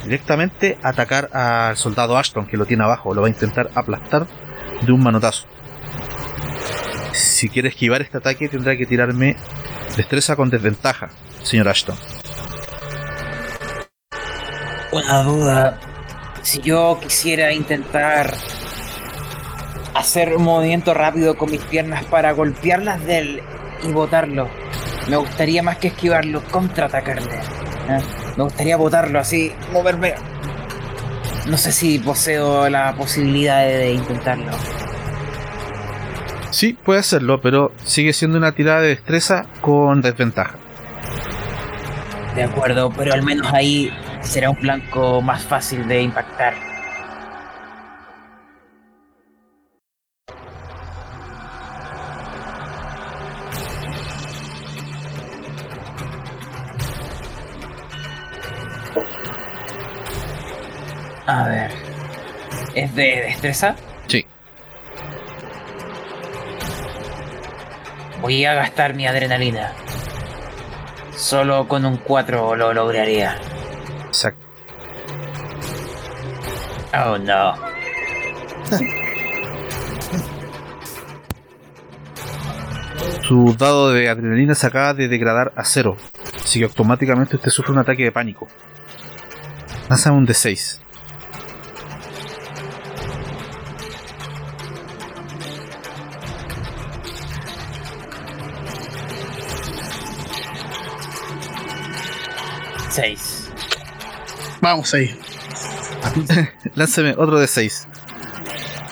directamente 0.04 0.78
a 0.82 0.90
atacar 0.90 1.30
al 1.34 1.78
soldado 1.78 2.18
Ashton 2.18 2.48
que 2.48 2.58
lo 2.58 2.66
tiene 2.66 2.84
abajo. 2.84 3.14
Lo 3.14 3.22
va 3.22 3.28
a 3.28 3.32
intentar 3.32 3.70
aplastar 3.76 4.28
de 4.82 4.92
un 4.92 5.04
manotazo. 5.04 5.46
Si 7.14 7.50
quiere 7.50 7.70
esquivar 7.70 8.02
este 8.02 8.18
ataque 8.18 8.48
tendrá 8.48 8.78
que 8.78 8.86
tirarme 8.86 9.36
destreza 9.96 10.36
con 10.36 10.50
desventaja, 10.50 11.10
señor 11.44 11.70
Ashton. 11.70 11.98
Una 14.92 15.24
duda. 15.24 15.80
Si 16.42 16.60
yo 16.62 17.00
quisiera 17.02 17.54
intentar 17.54 18.34
hacer 19.94 20.36
un 20.36 20.44
movimiento 20.44 20.94
rápido 20.94 21.38
con 21.38 21.52
mis 21.52 21.62
piernas 21.62 22.04
para 22.06 22.32
golpearlas 22.32 23.04
de 23.06 23.18
él 23.18 23.44
y 23.84 23.92
botarlo, 23.92 24.50
me 25.08 25.18
gustaría 25.18 25.64
más 25.64 25.78
que 25.78 25.88
esquivarlo, 25.90 26.44
contraatacarle. 26.44 27.36
¿eh? 27.36 28.00
Me 28.38 28.44
gustaría 28.44 28.78
botarlo 28.78 29.20
así, 29.20 29.52
moverme. 29.72 30.16
No 31.48 31.58
sé 31.58 31.72
si 31.72 32.00
poseo 32.00 32.70
la 32.70 32.94
posibilidad 32.96 33.62
de, 33.66 33.78
de 33.78 33.94
intentarlo. 33.94 34.52
Sí, 36.52 36.74
puede 36.74 37.00
hacerlo, 37.00 37.40
pero 37.42 37.72
sigue 37.86 38.12
siendo 38.12 38.38
una 38.38 38.52
tirada 38.52 38.82
de 38.82 38.90
destreza 38.90 39.46
con 39.62 40.02
desventaja. 40.02 40.56
De 42.36 42.44
acuerdo, 42.44 42.92
pero 42.96 43.14
al 43.14 43.24
menos 43.24 43.52
ahí 43.54 43.92
será 44.22 44.50
un 44.50 44.60
blanco 44.60 45.22
más 45.22 45.44
fácil 45.44 45.88
de 45.88 46.02
impactar. 46.02 46.54
A 61.26 61.48
ver. 61.48 61.72
¿Es 62.76 62.94
de 62.94 63.24
destreza? 63.28 63.76
Voy 68.22 68.46
a 68.46 68.54
gastar 68.54 68.94
mi 68.94 69.08
adrenalina. 69.08 69.74
Solo 71.16 71.68
con 71.68 71.86
un 71.86 71.98
4 71.98 72.56
lo 72.56 72.74
lograría. 72.74 73.36
Exacto. 74.08 74.46
Oh 76.94 77.18
no. 77.18 77.56
Su 83.24 83.56
dado 83.58 83.92
de 83.92 84.10
adrenalina 84.10 84.54
se 84.56 84.68
acaba 84.68 84.94
de 84.94 85.08
degradar 85.08 85.54
a 85.56 85.64
cero, 85.64 85.96
así 86.44 86.60
que 86.60 86.66
automáticamente 86.66 87.38
usted 87.38 87.50
sufre 87.50 87.72
un 87.72 87.80
ataque 87.80 88.04
de 88.04 88.12
pánico. 88.12 88.48
Lanza 89.90 90.12
un 90.12 90.28
D6. 90.28 90.80
Seis. 102.92 103.50
Vamos 104.60 104.94
ahí. 104.94 105.18
Lánceme 106.76 107.12
otro 107.12 107.42
D6. 107.42 107.88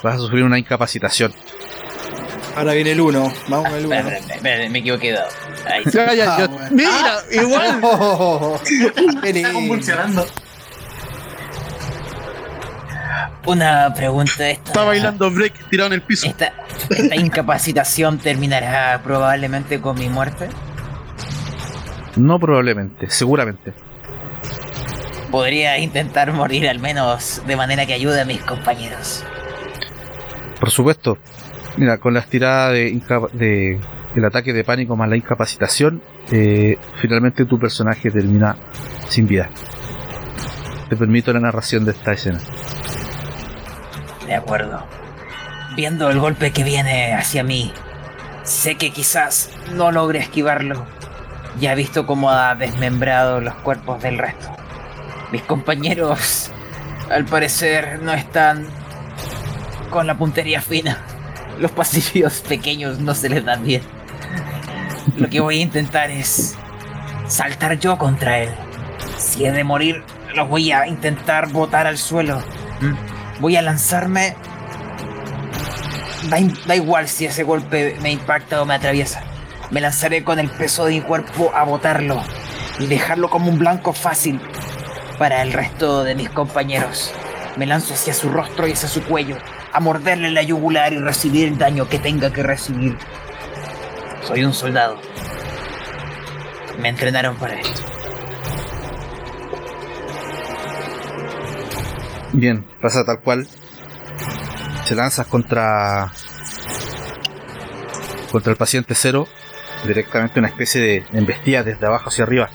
Vas 0.01 0.15
a 0.15 0.17
sufrir 0.17 0.43
una 0.43 0.57
incapacitación. 0.57 1.33
Ahora 2.55 2.73
viene 2.73 2.91
el 2.93 3.01
1. 3.01 3.33
Vamos 3.49 3.69
con 3.69 3.77
el 3.77 3.85
1. 3.85 3.95
Espera, 3.95 4.17
espera, 4.17 4.35
espera, 4.35 4.69
me 4.69 4.79
equivoqué. 4.79 5.07
de 5.07 5.13
dado. 5.17 5.29
Ahí 5.65 5.83
sí. 5.83 5.91
Ya, 5.93 6.13
ya, 6.13 6.33
Ah, 6.35 6.47
bueno. 6.47 6.67
Mira, 6.71 7.17
igual. 7.31 7.79
Oh, 7.83 8.59
qué 9.21 9.29
Está 9.29 9.53
convulsionando. 9.53 10.25
Una 13.45 13.93
pregunta 13.93 14.49
esta. 14.49 14.69
Está 14.69 14.83
bailando 14.83 15.29
break 15.31 15.69
tirado 15.69 15.87
en 15.87 15.93
el 15.93 16.01
piso. 16.01 16.27
Esta, 16.27 16.53
esta 16.89 17.15
incapacitación 17.15 18.17
terminará 18.17 19.01
probablemente 19.03 19.81
con 19.81 19.97
mi 19.97 20.07
muerte. 20.07 20.47
No 22.15 22.39
probablemente, 22.39 23.09
seguramente. 23.09 23.73
Podría 25.31 25.77
intentar 25.77 26.31
morir 26.33 26.67
al 26.67 26.79
menos 26.79 27.41
de 27.45 27.55
manera 27.55 27.85
que 27.85 27.93
ayude 27.93 28.21
a 28.21 28.25
mis 28.25 28.41
compañeros. 28.41 29.23
Por 30.59 30.71
supuesto. 30.71 31.17
Mira, 31.77 31.97
con 31.99 32.13
las 32.13 32.27
tiradas 32.27 32.73
de, 32.73 32.89
inca- 32.89 33.29
de 33.31 33.79
el 34.15 34.25
ataque 34.25 34.53
de 34.53 34.63
pánico 34.63 34.95
más 34.95 35.07
la 35.07 35.15
incapacitación, 35.17 36.01
eh, 36.31 36.77
finalmente 36.99 37.45
tu 37.45 37.59
personaje 37.59 38.09
termina 38.11 38.57
sin 39.07 39.27
vida. 39.27 39.49
Te 40.89 40.95
permito 40.97 41.31
la 41.31 41.39
narración 41.39 41.85
de 41.85 41.91
esta 41.91 42.11
escena. 42.13 42.39
De 44.25 44.35
acuerdo. 44.35 44.85
Viendo 45.75 46.09
el 46.09 46.19
golpe 46.19 46.51
que 46.51 46.63
viene 46.63 47.13
hacia 47.13 47.43
mí, 47.43 47.71
sé 48.43 48.75
que 48.75 48.89
quizás 48.91 49.51
no 49.75 49.91
logre 49.91 50.19
esquivarlo. 50.19 50.85
Ya 51.59 51.73
he 51.73 51.75
visto 51.75 52.05
cómo 52.07 52.31
ha 52.31 52.55
desmembrado 52.55 53.39
los 53.41 53.53
cuerpos 53.55 54.01
del 54.01 54.17
resto. 54.17 54.49
Mis 55.31 55.43
compañeros, 55.43 56.49
al 57.11 57.25
parecer, 57.25 57.99
no 58.01 58.13
están 58.13 58.67
con 59.91 60.07
la 60.07 60.17
puntería 60.17 60.59
fina. 60.59 61.03
Los 61.59 61.71
pasillos 61.71 62.41
pequeños 62.47 62.99
no 62.99 63.13
se 63.13 63.29
les 63.29 63.45
dan 63.45 63.63
bien. 63.63 63.83
Lo 65.17 65.29
que 65.29 65.39
voy 65.39 65.59
a 65.59 65.61
intentar 65.61 66.09
es 66.09 66.57
saltar 67.27 67.77
yo 67.77 67.97
contra 67.97 68.39
él. 68.39 68.49
Si 69.17 69.45
he 69.45 69.51
de 69.51 69.63
morir, 69.63 70.03
los 70.33 70.49
voy 70.49 70.71
a 70.71 70.87
intentar 70.87 71.51
botar 71.51 71.85
al 71.85 71.97
suelo. 71.97 72.41
¿Mm? 72.81 73.41
Voy 73.41 73.55
a 73.55 73.61
lanzarme. 73.61 74.35
Da, 76.29 76.37
da 76.65 76.75
igual 76.75 77.07
si 77.07 77.25
ese 77.25 77.43
golpe 77.43 77.97
me 78.01 78.11
impacta 78.11 78.61
o 78.61 78.65
me 78.65 78.73
atraviesa. 78.73 79.21
Me 79.69 79.79
lanzaré 79.79 80.23
con 80.23 80.39
el 80.39 80.49
peso 80.49 80.85
de 80.85 80.93
mi 80.93 81.01
cuerpo 81.01 81.51
a 81.53 81.63
botarlo 81.65 82.19
y 82.79 82.87
dejarlo 82.87 83.29
como 83.29 83.49
un 83.49 83.59
blanco 83.59 83.93
fácil 83.93 84.41
para 85.19 85.43
el 85.43 85.51
resto 85.51 86.03
de 86.05 86.15
mis 86.15 86.29
compañeros. 86.29 87.13
Me 87.57 87.67
lanzo 87.67 87.93
hacia 87.93 88.13
su 88.13 88.29
rostro 88.29 88.67
y 88.67 88.71
hacia 88.71 88.87
su 88.87 89.03
cuello, 89.03 89.37
a 89.73 89.79
morderle 89.81 90.31
la 90.31 90.41
yugular 90.41 90.93
y 90.93 90.97
recibir 90.97 91.49
el 91.49 91.57
daño 91.57 91.89
que 91.89 91.99
tenga 91.99 92.31
que 92.31 92.41
recibir. 92.41 92.97
Soy 94.23 94.45
un 94.45 94.53
soldado. 94.53 94.97
Me 96.79 96.87
entrenaron 96.87 97.35
para 97.35 97.59
esto. 97.59 97.81
Bien, 102.31 102.65
pasa 102.81 103.03
tal 103.03 103.19
cual. 103.19 103.47
Se 104.85 104.95
lanzas 104.95 105.27
contra. 105.27 106.11
contra 108.31 108.51
el 108.51 108.57
paciente 108.57 108.95
cero. 108.95 109.27
Directamente 109.85 110.39
una 110.39 110.47
especie 110.47 110.81
de 110.81 111.03
embestida 111.11 111.63
desde 111.63 111.85
abajo 111.85 112.09
hacia 112.09 112.23
arriba. 112.23 112.49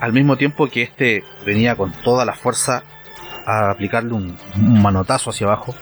Al 0.00 0.12
mismo 0.12 0.36
tiempo 0.36 0.68
que 0.68 0.82
este 0.82 1.24
venía 1.44 1.76
con 1.76 1.92
toda 1.92 2.24
la 2.24 2.34
fuerza 2.34 2.82
a 3.46 3.70
aplicarle 3.70 4.12
un, 4.12 4.36
manotazo 4.56 5.30
hacia 5.30 5.46
abajo. 5.46 5.74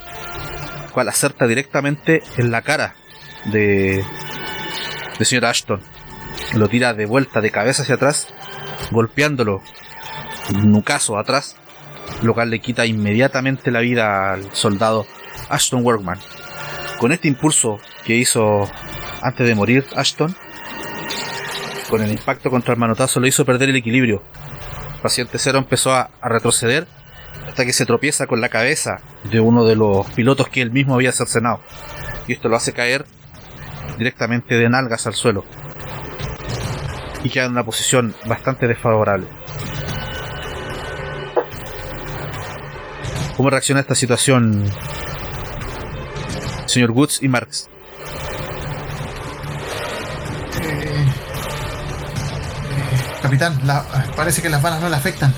cual 0.92 1.08
acerta 1.08 1.46
directamente 1.46 2.22
en 2.36 2.50
la 2.52 2.62
cara 2.62 2.94
de, 3.46 4.04
de 5.18 5.24
señor 5.24 5.46
Ashton. 5.46 5.80
Lo 6.54 6.68
tira 6.68 6.94
de 6.94 7.06
vuelta 7.06 7.40
de 7.40 7.50
cabeza 7.50 7.82
hacia 7.82 7.96
atrás, 7.96 8.28
golpeándolo 8.90 9.60
un 10.54 10.70
nucazo 10.70 11.18
atrás, 11.18 11.56
lo 12.22 12.34
cual 12.34 12.50
le 12.50 12.60
quita 12.60 12.86
inmediatamente 12.86 13.70
la 13.70 13.80
vida 13.80 14.32
al 14.32 14.54
soldado 14.54 15.06
Ashton 15.48 15.84
Workman. 15.84 16.18
Con 16.98 17.12
este 17.12 17.28
impulso 17.28 17.78
que 18.04 18.14
hizo 18.16 18.68
antes 19.22 19.46
de 19.46 19.54
morir 19.54 19.84
Ashton, 19.96 20.36
con 21.88 22.02
el 22.02 22.10
impacto 22.10 22.50
contra 22.50 22.74
el 22.74 22.80
manotazo 22.80 23.20
lo 23.20 23.26
hizo 23.26 23.44
perder 23.44 23.70
el 23.70 23.76
equilibrio. 23.76 24.22
El 24.96 25.00
paciente 25.00 25.38
cero 25.38 25.58
empezó 25.58 25.92
a, 25.92 26.10
retroceder 26.22 26.86
hasta 27.46 27.64
que 27.64 27.72
se 27.72 27.86
tropieza 27.86 28.26
con 28.26 28.40
la 28.40 28.48
cabeza 28.48 29.00
de 29.30 29.40
uno 29.40 29.64
de 29.64 29.76
los 29.76 30.06
pilotos 30.12 30.48
que 30.48 30.62
él 30.62 30.70
mismo 30.70 30.94
había 30.94 31.12
cercenado. 31.12 31.60
Y 32.26 32.32
esto 32.32 32.48
lo 32.48 32.56
hace 32.56 32.72
caer 32.72 33.04
directamente 33.98 34.54
de 34.54 34.68
nalgas 34.68 35.06
al 35.06 35.14
suelo. 35.14 35.44
Y 37.22 37.30
queda 37.30 37.46
en 37.46 37.52
una 37.52 37.64
posición 37.64 38.14
bastante 38.26 38.66
desfavorable. 38.66 39.26
¿Cómo 43.36 43.50
reacciona 43.50 43.80
esta 43.80 43.94
situación, 43.94 44.64
señor 46.66 46.92
Woods 46.92 47.22
y 47.22 47.28
Marx? 47.28 47.68
Capitán, 53.24 53.58
la- 53.64 53.82
parece 54.14 54.42
que 54.42 54.50
las 54.50 54.60
balas 54.60 54.82
no 54.82 54.88
le 54.90 54.96
afectan. 54.96 55.34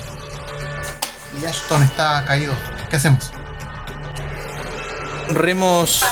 Y 1.41 1.45
Ashton 1.45 1.81
está 1.83 2.25
caído. 2.25 2.53
¿Qué 2.89 2.97
hacemos? 2.97 3.31
Remos 5.29 6.03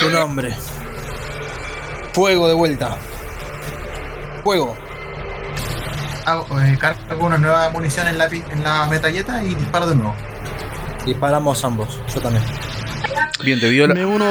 su 0.00 0.10
nombre. 0.10 0.56
Fuego 2.12 2.48
de 2.48 2.54
vuelta. 2.54 2.96
Fuego. 4.42 4.76
Hago, 6.24 6.60
eh, 6.60 6.76
cargo 6.80 7.24
una 7.26 7.38
nueva 7.38 7.70
munición 7.70 8.08
en 8.08 8.18
la, 8.18 8.28
pi- 8.28 8.42
en 8.50 8.64
la 8.64 8.86
metralleta 8.86 9.44
y 9.44 9.54
disparo 9.54 9.86
de 9.86 9.94
nuevo. 9.94 10.16
Disparamos 11.04 11.62
ambos. 11.64 12.00
Yo 12.12 12.20
también. 12.20 12.42
Bien, 13.44 13.60
debido 13.60 13.84
a 13.84 13.88
la, 13.88 13.94
Me 13.94 14.04
uno. 14.04 14.26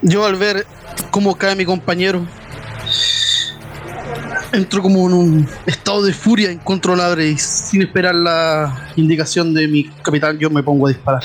Yo 0.00 0.26
al 0.26 0.34
ver 0.34 0.66
cómo 1.12 1.36
cae 1.36 1.54
mi 1.54 1.64
compañero, 1.64 2.26
entro 4.52 4.82
como 4.82 5.06
en 5.06 5.14
un 5.14 5.48
estado 5.66 6.02
de 6.02 6.12
furia 6.12 6.50
incontrolable 6.50 7.26
y 7.26 7.38
sin 7.38 7.82
esperar 7.82 8.14
la 8.14 8.90
indicación 8.96 9.54
de 9.54 9.68
mi 9.68 9.84
capitán, 9.84 10.38
yo 10.38 10.50
me 10.50 10.62
pongo 10.62 10.86
a 10.86 10.90
disparar. 10.90 11.22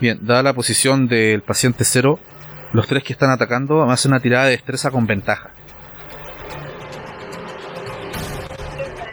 Bien, 0.00 0.18
dada 0.22 0.42
la 0.42 0.54
posición 0.54 1.08
del 1.08 1.42
paciente 1.42 1.84
cero, 1.84 2.18
los 2.72 2.86
tres 2.86 3.02
que 3.04 3.12
están 3.12 3.30
atacando 3.30 3.84
me 3.86 3.92
hacen 3.92 4.12
una 4.12 4.20
tirada 4.20 4.46
de 4.46 4.52
destreza 4.52 4.90
con 4.90 5.06
ventaja. 5.06 5.50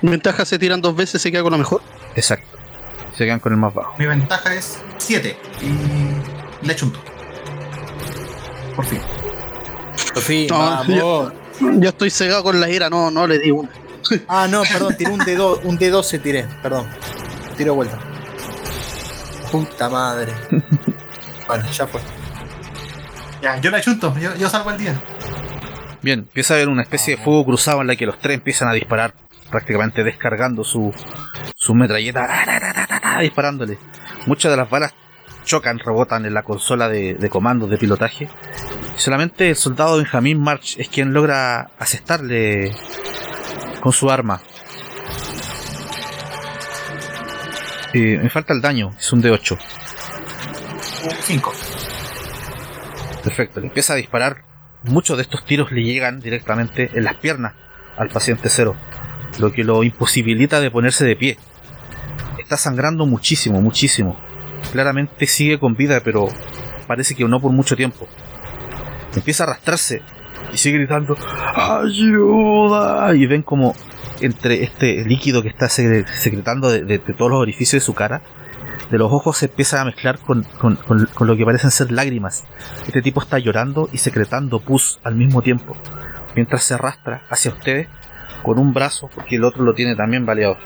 Ventaja 0.02 0.45
se 0.45 0.60
tiran 0.60 0.80
dos 0.80 0.95
veces, 0.95 1.22
se 1.22 1.32
queda 1.32 1.41
con 1.41 1.52
la 1.52 1.57
mejor. 1.57 1.82
Exacto. 2.15 2.57
Se 3.18 3.26
quedan 3.26 3.40
con 3.40 3.52
el 3.52 3.57
más 3.57 3.74
bajo. 3.74 3.95
Mi 3.98 4.06
ventaja 4.06 4.53
es 4.53 4.80
7 4.99 5.36
y 5.61 6.65
le 6.68 6.76
chunto. 6.76 6.99
Por 8.76 8.86
fin. 8.86 9.02
Sofía, 10.14 10.48
No, 10.49 10.60
vamos. 10.60 11.34
Ya 11.34 11.47
estoy 11.84 12.09
cegado 12.09 12.43
con 12.43 12.59
la 12.59 12.69
ira, 12.69 12.89
no, 12.89 13.11
no 13.11 13.27
le 13.27 13.39
di 13.39 13.51
una. 13.51 13.69
Ah, 14.27 14.47
no, 14.49 14.63
perdón, 14.63 14.95
tiré 14.95 15.11
un 15.11 15.19
D2, 15.19 15.61
un 15.63 15.77
D12 15.77 16.21
tiré, 16.21 16.45
perdón. 16.61 16.88
Tiro 17.57 17.71
de 17.71 17.75
vuelta. 17.75 17.99
Puta 19.51 19.89
madre. 19.89 20.34
Bueno, 21.47 21.65
ya 21.71 21.88
fue. 21.88 22.01
Ya, 23.41 23.59
yo 23.61 23.71
le 23.71 23.81
chunto, 23.81 24.13
yo, 24.19 24.35
yo 24.35 24.49
salvo 24.49 24.71
el 24.71 24.77
día. 24.77 25.01
Bien, 26.01 26.19
empieza 26.19 26.53
a 26.53 26.57
haber 26.57 26.69
una 26.69 26.84
especie 26.84 27.15
de 27.15 27.23
fuego 27.23 27.45
cruzado 27.45 27.81
en 27.81 27.88
la 27.88 27.95
que 27.95 28.05
los 28.05 28.19
tres 28.19 28.35
empiezan 28.35 28.67
a 28.67 28.73
disparar, 28.73 29.13
prácticamente 29.49 30.03
descargando 30.03 30.63
su, 30.63 30.93
su 31.55 31.73
metralleta, 31.73 32.27
ra, 32.27 32.45
ra, 32.45 32.59
ra, 32.59 32.73
ra, 32.73 32.85
ra, 32.85 32.99
ra, 32.99 33.21
disparándole. 33.21 33.77
Muchas 34.25 34.51
de 34.51 34.57
las 34.57 34.69
balas 34.69 34.93
chocan, 35.48 35.80
rebotan 35.80 36.26
en 36.28 36.36
la 36.36 36.44
consola 36.44 36.90
de, 36.90 37.15
de 37.15 37.30
comandos 37.30 37.69
de 37.69 37.78
pilotaje. 37.80 38.30
Solamente 38.98 39.49
el 39.49 39.56
soldado 39.56 39.98
Benjamin 39.98 40.40
March 40.40 40.76
es 40.78 40.90
quien 40.90 41.14
logra 41.14 41.72
asestarle 41.80 42.72
con 43.80 43.91
su 43.91 44.11
arma. 44.11 44.41
Eh, 47.94 48.19
me 48.22 48.30
falta 48.30 48.53
el 48.53 48.61
daño, 48.61 48.94
es 48.99 49.11
un 49.14 49.24
D8. 49.24 49.57
5. 51.22 51.53
Perfecto, 53.24 53.60
le 53.60 53.68
empieza 53.68 53.94
a 53.94 53.95
disparar. 53.95 54.44
Muchos 54.84 55.18
de 55.18 55.24
estos 55.24 55.45
tiros 55.45 55.72
le 55.72 55.84
llegan 55.84 56.19
directamente 56.19 56.91
en 56.94 57.03
las 57.03 57.15
piernas 57.15 57.53
al 57.98 58.10
paciente 58.10 58.49
cero, 58.49 58.76
lo 59.40 59.52
que 59.52 59.64
lo 59.64 59.84
imposibilita 59.84 60.60
de 60.60 60.69
ponerse 60.69 61.06
de 61.06 61.15
pie. 61.15 61.38
Está 62.38 62.57
sangrando 62.57 63.06
muchísimo, 63.06 63.61
muchísimo. 63.61 64.19
Claramente 64.71 65.27
sigue 65.27 65.59
con 65.59 65.75
vida, 65.75 66.01
pero 66.03 66.27
parece 66.88 67.15
que 67.15 67.23
no 67.25 67.39
por 67.39 67.51
mucho 67.51 67.75
tiempo. 67.75 68.07
Empieza 69.15 69.43
a 69.43 69.47
arrastrarse 69.47 70.01
y 70.53 70.57
sigue 70.57 70.77
gritando 70.79 71.15
¡Ayuda! 71.55 73.13
Y 73.15 73.25
ven 73.25 73.41
como 73.43 73.75
entre 74.21 74.63
este 74.63 75.03
líquido 75.05 75.41
que 75.41 75.49
está 75.49 75.67
secre- 75.67 76.05
secretando 76.07 76.69
de, 76.71 76.84
de- 76.84 76.97
de 76.99 77.13
todos 77.13 77.31
los 77.31 77.39
orificios 77.39 77.81
de 77.81 77.85
su 77.85 77.93
cara, 77.93 78.21
de 78.91 78.97
los 78.97 79.11
ojos 79.11 79.38
se 79.38 79.45
empieza 79.47 79.81
a 79.81 79.85
mezclar 79.85 80.19
con, 80.19 80.43
con- 80.43 80.75
con- 80.75 81.05
con 81.13 81.27
lo 81.27 81.35
que 81.35 81.45
parecen 81.45 81.71
ser 81.71 81.91
lágrimas. 81.91 82.43
Este 82.88 83.01
tipo 83.01 83.21
está 83.21 83.38
llorando 83.39 83.89
y 83.91 83.97
secretando 83.99 84.59
pus 84.59 84.99
al 85.03 85.15
mismo 85.15 85.41
tiempo, 85.41 85.75
mientras 86.35 86.63
se 86.63 86.73
arrastra 86.75 87.21
hacia 87.29 87.51
ustedes 87.51 87.88
con 88.43 88.59
un 88.59 88.73
brazo, 88.73 89.09
porque 89.13 89.35
el 89.35 89.43
otro 89.43 89.63
lo 89.63 89.73
tiene 89.73 89.95
también 89.95 90.25
baleado. 90.25 90.57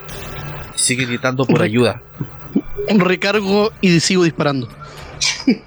Sigue 0.76 1.05
gritando 1.05 1.45
por 1.45 1.61
ayuda. 1.61 2.01
Recargo 2.90 3.72
y 3.82 3.99
sigo 3.99 4.24
disparando. 4.24 4.68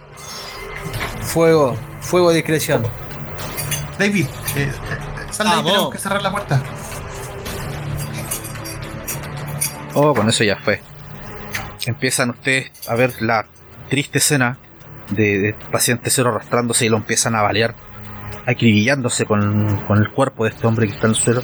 Fuego, 1.22 1.76
fuego 2.00 2.30
de 2.30 2.36
discreción. 2.36 2.86
David, 3.98 4.26
eh, 4.56 4.70
eh, 4.70 4.72
sal 5.30 5.46
de 5.48 5.52
ahí, 5.52 5.56
Vamos. 5.58 5.72
tenemos 5.72 5.92
que 5.92 5.98
cerrar 5.98 6.22
la 6.22 6.30
puerta. 6.30 6.62
Oh, 9.94 10.14
con 10.14 10.28
eso 10.28 10.44
ya 10.44 10.56
fue. 10.56 10.80
Empiezan 11.86 12.30
ustedes 12.30 12.70
a 12.88 12.94
ver 12.94 13.20
la 13.20 13.46
triste 13.88 14.18
escena 14.18 14.58
de, 15.10 15.38
de 15.38 15.52
paciente 15.70 16.10
cero 16.10 16.30
arrastrándose 16.30 16.86
y 16.86 16.88
lo 16.88 16.96
empiezan 16.96 17.34
a 17.36 17.42
balear, 17.42 17.74
acribillándose 18.46 19.26
con, 19.26 19.76
con 19.86 19.98
el 19.98 20.10
cuerpo 20.10 20.44
de 20.44 20.50
este 20.50 20.66
hombre 20.66 20.86
que 20.86 20.94
está 20.94 21.06
en 21.06 21.12
el 21.12 21.16
suelo, 21.16 21.42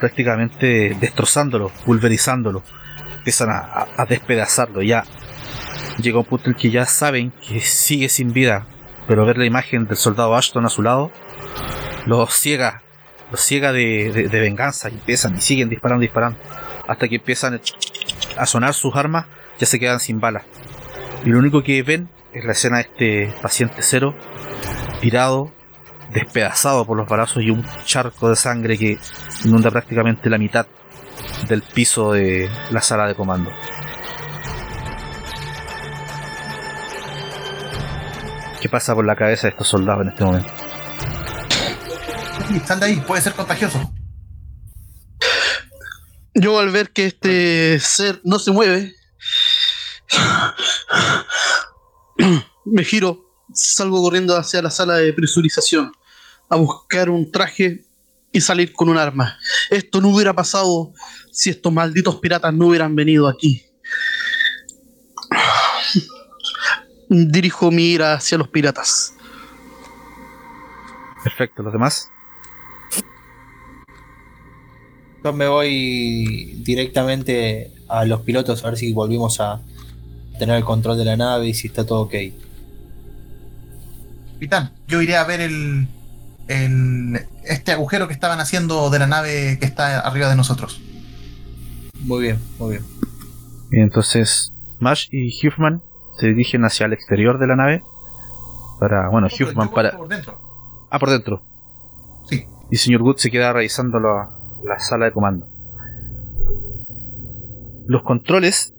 prácticamente 0.00 0.96
destrozándolo, 1.00 1.70
pulverizándolo. 1.84 2.62
Empiezan 3.28 3.50
a, 3.50 4.06
despedazarlo. 4.08 4.80
Ya 4.80 5.04
llega 5.98 6.18
un 6.18 6.24
punto 6.24 6.48
en 6.48 6.56
que 6.56 6.70
ya 6.70 6.86
saben 6.86 7.30
que 7.46 7.60
sigue 7.60 8.08
sin 8.08 8.32
vida, 8.32 8.66
pero 9.06 9.26
ver 9.26 9.36
la 9.36 9.44
imagen 9.44 9.86
del 9.86 9.98
soldado 9.98 10.34
Ashton 10.34 10.64
a 10.64 10.70
su 10.70 10.80
lado 10.82 11.10
los 12.06 12.32
ciega, 12.32 12.80
los 13.30 13.42
ciega 13.42 13.72
de, 13.72 14.10
de- 14.14 14.28
de 14.30 14.40
venganza 14.40 14.88
y 14.88 14.94
empiezan 14.94 15.36
y 15.36 15.42
siguen 15.42 15.68
disparando, 15.68 16.00
disparando 16.00 16.38
hasta 16.88 17.06
que 17.06 17.16
empiezan 17.16 17.60
a 18.38 18.46
sonar 18.46 18.72
sus 18.72 18.96
armas, 18.96 19.26
ya 19.58 19.66
se 19.66 19.78
quedan 19.78 20.00
sin 20.00 20.20
balas. 20.20 20.44
Y 21.26 21.28
lo 21.28 21.38
único 21.38 21.62
que 21.62 21.82
ven 21.82 22.08
es 22.32 22.46
la 22.46 22.52
escena 22.52 22.78
de 22.78 22.82
este 23.24 23.34
paciente 23.42 23.82
cero, 23.82 24.14
tirado, 25.02 25.52
despedazado 26.14 26.86
por 26.86 26.96
los 26.96 27.06
balazos 27.06 27.42
y 27.42 27.50
un 27.50 27.62
charco 27.84 28.30
de 28.30 28.36
sangre 28.36 28.78
que 28.78 28.96
inunda 29.44 29.70
prácticamente 29.70 30.30
la 30.30 30.38
mitad 30.38 30.66
del 31.46 31.62
piso 31.62 32.12
de 32.12 32.50
la 32.70 32.82
sala 32.82 33.06
de 33.06 33.14
comando. 33.14 33.52
¿Qué 38.60 38.68
pasa 38.68 38.94
por 38.94 39.06
la 39.06 39.14
cabeza 39.14 39.46
de 39.46 39.50
estos 39.50 39.68
soldados 39.68 40.02
en 40.02 40.08
este 40.08 40.24
momento? 40.24 40.50
Sal 42.66 42.80
de 42.80 42.86
ahí, 42.86 42.96
puede 43.06 43.22
ser 43.22 43.34
contagioso. 43.34 43.92
Yo 46.34 46.58
al 46.58 46.70
ver 46.70 46.90
que 46.90 47.06
este 47.06 47.78
ser 47.80 48.20
no 48.24 48.38
se 48.38 48.50
mueve, 48.52 48.94
me 52.64 52.84
giro, 52.84 53.28
salgo 53.52 54.02
corriendo 54.02 54.36
hacia 54.36 54.62
la 54.62 54.70
sala 54.70 54.96
de 54.96 55.12
presurización 55.12 55.92
a 56.48 56.56
buscar 56.56 57.10
un 57.10 57.30
traje 57.30 57.87
y 58.32 58.40
salir 58.40 58.72
con 58.72 58.88
un 58.88 58.98
arma. 58.98 59.38
Esto 59.70 60.00
no 60.00 60.08
hubiera 60.08 60.34
pasado 60.34 60.92
si 61.32 61.50
estos 61.50 61.72
malditos 61.72 62.16
piratas 62.16 62.52
no 62.54 62.66
hubieran 62.66 62.94
venido 62.94 63.28
aquí. 63.28 63.64
Dirijo 67.08 67.70
mi 67.70 67.90
ira 67.92 68.14
hacia 68.14 68.38
los 68.38 68.48
piratas. 68.48 69.14
Perfecto, 71.22 71.62
los 71.62 71.72
demás. 71.72 72.10
Yo 75.24 75.32
me 75.32 75.48
voy 75.48 76.60
directamente 76.64 77.72
a 77.88 78.04
los 78.04 78.20
pilotos 78.22 78.64
a 78.64 78.68
ver 78.68 78.78
si 78.78 78.92
volvimos 78.92 79.40
a, 79.40 79.60
tener 80.38 80.56
el 80.56 80.64
control 80.64 80.96
de 80.96 81.04
la 81.04 81.16
nave 81.16 81.48
y 81.48 81.54
si 81.54 81.66
está 81.66 81.84
todo 81.84 82.02
ok. 82.02 82.14
Capitán, 84.34 84.72
yo 84.86 85.02
iré 85.02 85.16
a 85.16 85.24
ver 85.24 85.40
el, 85.40 85.88
el- 86.48 87.20
este 87.44 87.72
agujero 87.72 88.06
que 88.08 88.14
estaban 88.14 88.40
haciendo 88.40 88.90
de 88.90 88.98
la 88.98 89.06
nave 89.06 89.58
que 89.58 89.66
está 89.66 90.00
arriba 90.00 90.28
de 90.28 90.36
nosotros. 90.36 90.80
Muy 92.00 92.22
bien, 92.22 92.38
muy 92.58 92.70
bien. 92.72 92.84
Y 93.70 93.80
entonces 93.80 94.52
Mash 94.80 95.08
y 95.10 95.28
Huffman 95.46 95.82
se 96.18 96.28
dirigen 96.28 96.64
hacia 96.64 96.86
el 96.86 96.92
exterior 96.92 97.38
de 97.38 97.46
la 97.46 97.56
nave. 97.56 97.82
Para, 98.80 99.08
bueno, 99.08 99.26
No, 99.28 99.34
pero 99.36 99.50
Huffman 99.50 99.68
para... 99.70 99.96
por 99.96 100.08
dentro. 100.08 100.40
Ah, 100.90 100.98
por 100.98 101.10
dentro. 101.10 101.42
Sí. 102.28 102.44
Y 102.70 102.76
señor 102.76 103.02
Good 103.02 103.16
se 103.16 103.30
queda 103.30 103.52
revisando 103.52 103.98
la, 104.00 104.30
la 104.64 104.78
sala 104.78 105.06
de 105.06 105.12
comando. 105.12 105.46
Los 107.86 108.02
controles 108.02 108.74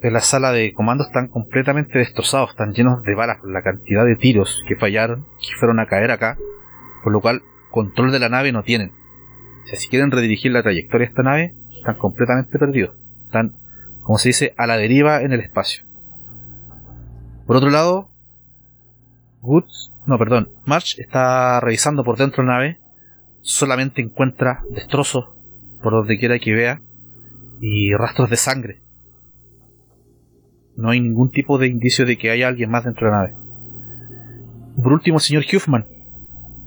de 0.00 0.10
la 0.10 0.20
sala 0.20 0.52
de 0.52 0.72
comando 0.72 1.04
están 1.04 1.28
completamente 1.28 1.98
destrozados, 1.98 2.50
están 2.50 2.72
llenos 2.72 3.02
de 3.02 3.14
balas 3.14 3.38
por 3.38 3.50
la 3.50 3.62
cantidad 3.62 4.04
de 4.04 4.16
tiros 4.16 4.62
que 4.68 4.76
fallaron, 4.76 5.24
que 5.40 5.54
fueron 5.58 5.80
a 5.80 5.86
caer 5.86 6.10
acá, 6.10 6.36
por 7.08 7.14
lo 7.14 7.22
cual 7.22 7.42
control 7.70 8.12
de 8.12 8.18
la 8.18 8.28
nave 8.28 8.52
no 8.52 8.62
tienen. 8.62 8.92
O 9.64 9.66
sea, 9.66 9.78
si 9.78 9.88
quieren 9.88 10.10
redirigir 10.10 10.52
la 10.52 10.62
trayectoria 10.62 11.06
de 11.06 11.10
esta 11.10 11.22
nave, 11.22 11.54
están 11.74 11.96
completamente 11.96 12.58
perdidos. 12.58 12.96
Están, 13.24 13.54
como 14.02 14.18
se 14.18 14.28
dice, 14.28 14.52
a 14.58 14.66
la 14.66 14.76
deriva 14.76 15.22
en 15.22 15.32
el 15.32 15.40
espacio. 15.40 15.86
Por 17.46 17.56
otro 17.56 17.70
lado, 17.70 18.10
Woods, 19.40 19.90
no, 20.04 20.18
perdón, 20.18 20.50
March 20.66 20.98
está 20.98 21.60
revisando 21.60 22.04
por 22.04 22.18
dentro 22.18 22.42
de 22.42 22.48
la 22.48 22.54
nave, 22.56 22.78
solamente 23.40 24.02
encuentra 24.02 24.60
destrozos 24.70 25.30
por 25.82 25.94
donde 25.94 26.18
quiera 26.18 26.38
que 26.38 26.52
vea 26.52 26.82
y 27.62 27.94
rastros 27.94 28.28
de 28.28 28.36
sangre. 28.36 28.80
No 30.76 30.90
hay 30.90 31.00
ningún 31.00 31.30
tipo 31.30 31.56
de 31.56 31.68
indicio 31.68 32.04
de 32.04 32.18
que 32.18 32.30
haya 32.30 32.48
alguien 32.48 32.70
más 32.70 32.84
dentro 32.84 33.06
de 33.06 33.12
la 33.12 33.18
nave. 33.22 33.34
Por 34.82 34.92
último, 34.92 35.18
señor 35.20 35.44
Huffman, 35.50 35.86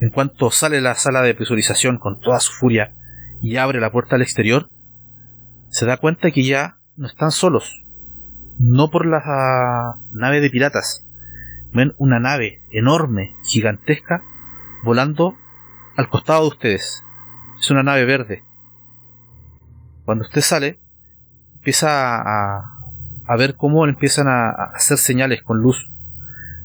en 0.02 0.10
cuanto 0.10 0.50
sale 0.50 0.82
la 0.82 0.96
sala 0.96 1.22
de 1.22 1.36
presurización 1.36 2.00
con 2.00 2.20
toda 2.20 2.40
su 2.40 2.52
furia 2.54 2.92
y 3.40 3.58
abre 3.58 3.80
la 3.80 3.92
puerta 3.92 4.16
al 4.16 4.24
exterior, 4.24 4.68
se 5.70 5.86
da 5.86 5.98
cuenta 5.98 6.32
que 6.32 6.44
ya 6.44 6.78
no 6.98 7.06
están 7.08 7.30
solos. 7.32 7.84
No 8.58 8.90
por 8.90 9.06
la 9.06 9.96
nave 10.12 10.42
de 10.42 10.50
piratas. 10.50 11.06
Ven 11.72 11.94
una 12.00 12.20
nave 12.20 12.64
enorme, 12.72 13.36
gigantesca, 13.46 14.24
volando 14.84 15.38
al 15.96 16.10
costado 16.10 16.42
de 16.42 16.48
ustedes. 16.48 17.04
Es 17.60 17.70
una 17.70 17.84
nave 17.84 18.04
verde. 18.06 18.44
Cuando 20.04 20.26
usted 20.26 20.42
sale, 20.42 20.80
empieza 21.58 22.20
a, 22.20 22.80
a 23.28 23.38
ver 23.38 23.56
cómo 23.56 23.86
empiezan 23.86 24.28
a 24.28 24.50
hacer 24.74 24.98
señales 24.98 25.44
con 25.44 25.60
luz. 25.60 25.92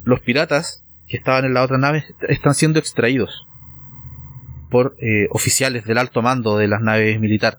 Los 0.04 0.20
piratas 0.20 0.85
que 1.08 1.16
estaban 1.16 1.44
en 1.44 1.54
la 1.54 1.62
otra 1.62 1.78
nave 1.78 2.04
están 2.28 2.54
siendo 2.54 2.78
extraídos 2.78 3.46
por 4.70 4.96
eh, 5.00 5.28
oficiales 5.30 5.84
del 5.84 5.98
alto 5.98 6.22
mando 6.22 6.58
de 6.58 6.68
las 6.68 6.80
naves 6.80 7.20
militar. 7.20 7.58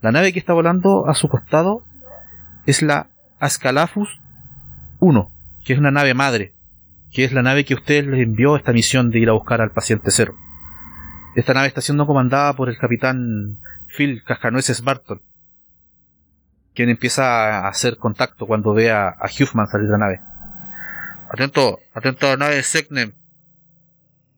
La 0.00 0.12
nave 0.12 0.32
que 0.32 0.38
está 0.38 0.52
volando 0.52 1.08
a 1.08 1.14
su 1.14 1.28
costado 1.28 1.82
es 2.66 2.82
la 2.82 3.06
Ascalafus 3.40 4.20
1, 5.00 5.30
que 5.64 5.72
es 5.72 5.78
una 5.78 5.90
nave 5.90 6.14
madre, 6.14 6.52
que 7.12 7.24
es 7.24 7.32
la 7.32 7.42
nave 7.42 7.64
que 7.64 7.74
usted 7.74 8.06
les 8.06 8.20
envió 8.20 8.56
esta 8.56 8.72
misión 8.72 9.10
de 9.10 9.18
ir 9.18 9.28
a 9.28 9.32
buscar 9.32 9.60
al 9.60 9.70
paciente 9.70 10.10
cero. 10.10 10.34
Esta 11.34 11.54
nave 11.54 11.68
está 11.68 11.80
siendo 11.80 12.06
comandada 12.06 12.52
por 12.52 12.68
el 12.68 12.76
capitán 12.76 13.58
Phil 13.96 14.22
Cascanueces 14.24 14.82
Barton, 14.82 15.22
quien 16.74 16.88
empieza 16.88 17.64
a 17.64 17.68
hacer 17.68 17.96
contacto 17.96 18.46
cuando 18.46 18.74
ve 18.74 18.90
a, 18.90 19.08
a 19.08 19.26
Huffman 19.26 19.66
salir 19.66 19.86
de 19.86 19.92
la 19.92 19.98
nave. 19.98 20.20
Atento, 21.32 21.80
atento 21.94 22.26
a 22.26 22.30
la 22.30 22.36
nave 22.36 22.62
Segnem. 22.62 23.12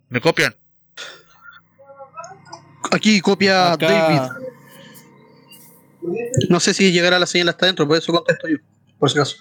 ¿Me 0.09 0.21
copian? 0.21 0.55
Aquí 2.93 3.21
copia 3.21 3.73
Acá- 3.73 3.89
David. 3.89 4.21
No 6.49 6.61
sé 6.61 6.73
si 6.75 6.93
llegará 6.93 7.19
la 7.19 7.27
señal 7.27 7.49
hasta 7.49 7.67
adentro, 7.67 7.89
por 7.89 7.97
eso 7.97 8.13
contesto 8.13 8.47
yo. 8.49 8.59
Por 8.99 9.11
si 9.11 9.19
acaso. 9.19 9.37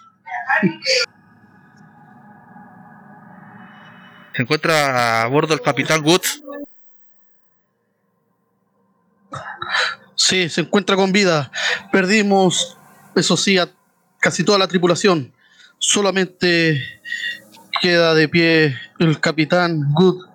Se 4.36 4.42
encuentra 4.42 5.22
a 5.22 5.28
bordo 5.28 5.54
el 5.54 5.62
capitán 5.62 6.04
Woods. 6.04 6.42
Sí, 10.16 10.50
se 10.50 10.62
encuentra 10.62 10.96
con 10.96 11.12
vida. 11.12 11.52
Perdimos, 11.92 12.78
eso 13.16 13.38
sí, 13.38 13.60
a 13.60 13.70
casi 14.20 14.44
toda 14.44 14.58
la 14.58 14.68
tripulación. 14.68 15.32
Solamente 15.78 16.82
queda 17.84 18.14
de 18.14 18.30
pie 18.30 18.80
el 18.98 19.20
capitán 19.20 19.92
Good 19.94 20.26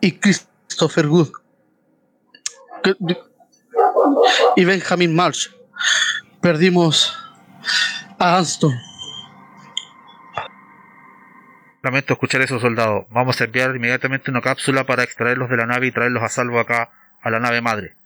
y 0.00 0.12
Christopher 0.12 1.06
Good. 1.06 1.28
Y 4.56 4.64
Benjamin 4.64 5.14
March. 5.14 5.54
Perdimos 6.40 7.14
a 8.18 8.38
Anston. 8.38 8.72
Lamento 11.82 12.14
escuchar 12.14 12.40
eso, 12.40 12.58
soldado. 12.58 13.06
Vamos 13.10 13.38
a 13.38 13.44
enviar 13.44 13.76
inmediatamente 13.76 14.30
una 14.30 14.40
cápsula 14.40 14.84
para 14.86 15.02
extraerlos 15.02 15.50
de 15.50 15.58
la 15.58 15.66
nave 15.66 15.88
y 15.88 15.92
traerlos 15.92 16.22
a 16.22 16.30
salvo 16.30 16.58
acá 16.58 16.88
a 17.20 17.30
la 17.30 17.38
nave 17.38 17.60
madre. 17.60 17.96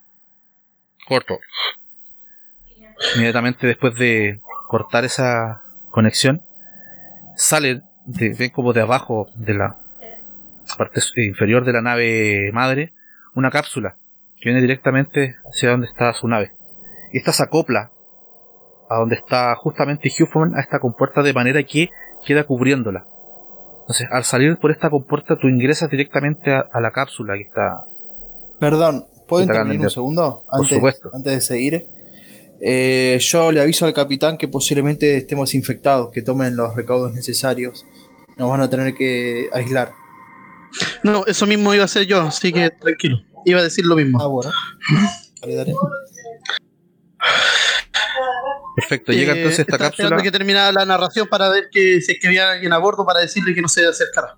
Corto. 1.06 1.38
Inmediatamente 3.14 3.68
después 3.68 3.94
de 3.94 4.40
cortar 4.66 5.04
esa 5.04 5.62
conexión, 5.92 6.42
salen, 7.36 7.84
de, 8.06 8.30
ven 8.38 8.50
como 8.50 8.72
de 8.72 8.80
abajo 8.82 9.28
de 9.34 9.54
la 9.54 9.76
parte 10.78 11.00
su- 11.00 11.18
inferior 11.20 11.64
de 11.64 11.72
la 11.72 11.82
nave 11.82 12.50
madre, 12.52 12.92
una 13.34 13.50
cápsula 13.50 13.96
que 14.36 14.48
viene 14.50 14.60
directamente 14.60 15.34
hacia 15.48 15.70
donde 15.70 15.86
está 15.86 16.12
su 16.14 16.26
nave. 16.28 16.52
Y 17.12 17.18
esta 17.18 17.32
se 17.32 17.42
acopla 17.42 17.90
a 18.88 18.96
donde 18.98 19.16
está 19.16 19.54
justamente 19.56 20.10
Huffman 20.18 20.56
a 20.56 20.60
esta 20.60 20.78
compuerta 20.78 21.22
de 21.22 21.32
manera 21.32 21.62
que 21.62 21.90
queda 22.26 22.44
cubriéndola. 22.44 23.04
Entonces, 23.82 24.08
al 24.10 24.24
salir 24.24 24.56
por 24.58 24.70
esta 24.70 24.88
compuerta, 24.90 25.36
tú 25.36 25.48
ingresas 25.48 25.90
directamente 25.90 26.52
a, 26.52 26.64
a 26.72 26.80
la 26.80 26.90
cápsula 26.92 27.34
que 27.34 27.42
está. 27.42 27.84
Perdón, 28.60 29.04
¿puedo 29.28 29.44
Te 29.44 29.52
intervenir 29.52 29.80
un 29.80 29.90
segundo? 29.90 30.44
Por 30.48 30.60
Antes, 30.60 30.76
supuesto. 30.76 31.10
antes 31.12 31.32
de 31.32 31.40
seguir. 31.40 31.86
Eh, 32.60 33.18
yo 33.20 33.50
le 33.52 33.60
aviso 33.60 33.86
al 33.86 33.94
capitán 33.94 34.36
que 34.36 34.48
posiblemente 34.48 35.16
estemos 35.16 35.54
infectados, 35.54 36.10
que 36.12 36.22
tomen 36.22 36.56
los 36.56 36.74
recaudos 36.76 37.12
necesarios. 37.14 37.86
Nos 38.36 38.50
van 38.50 38.60
a 38.60 38.68
tener 38.70 38.94
que 38.94 39.48
aislar. 39.52 39.92
No, 41.02 41.24
eso 41.26 41.46
mismo 41.46 41.72
iba 41.74 41.82
a 41.82 41.86
hacer 41.86 42.06
yo, 42.06 42.20
así 42.22 42.52
que 42.52 42.70
tranquilo. 42.70 43.22
Iba 43.44 43.60
a 43.60 43.64
decir 43.64 43.84
lo 43.86 43.96
mismo. 43.96 44.20
Ah, 44.22 44.26
bueno. 44.26 44.50
Dale, 45.40 45.54
dale. 45.54 45.74
Perfecto, 48.76 49.12
llega 49.12 49.34
Eh, 49.34 49.38
entonces 49.38 49.60
esta 49.60 49.78
cápsula. 49.78 50.22
que 50.22 50.30
terminara 50.30 50.72
la 50.72 50.84
narración 50.86 51.26
para 51.28 51.48
ver 51.48 51.68
que 51.70 52.00
si 52.00 52.12
es 52.12 52.18
que 52.20 52.28
había 52.28 52.52
alguien 52.52 52.72
a 52.72 52.78
bordo 52.78 53.04
para 53.04 53.20
decirle 53.20 53.54
que 53.54 53.62
no 53.62 53.68
se 53.68 53.86
acercara. 53.86 54.36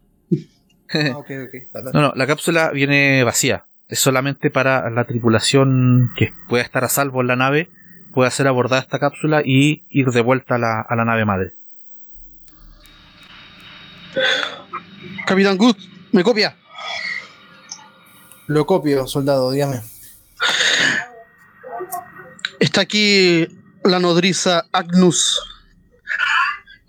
Ah, 0.95 1.17
ok, 1.17 1.31
ok. 1.47 1.53
Dale, 1.73 1.85
dale. 1.85 1.91
No, 1.93 2.01
no, 2.03 2.13
la 2.15 2.27
cápsula 2.27 2.71
viene 2.71 3.23
vacía. 3.25 3.67
Es 3.89 3.99
solamente 3.99 4.51
para 4.51 4.89
la 4.91 5.05
tripulación 5.05 6.11
que 6.17 6.33
pueda 6.49 6.63
estar 6.65 6.83
a 6.85 6.89
salvo 6.89 7.21
en 7.21 7.27
la 7.27 7.37
nave, 7.37 7.69
pueda 8.13 8.31
ser 8.31 8.47
abordada 8.47 8.81
esta 8.83 8.99
cápsula 8.99 9.43
y 9.45 9.85
ir 9.89 10.07
de 10.09 10.21
vuelta 10.21 10.57
a 10.57 10.59
la, 10.59 10.81
a 10.89 10.97
la 10.97 11.05
nave 11.05 11.25
madre. 11.25 11.55
Capitán 15.27 15.57
Good, 15.57 15.77
¿me 16.13 16.23
copia? 16.23 16.57
Lo 18.47 18.67
copio, 18.67 19.07
soldado, 19.07 19.51
dígame. 19.51 19.81
Está 22.61 22.83
aquí 22.83 23.47
la 23.85 23.99
nodriza 23.99 24.67
Agnus. 24.73 25.41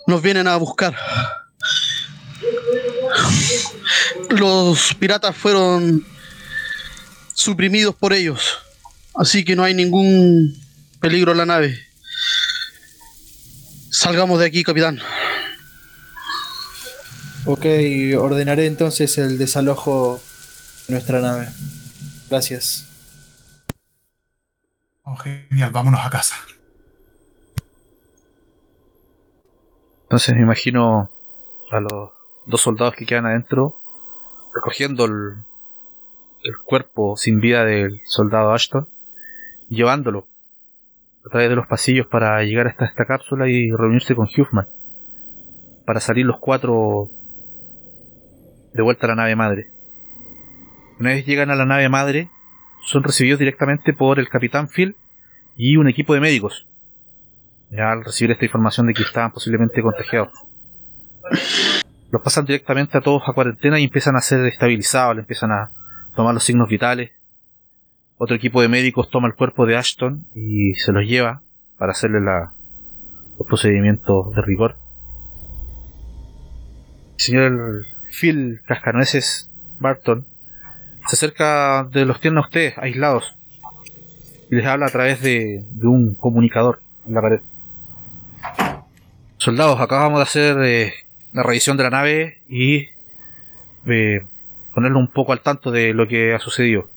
Nos 0.07 0.21
vienen 0.21 0.47
a 0.47 0.57
buscar. 0.57 0.95
Los 4.29 4.93
piratas 4.95 5.35
fueron 5.35 6.05
suprimidos 7.33 7.95
por 7.95 8.13
ellos. 8.13 8.59
Así 9.15 9.45
que 9.45 9.55
no 9.55 9.63
hay 9.63 9.73
ningún 9.73 10.62
peligro 11.03 11.33
en 11.33 11.37
la 11.37 11.45
nave. 11.45 11.77
Salgamos 13.91 14.39
de 14.39 14.45
aquí, 14.45 14.63
capitán. 14.63 14.99
Ok, 17.45 17.65
ordenaré 18.17 18.67
entonces 18.67 19.17
el 19.17 19.37
desalojo 19.37 20.21
de 20.87 20.93
nuestra 20.93 21.19
nave. 21.19 21.49
Gracias. 22.29 22.87
Oh, 25.03 25.17
genial, 25.17 25.71
vámonos 25.71 25.99
a 26.05 26.09
casa. 26.09 26.37
Entonces 30.03 30.35
me 30.35 30.41
imagino 30.43 31.11
a 31.69 31.81
los 31.81 32.11
dos 32.45 32.61
soldados 32.61 32.95
que 32.95 33.05
quedan 33.05 33.25
adentro 33.25 33.81
recogiendo 34.55 35.03
el, 35.03 35.35
el 36.45 36.57
cuerpo 36.59 37.17
sin 37.17 37.41
vida 37.41 37.65
del 37.65 37.99
soldado 38.05 38.53
Ashton, 38.53 38.87
y 39.69 39.75
llevándolo 39.75 40.29
a 41.25 41.29
través 41.29 41.49
de 41.49 41.55
los 41.55 41.67
pasillos 41.67 42.07
para 42.07 42.43
llegar 42.43 42.67
hasta 42.67 42.85
esta 42.85 43.05
cápsula 43.05 43.47
y 43.47 43.71
reunirse 43.71 44.15
con 44.15 44.27
Huffman. 44.27 44.67
para 45.85 45.99
salir 45.99 46.25
los 46.25 46.39
cuatro 46.39 47.09
de 48.73 48.81
vuelta 48.81 49.05
a 49.05 49.09
la 49.09 49.15
nave 49.15 49.35
madre. 49.35 49.69
Una 50.99 51.09
vez 51.09 51.25
llegan 51.25 51.51
a 51.51 51.55
la 51.55 51.65
nave 51.65 51.89
madre, 51.89 52.29
son 52.85 53.03
recibidos 53.03 53.39
directamente 53.39 53.93
por 53.93 54.17
el 54.17 54.29
capitán 54.29 54.69
Phil 54.69 54.95
y 55.57 55.75
un 55.75 55.89
equipo 55.89 56.13
de 56.13 56.21
médicos. 56.21 56.67
Ya 57.69 57.91
al 57.91 58.05
recibir 58.05 58.31
esta 58.31 58.45
información 58.45 58.87
de 58.87 58.93
que 58.93 59.03
estaban 59.03 59.31
posiblemente 59.31 59.81
contagiados. 59.81 60.29
Los 62.11 62.21
pasan 62.21 62.45
directamente 62.45 62.97
a 62.97 63.01
todos 63.01 63.23
a 63.27 63.33
cuarentena 63.33 63.79
y 63.79 63.85
empiezan 63.85 64.15
a 64.15 64.21
ser 64.21 64.45
estabilizados, 64.45 65.15
le 65.15 65.21
empiezan 65.21 65.51
a 65.51 65.71
tomar 66.15 66.33
los 66.33 66.43
signos 66.43 66.69
vitales. 66.69 67.11
Otro 68.23 68.37
equipo 68.37 68.61
de 68.61 68.69
médicos 68.69 69.09
toma 69.09 69.27
el 69.27 69.33
cuerpo 69.33 69.65
de 69.65 69.75
Ashton 69.75 70.25
y 70.33 70.75
se 70.75 70.93
los 70.93 71.03
lleva 71.03 71.41
para 71.77 71.91
hacerle 71.91 72.21
la, 72.21 72.53
los 73.37 73.45
procedimientos 73.45 74.33
de 74.33 74.41
rigor. 74.41 74.77
El 77.15 77.19
señor 77.19 77.85
Phil 78.17 78.61
Cascanueces 78.65 79.51
Barton 79.77 80.25
se 81.09 81.17
acerca 81.17 81.83
de 81.91 82.05
los 82.05 82.21
tienen 82.21 82.37
a 82.37 82.45
ustedes, 82.45 82.77
aislados, 82.77 83.37
y 84.49 84.55
les 84.55 84.65
habla 84.67 84.85
a 84.85 84.89
través 84.89 85.21
de, 85.21 85.65
de 85.71 85.87
un 85.87 86.15
comunicador 86.15 86.79
en 87.05 87.15
la 87.15 87.21
pared. 87.21 87.41
Soldados, 89.35 89.81
acabamos 89.81 90.19
de 90.19 90.23
hacer 90.23 90.57
eh, 90.63 90.93
la 91.33 91.43
revisión 91.43 91.75
de 91.75 91.83
la 91.83 91.89
nave 91.89 92.37
y 92.47 92.87
eh, 93.85 94.25
ponerlo 94.73 94.99
un 94.99 95.11
poco 95.11 95.33
al 95.33 95.41
tanto 95.41 95.71
de 95.71 95.93
lo 95.93 96.07
que 96.07 96.33
ha 96.33 96.39
sucedido. 96.39 96.92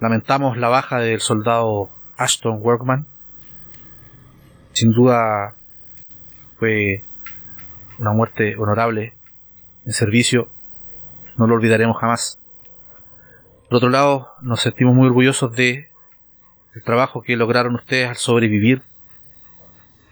Lamentamos 0.00 0.56
la 0.56 0.68
baja 0.68 1.00
del 1.00 1.20
soldado 1.20 1.90
Ashton 2.16 2.60
Workman. 2.62 3.04
Sin 4.72 4.92
duda 4.92 5.54
fue 6.56 7.02
una 7.98 8.12
muerte 8.12 8.54
honorable 8.56 9.14
en 9.84 9.92
servicio. 9.92 10.50
No 11.36 11.48
lo 11.48 11.56
olvidaremos 11.56 11.96
jamás. 11.98 12.38
Por 13.68 13.78
otro 13.78 13.90
lado, 13.90 14.30
nos 14.40 14.60
sentimos 14.60 14.94
muy 14.94 15.08
orgullosos 15.08 15.52
de 15.56 15.90
el 16.76 16.82
trabajo 16.84 17.22
que 17.22 17.36
lograron 17.36 17.74
ustedes 17.74 18.08
al 18.08 18.16
sobrevivir 18.16 18.82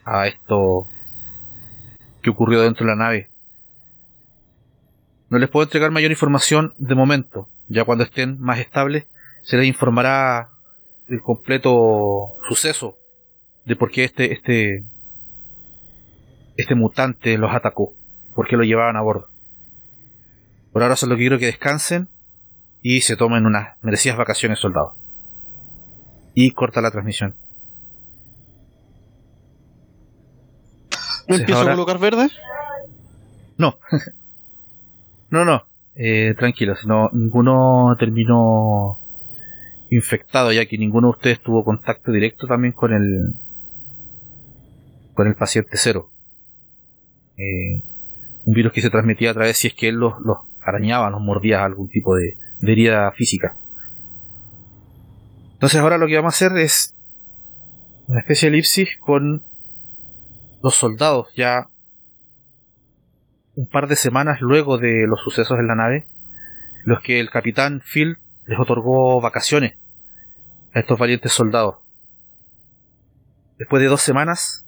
a 0.04 0.26
esto 0.26 0.88
que 2.22 2.30
ocurrió 2.30 2.60
dentro 2.62 2.84
de 2.84 2.90
la 2.90 2.96
nave. 2.96 3.30
No 5.30 5.38
les 5.38 5.48
puedo 5.48 5.62
entregar 5.62 5.92
mayor 5.92 6.10
información 6.10 6.74
de 6.78 6.96
momento. 6.96 7.48
Ya 7.68 7.84
cuando 7.84 8.02
estén 8.02 8.40
más 8.40 8.58
estables, 8.58 9.06
se 9.46 9.56
les 9.56 9.66
informará 9.68 10.48
el 11.06 11.20
completo 11.20 12.34
suceso 12.48 12.96
de 13.64 13.76
por 13.76 13.92
qué 13.92 14.02
este, 14.02 14.32
este, 14.32 14.82
este 16.56 16.74
mutante 16.74 17.38
los 17.38 17.54
atacó, 17.54 17.92
por 18.34 18.48
qué 18.48 18.56
lo 18.56 18.64
llevaban 18.64 18.96
a 18.96 19.02
bordo. 19.02 19.28
Por 20.72 20.82
ahora 20.82 20.96
solo 20.96 21.16
quiero 21.16 21.38
que 21.38 21.46
descansen 21.46 22.08
y 22.82 23.02
se 23.02 23.16
tomen 23.16 23.46
unas 23.46 23.76
merecidas 23.82 24.18
vacaciones, 24.18 24.58
soldados. 24.58 24.94
Y 26.34 26.50
corta 26.50 26.80
la 26.80 26.90
transmisión. 26.90 27.36
¿Me 31.28 31.36
Entonces, 31.36 31.40
empiezo 31.40 31.60
ahora- 31.60 31.72
a 31.72 31.76
colocar 31.76 31.98
verde? 31.98 32.28
No. 33.58 33.78
no, 35.30 35.44
no. 35.44 35.64
Eh, 35.94 36.34
tranquilos. 36.36 36.84
No, 36.84 37.10
ninguno 37.12 37.94
terminó 37.96 38.98
infectado, 39.90 40.52
ya 40.52 40.66
que 40.66 40.78
ninguno 40.78 41.08
de 41.08 41.16
ustedes 41.16 41.40
tuvo 41.40 41.64
contacto 41.64 42.12
directo 42.12 42.46
también 42.46 42.72
con 42.72 42.92
el 42.92 43.34
con 45.14 45.26
el 45.26 45.34
paciente 45.34 45.76
cero. 45.76 46.10
Eh, 47.38 47.82
un 48.44 48.54
virus 48.54 48.72
que 48.72 48.80
se 48.80 48.90
transmitía 48.90 49.30
a 49.30 49.34
través 49.34 49.56
si 49.56 49.68
es 49.68 49.74
que 49.74 49.88
él 49.88 49.96
los, 49.96 50.14
los 50.20 50.38
arañaba, 50.60 51.10
los 51.10 51.20
mordía 51.20 51.64
algún 51.64 51.88
tipo 51.88 52.14
de, 52.14 52.36
de 52.60 52.72
herida 52.72 53.10
física. 53.12 53.56
Entonces 55.54 55.80
ahora 55.80 55.98
lo 55.98 56.06
que 56.06 56.16
vamos 56.16 56.34
a 56.34 56.46
hacer 56.46 56.58
es 56.58 56.94
una 58.08 58.20
especie 58.20 58.50
de 58.50 58.56
elipsis 58.56 58.96
con 58.98 59.42
los 60.62 60.74
soldados 60.74 61.28
ya 61.34 61.68
un 63.56 63.66
par 63.66 63.88
de 63.88 63.96
semanas 63.96 64.40
luego 64.40 64.78
de 64.78 65.06
los 65.06 65.20
sucesos 65.22 65.58
en 65.58 65.66
la 65.66 65.74
nave, 65.74 66.06
los 66.84 67.00
que 67.00 67.20
el 67.20 67.30
capitán 67.30 67.80
Phil 67.80 68.18
les 68.46 68.58
otorgó 68.58 69.20
vacaciones 69.20 69.76
a 70.74 70.80
estos 70.80 70.98
valientes 70.98 71.32
soldados. 71.32 71.76
Después 73.58 73.82
de 73.82 73.88
dos 73.88 74.02
semanas, 74.02 74.66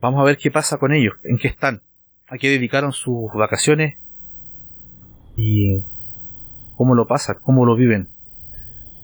vamos 0.00 0.20
a 0.20 0.24
ver 0.24 0.36
qué 0.36 0.50
pasa 0.50 0.78
con 0.78 0.92
ellos, 0.92 1.14
en 1.24 1.38
qué 1.38 1.48
están, 1.48 1.82
a 2.28 2.38
qué 2.38 2.48
dedicaron 2.48 2.92
sus 2.92 3.32
vacaciones 3.34 3.98
y 5.36 5.84
cómo 6.76 6.94
lo 6.94 7.06
pasan, 7.06 7.36
cómo 7.42 7.66
lo 7.66 7.76
viven. 7.76 8.08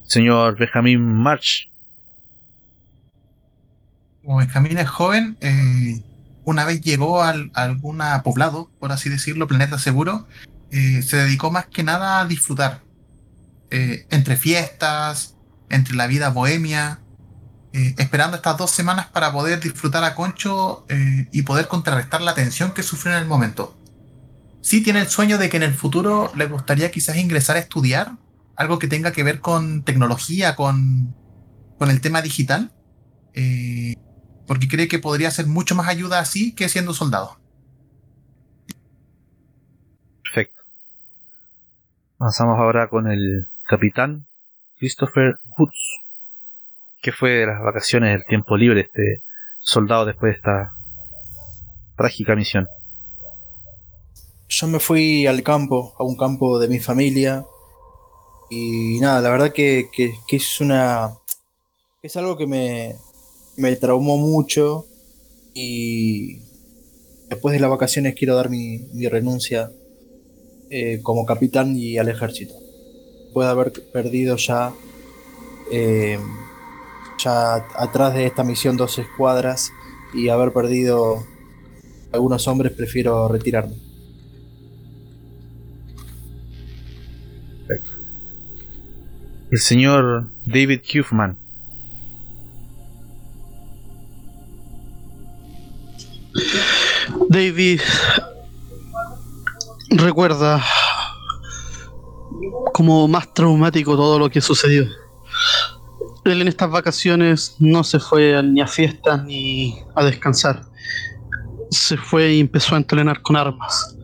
Señor 0.05 0.57
Benjamin 0.59 1.01
March, 1.01 1.71
Como 4.25 4.37
Benjamín 4.37 4.79
es 4.79 4.89
joven, 4.89 5.37
eh, 5.41 6.03
una 6.45 6.65
vez 6.65 6.83
llegó 6.83 7.23
al, 7.23 7.51
a 7.55 7.63
algún 7.63 8.03
poblado, 8.23 8.69
por 8.79 8.93
así 8.93 9.09
decirlo, 9.09 9.47
planeta 9.47 9.79
seguro, 9.79 10.27
eh, 10.71 11.03
se 11.03 11.17
dedicó 11.17 11.51
más 11.51 11.67
que 11.67 11.83
nada 11.83 12.21
a 12.21 12.27
disfrutar. 12.27 12.81
Eh, 13.71 14.07
entre 14.11 14.37
fiestas, 14.37 15.37
entre 15.69 15.95
la 15.95 16.09
vida 16.09 16.31
bohemia, 16.31 17.01
eh, 17.73 17.95
esperando 17.99 18.37
estas 18.37 18.59
dos 18.59 18.73
semanas 18.73 19.07
para 19.07 19.33
poder 19.33 19.61
disfrutar 19.61 20.03
a 20.03 20.17
Concho 20.17 20.85
eh, 20.89 21.29
y 21.31 21.43
poder 21.43 21.69
contrarrestar 21.69 22.21
la 22.21 22.35
tensión 22.35 22.73
que 22.73 22.83
sufrió 22.83 23.15
en 23.15 23.23
el 23.23 23.29
momento. 23.29 23.79
Sí 24.61 24.83
tiene 24.83 25.01
el 25.01 25.09
sueño 25.09 25.39
de 25.39 25.49
que 25.49 25.57
en 25.57 25.63
el 25.63 25.75
futuro 25.75 26.33
le 26.35 26.47
gustaría 26.47 26.91
quizás 26.91 27.17
ingresar 27.17 27.57
a 27.57 27.61
estudiar 27.61 28.17
algo 28.57 28.79
que 28.79 28.89
tenga 28.89 29.13
que 29.13 29.23
ver 29.23 29.41
con 29.41 29.85
tecnología, 29.85 30.57
con, 30.57 31.15
con 31.79 31.91
el 31.91 32.01
tema 32.01 32.21
digital. 32.21 32.73
Porque 34.47 34.69
cree 34.69 34.89
que 34.89 34.99
podría 34.99 35.31
ser 35.31 35.47
mucho 35.47 35.75
más 35.77 35.89
ayuda 35.89 36.19
así 36.19 36.53
que 36.53 36.69
siendo 36.69 36.93
soldado. 36.93 37.41
perfecto. 40.23 40.63
Avanzamos 42.19 42.59
ahora 42.59 42.89
con 42.89 43.11
el 43.11 43.50
capitán 43.71 44.27
Christopher 44.79 45.37
Woods. 45.57 45.79
¿Qué 47.03 47.13
fue 47.13 47.31
de 47.31 47.47
las 47.47 47.63
vacaciones, 47.63 48.11
del 48.13 48.25
tiempo 48.29 48.57
libre 48.57 48.81
este 48.81 49.23
soldado 49.61 50.05
después 50.07 50.33
de 50.33 50.37
esta 50.39 50.73
trágica 51.97 52.35
misión? 52.35 52.67
Yo 54.49 54.67
me 54.67 54.81
fui 54.81 55.27
al 55.29 55.45
campo, 55.45 55.95
a 55.99 56.03
un 56.03 56.17
campo 56.17 56.59
de 56.59 56.67
mi 56.67 56.81
familia. 56.81 57.45
Y 58.51 58.99
nada, 59.01 59.21
la 59.21 59.31
verdad 59.31 59.53
que, 59.53 59.89
que- 59.93 60.15
que 60.27 60.37
es 60.37 60.61
una. 60.61 61.13
Es 62.03 62.17
algo 62.17 62.37
que 62.37 62.49
me, 62.49 62.97
me 63.57 63.77
traumó 63.77 64.17
mucho. 64.19 64.85
Y 65.55 66.41
después 67.29 67.53
de 67.53 67.61
las 67.61 67.71
vacaciones 67.71 68.17
quiero 68.17 68.35
dar 68.35 68.51
mi, 68.51 68.79
mi 68.95 69.07
renuncia 69.09 69.71
eh, 70.71 70.99
como 71.03 71.25
capitán 71.25 71.77
y 71.77 71.97
al 71.99 72.09
ejército. 72.09 72.55
Puede 73.33 73.49
haber 73.49 73.73
perdido 73.93 74.37
ya. 74.37 74.73
eh, 75.71 76.19
ya 77.23 77.55
atrás 77.77 78.15
de 78.15 78.27
esta 78.27 78.43
misión 78.45 78.77
dos 78.77 78.99
escuadras 78.99 79.73
y 80.15 80.29
haber 80.29 80.53
perdido 80.53 81.25
algunos 82.13 82.49
hombres, 82.49 82.73
prefiero 82.73 83.29
retirarme. 83.29 83.75
El 89.51 89.59
señor 89.59 90.29
David 90.45 90.81
Huffman. 90.95 91.37
David 97.29 97.81
recuerda 99.91 100.63
como 102.73 103.09
más 103.09 103.33
traumático 103.35 103.97
todo 103.97 104.19
lo 104.19 104.31
que 104.31 104.41
sucedió. 104.41 104.87
Él 106.25 106.43
en 106.43 106.49
estas 106.49 106.71
vacaciones 106.71 107.57
no 107.59 107.83
se 107.83 107.99
fue 107.99 108.43
ni 108.43 108.61
a 108.61 108.67
fiestas 108.67 109.25
ni 109.25 109.79
a 109.95 110.05
descansar. 110.05 110.63
Se 111.71 111.97
fue 111.97 112.35
y 112.35 112.41
empezó 112.41 112.75
a 112.75 112.79
entrenar 112.79 113.23
con 113.23 113.37
armas. 113.37 113.97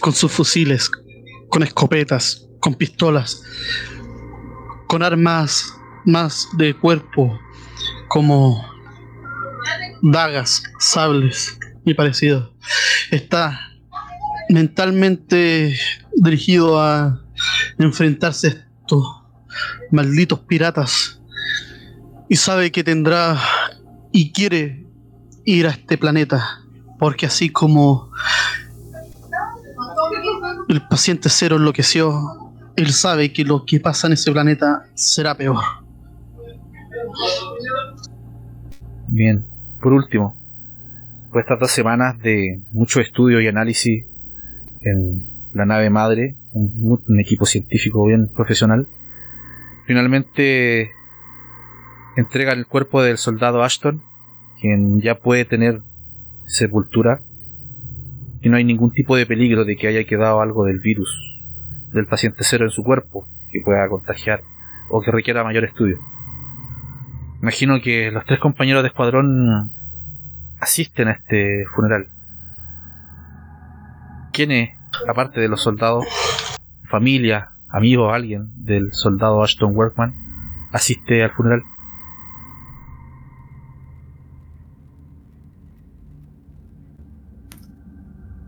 Con 0.00 0.12
sus 0.12 0.32
fusiles, 0.32 0.90
con 1.48 1.62
escopetas, 1.62 2.48
con 2.60 2.74
pistolas, 2.74 3.42
con 4.88 5.02
armas 5.02 5.74
más 6.04 6.48
de 6.56 6.74
cuerpo, 6.74 7.38
como 8.08 8.64
dagas, 10.02 10.62
sables 10.78 11.58
y 11.84 11.94
parecido. 11.94 12.52
Está 13.10 13.69
mentalmente 14.50 15.78
dirigido 16.16 16.80
a 16.80 17.20
enfrentarse 17.78 18.48
a 18.48 18.50
estos 18.50 19.22
malditos 19.90 20.40
piratas 20.40 21.20
y 22.28 22.36
sabe 22.36 22.70
que 22.70 22.84
tendrá 22.84 23.40
y 24.12 24.32
quiere 24.32 24.84
ir 25.44 25.66
a 25.66 25.70
este 25.70 25.96
planeta, 25.96 26.62
porque 26.98 27.26
así 27.26 27.50
como 27.50 28.10
el 30.68 30.86
paciente 30.88 31.28
cero 31.28 31.56
enloqueció, 31.56 32.52
él 32.76 32.92
sabe 32.92 33.32
que 33.32 33.44
lo 33.44 33.64
que 33.64 33.80
pasa 33.80 34.06
en 34.08 34.14
ese 34.14 34.32
planeta 34.32 34.86
será 34.94 35.36
peor. 35.36 35.58
Bien, 39.08 39.44
por 39.80 39.92
último, 39.92 40.36
por 41.30 41.40
estas 41.40 41.58
dos 41.58 41.70
semanas 41.70 42.18
de 42.20 42.60
mucho 42.72 43.00
estudio 43.00 43.40
y 43.40 43.48
análisis 43.48 44.09
en 44.82 45.24
la 45.54 45.66
nave 45.66 45.90
madre, 45.90 46.36
un, 46.52 47.00
un 47.06 47.20
equipo 47.20 47.46
científico 47.46 48.06
bien 48.06 48.28
profesional, 48.28 48.86
finalmente 49.86 50.92
entregan 52.16 52.58
el 52.58 52.66
cuerpo 52.66 53.02
del 53.02 53.18
soldado 53.18 53.62
Ashton, 53.62 54.02
quien 54.60 55.00
ya 55.00 55.16
puede 55.16 55.44
tener 55.44 55.82
sepultura 56.46 57.20
y 58.42 58.48
no 58.48 58.56
hay 58.56 58.64
ningún 58.64 58.90
tipo 58.90 59.16
de 59.16 59.26
peligro 59.26 59.64
de 59.64 59.76
que 59.76 59.88
haya 59.88 60.04
quedado 60.04 60.40
algo 60.40 60.64
del 60.64 60.80
virus 60.80 61.40
del 61.92 62.06
paciente 62.06 62.44
cero 62.44 62.64
en 62.64 62.70
su 62.70 62.82
cuerpo 62.82 63.26
que 63.50 63.60
pueda 63.60 63.88
contagiar 63.88 64.42
o 64.88 65.00
que 65.00 65.10
requiera 65.10 65.44
mayor 65.44 65.64
estudio. 65.64 65.98
Imagino 67.42 67.80
que 67.80 68.10
los 68.10 68.24
tres 68.24 68.38
compañeros 68.38 68.82
de 68.82 68.88
escuadrón 68.88 69.72
asisten 70.60 71.08
a 71.08 71.12
este 71.12 71.64
funeral. 71.74 72.08
¿Quiénes, 74.32 74.70
aparte 75.08 75.40
de 75.40 75.48
los 75.48 75.62
soldados, 75.62 76.06
familia, 76.88 77.52
amigo, 77.68 78.12
alguien 78.12 78.50
del 78.56 78.92
soldado 78.92 79.42
Ashton 79.42 79.74
Workman, 79.74 80.14
asiste 80.72 81.22
al 81.24 81.32
funeral? 81.32 81.62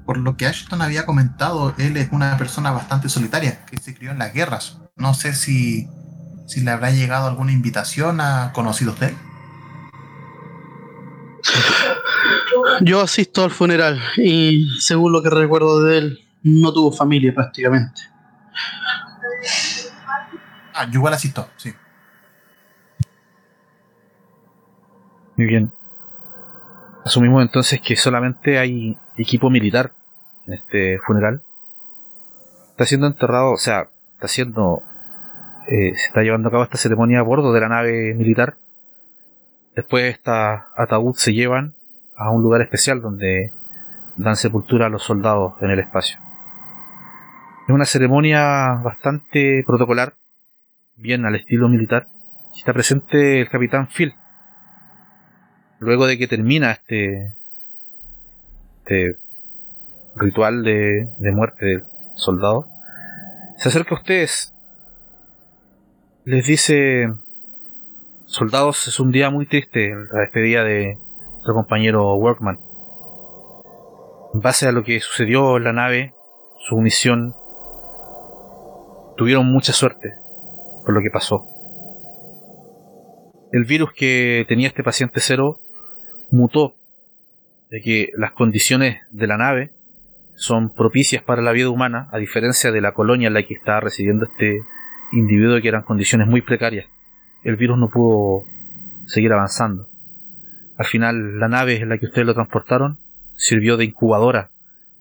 Por 0.07 0.19
lo 0.19 0.37
que 0.37 0.47
Ashton 0.47 0.83
había 0.83 1.07
comentado, 1.07 1.75
él 1.79 1.97
es 1.97 2.09
una 2.13 2.37
persona 2.37 2.71
bastante 2.71 3.09
solitaria, 3.09 3.65
que 3.67 3.79
se 3.79 3.95
crió 3.95 4.11
en 4.13 4.19
las 4.19 4.33
guerras. 4.33 4.79
No 4.97 5.15
sé 5.15 5.33
si, 5.33 5.89
si 6.47 6.61
le 6.61 6.71
habrá 6.71 6.91
llegado 6.91 7.27
alguna 7.27 7.53
invitación 7.53 8.21
a 8.21 8.53
conocidos 8.53 9.01
de 9.01 9.07
él. 9.09 9.17
Yo 12.81 13.01
asisto 13.01 13.45
al 13.45 13.51
funeral 13.51 14.01
y 14.16 14.66
según 14.81 15.12
lo 15.12 15.23
que 15.23 15.31
recuerdo 15.31 15.83
de 15.83 15.99
él, 15.99 16.19
no 16.43 16.73
tuvo 16.73 16.93
familia 16.93 17.33
prácticamente. 17.35 18.03
Ah, 20.74 20.87
yo 20.91 20.99
igual 20.99 21.15
asisto, 21.15 21.49
sí. 21.57 21.73
Muy 25.37 25.47
bien. 25.47 25.73
Asumimos 27.05 27.43
entonces 27.43 27.81
que 27.81 27.97
solamente 27.97 28.59
hay 28.59 28.97
equipo 29.16 29.51
militar 29.51 29.93
en 30.47 30.55
este 30.55 30.99
funeral. 31.07 31.43
Está 32.70 32.87
siendo 32.87 33.07
enterrado, 33.07 33.53
o 33.53 33.59
sea, 33.59 33.89
está 34.15 34.29
siendo. 34.29 34.83
eh, 35.69 35.95
se 35.97 36.07
está 36.07 36.23
llevando 36.23 36.49
a 36.49 36.51
cabo 36.51 36.65
esta 36.65 36.79
ceremonia 36.79 37.20
a 37.20 37.23
bordo 37.23 37.53
de 37.53 37.61
la 37.61 37.69
nave 37.69 38.15
militar. 38.15 38.57
Después 39.74 40.05
esta 40.05 40.69
ataúd 40.77 41.15
se 41.16 41.33
llevan 41.33 41.74
a 42.16 42.30
un 42.30 42.43
lugar 42.43 42.62
especial 42.62 43.01
donde 43.01 43.52
dan 44.16 44.36
sepultura 44.36 44.86
a 44.86 44.89
los 44.89 45.02
soldados 45.02 45.55
en 45.60 45.70
el 45.70 45.78
espacio. 45.78 46.18
Es 47.66 47.74
una 47.74 47.84
ceremonia 47.84 48.74
bastante 48.82 49.62
protocolar, 49.66 50.14
bien 50.97 51.24
al 51.24 51.36
estilo 51.36 51.68
militar. 51.68 52.09
Está 52.56 52.72
presente 52.72 53.40
el 53.40 53.48
capitán 53.48 53.89
Phil. 53.89 54.14
Luego 55.78 56.06
de 56.06 56.18
que 56.18 56.28
termina 56.28 56.72
este, 56.72 57.34
este 58.80 59.16
ritual 60.16 60.62
de, 60.62 61.09
de 61.18 61.32
muerte 61.32 61.64
del 61.66 61.84
soldado, 62.14 62.66
se 63.56 63.68
acerca 63.68 63.94
a 63.94 63.98
ustedes. 63.98 64.55
Les 66.24 66.47
dice, 66.47 67.12
soldados, 68.26 68.86
es 68.86 69.01
un 69.01 69.10
día 69.12 69.30
muy 69.30 69.47
triste, 69.47 69.94
la 70.12 70.20
despedida 70.20 70.62
de 70.64 70.98
nuestro 71.43 71.55
compañero 71.55 72.14
Workman. 72.14 72.60
En 74.32 74.40
base 74.40 74.69
a 74.69 74.73
lo 74.73 74.85
que 74.85 75.01
sucedió 75.01 75.56
en 75.56 75.64
la 75.64 75.73
nave, 75.73 76.14
su 76.60 76.77
misión, 76.77 77.35
tuvieron 79.16 79.47
mucha 79.47 79.73
suerte 79.73 80.12
por 80.85 80.94
lo 80.94 81.01
que 81.01 81.10
pasó. 81.10 81.44
El 83.51 83.64
virus 83.64 83.93
que 83.93 84.47
tenía 84.47 84.69
este 84.69 84.85
paciente 84.85 85.19
cero 85.20 85.59
mutó 86.31 86.77
de 87.70 87.81
que 87.81 88.10
las 88.16 88.31
condiciones 88.31 88.98
de 89.10 89.27
la 89.27 89.36
nave 89.36 89.73
son 90.36 90.73
propicias 90.73 91.24
para 91.24 91.43
la 91.43 91.51
vida 91.51 91.70
humana, 91.70 92.09
a 92.12 92.19
diferencia 92.19 92.70
de 92.70 92.81
la 92.81 92.94
colonia 92.94 93.27
en 93.27 93.35
la 93.35 93.43
que 93.43 93.55
estaba 93.55 93.81
residiendo 93.81 94.27
este 94.27 94.62
individuo 95.10 95.60
que 95.60 95.69
eran 95.69 95.82
condiciones 95.82 96.28
muy 96.28 96.43
precarias. 96.43 96.86
El 97.43 97.56
virus 97.56 97.78
no 97.78 97.90
pudo 97.90 98.44
seguir 99.06 99.32
avanzando. 99.32 99.91
Al 100.83 100.89
final, 100.89 101.39
la 101.39 101.49
nave 101.49 101.77
en 101.77 101.91
la 101.91 101.97
que 101.97 102.07
ustedes 102.07 102.27
lo 102.27 102.35
transportaron 102.35 102.99
sirvió 103.37 103.77
de 103.77 103.85
incubadora 103.85 104.51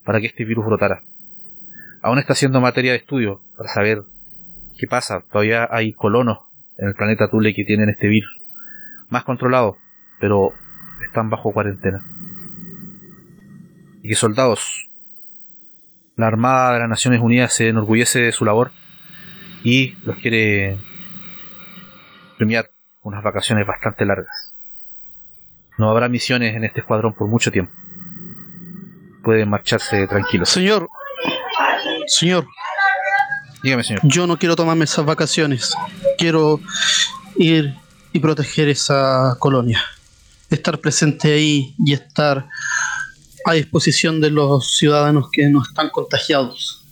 para 0.05 0.21
que 0.21 0.27
este 0.27 0.45
virus 0.45 0.63
brotara. 0.63 1.01
Aún 2.03 2.19
está 2.19 2.35
siendo 2.35 2.61
materia 2.61 2.91
de 2.91 2.99
estudio 2.99 3.41
para 3.57 3.67
saber 3.67 4.03
qué 4.77 4.85
pasa. 4.85 5.23
Todavía 5.31 5.67
hay 5.71 5.93
colonos 5.93 6.37
en 6.77 6.89
el 6.89 6.93
planeta 6.93 7.31
Tule 7.31 7.55
que 7.55 7.65
tienen 7.65 7.89
este 7.89 8.09
virus. 8.09 8.29
Más 9.09 9.23
controlados, 9.23 9.77
pero 10.19 10.53
están 11.03 11.31
bajo 11.31 11.51
cuarentena. 11.51 12.05
Y 14.03 14.07
que 14.07 14.15
soldados, 14.15 14.91
la 16.15 16.27
Armada 16.27 16.73
de 16.73 16.79
las 16.81 16.89
Naciones 16.89 17.21
Unidas 17.21 17.53
se 17.53 17.69
enorgullece 17.69 18.19
de 18.19 18.31
su 18.31 18.45
labor 18.45 18.71
y 19.63 19.95
los 20.05 20.15
quiere 20.17 20.77
premiar 22.37 22.69
unas 23.01 23.23
vacaciones 23.23 23.65
bastante 23.65 24.05
largas. 24.05 24.50
No 25.77 25.89
habrá 25.89 26.09
misiones 26.09 26.55
en 26.55 26.63
este 26.63 26.81
escuadrón 26.81 27.13
por 27.13 27.27
mucho 27.27 27.51
tiempo. 27.51 27.71
Pueden 29.23 29.49
marcharse 29.49 30.07
tranquilos. 30.07 30.49
Señor, 30.49 30.89
señor, 32.07 32.47
Dígame, 33.63 33.83
señor. 33.83 34.01
yo 34.03 34.25
no 34.27 34.37
quiero 34.37 34.55
tomarme 34.55 34.85
esas 34.85 35.05
vacaciones. 35.05 35.75
Quiero 36.17 36.59
ir 37.35 37.75
y 38.13 38.19
proteger 38.19 38.69
esa 38.69 39.35
colonia. 39.39 39.81
Estar 40.49 40.79
presente 40.79 41.33
ahí 41.33 41.75
y 41.85 41.93
estar 41.93 42.47
a 43.45 43.53
disposición 43.53 44.19
de 44.21 44.31
los 44.31 44.75
ciudadanos 44.77 45.29
que 45.31 45.47
no 45.49 45.61
están 45.63 45.89
contagiados. 45.89 46.85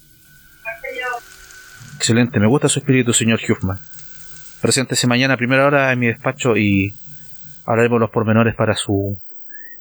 Excelente, 1.97 2.39
me 2.39 2.47
gusta 2.47 2.69
su 2.69 2.79
espíritu, 2.79 3.13
señor 3.13 3.39
Huffman. 3.47 3.77
Preséntese 4.61 5.05
mañana 5.07 5.33
a 5.33 5.37
primera 5.37 5.65
hora 5.65 5.91
en 5.91 5.99
mi 5.99 6.07
despacho 6.07 6.55
y 6.55 6.95
hablaremos 7.65 7.99
los 7.99 8.09
pormenores 8.09 8.55
para 8.55 8.75
su 8.75 9.17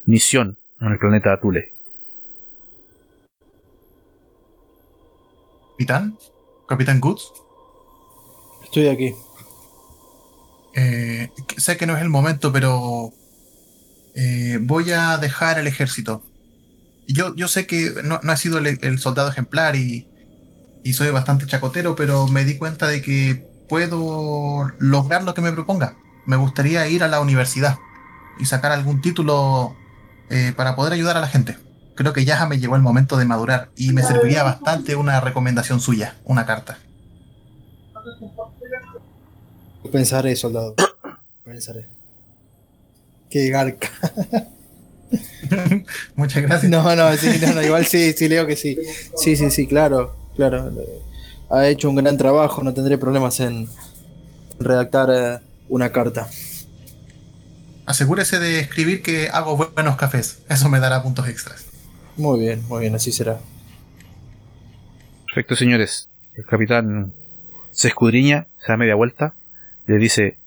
misión 0.05 0.57
en 0.81 0.91
el 0.91 0.99
planeta 0.99 1.39
Tule. 1.39 1.73
Capitán, 5.73 6.17
Capitán 6.67 6.99
Goods, 6.99 7.31
Estoy 8.65 8.87
aquí. 8.87 9.15
eh, 10.75 11.29
sé 11.57 11.77
que 11.77 11.87
no 11.87 11.95
es 11.95 12.01
el 12.01 12.09
momento, 12.09 12.51
pero 12.51 13.11
eh, 14.15 14.59
voy 14.61 14.91
a 14.91 15.17
dejar 15.17 15.57
el 15.57 15.67
ejército. 15.67 16.21
Yo, 17.07 17.33
yo 17.35 17.47
sé 17.47 17.65
que 17.65 17.91
no, 18.03 18.19
no 18.21 18.33
he 18.33 18.37
sido 18.37 18.59
el, 18.59 18.77
el 18.81 18.99
soldado 18.99 19.29
ejemplar 19.29 19.75
y, 19.75 20.05
y 20.83 20.93
soy 20.93 21.09
bastante 21.11 21.47
chacotero, 21.47 21.95
pero 21.95 22.27
me 22.27 22.43
di 22.45 22.57
cuenta 22.57 22.87
de 22.87 23.01
que 23.01 23.47
puedo 23.67 24.69
lograr 24.77 25.23
lo 25.23 25.33
que 25.33 25.41
me 25.41 25.51
proponga. 25.53 25.95
Me 26.29 26.35
gustaría 26.35 26.87
ir 26.87 27.03
a 27.03 27.07
la 27.07 27.21
universidad 27.21 27.79
y 28.37 28.45
sacar 28.45 28.71
algún 28.71 29.01
título 29.01 29.75
eh, 30.29 30.53
para 30.55 30.75
poder 30.75 30.93
ayudar 30.93 31.17
a 31.17 31.21
la 31.21 31.27
gente. 31.27 31.57
Creo 31.95 32.13
que 32.13 32.23
ya 32.23 32.45
me 32.45 32.59
llegó 32.59 32.75
el 32.75 32.83
momento 32.83 33.17
de 33.17 33.25
madurar 33.25 33.71
y 33.75 33.93
me 33.93 34.03
serviría 34.03 34.43
bastante 34.43 34.95
una 34.95 35.19
recomendación 35.21 35.79
suya, 35.81 36.17
una 36.25 36.45
carta. 36.45 36.77
Pensaré, 39.91 40.35
soldado. 40.35 40.75
Pensaré. 41.43 41.87
Qué 43.31 43.49
garca. 43.49 43.89
Muchas 46.15 46.43
gracias. 46.43 46.69
No, 46.69 46.95
no, 46.95 47.17
sí, 47.17 47.39
no, 47.41 47.53
no, 47.55 47.63
igual 47.63 47.87
sí, 47.87 48.13
sí, 48.13 48.29
leo 48.29 48.45
que 48.45 48.55
sí. 48.55 48.77
Sí, 49.17 49.35
sí, 49.35 49.49
sí, 49.49 49.65
claro, 49.65 50.15
claro. 50.35 50.71
Ha 51.49 51.67
hecho 51.69 51.89
un 51.89 51.95
gran 51.95 52.17
trabajo, 52.17 52.61
no 52.61 52.71
tendré 52.71 52.99
problemas 52.99 53.39
en 53.39 53.67
redactar 54.59 55.09
eh, 55.11 55.48
una 55.69 55.91
carta. 55.91 56.27
Asegúrese 57.85 58.39
de 58.39 58.59
escribir 58.59 59.01
que 59.01 59.29
hago 59.29 59.55
buenos 59.55 59.95
cafés. 59.95 60.43
Eso 60.49 60.69
me 60.69 60.79
dará 60.79 61.01
puntos 61.01 61.27
extras. 61.27 61.65
Muy 62.17 62.39
bien, 62.39 62.63
muy 62.67 62.81
bien, 62.81 62.95
así 62.95 63.11
será. 63.11 63.39
Perfecto, 65.25 65.55
señores. 65.55 66.09
El 66.35 66.45
capitán 66.45 67.13
se 67.71 67.87
escudriña, 67.87 68.47
se 68.59 68.71
da 68.71 68.77
media 68.77 68.95
vuelta, 68.95 69.33
le 69.87 69.97
dice, 69.97 70.37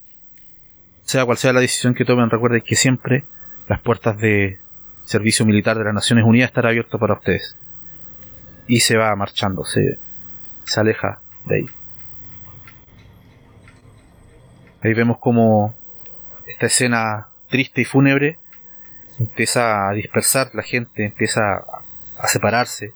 sea 1.04 1.24
cual 1.24 1.38
sea 1.38 1.52
la 1.52 1.60
decisión 1.60 1.94
que 1.94 2.04
tomen, 2.04 2.30
recuerden 2.30 2.62
que 2.62 2.76
siempre 2.76 3.24
las 3.68 3.80
puertas 3.80 4.18
de 4.18 4.58
servicio 5.04 5.44
militar 5.44 5.78
de 5.78 5.84
las 5.84 5.94
Naciones 5.94 6.24
Unidas 6.24 6.50
estará 6.50 6.68
abierto 6.68 6.98
para 6.98 7.14
ustedes. 7.14 7.56
Y 8.66 8.80
se 8.80 8.96
va 8.96 9.14
marchando, 9.16 9.64
se, 9.64 9.98
se 10.64 10.80
aleja 10.80 11.20
de 11.46 11.56
ahí. 11.56 11.66
Ahí 14.82 14.94
vemos 14.94 15.18
como 15.18 15.74
esta 16.46 16.66
escena 16.66 17.28
triste 17.48 17.82
y 17.82 17.84
fúnebre 17.84 18.38
empieza 19.18 19.88
a 19.88 19.92
dispersar 19.92 20.50
la 20.54 20.62
gente, 20.62 21.04
empieza 21.04 21.54
a, 21.54 21.82
a 22.18 22.28
separarse, 22.28 22.92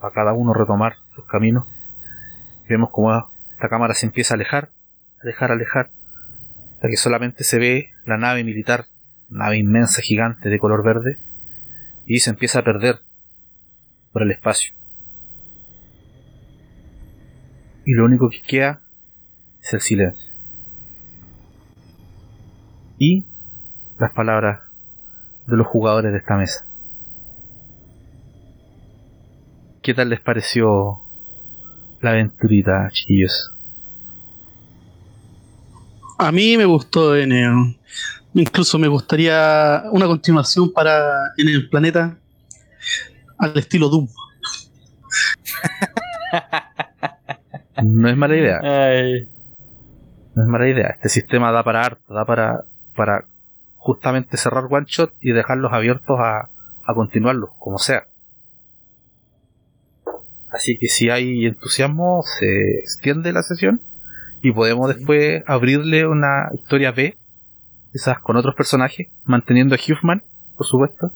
a 0.00 0.10
cada 0.10 0.32
uno 0.32 0.52
retomar 0.52 0.96
sus 1.14 1.24
caminos. 1.26 1.66
Vemos 2.68 2.90
como 2.90 3.30
esta 3.50 3.68
cámara 3.68 3.94
se 3.94 4.06
empieza 4.06 4.34
a 4.34 4.36
alejar, 4.36 4.70
alejar, 5.22 5.50
alejar, 5.50 5.90
hasta 6.74 6.88
que 6.88 6.96
solamente 6.96 7.44
se 7.44 7.58
ve 7.58 7.90
la 8.06 8.16
nave 8.16 8.44
militar, 8.44 8.86
nave 9.28 9.58
inmensa, 9.58 10.02
gigante 10.02 10.48
de 10.48 10.58
color 10.58 10.84
verde, 10.84 11.18
y 12.06 12.20
se 12.20 12.30
empieza 12.30 12.60
a 12.60 12.64
perder 12.64 13.00
por 14.12 14.22
el 14.22 14.30
espacio. 14.30 14.72
Y 17.84 17.92
lo 17.92 18.04
único 18.04 18.30
que 18.30 18.40
queda 18.40 18.80
es 19.60 19.74
el 19.74 19.80
silencio. 19.80 20.29
Y 23.00 23.24
las 23.98 24.12
palabras 24.12 24.60
de 25.46 25.56
los 25.56 25.66
jugadores 25.66 26.12
de 26.12 26.18
esta 26.18 26.36
mesa. 26.36 26.66
¿Qué 29.82 29.94
tal 29.94 30.10
les 30.10 30.20
pareció 30.20 31.00
la 32.02 32.10
aventurita, 32.10 32.90
chiquillos? 32.92 33.52
A 36.18 36.30
mí 36.30 36.58
me 36.58 36.66
gustó 36.66 37.16
N. 37.16 37.74
Incluso 38.34 38.78
me 38.78 38.86
gustaría 38.86 39.84
una 39.92 40.04
continuación 40.06 40.70
para 40.70 41.32
en 41.38 41.48
el 41.48 41.70
planeta 41.70 42.18
al 43.38 43.56
estilo 43.56 43.88
Doom. 43.88 44.08
No 47.82 48.10
es 48.10 48.16
mala 48.16 48.36
idea, 48.36 48.60
Ay. 48.62 49.26
no 50.34 50.42
es 50.42 50.48
mala 50.48 50.68
idea. 50.68 50.88
Este 50.88 51.08
sistema 51.08 51.50
da 51.50 51.64
para 51.64 51.82
harto, 51.82 52.12
da 52.12 52.26
para, 52.26 52.64
para 53.00 53.24
justamente 53.78 54.36
cerrar 54.36 54.64
one 54.70 54.84
shot 54.86 55.14
y 55.22 55.32
dejarlos 55.32 55.72
abiertos 55.72 56.18
a, 56.20 56.50
a 56.84 56.94
continuarlos, 56.94 57.48
como 57.58 57.78
sea. 57.78 58.04
Así 60.50 60.76
que 60.76 60.88
si 60.88 61.08
hay 61.08 61.46
entusiasmo, 61.46 62.22
se 62.38 62.80
extiende 62.80 63.32
la 63.32 63.42
sesión 63.42 63.80
y 64.42 64.52
podemos 64.52 64.94
después 64.94 65.42
abrirle 65.46 66.06
una 66.06 66.50
historia 66.52 66.92
B, 66.92 67.16
quizás 67.90 68.18
con 68.18 68.36
otros 68.36 68.54
personajes, 68.54 69.08
manteniendo 69.24 69.74
a 69.74 69.78
Hughman, 69.78 70.22
por 70.58 70.66
supuesto. 70.66 71.10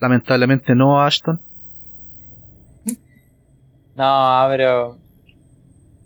Lamentablemente 0.00 0.74
no 0.74 1.00
a 1.00 1.06
Ashton. 1.06 1.40
No, 3.96 4.46
pero. 4.50 4.98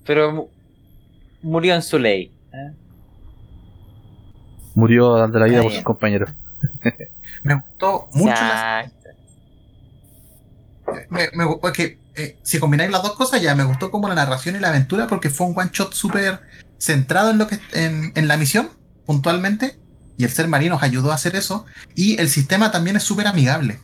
Pero 0.07 0.33
mu- 0.33 0.49
murió 1.43 1.75
en 1.75 1.83
su 1.83 1.99
ley. 1.99 2.31
¿eh? 2.53 2.73
Murió 4.79 5.17
dando 5.17 5.41
la 5.41 5.47
vida 5.47 5.63
por 5.63 5.73
sus 5.73 5.83
compañeros. 5.83 6.31
Me 7.43 7.55
gustó 7.55 8.09
mucho 8.13 8.41
la 8.41 8.89
me, 11.11 11.29
me 11.35 11.47
porque 11.61 11.99
eh, 12.15 12.39
si 12.43 12.59
combináis 12.59 12.91
las 12.91 13.03
dos 13.03 13.13
cosas 13.13 13.43
ya 13.43 13.55
me 13.55 13.65
gustó 13.65 13.91
como 13.91 14.09
la 14.09 14.15
narración 14.15 14.57
y 14.57 14.59
la 14.59 14.69
aventura 14.69 15.07
porque 15.07 15.31
fue 15.31 15.47
un 15.47 15.59
one 15.59 15.71
shot 15.73 15.93
súper 15.93 16.41
centrado 16.79 17.31
en 17.31 17.39
lo 17.39 17.47
que 17.47 17.59
en, 17.73 18.13
en 18.15 18.29
la 18.29 18.37
misión 18.37 18.71
puntualmente 19.05 19.79
y 20.17 20.25
el 20.25 20.31
ser 20.31 20.49
marino 20.49 20.77
nos 20.77 20.83
ayudó 20.83 21.13
a 21.13 21.17
hacer 21.17 21.37
eso 21.37 21.67
y 21.95 22.19
el 22.21 22.29
sistema 22.29 22.71
también 22.71 22.97
es 22.97 23.03
súper 23.03 23.27
amigable. 23.27 23.79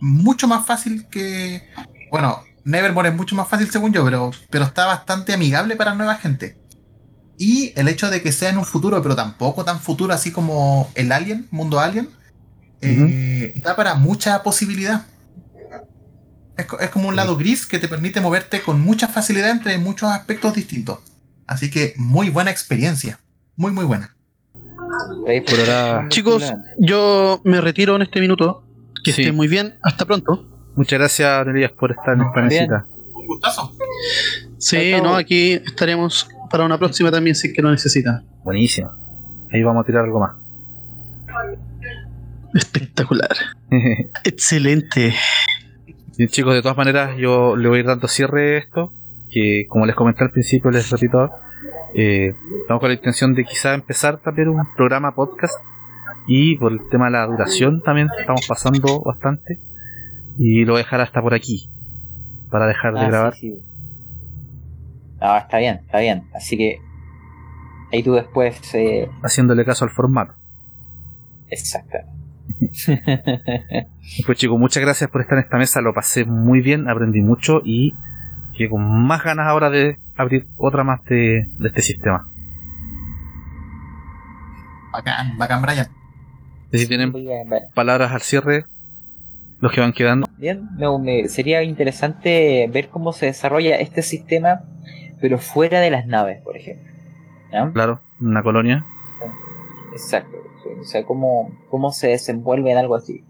Mucho 0.00 0.48
más 0.48 0.66
fácil 0.66 1.06
que 1.08 1.68
bueno 2.10 2.42
Nevermore 2.64 3.10
es 3.10 3.14
mucho 3.14 3.36
más 3.36 3.48
fácil 3.48 3.70
según 3.70 3.92
yo 3.92 4.04
pero 4.04 4.32
pero 4.50 4.64
está 4.64 4.86
bastante 4.86 5.32
amigable 5.32 5.76
para 5.76 5.94
nueva 5.94 6.16
gente 6.16 6.56
y 7.38 7.72
el 7.76 7.88
hecho 7.88 8.10
de 8.10 8.22
que 8.22 8.30
sea 8.32 8.50
en 8.50 8.58
un 8.58 8.64
futuro 8.64 9.02
pero 9.02 9.16
tampoco 9.16 9.64
tan 9.64 9.80
futuro 9.80 10.12
así 10.12 10.30
como 10.32 10.90
el 10.94 11.10
Alien 11.12 11.48
mundo 11.50 11.80
Alien 11.80 12.08
eh, 12.80 13.54
da 13.62 13.74
para 13.76 13.94
mucha 13.94 14.42
posibilidad 14.42 15.06
es, 16.56 16.66
es 16.80 16.90
como 16.90 17.08
un 17.08 17.16
lado 17.16 17.36
gris 17.36 17.66
que 17.66 17.78
te 17.78 17.88
permite 17.88 18.20
moverte 18.20 18.60
con 18.60 18.80
mucha 18.80 19.08
facilidad 19.08 19.50
entre 19.50 19.78
muchos 19.78 20.10
aspectos 20.10 20.52
distintos. 20.54 20.98
Así 21.46 21.70
que 21.70 21.94
muy 21.96 22.28
buena 22.28 22.50
experiencia. 22.50 23.18
Muy, 23.56 23.72
muy 23.72 23.84
buena. 23.86 24.14
Ahí 25.26 25.40
Por 25.40 25.58
ahora- 25.60 26.06
Chicos, 26.08 26.52
yo 26.78 27.40
me 27.44 27.60
retiro 27.60 27.96
en 27.96 28.02
este 28.02 28.20
minuto. 28.20 28.64
Que 29.02 29.12
Sí. 29.12 29.22
estén 29.22 29.34
muy 29.34 29.48
bien. 29.48 29.78
Hasta 29.82 30.04
pronto. 30.04 30.46
Muchas 30.76 30.98
gracias, 30.98 31.46
Elías, 31.46 31.72
por 31.72 31.90
estar 31.90 32.14
en 32.14 32.20
esta 32.22 32.40
Bien. 32.42 32.48
mesita. 32.70 32.86
Un 33.14 33.26
gustazo. 33.26 33.74
Sí, 34.58 34.92
no, 35.02 35.16
aquí 35.16 35.52
estaremos 35.52 36.28
para 36.52 36.64
una 36.64 36.78
próxima 36.78 37.10
también 37.10 37.34
si 37.34 37.48
es 37.48 37.54
que 37.54 37.62
lo 37.62 37.70
necesitan. 37.70 38.22
Buenísimo. 38.44 38.92
Ahí 39.50 39.62
vamos 39.62 39.82
a 39.82 39.86
tirar 39.86 40.04
algo 40.04 40.20
más. 40.20 40.32
Espectacular. 42.54 43.30
Excelente. 44.24 45.14
Bien, 46.16 46.28
chicos, 46.28 46.54
de 46.54 46.62
todas 46.62 46.76
maneras, 46.76 47.16
yo 47.16 47.56
le 47.56 47.68
voy 47.68 47.78
a 47.78 47.80
ir 47.80 47.86
dando 47.86 48.08
cierre 48.08 48.56
a 48.56 48.58
esto. 48.58 48.92
Que, 49.30 49.66
como 49.68 49.86
les 49.86 49.94
comenté 49.96 50.22
al 50.24 50.30
principio, 50.30 50.70
les 50.70 50.90
repito, 50.90 51.30
eh, 51.94 52.34
estamos 52.60 52.80
con 52.80 52.90
la 52.90 52.94
intención 52.94 53.34
de 53.34 53.44
quizá 53.44 53.72
empezar 53.74 54.18
también 54.18 54.48
un 54.48 54.62
programa 54.76 55.14
podcast. 55.14 55.54
Y 56.26 56.56
por 56.56 56.72
el 56.72 56.80
tema 56.90 57.06
de 57.06 57.12
la 57.12 57.26
duración 57.26 57.82
también 57.82 58.08
estamos 58.20 58.46
pasando 58.46 59.00
bastante. 59.00 59.58
Y 60.38 60.64
lo 60.66 60.72
voy 60.74 60.80
a 60.82 60.84
dejar 60.84 61.00
hasta 61.00 61.22
por 61.22 61.32
aquí. 61.34 61.70
Para 62.50 62.66
dejar 62.66 62.92
de 62.94 63.00
Ah, 63.00 63.08
grabar. 63.08 63.34
sí, 63.34 63.52
sí. 63.52 63.62
No, 65.22 65.36
está 65.38 65.58
bien, 65.58 65.76
está 65.84 66.00
bien. 66.00 66.24
Así 66.34 66.56
que 66.56 66.80
ahí 67.92 68.02
tú 68.02 68.14
después. 68.14 68.60
Eh, 68.74 69.08
Haciéndole 69.22 69.64
caso 69.64 69.84
al 69.84 69.90
formato. 69.90 70.34
exacto. 71.48 71.98
Pues 74.26 74.36
chicos, 74.36 74.58
muchas 74.58 74.82
gracias 74.82 75.08
por 75.10 75.20
estar 75.22 75.38
en 75.38 75.44
esta 75.44 75.56
mesa. 75.56 75.80
Lo 75.80 75.94
pasé 75.94 76.24
muy 76.26 76.60
bien, 76.60 76.88
aprendí 76.88 77.22
mucho 77.22 77.62
y 77.64 77.94
que 78.56 78.68
con 78.68 78.82
más 79.06 79.22
ganas 79.24 79.46
ahora 79.46 79.70
de 79.70 79.96
abrir 80.16 80.46
otra 80.58 80.84
más 80.84 81.02
de, 81.04 81.48
de 81.58 81.68
este 81.68 81.80
sistema. 81.82 82.28
Bacán, 84.92 85.38
bacán, 85.38 85.62
Brian. 85.62 85.86
Y 86.72 86.78
si 86.78 86.86
tienen 86.86 87.12
Bien, 87.12 87.48
palabras 87.74 88.12
al 88.12 88.20
cierre, 88.20 88.66
los 89.60 89.72
que 89.72 89.80
van 89.80 89.92
quedando. 89.92 90.26
Bien, 90.36 90.68
me- 90.76 90.98
me- 90.98 91.28
sería 91.28 91.62
interesante 91.62 92.68
ver 92.72 92.88
cómo 92.88 93.12
se 93.14 93.26
desarrolla 93.26 93.76
este 93.76 94.02
sistema, 94.02 94.60
pero 95.22 95.38
fuera 95.38 95.78
de 95.78 95.90
las 95.90 96.04
naves, 96.06 96.42
por 96.42 96.56
ejemplo. 96.56 96.92
¿Ya? 97.52 97.70
Claro, 97.72 98.00
una 98.20 98.42
colonia. 98.42 98.84
Exacto. 99.92 100.36
O 100.80 100.84
sea, 100.84 101.04
cómo, 101.04 101.56
cómo 101.70 101.92
se 101.92 102.08
desenvuelve 102.08 102.72
en 102.72 102.78
algo 102.78 102.96
así. 102.96 103.24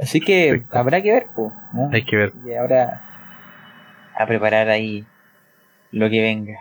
Así 0.00 0.20
que 0.20 0.52
Perfecto. 0.52 0.78
habrá 0.78 1.02
que 1.02 1.12
ver, 1.12 1.26
po, 1.36 1.52
¿no? 1.74 1.90
Hay 1.92 2.02
que 2.06 2.16
ver. 2.16 2.32
Y 2.46 2.54
ahora 2.54 4.10
a 4.18 4.26
preparar 4.26 4.70
ahí 4.70 5.06
lo 5.90 6.08
que 6.08 6.22
venga. 6.22 6.60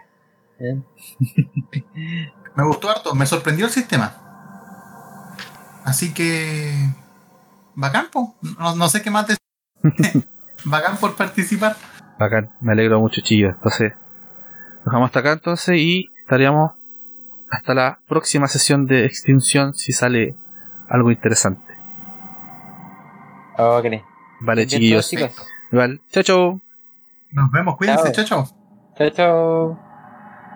¿eh? 0.60 0.82
Me 2.56 2.64
gustó 2.66 2.90
harto, 2.90 3.16
me 3.16 3.26
sorprendió 3.26 3.68
el 3.68 3.72
sistema. 3.72 4.14
Así 5.86 6.14
que. 6.14 6.74
Bacán, 7.74 8.08
po. 8.12 8.36
No, 8.60 8.76
no 8.76 8.90
sé 8.90 9.02
qué 9.02 9.10
más 9.10 9.28
decir. 9.28 10.26
bacán 10.66 10.98
por 10.98 11.16
participar. 11.16 11.78
Bacán, 12.20 12.52
me 12.60 12.74
alegro 12.74 13.00
mucho, 13.00 13.22
chillos. 13.22 13.54
Entonces, 13.56 13.94
nos 14.80 14.86
dejamos 14.86 15.08
hasta 15.08 15.20
acá 15.22 15.32
entonces 15.32 15.78
y 15.78 16.10
estaríamos 16.20 16.74
hasta 17.50 17.74
la 17.74 18.00
próxima 18.10 18.48
sesión 18.50 18.86
de 18.88 19.06
extinción 19.06 19.74
si 19.74 19.94
sale 19.94 20.36
algo 20.90 21.12
interesante. 21.12 21.74
Ok. 23.58 23.86
Vale, 24.42 24.62
Bien, 24.66 24.68
chiquillos. 24.68 25.10
todos, 25.10 25.32
chicos. 25.32 25.48
Igual, 25.72 26.02
chao, 26.12 26.24
chao. 26.24 26.62
Nos 27.32 27.52
vemos, 27.52 27.78
cuídense, 27.78 28.12
chao, 28.12 28.26
chao. 28.26 28.48
Chao, 28.98 29.10
chao. 29.12 29.89